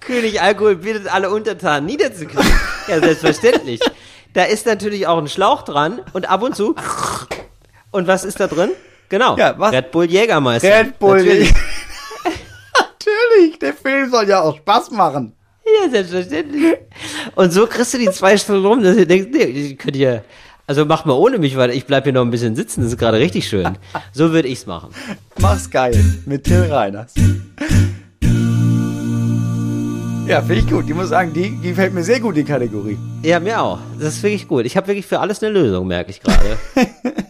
König 0.00 0.40
Alkohol 0.40 0.76
bittet 0.76 1.12
alle 1.12 1.30
Untertanen 1.30 1.86
niederzukriegen. 1.86 2.50
Ja, 2.88 2.98
selbstverständlich. 2.98 3.80
Da 4.32 4.44
ist 4.44 4.66
natürlich 4.66 5.06
auch 5.06 5.18
ein 5.18 5.28
Schlauch 5.28 5.62
dran 5.62 6.00
und 6.12 6.28
ab 6.28 6.42
und 6.42 6.56
zu. 6.56 6.74
Und 7.92 8.06
was 8.06 8.24
ist 8.24 8.40
da 8.40 8.46
drin? 8.46 8.70
Genau. 9.10 9.36
Ja, 9.36 9.54
was? 9.58 9.72
Red 9.72 9.90
Bull 9.90 10.06
Jägermeister. 10.06 10.68
Red 10.68 10.98
Bull 10.98 11.18
Natürlich. 11.18 11.52
Natürlich, 12.78 13.58
der 13.58 13.74
Film 13.74 14.10
soll 14.10 14.28
ja 14.28 14.40
auch 14.40 14.56
Spaß 14.56 14.92
machen. 14.92 15.34
Ja, 15.64 15.90
selbstverständlich. 15.90 16.76
Und 17.34 17.52
so 17.52 17.66
kriegst 17.66 17.92
du 17.92 17.98
die 17.98 18.10
zwei 18.10 18.36
Stunden 18.36 18.64
rum, 18.64 18.82
dass 18.82 18.96
du 18.96 19.06
denkst, 19.06 19.28
nee, 19.32 19.44
ich 19.44 19.78
könnte 19.78 19.98
ja, 19.98 20.20
also 20.66 20.84
mach 20.84 21.04
mal 21.04 21.14
ohne 21.14 21.38
mich 21.38 21.56
weiter, 21.56 21.72
ich 21.72 21.86
bleib 21.86 22.04
hier 22.04 22.12
noch 22.12 22.22
ein 22.22 22.30
bisschen 22.30 22.54
sitzen, 22.54 22.82
das 22.82 22.92
ist 22.92 22.98
gerade 22.98 23.18
richtig 23.18 23.48
schön. 23.48 23.76
So 24.12 24.32
würde 24.32 24.48
ich's 24.48 24.66
machen. 24.66 24.90
Mach's 25.38 25.68
geil, 25.68 25.98
mit 26.26 26.44
Till 26.44 26.66
Reiners. 26.70 27.14
Ja, 30.28 30.40
finde 30.40 30.58
ich 30.60 30.70
gut. 30.70 30.84
Ich 30.88 30.94
muss 30.94 31.08
sagen, 31.08 31.32
die, 31.32 31.58
die 31.60 31.74
fällt 31.74 31.92
mir 31.92 32.04
sehr 32.04 32.20
gut, 32.20 32.36
die 32.36 32.44
Kategorie. 32.44 32.96
Ja, 33.22 33.40
mir 33.40 33.60
auch. 33.60 33.80
Das 33.98 34.14
ist 34.14 34.22
wirklich 34.22 34.46
gut. 34.46 34.64
Ich 34.64 34.76
habe 34.76 34.86
wirklich 34.86 35.06
für 35.06 35.18
alles 35.18 35.42
eine 35.42 35.50
Lösung, 35.52 35.88
merke 35.88 36.10
ich 36.10 36.20
gerade. 36.20 36.56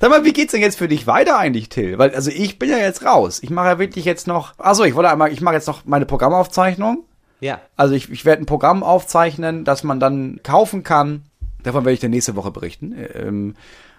Sag 0.00 0.10
mal, 0.10 0.24
wie 0.24 0.32
geht's 0.32 0.52
denn 0.52 0.60
jetzt 0.60 0.78
für 0.78 0.88
dich 0.88 1.06
weiter 1.06 1.38
eigentlich, 1.38 1.68
Till? 1.68 1.98
Weil, 1.98 2.14
also 2.14 2.30
ich 2.30 2.58
bin 2.58 2.70
ja 2.70 2.78
jetzt 2.78 3.04
raus. 3.04 3.40
Ich 3.42 3.50
mache 3.50 3.68
ja 3.68 3.78
wirklich 3.78 4.04
jetzt 4.04 4.26
noch, 4.26 4.54
also 4.58 4.84
ich 4.84 4.94
wollte 4.94 5.10
einmal, 5.10 5.32
ich 5.32 5.40
mache 5.40 5.54
jetzt 5.54 5.68
noch 5.68 5.84
meine 5.84 6.06
Programmaufzeichnung. 6.06 7.04
Ja. 7.40 7.60
Also 7.76 7.94
ich, 7.94 8.10
ich 8.10 8.24
werde 8.24 8.42
ein 8.42 8.46
Programm 8.46 8.82
aufzeichnen, 8.82 9.64
das 9.64 9.82
man 9.82 10.00
dann 10.00 10.40
kaufen 10.42 10.82
kann. 10.82 11.22
Davon 11.62 11.84
werde 11.84 11.94
ich 11.94 12.00
dann 12.00 12.10
nächste 12.10 12.36
Woche 12.36 12.50
berichten. 12.50 12.94
Ähm, 13.14 13.54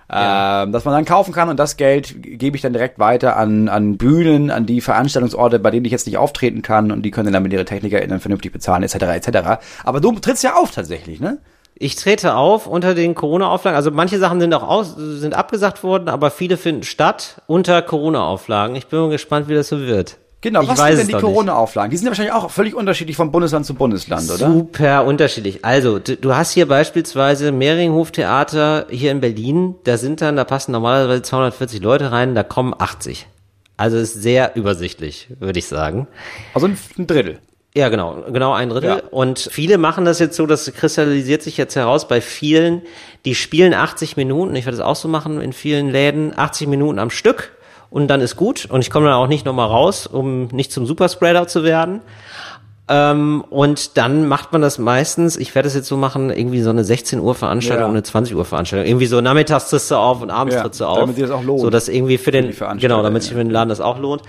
ja. 0.09 0.63
ähm, 0.63 0.71
dass 0.71 0.86
man 0.86 0.93
dann 0.93 1.05
kaufen 1.05 1.34
kann 1.34 1.49
und 1.49 1.57
das 1.57 1.78
Geld 1.78 2.15
gebe 2.21 2.55
ich 2.55 2.61
dann 2.61 2.74
direkt 2.74 2.99
weiter 2.99 3.38
an, 3.38 3.69
an 3.69 3.97
Bühnen, 3.97 4.51
an 4.51 4.65
die 4.65 4.82
Veranstaltungsorte, 4.82 5.59
bei 5.59 5.71
denen 5.71 5.86
ich 5.86 5.91
jetzt 5.91 6.05
nicht 6.05 6.17
auftreten 6.17 6.61
kann 6.61 6.91
und 6.91 7.03
die 7.03 7.11
können 7.11 7.34
dann 7.34 7.43
mit 7.43 7.53
ihre 7.53 7.65
TechnikerInnen 7.65 8.19
vernünftig 8.19 8.51
bezahlen, 8.51 8.84
etc. 8.84 8.95
etc. 8.95 9.61
Aber 9.84 10.01
du 10.01 10.11
trittst 10.19 10.43
ja 10.43 10.55
auf 10.55 10.71
tatsächlich, 10.71 11.19
ne? 11.19 11.39
Ich 11.84 11.98
trete 11.98 12.36
auf 12.36 12.66
unter 12.66 12.96
den 12.96 13.14
Corona-Auflagen. 13.14 13.76
Also 13.76 13.92
manche 13.92 14.18
Sachen 14.18 14.40
sind 14.40 14.54
auch 14.54 14.64
aus, 14.64 14.96
sind 14.96 15.34
abgesagt 15.34 15.84
worden, 15.84 16.08
aber 16.08 16.32
viele 16.32 16.56
finden 16.56 16.84
statt 16.84 17.42
unter 17.46 17.82
Corona-Auflagen. 17.82 18.78
Ich 18.78 18.88
bin 18.88 19.02
mal 19.02 19.10
gespannt, 19.10 19.50
wie 19.50 19.54
das 19.54 19.68
so 19.68 19.82
wird. 19.82 20.18
Genau, 20.40 20.62
ich 20.62 20.70
was 20.70 20.80
sind 20.80 20.98
denn 20.98 21.08
die 21.08 21.14
Corona-Auflagen? 21.14 21.92
Die 21.92 21.98
sind 21.98 22.06
ja 22.06 22.12
wahrscheinlich 22.12 22.34
auch 22.34 22.50
völlig 22.52 22.74
unterschiedlich 22.74 23.18
von 23.18 23.34
Bundesland 23.34 23.66
zu 23.66 23.74
Bundesland, 23.74 24.32
oder? 24.32 24.50
Super 24.50 25.04
unterschiedlich. 25.04 25.66
Also, 25.66 26.00
du 26.00 26.34
hast 26.34 26.52
hier 26.52 26.70
beispielsweise 26.70 27.52
Mehringhof-Theater 27.52 28.88
hier 28.90 29.12
in 29.12 29.20
Berlin. 29.20 29.76
Da 29.84 29.98
sind 29.98 30.22
dann, 30.22 30.38
da 30.38 30.46
passen 30.46 30.72
normalerweise 30.72 31.22
240 31.22 31.82
Leute 31.82 32.14
rein, 32.14 32.34
da 32.34 32.44
kommen 32.44 32.74
80. 32.78 33.28
Also 33.76 33.98
ist 33.98 34.14
sehr 34.14 34.56
übersichtlich, 34.56 35.28
würde 35.40 35.60
ich 35.60 35.68
sagen. 35.68 36.08
Also 36.54 36.68
ein 36.68 37.08
Drittel. 37.08 37.40
Ja, 37.76 37.89
genau, 37.89 38.24
genau 38.32 38.53
ein 38.53 38.69
Drittel. 38.69 38.89
Ja. 38.89 39.01
Und 39.09 39.39
viele 39.51 39.80
machen 39.80 40.05
das 40.05 40.19
jetzt 40.19 40.36
so, 40.36 40.45
das 40.45 40.71
kristallisiert 40.74 41.41
sich 41.41 41.57
jetzt 41.57 41.76
heraus 41.76 42.07
bei 42.07 42.21
vielen, 42.21 42.84
die 43.26 43.34
spielen 43.34 43.74
80 43.74 44.15
Minuten, 44.15 44.55
ich 44.55 44.65
werde 44.65 44.78
das 44.78 44.86
auch 44.86 44.95
so 44.95 45.07
machen 45.07 45.41
in 45.41 45.53
vielen 45.53 45.89
Läden, 45.89 46.38
80 46.38 46.67
Minuten 46.67 46.99
am 46.99 47.09
Stück 47.09 47.51
und 47.89 48.07
dann 48.09 48.21
ist 48.21 48.36
gut. 48.36 48.67
Und 48.69 48.82
ich 48.82 48.91
komme 48.91 49.07
dann 49.07 49.15
auch 49.15 49.28
nicht 49.28 49.45
nochmal 49.45 49.67
raus, 49.67 50.05
um 50.05 50.47
nicht 50.47 50.71
zum 50.71 50.86
Superspreader 50.86 51.47
zu 51.47 51.63
werden. 51.63 52.01
Ähm, 52.89 53.43
und 53.49 53.97
dann 53.97 54.28
macht 54.28 54.51
man 54.51 54.61
das 54.61 54.78
meistens, 54.78 55.38
ich 55.38 55.55
werde 55.55 55.67
das 55.67 55.74
jetzt 55.74 55.88
so 55.88 55.97
machen, 55.97 56.30
irgendwie 56.30 56.61
so 56.61 56.69
eine 56.69 56.84
16 56.84 57.19
Uhr 57.19 57.34
Veranstaltung 57.34 57.84
ja. 57.84 57.88
und 57.88 57.93
eine 57.93 58.03
20 58.03 58.36
Uhr 58.36 58.45
Veranstaltung. 58.45 58.88
Irgendwie 58.88 59.07
so 59.07 59.19
nachmittags 59.19 59.69
trittst 59.69 59.89
du 59.89 59.95
auf 59.95 60.21
und 60.21 60.30
abends 60.30 60.53
ja, 60.53 60.61
trittst 60.61 60.82
du 60.82 60.86
auf. 60.86 60.99
Damit 60.99 61.17
dir 61.17 61.21
das 61.21 61.32
auch 61.32 61.43
lohnt. 61.43 61.61
So 61.61 61.71
dass 61.71 61.88
irgendwie 61.88 62.19
für 62.19 62.32
den, 62.32 62.53
genau, 62.78 63.01
damit 63.01 63.24
sich 63.24 63.32
für 63.32 63.38
den 63.39 63.49
Laden 63.49 63.69
das 63.69 63.82
auch 63.82 63.97
lohnt 63.97 64.21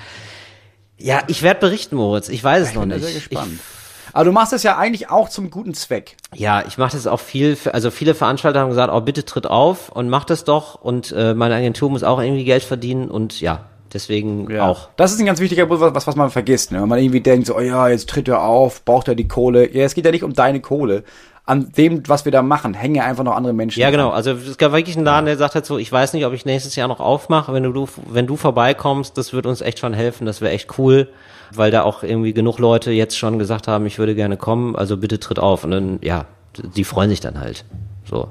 Ja, 1.04 1.22
ich 1.26 1.42
werde 1.42 1.60
berichten, 1.60 1.96
Moritz. 1.96 2.30
Ich 2.30 2.42
weiß 2.42 2.62
es 2.62 2.68
ich 2.70 2.74
noch 2.74 2.86
nicht. 2.86 2.96
Ich 2.96 3.02
bin 3.02 3.12
sehr 3.12 3.20
gespannt. 3.20 3.52
Ich, 3.54 4.14
aber 4.14 4.24
du 4.24 4.32
machst 4.32 4.52
das 4.52 4.62
ja 4.62 4.78
eigentlich 4.78 5.10
auch 5.10 5.28
zum 5.28 5.50
guten 5.50 5.74
Zweck. 5.74 6.16
Ja, 6.32 6.64
ich 6.66 6.78
mache 6.78 6.92
das 6.96 7.06
auch 7.06 7.20
viel, 7.20 7.56
für, 7.56 7.74
also 7.74 7.90
viele 7.90 8.14
Veranstalter 8.14 8.60
haben 8.60 8.70
gesagt, 8.70 8.92
oh 8.92 9.00
bitte 9.00 9.24
tritt 9.24 9.46
auf 9.46 9.90
und 9.90 10.08
mach 10.08 10.24
das 10.24 10.44
doch 10.44 10.76
und 10.76 11.12
äh, 11.12 11.34
meine 11.34 11.56
Agentur 11.56 11.90
muss 11.90 12.04
auch 12.04 12.20
irgendwie 12.20 12.44
Geld 12.44 12.62
verdienen 12.62 13.10
und 13.10 13.40
ja, 13.40 13.66
deswegen 13.92 14.50
ja. 14.50 14.66
auch. 14.66 14.88
Das 14.96 15.12
ist 15.12 15.20
ein 15.20 15.26
ganz 15.26 15.40
wichtiger 15.40 15.66
Punkt, 15.66 15.82
was, 15.82 16.06
was 16.06 16.16
man 16.16 16.30
vergisst, 16.30 16.72
ne? 16.72 16.80
wenn 16.80 16.88
man 16.88 17.00
irgendwie 17.00 17.20
denkt, 17.20 17.48
so, 17.48 17.56
oh 17.56 17.60
ja, 17.60 17.88
jetzt 17.88 18.08
tritt 18.08 18.28
er 18.28 18.42
auf, 18.42 18.84
braucht 18.84 19.08
er 19.08 19.14
die 19.14 19.28
Kohle. 19.28 19.74
Ja, 19.74 19.84
es 19.84 19.94
geht 19.94 20.06
ja 20.06 20.10
nicht 20.10 20.24
um 20.24 20.32
deine 20.32 20.60
Kohle, 20.60 21.04
an 21.46 21.72
dem, 21.72 22.02
was 22.08 22.24
wir 22.24 22.32
da 22.32 22.42
machen, 22.42 22.72
hängen 22.72 22.94
ja 22.94 23.04
einfach 23.04 23.24
noch 23.24 23.36
andere 23.36 23.52
Menschen. 23.52 23.80
Ja, 23.80 23.90
genau. 23.90 24.10
Also 24.10 24.30
es 24.32 24.56
gab 24.56 24.72
wirklich 24.72 24.96
einen 24.96 25.04
Laden, 25.04 25.26
der 25.26 25.36
sagt 25.36 25.54
halt 25.54 25.66
so, 25.66 25.76
ich 25.76 25.92
weiß 25.92 26.14
nicht, 26.14 26.24
ob 26.24 26.32
ich 26.32 26.46
nächstes 26.46 26.74
Jahr 26.74 26.88
noch 26.88 27.00
aufmache. 27.00 27.52
Wenn 27.52 27.62
du, 27.62 27.86
wenn 28.08 28.26
du 28.26 28.36
vorbeikommst, 28.36 29.18
das 29.18 29.34
wird 29.34 29.44
uns 29.44 29.60
echt 29.60 29.78
schon 29.78 29.92
helfen. 29.92 30.24
Das 30.24 30.40
wäre 30.40 30.52
echt 30.52 30.78
cool, 30.78 31.08
weil 31.52 31.70
da 31.70 31.82
auch 31.82 32.02
irgendwie 32.02 32.32
genug 32.32 32.58
Leute 32.58 32.92
jetzt 32.92 33.18
schon 33.18 33.38
gesagt 33.38 33.68
haben, 33.68 33.84
ich 33.84 33.98
würde 33.98 34.14
gerne 34.14 34.38
kommen. 34.38 34.74
Also 34.74 34.96
bitte 34.96 35.20
tritt 35.20 35.38
auf. 35.38 35.64
Und 35.64 35.70
dann, 35.72 35.98
ja, 36.00 36.24
die 36.56 36.84
freuen 36.84 37.10
sich 37.10 37.20
dann 37.20 37.38
halt. 37.38 37.66
So. 38.08 38.28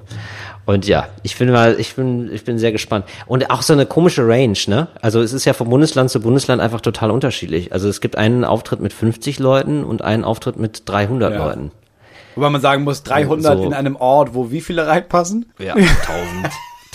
Und 0.65 0.87
ja, 0.87 1.07
ich 1.21 1.37
bin 1.37 1.51
mal, 1.51 1.79
ich 1.79 1.95
bin, 1.95 2.33
ich 2.33 2.43
bin 2.43 2.57
sehr 2.57 2.71
gespannt. 2.71 3.05
Und 3.27 3.51
auch 3.51 3.61
so 3.61 3.73
eine 3.73 3.85
komische 3.85 4.27
Range, 4.27 4.57
ne? 4.67 4.87
Also 5.01 5.21
es 5.21 5.33
ist 5.33 5.45
ja 5.45 5.53
von 5.53 5.69
Bundesland 5.69 6.09
zu 6.09 6.19
Bundesland 6.19 6.61
einfach 6.61 6.81
total 6.81 7.11
unterschiedlich. 7.11 7.73
Also 7.73 7.89
es 7.89 8.01
gibt 8.01 8.15
einen 8.15 8.43
Auftritt 8.43 8.79
mit 8.79 8.93
50 8.93 9.37
Leuten 9.37 9.83
und 9.83 10.01
einen 10.01 10.23
Auftritt 10.23 10.57
mit 10.57 10.83
300 10.89 11.33
ja. 11.33 11.45
Leuten. 11.45 11.71
Wobei 12.35 12.49
man 12.49 12.61
sagen 12.61 12.83
muss, 12.83 13.03
300 13.03 13.57
so. 13.57 13.63
in 13.63 13.73
einem 13.73 13.95
Ort, 13.95 14.33
wo 14.33 14.51
wie 14.51 14.61
viele 14.61 14.87
reinpassen? 14.87 15.51
Ja, 15.59 15.75
1000. 15.75 15.89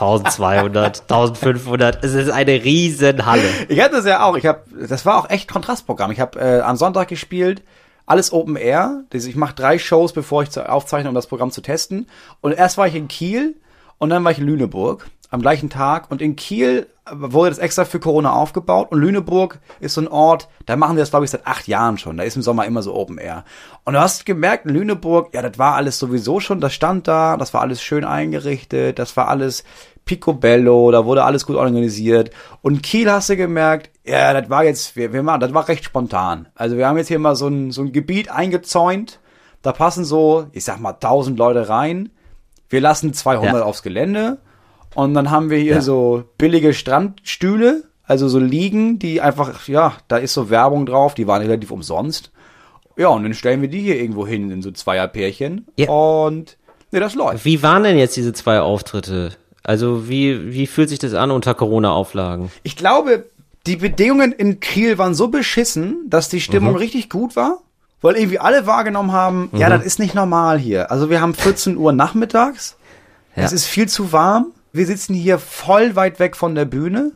1200, 0.00 1.02
1500, 1.02 2.04
es 2.04 2.14
ist 2.14 2.30
eine 2.30 2.62
Riesenhalle. 2.62 3.42
Ich 3.68 3.80
hatte 3.80 3.96
das 3.96 4.06
ja 4.06 4.24
auch, 4.24 4.36
ich 4.36 4.46
habe, 4.46 4.62
das 4.88 5.04
war 5.04 5.18
auch 5.18 5.28
echt 5.28 5.50
Kontrastprogramm. 5.50 6.12
Ich 6.12 6.20
habe 6.20 6.38
äh, 6.38 6.60
am 6.60 6.76
Sonntag 6.76 7.08
gespielt, 7.08 7.62
alles 8.06 8.32
Open 8.32 8.56
Air. 8.56 9.04
Ich 9.12 9.36
mache 9.36 9.54
drei 9.54 9.78
Shows, 9.78 10.12
bevor 10.12 10.42
ich 10.42 10.56
aufzeichne, 10.56 11.08
um 11.08 11.14
das 11.14 11.26
Programm 11.26 11.50
zu 11.50 11.60
testen. 11.60 12.06
Und 12.40 12.52
erst 12.52 12.78
war 12.78 12.86
ich 12.86 12.94
in 12.94 13.08
Kiel 13.08 13.56
und 13.98 14.10
dann 14.10 14.22
war 14.24 14.30
ich 14.30 14.38
in 14.38 14.46
Lüneburg 14.46 15.08
am 15.30 15.42
gleichen 15.42 15.68
Tag. 15.68 16.10
Und 16.10 16.22
in 16.22 16.36
Kiel 16.36 16.86
wurde 17.12 17.50
das 17.50 17.58
extra 17.58 17.84
für 17.84 18.00
Corona 18.00 18.32
aufgebaut. 18.32 18.90
Und 18.90 19.00
Lüneburg 19.00 19.58
ist 19.80 19.94
so 19.94 20.00
ein 20.00 20.08
Ort, 20.08 20.48
da 20.66 20.76
machen 20.76 20.96
wir 20.96 21.02
das, 21.02 21.10
glaube 21.10 21.24
ich, 21.24 21.30
seit 21.30 21.46
acht 21.46 21.68
Jahren 21.68 21.98
schon. 21.98 22.16
Da 22.16 22.24
ist 22.24 22.36
im 22.36 22.42
Sommer 22.42 22.66
immer 22.66 22.82
so 22.82 22.94
Open 22.94 23.18
Air. 23.18 23.44
Und 23.84 23.94
du 23.94 24.00
hast 24.00 24.26
gemerkt, 24.26 24.66
in 24.66 24.72
Lüneburg, 24.72 25.34
ja, 25.34 25.42
das 25.42 25.58
war 25.58 25.74
alles 25.74 25.98
sowieso 25.98 26.40
schon, 26.40 26.60
das 26.60 26.74
stand 26.74 27.08
da, 27.08 27.36
das 27.36 27.54
war 27.54 27.60
alles 27.60 27.82
schön 27.82 28.04
eingerichtet, 28.04 28.98
das 28.98 29.16
war 29.16 29.28
alles 29.28 29.64
picobello, 30.04 30.90
da 30.90 31.04
wurde 31.04 31.24
alles 31.24 31.46
gut 31.46 31.56
organisiert. 31.56 32.30
Und 32.62 32.82
Kiel 32.82 33.10
hast 33.10 33.28
du 33.28 33.36
gemerkt, 33.36 33.90
ja, 34.04 34.32
das 34.38 34.48
war 34.50 34.64
jetzt, 34.64 34.96
wir, 34.96 35.12
wir 35.12 35.22
machen, 35.22 35.40
das 35.40 35.54
war 35.54 35.68
recht 35.68 35.84
spontan. 35.84 36.48
Also 36.54 36.76
wir 36.76 36.88
haben 36.88 36.96
jetzt 36.96 37.08
hier 37.08 37.18
mal 37.18 37.36
so 37.36 37.48
ein, 37.48 37.70
so 37.70 37.82
ein 37.82 37.92
Gebiet 37.92 38.30
eingezäunt. 38.30 39.20
Da 39.62 39.72
passen 39.72 40.04
so, 40.04 40.46
ich 40.52 40.64
sag 40.64 40.80
mal, 40.80 40.94
tausend 40.94 41.38
Leute 41.38 41.68
rein. 41.68 42.10
Wir 42.68 42.80
lassen 42.80 43.12
200 43.12 43.54
ja. 43.54 43.62
aufs 43.62 43.82
Gelände 43.82 44.38
und 44.98 45.14
dann 45.14 45.30
haben 45.30 45.48
wir 45.48 45.58
hier 45.58 45.76
ja. 45.76 45.80
so 45.80 46.24
billige 46.38 46.74
Strandstühle, 46.74 47.84
also 48.02 48.26
so 48.26 48.40
Liegen, 48.40 48.98
die 48.98 49.20
einfach, 49.20 49.68
ja, 49.68 49.92
da 50.08 50.16
ist 50.16 50.34
so 50.34 50.50
Werbung 50.50 50.86
drauf, 50.86 51.14
die 51.14 51.28
waren 51.28 51.40
relativ 51.40 51.70
umsonst. 51.70 52.32
Ja, 52.96 53.06
und 53.06 53.22
dann 53.22 53.32
stellen 53.32 53.62
wir 53.62 53.68
die 53.68 53.80
hier 53.80 53.94
irgendwo 53.94 54.26
hin 54.26 54.50
in 54.50 54.60
so 54.60 54.72
Zweierpärchen. 54.72 55.68
Ja. 55.76 55.88
Und 55.88 56.56
ne, 56.90 56.98
das 56.98 57.14
läuft. 57.14 57.44
Wie 57.44 57.62
waren 57.62 57.84
denn 57.84 57.96
jetzt 57.96 58.16
diese 58.16 58.32
zwei 58.32 58.58
Auftritte? 58.58 59.36
Also 59.62 60.08
wie, 60.08 60.52
wie 60.52 60.66
fühlt 60.66 60.88
sich 60.88 60.98
das 60.98 61.14
an 61.14 61.30
unter 61.30 61.54
Corona-Auflagen? 61.54 62.50
Ich 62.64 62.74
glaube, 62.74 63.26
die 63.68 63.76
Bedingungen 63.76 64.32
in 64.32 64.58
Kiel 64.58 64.98
waren 64.98 65.14
so 65.14 65.28
beschissen, 65.28 66.10
dass 66.10 66.28
die 66.28 66.40
Stimmung 66.40 66.72
mhm. 66.72 66.78
richtig 66.78 67.08
gut 67.08 67.36
war. 67.36 67.58
Weil 68.00 68.16
irgendwie 68.16 68.40
alle 68.40 68.66
wahrgenommen 68.66 69.12
haben, 69.12 69.48
mhm. 69.52 69.60
ja, 69.60 69.68
das 69.68 69.84
ist 69.84 70.00
nicht 70.00 70.16
normal 70.16 70.58
hier. 70.58 70.90
Also 70.90 71.08
wir 71.08 71.20
haben 71.20 71.34
14 71.34 71.76
Uhr 71.76 71.92
nachmittags. 71.92 72.76
Ja. 73.36 73.44
Es 73.44 73.52
ist 73.52 73.66
viel 73.66 73.88
zu 73.88 74.10
warm. 74.10 74.52
Wir 74.72 74.86
sitzen 74.86 75.14
hier 75.14 75.38
voll 75.38 75.96
weit 75.96 76.20
weg 76.20 76.36
von 76.36 76.54
der 76.54 76.64
Bühne. 76.64 77.12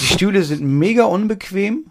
Die 0.00 0.06
Stühle 0.06 0.42
sind 0.42 0.62
mega 0.62 1.04
unbequem. 1.04 1.90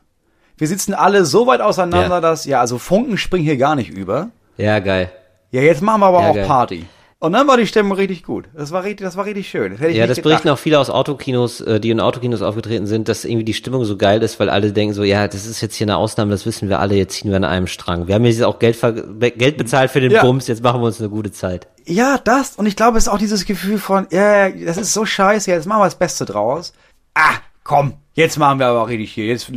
Wir 0.57 0.67
sitzen 0.67 0.93
alle 0.93 1.23
so 1.23 1.47
weit 1.47 1.61
auseinander, 1.61 2.15
ja. 2.15 2.21
dass, 2.21 2.45
ja, 2.45 2.59
also 2.59 2.77
Funken 2.77 3.17
springen 3.17 3.45
hier 3.45 3.57
gar 3.57 3.75
nicht 3.75 3.89
über. 3.89 4.29
Ja, 4.57 4.79
geil. 4.79 5.09
Ja, 5.51 5.61
jetzt 5.61 5.81
machen 5.81 6.01
wir 6.01 6.07
aber 6.07 6.21
ja, 6.21 6.29
auch 6.29 6.35
geil. 6.35 6.45
Party. 6.45 6.85
Und 7.21 7.33
dann 7.33 7.47
war 7.47 7.57
die 7.57 7.67
Stimmung 7.67 7.93
richtig 7.93 8.23
gut. 8.23 8.45
Das 8.53 8.71
war 8.71 8.83
richtig, 8.83 9.05
das 9.05 9.17
war 9.17 9.25
richtig 9.25 9.49
schön. 9.49 9.77
Das 9.77 9.81
ja, 9.93 10.07
das 10.07 10.17
gedacht. 10.17 10.23
berichten 10.23 10.49
auch 10.49 10.57
viele 10.57 10.79
aus 10.79 10.89
Autokinos, 10.89 11.59
äh, 11.59 11.79
die 11.79 11.89
in 11.89 11.99
Autokinos 11.99 12.41
aufgetreten 12.41 12.87
sind, 12.87 13.09
dass 13.09 13.25
irgendwie 13.25 13.43
die 13.43 13.53
Stimmung 13.53 13.83
so 13.83 13.97
geil 13.97 14.23
ist, 14.23 14.39
weil 14.39 14.49
alle 14.49 14.71
denken 14.71 14.93
so, 14.93 15.03
ja, 15.03 15.27
das 15.27 15.45
ist 15.45 15.59
jetzt 15.59 15.75
hier 15.75 15.85
eine 15.85 15.97
Ausnahme, 15.97 16.31
das 16.31 16.45
wissen 16.45 16.69
wir 16.69 16.79
alle, 16.79 16.95
jetzt 16.95 17.15
ziehen 17.15 17.29
wir 17.29 17.37
an 17.37 17.43
einem 17.43 17.67
Strang. 17.67 18.07
Wir 18.07 18.15
haben 18.15 18.23
jetzt 18.23 18.41
auch 18.41 18.59
Geld, 18.59 18.79
Geld 19.19 19.57
bezahlt 19.57 19.91
für 19.91 19.99
den 19.99 20.11
ja. 20.11 20.21
Bums, 20.21 20.47
jetzt 20.47 20.63
machen 20.63 20.81
wir 20.81 20.85
uns 20.85 21.01
eine 21.01 21.09
gute 21.09 21.31
Zeit. 21.31 21.67
Ja, 21.85 22.17
das. 22.17 22.55
Und 22.55 22.65
ich 22.65 22.75
glaube, 22.75 22.97
es 22.97 23.05
ist 23.05 23.09
auch 23.09 23.17
dieses 23.17 23.45
Gefühl 23.45 23.77
von, 23.77 24.07
ja, 24.11 24.49
das 24.49 24.77
ist 24.77 24.93
so 24.93 25.05
scheiße, 25.05 25.51
jetzt 25.51 25.65
machen 25.65 25.81
wir 25.81 25.85
das 25.85 25.95
Beste 25.95 26.25
draus. 26.25 26.73
Ah, 27.13 27.35
komm, 27.63 27.93
jetzt 28.13 28.37
machen 28.37 28.59
wir 28.59 28.67
aber 28.67 28.87
richtig 28.87 29.11
hier. 29.11 29.25
Jetzt, 29.25 29.51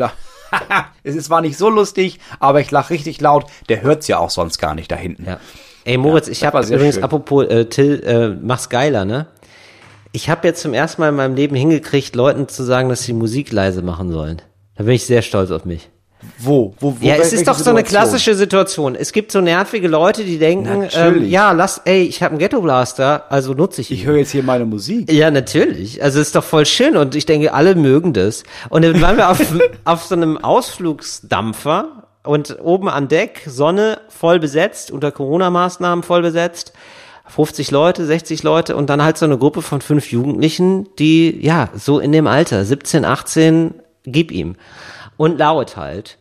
es 1.02 1.14
ist 1.14 1.26
zwar 1.26 1.40
nicht 1.40 1.56
so 1.56 1.68
lustig, 1.68 2.20
aber 2.40 2.60
ich 2.60 2.70
lache 2.70 2.90
richtig 2.90 3.20
laut. 3.20 3.46
Der 3.68 3.82
hört's 3.82 4.08
ja 4.08 4.18
auch 4.18 4.30
sonst 4.30 4.58
gar 4.58 4.74
nicht 4.74 4.90
da 4.90 4.96
hinten. 4.96 5.24
Ja. 5.24 5.40
Ey 5.84 5.96
Moritz, 5.96 6.26
ja, 6.26 6.32
ich 6.32 6.44
habe 6.44 6.64
übrigens 6.64 6.96
schön. 6.96 7.04
apropos 7.04 7.46
äh, 7.46 7.64
Till, 7.66 8.02
äh, 8.04 8.28
mach's 8.40 8.68
geiler, 8.68 9.04
ne? 9.04 9.26
Ich 10.12 10.28
habe 10.28 10.46
jetzt 10.46 10.60
zum 10.60 10.74
ersten 10.74 11.00
Mal 11.00 11.08
in 11.08 11.16
meinem 11.16 11.34
Leben 11.34 11.56
hingekriegt, 11.56 12.14
Leuten 12.14 12.46
zu 12.46 12.62
sagen, 12.62 12.88
dass 12.90 13.02
sie 13.02 13.14
Musik 13.14 13.50
leise 13.50 13.82
machen 13.82 14.12
sollen. 14.12 14.42
Da 14.76 14.84
bin 14.84 14.92
ich 14.92 15.06
sehr 15.06 15.22
stolz 15.22 15.50
auf 15.50 15.64
mich. 15.64 15.90
Wo? 16.38 16.74
Wo, 16.78 16.96
wo 17.00 17.06
ja, 17.06 17.16
es 17.16 17.32
ist 17.32 17.46
doch 17.48 17.58
so 17.58 17.70
eine 17.70 17.82
klassische 17.82 18.34
Situation. 18.34 18.94
Es 18.94 19.12
gibt 19.12 19.32
so 19.32 19.40
nervige 19.40 19.88
Leute, 19.88 20.24
die 20.24 20.38
denken, 20.38 20.88
ähm, 20.94 21.28
ja, 21.28 21.52
lass, 21.52 21.82
ey, 21.84 22.02
ich 22.02 22.22
habe 22.22 22.32
einen 22.32 22.38
Ghetto 22.38 22.60
Blaster, 22.60 23.24
also 23.30 23.54
nutze 23.54 23.80
ich 23.80 23.90
ihn. 23.90 23.96
Ich 23.96 24.06
höre 24.06 24.16
jetzt 24.16 24.30
hier 24.30 24.42
meine 24.42 24.64
Musik. 24.64 25.10
Ja, 25.10 25.30
natürlich. 25.30 26.02
Also 26.02 26.20
ist 26.20 26.34
doch 26.34 26.44
voll 26.44 26.66
schön 26.66 26.96
und 26.96 27.14
ich 27.14 27.26
denke, 27.26 27.54
alle 27.54 27.74
mögen 27.74 28.12
das. 28.12 28.44
Und 28.68 28.84
dann 28.84 29.00
waren 29.00 29.16
wir 29.16 29.30
auf, 29.30 29.40
auf 29.84 30.04
so 30.04 30.14
einem 30.14 30.38
Ausflugsdampfer 30.38 32.08
und 32.24 32.58
oben 32.62 32.88
an 32.88 33.08
Deck, 33.08 33.42
Sonne 33.46 33.98
voll 34.08 34.38
besetzt, 34.38 34.90
unter 34.90 35.10
Corona-Maßnahmen 35.10 36.02
voll 36.02 36.22
besetzt. 36.22 36.72
50 37.28 37.70
Leute, 37.70 38.04
60 38.04 38.42
Leute 38.42 38.76
und 38.76 38.90
dann 38.90 39.02
halt 39.02 39.16
so 39.16 39.24
eine 39.24 39.38
Gruppe 39.38 39.62
von 39.62 39.80
fünf 39.80 40.10
Jugendlichen, 40.10 40.88
die, 40.98 41.38
ja, 41.40 41.70
so 41.74 41.98
in 41.98 42.12
dem 42.12 42.26
Alter, 42.26 42.64
17, 42.64 43.04
18, 43.04 43.74
gib 44.04 44.32
ihm. 44.32 44.56
Und 45.16 45.38
laut 45.38 45.76
halt. 45.76 46.18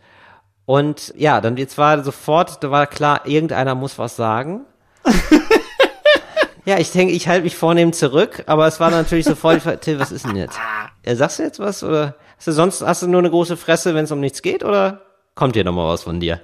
Und 0.66 1.14
ja, 1.18 1.42
dann 1.42 1.58
jetzt 1.58 1.78
war 1.78 2.04
sofort, 2.04 2.64
da 2.64 2.72
war 2.72 2.88
klar, 2.88 3.26
irgendeiner 3.26 3.76
muss 3.76 3.98
was 3.98 4.16
sagen. 4.16 4.66
ja, 6.66 6.78
ich 6.78 6.92
denke, 6.92 7.14
ich 7.14 7.28
halte 7.28 7.44
mich 7.44 7.56
vornehm 7.56 7.94
zurück, 7.94 8.44
aber 8.48 8.68
es 8.68 8.80
war 8.80 8.92
natürlich 8.92 9.26
sofort, 9.26 9.64
Till, 9.82 10.00
was 10.00 10.12
ist 10.12 10.26
denn 10.26 10.36
jetzt? 10.36 10.60
Ja, 11.06 11.16
sagst 11.16 11.40
du 11.40 11.44
jetzt 11.44 11.60
was 11.60 11.84
oder 11.84 12.16
hast 12.38 12.48
du 12.48 12.52
sonst 12.52 12.82
hast 12.82 13.02
du 13.02 13.08
nur 13.08 13.20
eine 13.20 13.30
große 13.30 13.58
Fresse, 13.58 13.96
wenn 13.96 14.06
es 14.06 14.12
um 14.12 14.20
nichts 14.20 14.42
geht 14.42 14.64
oder? 14.64 15.02
kommt 15.36 15.56
hier 15.56 15.64
nochmal 15.64 15.88
was 15.88 16.04
von 16.04 16.20
dir. 16.20 16.40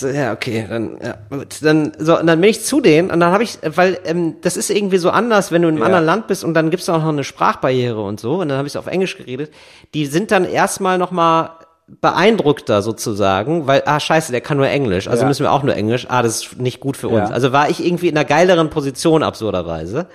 So, 0.00 0.08
ja, 0.08 0.32
okay, 0.32 0.66
dann, 0.68 0.98
ja, 1.02 1.16
gut. 1.30 1.62
Dann, 1.62 1.92
so, 1.98 2.18
und 2.18 2.26
dann 2.26 2.40
bin 2.40 2.50
ich 2.50 2.64
zu 2.64 2.80
denen 2.80 3.10
und 3.10 3.20
dann 3.20 3.32
habe 3.32 3.42
ich, 3.42 3.58
weil 3.62 3.98
ähm, 4.04 4.36
das 4.42 4.56
ist 4.56 4.70
irgendwie 4.70 4.98
so 4.98 5.10
anders, 5.10 5.52
wenn 5.52 5.62
du 5.62 5.68
in 5.68 5.74
einem 5.74 5.80
ja. 5.80 5.86
anderen 5.86 6.04
Land 6.04 6.26
bist 6.26 6.44
und 6.44 6.54
dann 6.54 6.70
gibt's 6.70 6.88
auch 6.88 6.98
noch 6.98 7.08
eine 7.08 7.24
Sprachbarriere 7.24 8.02
und 8.02 8.20
so, 8.20 8.40
und 8.40 8.48
dann 8.48 8.58
habe 8.58 8.68
ich 8.68 8.76
auf 8.76 8.86
Englisch 8.86 9.16
geredet. 9.16 9.52
Die 9.94 10.06
sind 10.06 10.30
dann 10.30 10.44
erstmal 10.44 10.98
nochmal 10.98 11.50
beeindruckter 11.88 12.82
sozusagen, 12.82 13.66
weil, 13.66 13.82
ah, 13.86 14.00
scheiße, 14.00 14.32
der 14.32 14.40
kann 14.40 14.56
nur 14.56 14.68
Englisch, 14.68 15.08
also 15.08 15.22
ja. 15.22 15.28
müssen 15.28 15.44
wir 15.44 15.52
auch 15.52 15.62
nur 15.62 15.74
Englisch, 15.74 16.06
ah, 16.10 16.22
das 16.22 16.44
ist 16.44 16.58
nicht 16.58 16.80
gut 16.80 16.96
für 16.96 17.08
uns. 17.08 17.30
Ja. 17.30 17.34
Also 17.34 17.52
war 17.52 17.70
ich 17.70 17.84
irgendwie 17.84 18.08
in 18.08 18.16
einer 18.16 18.24
geileren 18.24 18.70
Position, 18.70 19.22
absurderweise. 19.22 20.08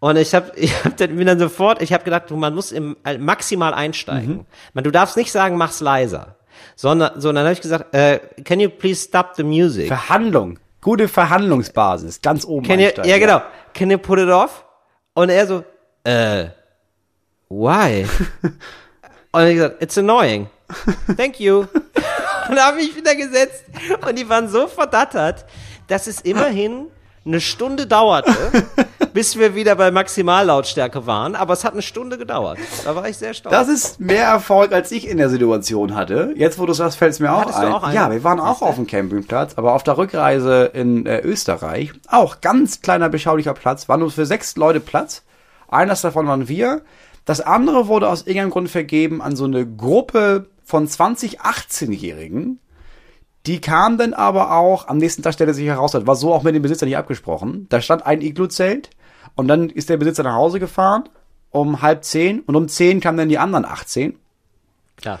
Und 0.00 0.16
ich 0.16 0.34
habe 0.34 0.52
ich 0.56 0.84
hab 0.84 0.96
dann, 0.96 1.16
bin 1.16 1.26
dann 1.26 1.38
sofort, 1.38 1.80
ich 1.80 1.92
habe 1.92 2.04
gedacht, 2.04 2.30
man 2.30 2.54
muss 2.54 2.72
im, 2.72 2.96
maximal 3.18 3.72
einsteigen. 3.72 4.36
Mhm. 4.36 4.46
Man, 4.74 4.84
du 4.84 4.90
darfst 4.90 5.16
nicht 5.16 5.32
sagen, 5.32 5.56
mach's 5.56 5.80
leiser 5.80 6.36
sondern, 6.76 7.20
so, 7.20 7.32
dann 7.32 7.44
habe 7.44 7.52
ich 7.52 7.60
gesagt, 7.60 7.94
äh, 7.94 8.20
can 8.44 8.60
you 8.60 8.68
please 8.68 9.02
stop 9.02 9.32
the 9.36 9.42
music? 9.42 9.88
Verhandlung. 9.88 10.58
Gute 10.80 11.08
Verhandlungsbasis, 11.08 12.20
ganz 12.20 12.44
oben 12.44 12.66
can 12.66 12.78
you, 12.78 12.90
Ja, 13.04 13.18
genau. 13.18 13.40
Can 13.72 13.90
you 13.90 13.98
put 13.98 14.18
it 14.18 14.28
off? 14.28 14.64
Und 15.14 15.30
er 15.30 15.46
so, 15.46 15.64
äh, 16.04 16.46
why? 17.48 18.06
und 19.32 19.46
ich 19.46 19.54
gesagt, 19.54 19.82
it's 19.82 19.96
annoying. 19.96 20.48
Thank 21.16 21.40
you. 21.40 21.60
und 22.48 22.56
da 22.56 22.66
habe 22.66 22.80
ich 22.80 22.94
wieder 22.96 23.14
gesetzt 23.14 23.64
und 24.06 24.18
die 24.18 24.28
waren 24.28 24.48
so 24.48 24.66
verdattert, 24.66 25.46
dass 25.88 26.06
es 26.06 26.20
immerhin 26.20 26.88
eine 27.24 27.40
Stunde 27.40 27.86
dauerte, 27.86 28.34
bis 29.14 29.38
wir 29.38 29.54
wieder 29.54 29.76
bei 29.76 29.92
Maximallautstärke 29.92 31.06
waren. 31.06 31.36
Aber 31.36 31.54
es 31.54 31.64
hat 31.64 31.72
eine 31.72 31.82
Stunde 31.82 32.18
gedauert. 32.18 32.58
Da 32.84 32.96
war 32.96 33.08
ich 33.08 33.16
sehr 33.16 33.32
stolz. 33.32 33.54
Das 33.54 33.68
ist 33.68 34.00
mehr 34.00 34.24
Erfolg, 34.24 34.72
als 34.72 34.90
ich 34.90 35.08
in 35.08 35.18
der 35.18 35.30
Situation 35.30 35.94
hatte. 35.94 36.34
Jetzt, 36.36 36.58
wo 36.58 36.66
du 36.66 36.72
sagst, 36.72 36.98
fällt 36.98 37.12
es 37.12 37.20
mir 37.20 37.32
auch 37.32 37.46
ein. 37.46 37.72
auch 37.72 37.92
ja, 37.92 38.10
wir 38.10 38.24
waren 38.24 38.40
auch 38.40 38.60
auf 38.60 38.74
dem 38.74 38.88
Campingplatz, 38.88 39.54
aber 39.54 39.74
auf 39.74 39.84
der 39.84 39.96
Rückreise 39.96 40.64
in 40.74 41.06
äh, 41.06 41.20
Österreich, 41.20 41.92
auch 42.08 42.40
ganz 42.40 42.82
kleiner, 42.82 43.08
beschaulicher 43.08 43.54
Platz, 43.54 43.88
war 43.88 43.96
nur 43.96 44.10
für 44.10 44.26
sechs 44.26 44.56
Leute 44.56 44.80
Platz. 44.80 45.22
Eines 45.68 46.02
davon 46.02 46.26
waren 46.26 46.48
wir. 46.48 46.82
Das 47.24 47.40
andere 47.40 47.86
wurde 47.86 48.08
aus 48.08 48.22
irgendeinem 48.22 48.50
Grund 48.50 48.68
vergeben 48.68 49.22
an 49.22 49.36
so 49.36 49.44
eine 49.44 49.64
Gruppe 49.64 50.48
von 50.64 50.88
20 50.88 51.40
18-Jährigen. 51.40 52.58
Die 53.46 53.60
kamen 53.60 53.96
dann 53.96 54.12
aber 54.12 54.56
auch, 54.56 54.88
am 54.88 54.98
nächsten 54.98 55.22
Tag 55.22 55.34
stellte 55.34 55.54
sich 55.54 55.66
heraus, 55.66 55.92
das 55.92 56.06
war 56.06 56.16
so 56.16 56.34
auch 56.34 56.42
mit 56.42 56.54
dem 56.54 56.62
Besitzer 56.62 56.86
nicht 56.86 56.96
abgesprochen. 56.96 57.66
Da 57.68 57.80
stand 57.80 58.04
ein 58.04 58.20
Iglu-Zelt 58.20 58.90
und 59.34 59.48
dann 59.48 59.70
ist 59.70 59.88
der 59.88 59.96
Besitzer 59.96 60.22
nach 60.22 60.34
Hause 60.34 60.60
gefahren 60.60 61.04
um 61.54 61.82
halb 61.82 62.04
zehn 62.04 62.40
und 62.40 62.56
um 62.56 62.68
zehn 62.68 63.00
kamen 63.00 63.16
dann 63.16 63.28
die 63.28 63.38
anderen 63.38 63.64
18. 63.64 64.18
Klar. 64.96 65.20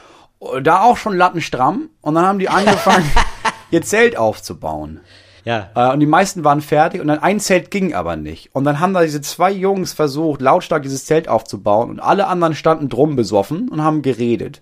Da 0.62 0.82
auch 0.82 0.96
schon 0.96 1.16
lattenstramm 1.16 1.90
und 2.00 2.14
dann 2.16 2.26
haben 2.26 2.40
die 2.40 2.48
angefangen, 2.48 3.08
ihr 3.70 3.82
Zelt 3.82 4.18
aufzubauen. 4.18 5.00
Ja. 5.44 5.70
Äh, 5.76 5.92
und 5.92 6.00
die 6.00 6.06
meisten 6.06 6.42
waren 6.42 6.60
fertig 6.60 7.00
und 7.00 7.06
dann 7.06 7.20
ein 7.20 7.38
Zelt 7.38 7.70
ging 7.70 7.94
aber 7.94 8.16
nicht. 8.16 8.52
Und 8.52 8.64
dann 8.64 8.80
haben 8.80 8.94
da 8.94 9.02
diese 9.02 9.20
zwei 9.20 9.52
Jungs 9.52 9.92
versucht, 9.92 10.40
lautstark 10.40 10.82
dieses 10.82 11.06
Zelt 11.06 11.28
aufzubauen 11.28 11.88
und 11.88 12.00
alle 12.00 12.26
anderen 12.26 12.56
standen 12.56 12.88
drum 12.88 13.14
besoffen 13.14 13.68
und 13.68 13.82
haben 13.84 14.02
geredet. 14.02 14.60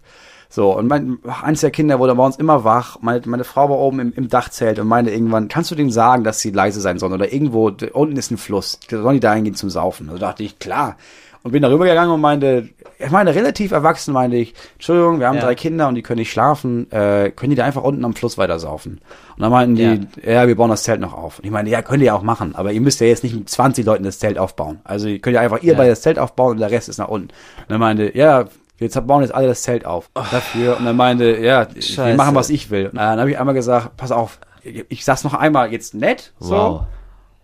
So, 0.55 0.77
und 0.77 0.87
mein, 0.87 1.17
eins 1.43 1.63
der 1.63 1.71
Kinder 1.71 1.99
wurde 1.99 2.15
bei 2.15 2.27
uns 2.27 2.37
immer 2.37 2.63
wach. 2.63 2.99
Meine, 3.01 3.23
meine 3.25 3.43
Frau 3.43 3.71
war 3.71 3.79
oben 3.79 4.01
im, 4.01 4.13
im 4.15 4.29
Dachzelt 4.29 4.79
und 4.79 4.87
meinte 4.87 5.11
irgendwann, 5.11 5.49
kannst 5.49 5.71
du 5.71 5.75
denen 5.75 5.91
sagen, 5.91 6.25
dass 6.25 6.41
sie 6.41 6.51
leise 6.51 6.83
sein 6.83 6.99
sollen? 6.99 7.15
Oder 7.15 7.33
irgendwo, 7.33 7.73
unten 7.95 8.19
ist 8.19 8.31
ein 8.31 8.37
Fluss, 8.37 8.79
sollen 8.91 9.15
die 9.15 9.21
da 9.21 9.33
hingehen 9.33 9.55
zum 9.55 9.71
Saufen? 9.71 10.11
Also 10.11 10.21
dachte 10.21 10.43
ich, 10.43 10.59
klar. 10.59 10.99
Und 11.43 11.53
bin 11.53 11.63
darüber 11.63 11.87
gegangen 11.87 12.13
und 12.13 12.21
meinte, 12.21 12.69
ich 12.99 13.11
meine, 13.11 13.35
relativ 13.35 13.73
erwachsen 13.73 14.13
meinte 14.13 14.37
ich, 14.37 14.53
Entschuldigung, 14.75 15.21
wir 15.21 15.29
haben 15.29 15.37
ja. 15.37 15.43
drei 15.43 15.55
Kinder 15.55 15.89
und 15.89 15.95
die 15.95 16.03
können 16.03 16.19
nicht 16.19 16.31
schlafen, 16.31 16.87
äh, 16.93 17.31
können 17.31 17.49
die 17.49 17.57
da 17.57 17.65
einfach 17.65 17.83
unten 17.83 18.05
am 18.05 18.15
Fluss 18.15 18.37
weiter 18.37 18.59
saufen? 18.59 19.01
Und 19.35 19.43
dann 19.43 19.51
meinten 19.51 19.75
die, 19.75 20.07
ja. 20.23 20.33
ja, 20.33 20.49
wir 20.49 20.55
bauen 20.55 20.69
das 20.69 20.83
Zelt 20.83 21.01
noch 21.01 21.15
auf. 21.15 21.39
Und 21.39 21.47
ich 21.47 21.51
meine, 21.51 21.71
ja, 21.71 21.81
könnt 21.81 22.03
ihr 22.03 22.15
auch 22.15 22.23
machen, 22.23 22.55
aber 22.55 22.73
ihr 22.73 22.83
müsst 22.83 23.01
ja 23.01 23.07
jetzt 23.07 23.25
nicht 23.25 23.35
mit 23.35 23.49
20 23.49 23.87
Leuten 23.87 24.05
das 24.05 24.19
Zelt 24.19 24.37
aufbauen. 24.37 24.81
Also 24.85 25.09
ihr 25.09 25.19
könnt 25.19 25.35
ja 25.35 25.41
einfach 25.41 25.63
ihr 25.63 25.73
ja. 25.73 25.79
bei 25.79 25.89
das 25.89 26.03
Zelt 26.03 26.19
aufbauen 26.19 26.53
und 26.53 26.61
der 26.61 26.71
Rest 26.71 26.91
ist 26.91 26.99
nach 26.99 27.09
unten. 27.09 27.29
Und 27.29 27.71
dann 27.71 27.81
meinte, 27.81 28.15
ja, 28.15 28.45
wir 28.83 29.01
bauen 29.03 29.23
jetzt 29.23 29.35
alle 29.35 29.47
das 29.47 29.63
Zelt 29.63 29.87
auf 29.87 30.11
oh. 30.15 30.23
dafür. 30.31 30.77
Und 30.77 30.85
dann 30.85 30.97
meinte, 30.97 31.39
ja, 31.39 31.67
Scheiße. 31.75 32.07
wir 32.07 32.15
machen, 32.17 32.35
was 32.35 32.51
ich 32.51 32.71
will. 32.71 32.87
Und 32.87 32.97
dann 32.97 33.19
habe 33.19 33.31
ich 33.31 33.39
einmal 33.39 33.55
gesagt, 33.55 33.97
pass 33.97 34.13
auf, 34.13 34.39
ich 34.63 35.05
sag's 35.05 35.25
noch 35.25 35.35
einmal 35.35 35.73
jetzt 35.73 35.95
nett, 35.95 36.33
so. 36.39 36.55
Wow. 36.55 36.83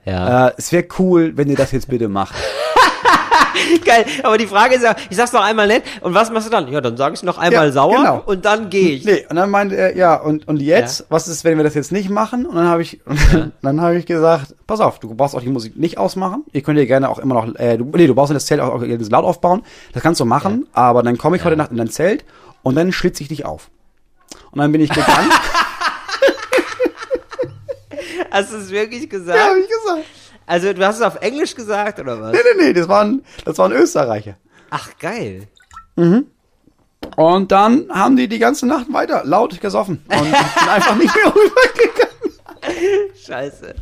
Ja. 0.05 0.49
Äh, 0.49 0.53
es 0.57 0.72
wäre 0.72 0.86
cool, 0.99 1.32
wenn 1.36 1.49
ihr 1.51 1.57
das 1.57 1.72
jetzt 1.72 1.89
bitte 1.89 2.09
macht. 2.09 2.34
Geil. 3.84 4.04
Aber 4.22 4.38
die 4.38 4.46
Frage 4.46 4.76
ist 4.76 4.82
ja, 4.82 4.94
ich 5.11 5.16
sag's 5.16 5.32
noch 5.32 5.42
einmal 5.42 5.66
nett. 5.66 5.82
Und 6.00 6.14
was 6.14 6.30
machst 6.30 6.46
du 6.46 6.50
dann? 6.50 6.68
Ja, 6.68 6.80
dann 6.80 6.96
sag 6.96 7.14
ich 7.14 7.22
noch 7.22 7.38
einmal 7.38 7.66
ja, 7.66 7.72
sauer 7.72 7.96
genau. 7.96 8.22
und 8.26 8.44
dann 8.44 8.70
gehe 8.70 8.96
ich. 8.96 9.04
Nee, 9.04 9.26
und 9.28 9.36
dann 9.36 9.50
meinte 9.50 9.76
er, 9.76 9.96
ja, 9.96 10.16
und, 10.16 10.46
und 10.48 10.61
jetzt, 10.61 11.00
ja. 11.00 11.06
was 11.09 11.28
ist, 11.28 11.44
wenn 11.44 11.56
wir 11.56 11.64
das 11.64 11.74
jetzt 11.74 11.92
nicht 11.92 12.11
machen? 12.11 12.46
Und 12.46 12.56
dann 12.56 12.66
habe 12.66 12.82
ich, 12.82 13.00
ja. 13.32 13.50
dann 13.62 13.80
habe 13.80 13.96
ich 13.96 14.06
gesagt, 14.06 14.54
pass 14.66 14.80
auf, 14.80 14.98
du 14.98 15.14
brauchst 15.14 15.34
auch 15.34 15.42
die 15.42 15.48
Musik 15.48 15.76
nicht 15.76 15.98
ausmachen. 15.98 16.44
Ihr 16.52 16.62
könnt 16.62 16.78
ja 16.78 16.84
gerne 16.84 17.09
auch 17.09 17.18
immer 17.18 17.34
noch, 17.34 17.54
äh, 17.56 17.76
du, 17.76 17.84
nee, 17.84 18.06
du 18.06 18.14
brauchst 18.14 18.34
das 18.34 18.46
Zelt 18.46 18.61
auch, 18.61 18.74
auch 18.74 18.84
das 18.84 19.11
laut 19.11 19.24
aufbauen. 19.24 19.62
Das 19.92 20.02
kannst 20.02 20.20
du 20.20 20.24
machen, 20.24 20.66
aber 20.72 21.02
dann 21.02 21.18
komme 21.18 21.36
ich 21.36 21.44
heute 21.44 21.56
Nacht 21.56 21.70
in 21.70 21.76
dein 21.76 21.90
Zelt 21.90 22.24
und 22.62 22.74
dann 22.76 22.92
schlitze 22.92 23.22
ich 23.22 23.28
dich 23.28 23.44
auf. 23.44 23.70
Und 24.50 24.61
dann 24.61 24.72
bin 24.72 24.80
ich 24.80 24.90
gegangen. 24.90 25.30
Hast 28.30 28.52
du 28.52 28.56
es 28.56 28.70
wirklich 28.70 29.09
gesagt? 29.09 29.38
Ja, 29.38 29.46
hab 29.46 29.56
ich 29.56 29.68
gesagt. 29.68 30.04
Also 30.49 30.72
du 30.72 30.84
hast 30.84 30.96
es 30.96 31.03
auf 31.03 31.16
Englisch 31.16 31.55
gesagt 31.55 32.01
oder 32.01 32.20
was? 32.20 32.32
Nee, 32.32 32.38
nee, 32.57 32.64
nee, 32.64 32.72
das 32.72 32.88
waren, 32.88 33.22
das 33.44 33.59
waren 33.59 33.70
Österreicher. 33.70 34.36
Ach, 34.70 34.90
geil. 34.99 35.46
Mhm. 35.96 36.26
Und 37.16 37.53
dann 37.53 37.88
haben 37.90 38.16
die 38.16 38.28
die 38.28 38.38
ganze 38.38 38.66
Nacht 38.66 38.90
weiter 38.90 39.22
laut 39.24 39.61
gesoffen 39.61 40.03
und 40.09 40.24
sind 40.24 40.68
einfach 40.68 40.96
nicht 40.96 41.14
mehr 41.14 41.26
rübergegangen. 41.34 43.12
Scheiße. 43.26 43.74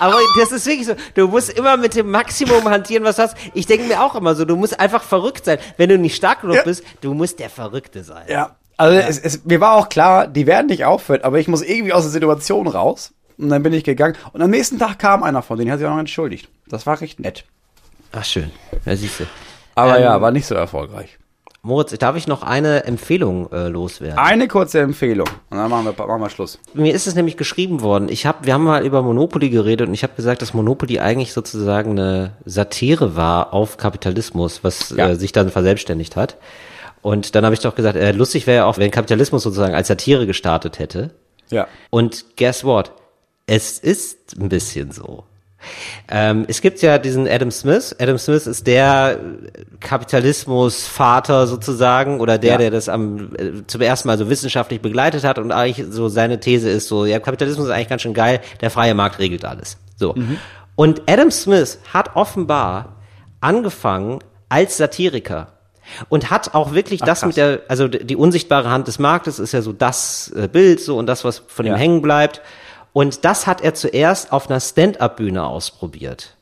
Aber 0.00 0.18
das 0.40 0.50
ist 0.50 0.66
wirklich 0.66 0.88
so, 0.88 0.94
du 1.14 1.28
musst 1.28 1.50
immer 1.50 1.76
mit 1.76 1.94
dem 1.94 2.10
Maximum 2.10 2.68
hantieren, 2.68 3.04
was 3.04 3.16
du 3.16 3.22
hast. 3.22 3.36
Ich 3.54 3.66
denke 3.66 3.86
mir 3.86 4.02
auch 4.02 4.16
immer 4.16 4.34
so, 4.34 4.44
du 4.44 4.56
musst 4.56 4.80
einfach 4.80 5.04
verrückt 5.04 5.44
sein. 5.44 5.58
Wenn 5.76 5.88
du 5.88 5.98
nicht 5.98 6.16
stark 6.16 6.40
genug 6.40 6.56
ja. 6.56 6.62
bist, 6.64 6.82
du 7.00 7.14
musst 7.14 7.38
der 7.38 7.48
Verrückte 7.48 8.02
sein. 8.02 8.24
Ja. 8.28 8.56
Also 8.76 8.96
ja. 8.98 9.06
Es, 9.06 9.20
es, 9.20 9.44
mir 9.44 9.60
war 9.60 9.74
auch 9.74 9.88
klar, 9.88 10.26
die 10.26 10.48
werden 10.48 10.66
nicht 10.66 10.84
aufhören, 10.84 11.22
aber 11.22 11.38
ich 11.38 11.46
muss 11.46 11.62
irgendwie 11.62 11.92
aus 11.92 12.02
der 12.02 12.10
Situation 12.10 12.66
raus. 12.66 13.12
Und 13.42 13.48
dann 13.48 13.62
bin 13.62 13.72
ich 13.72 13.84
gegangen. 13.84 14.16
Und 14.32 14.40
am 14.40 14.50
nächsten 14.50 14.78
Tag 14.78 14.98
kam 14.98 15.22
einer 15.22 15.42
von 15.42 15.58
denen, 15.58 15.70
hat 15.70 15.78
sich 15.78 15.86
auch 15.86 15.92
noch 15.92 15.98
entschuldigt. 15.98 16.48
Das 16.68 16.86
war 16.86 17.00
recht 17.00 17.18
nett. 17.18 17.44
Ach, 18.12 18.24
schön. 18.24 18.50
Ja, 18.86 18.94
siehst 18.94 19.20
du. 19.20 19.24
Aber 19.74 19.96
ähm, 19.96 20.04
ja, 20.04 20.20
war 20.20 20.30
nicht 20.30 20.46
so 20.46 20.54
erfolgreich. 20.54 21.18
Moritz, 21.64 21.96
darf 21.96 22.16
ich 22.16 22.26
noch 22.26 22.42
eine 22.42 22.84
Empfehlung 22.84 23.50
äh, 23.52 23.68
loswerden? 23.68 24.18
Eine 24.18 24.48
kurze 24.48 24.80
Empfehlung. 24.80 25.28
Und 25.50 25.58
dann 25.58 25.70
machen 25.70 25.84
wir, 25.84 26.06
machen 26.06 26.20
wir 26.20 26.28
Schluss. 26.28 26.58
Mir 26.74 26.92
ist 26.92 27.06
es 27.06 27.14
nämlich 27.14 27.36
geschrieben 27.36 27.82
worden. 27.82 28.08
Ich 28.08 28.26
hab, 28.26 28.46
wir 28.46 28.54
haben 28.54 28.64
mal 28.64 28.84
über 28.84 29.02
Monopoly 29.02 29.48
geredet 29.48 29.88
und 29.88 29.94
ich 29.94 30.02
habe 30.02 30.14
gesagt, 30.14 30.42
dass 30.42 30.54
Monopoly 30.54 30.98
eigentlich 30.98 31.32
sozusagen 31.32 31.92
eine 31.92 32.32
Satire 32.44 33.16
war 33.16 33.52
auf 33.52 33.76
Kapitalismus, 33.76 34.64
was 34.64 34.90
ja. 34.90 35.10
äh, 35.10 35.14
sich 35.16 35.32
dann 35.32 35.50
verselbstständigt 35.50 36.16
hat. 36.16 36.36
Und 37.00 37.34
dann 37.34 37.44
habe 37.44 37.54
ich 37.54 37.60
doch 37.60 37.74
gesagt, 37.74 37.96
äh, 37.96 38.12
lustig 38.12 38.46
wäre 38.46 38.58
ja 38.58 38.64
auch, 38.66 38.78
wenn 38.78 38.90
Kapitalismus 38.90 39.42
sozusagen 39.42 39.74
als 39.74 39.88
Satire 39.88 40.26
gestartet 40.26 40.78
hätte. 40.78 41.10
Ja. 41.50 41.68
Und 41.90 42.36
guess 42.36 42.64
what? 42.64 42.92
Es 43.46 43.78
ist 43.78 44.36
ein 44.38 44.48
bisschen 44.48 44.92
so. 44.92 45.24
Ähm, 46.08 46.44
es 46.48 46.60
gibt 46.60 46.82
ja 46.82 46.98
diesen 46.98 47.28
Adam 47.28 47.50
Smith. 47.50 47.94
Adam 47.98 48.18
Smith 48.18 48.46
ist 48.46 48.66
der 48.66 49.18
Kapitalismusvater 49.80 51.46
sozusagen 51.46 52.20
oder 52.20 52.38
der, 52.38 52.52
ja. 52.52 52.58
der 52.58 52.70
das 52.70 52.88
am 52.88 53.34
äh, 53.36 53.66
zum 53.66 53.80
ersten 53.80 54.08
Mal 54.08 54.18
so 54.18 54.28
wissenschaftlich 54.28 54.80
begleitet 54.80 55.24
hat 55.24 55.38
und 55.38 55.52
eigentlich 55.52 55.86
so 55.90 56.08
seine 56.08 56.40
These 56.40 56.68
ist 56.68 56.88
so, 56.88 57.04
ja, 57.04 57.20
Kapitalismus 57.20 57.66
ist 57.66 57.72
eigentlich 57.72 57.88
ganz 57.88 58.02
schön 58.02 58.14
geil, 58.14 58.40
der 58.60 58.70
freie 58.70 58.94
Markt 58.94 59.18
regelt 59.18 59.44
alles. 59.44 59.76
So. 59.96 60.14
Mhm. 60.14 60.38
Und 60.74 61.02
Adam 61.08 61.30
Smith 61.30 61.78
hat 61.92 62.16
offenbar 62.16 62.96
angefangen 63.40 64.18
als 64.48 64.76
Satiriker 64.76 65.48
und 66.08 66.30
hat 66.30 66.54
auch 66.54 66.72
wirklich 66.72 67.02
Ach, 67.02 67.06
das 67.06 67.20
krass. 67.20 67.26
mit 67.28 67.36
der, 67.36 67.60
also 67.68 67.88
die 67.88 68.16
unsichtbare 68.16 68.70
Hand 68.70 68.88
des 68.88 68.98
Marktes 68.98 69.38
ist 69.38 69.52
ja 69.52 69.62
so 69.62 69.72
das 69.72 70.32
äh, 70.36 70.48
Bild 70.48 70.80
so 70.80 70.96
und 70.96 71.06
das, 71.06 71.24
was 71.24 71.42
von 71.46 71.66
ja. 71.66 71.74
ihm 71.74 71.78
hängen 71.78 72.02
bleibt. 72.02 72.40
Und 72.92 73.24
das 73.24 73.46
hat 73.46 73.60
er 73.60 73.74
zuerst 73.74 74.32
auf 74.32 74.50
einer 74.50 74.60
Stand-up-Bühne 74.60 75.44
ausprobiert. 75.44 76.36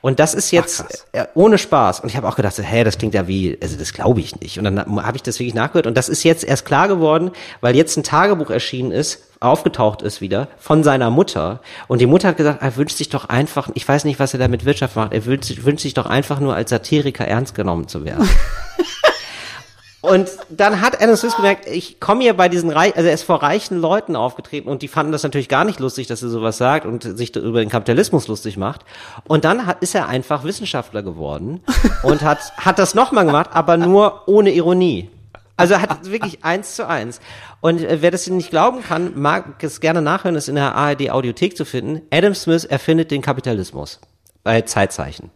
Und 0.00 0.20
das 0.20 0.34
ist 0.34 0.50
jetzt 0.50 0.84
Ach, 0.86 1.20
äh, 1.20 1.26
ohne 1.34 1.58
Spaß. 1.58 2.00
Und 2.00 2.08
ich 2.08 2.16
habe 2.16 2.28
auch 2.28 2.36
gedacht, 2.36 2.58
hä, 2.58 2.84
das 2.84 2.98
klingt 2.98 3.14
ja 3.14 3.26
wie, 3.28 3.58
also 3.62 3.76
das 3.76 3.92
glaube 3.92 4.20
ich 4.20 4.38
nicht. 4.40 4.58
Und 4.58 4.64
dann 4.64 4.78
habe 5.02 5.16
ich 5.16 5.22
das 5.22 5.38
wirklich 5.38 5.54
nachgehört. 5.54 5.86
Und 5.86 5.96
das 5.96 6.08
ist 6.08 6.22
jetzt 6.22 6.44
erst 6.44 6.64
klar 6.64 6.88
geworden, 6.88 7.30
weil 7.60 7.76
jetzt 7.76 7.96
ein 7.96 8.02
Tagebuch 8.02 8.50
erschienen 8.50 8.92
ist, 8.92 9.24
aufgetaucht 9.40 10.02
ist 10.02 10.20
wieder, 10.20 10.48
von 10.58 10.84
seiner 10.84 11.10
Mutter. 11.10 11.60
Und 11.88 12.00
die 12.00 12.06
Mutter 12.06 12.28
hat 12.28 12.36
gesagt, 12.36 12.62
er 12.62 12.76
wünscht 12.76 12.96
sich 12.96 13.08
doch 13.08 13.28
einfach, 13.28 13.70
ich 13.74 13.86
weiß 13.88 14.04
nicht, 14.04 14.20
was 14.20 14.34
er 14.34 14.38
da 14.40 14.48
mit 14.48 14.64
Wirtschaft 14.64 14.96
macht, 14.96 15.12
er 15.12 15.24
wünscht, 15.24 15.64
wünscht 15.64 15.82
sich 15.82 15.94
doch 15.94 16.06
einfach 16.06 16.40
nur 16.40 16.54
als 16.54 16.70
Satiriker 16.70 17.26
ernst 17.26 17.54
genommen 17.54 17.88
zu 17.88 18.04
werden. 18.04 18.28
Und 20.02 20.30
dann 20.48 20.80
hat 20.80 21.02
Adam 21.02 21.14
Smith 21.14 21.36
gemerkt, 21.36 21.68
ich 21.68 22.00
komme 22.00 22.22
hier 22.22 22.34
bei 22.34 22.48
diesen 22.48 22.70
Reich, 22.70 22.96
also 22.96 23.06
er 23.06 23.14
ist 23.14 23.22
vor 23.22 23.42
reichen 23.42 23.78
Leuten 23.78 24.16
aufgetreten 24.16 24.68
und 24.68 24.80
die 24.80 24.88
fanden 24.88 25.12
das 25.12 25.22
natürlich 25.22 25.48
gar 25.48 25.64
nicht 25.64 25.78
lustig, 25.78 26.06
dass 26.06 26.22
er 26.22 26.30
sowas 26.30 26.56
sagt 26.56 26.86
und 26.86 27.02
sich 27.02 27.36
über 27.36 27.60
den 27.60 27.68
Kapitalismus 27.68 28.26
lustig 28.26 28.56
macht. 28.56 28.86
Und 29.24 29.44
dann 29.44 29.66
hat, 29.66 29.82
ist 29.82 29.94
er 29.94 30.08
einfach 30.08 30.44
Wissenschaftler 30.44 31.02
geworden 31.02 31.60
und 32.02 32.22
hat, 32.22 32.38
hat 32.56 32.78
das 32.78 32.94
nochmal 32.94 33.26
gemacht, 33.26 33.50
aber 33.52 33.76
nur 33.76 34.26
ohne 34.26 34.52
Ironie. 34.52 35.10
Also 35.58 35.74
er 35.74 35.82
hat 35.82 36.10
wirklich 36.10 36.42
eins 36.42 36.76
zu 36.76 36.88
eins. 36.88 37.20
Und 37.60 37.84
äh, 37.84 37.98
wer 38.00 38.10
das 38.10 38.26
nicht 38.26 38.48
glauben 38.48 38.82
kann, 38.82 39.20
mag 39.20 39.62
es 39.62 39.80
gerne 39.80 40.00
nachhören, 40.00 40.34
ist 40.34 40.48
in 40.48 40.54
der 40.54 40.74
ARD 40.74 41.10
Audiothek 41.10 41.54
zu 41.54 41.66
finden. 41.66 42.00
Adam 42.10 42.34
Smith 42.34 42.64
erfindet 42.64 43.10
den 43.10 43.20
Kapitalismus 43.20 44.00
bei 44.42 44.62
Zeitzeichen. 44.62 45.30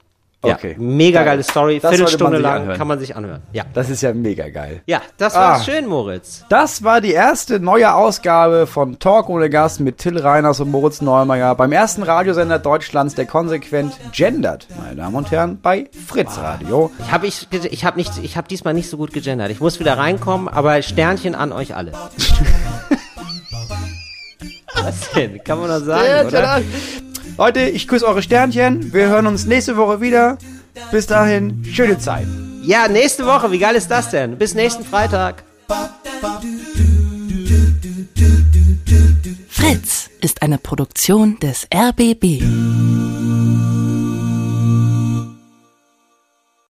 Ja, 0.44 0.54
okay. 0.54 0.76
mega 0.78 1.22
geile 1.22 1.42
Story, 1.42 1.80
das 1.80 1.90
Viertelstunde 1.90 2.38
lang 2.38 2.62
anhören. 2.62 2.78
kann 2.78 2.88
man 2.88 2.98
sich 2.98 3.16
anhören. 3.16 3.42
Ja. 3.52 3.64
Das 3.72 3.90
ist 3.90 4.02
ja 4.02 4.12
mega 4.12 4.48
geil. 4.48 4.82
Ja, 4.86 5.02
das 5.18 5.34
war 5.34 5.54
ah. 5.54 5.60
schön, 5.60 5.86
Moritz. 5.86 6.44
Das 6.48 6.82
war 6.84 7.00
die 7.00 7.12
erste 7.12 7.60
neue 7.60 7.94
Ausgabe 7.94 8.66
von 8.66 8.98
Talk 8.98 9.28
ohne 9.28 9.50
Gast 9.50 9.80
mit 9.80 9.98
Till 9.98 10.18
Reiners 10.18 10.60
und 10.60 10.70
Moritz 10.70 11.00
Neumeier 11.00 11.54
beim 11.54 11.72
ersten 11.72 12.02
Radiosender 12.02 12.58
Deutschlands, 12.58 13.14
der 13.14 13.26
konsequent 13.26 13.94
gendert, 14.12 14.66
meine 14.78 14.96
Damen 14.96 15.16
und 15.16 15.30
Herren, 15.30 15.58
bei 15.60 15.88
Fritz 16.06 16.38
Radio. 16.38 16.90
Ich 17.00 17.12
habe 17.12 17.26
ich, 17.26 17.48
ich 17.50 17.84
hab 17.84 17.96
nicht, 17.96 18.12
ich 18.22 18.36
habe 18.36 18.48
diesmal 18.48 18.74
nicht 18.74 18.90
so 18.90 18.96
gut 18.96 19.12
gegendert. 19.12 19.50
Ich 19.50 19.60
muss 19.60 19.80
wieder 19.80 19.98
reinkommen, 19.98 20.48
aber 20.48 20.80
Sternchen 20.82 21.34
an 21.34 21.52
euch 21.52 21.74
alle. 21.74 21.92
Was 24.74 25.10
denn? 25.12 25.42
Kann 25.42 25.60
man 25.60 25.68
doch 25.68 25.84
sagen, 25.84 26.04
ja, 26.06 26.26
oder? 26.26 26.62
Leute, 27.36 27.62
ich 27.62 27.88
küsse 27.88 28.06
eure 28.06 28.22
Sternchen. 28.22 28.92
Wir 28.92 29.08
hören 29.08 29.26
uns 29.26 29.44
nächste 29.44 29.76
Woche 29.76 30.00
wieder. 30.00 30.38
Bis 30.92 31.06
dahin, 31.06 31.64
schöne 31.64 31.98
Zeit. 31.98 32.26
Ja, 32.62 32.88
nächste 32.88 33.26
Woche. 33.26 33.50
Wie 33.50 33.58
geil 33.58 33.74
ist 33.74 33.90
das 33.90 34.10
denn? 34.10 34.38
Bis 34.38 34.54
nächsten 34.54 34.84
Freitag. 34.84 35.42
Fritz 39.48 40.10
ist 40.20 40.42
eine 40.42 40.58
Produktion 40.58 41.38
des 41.40 41.66
RBB. 41.74 42.42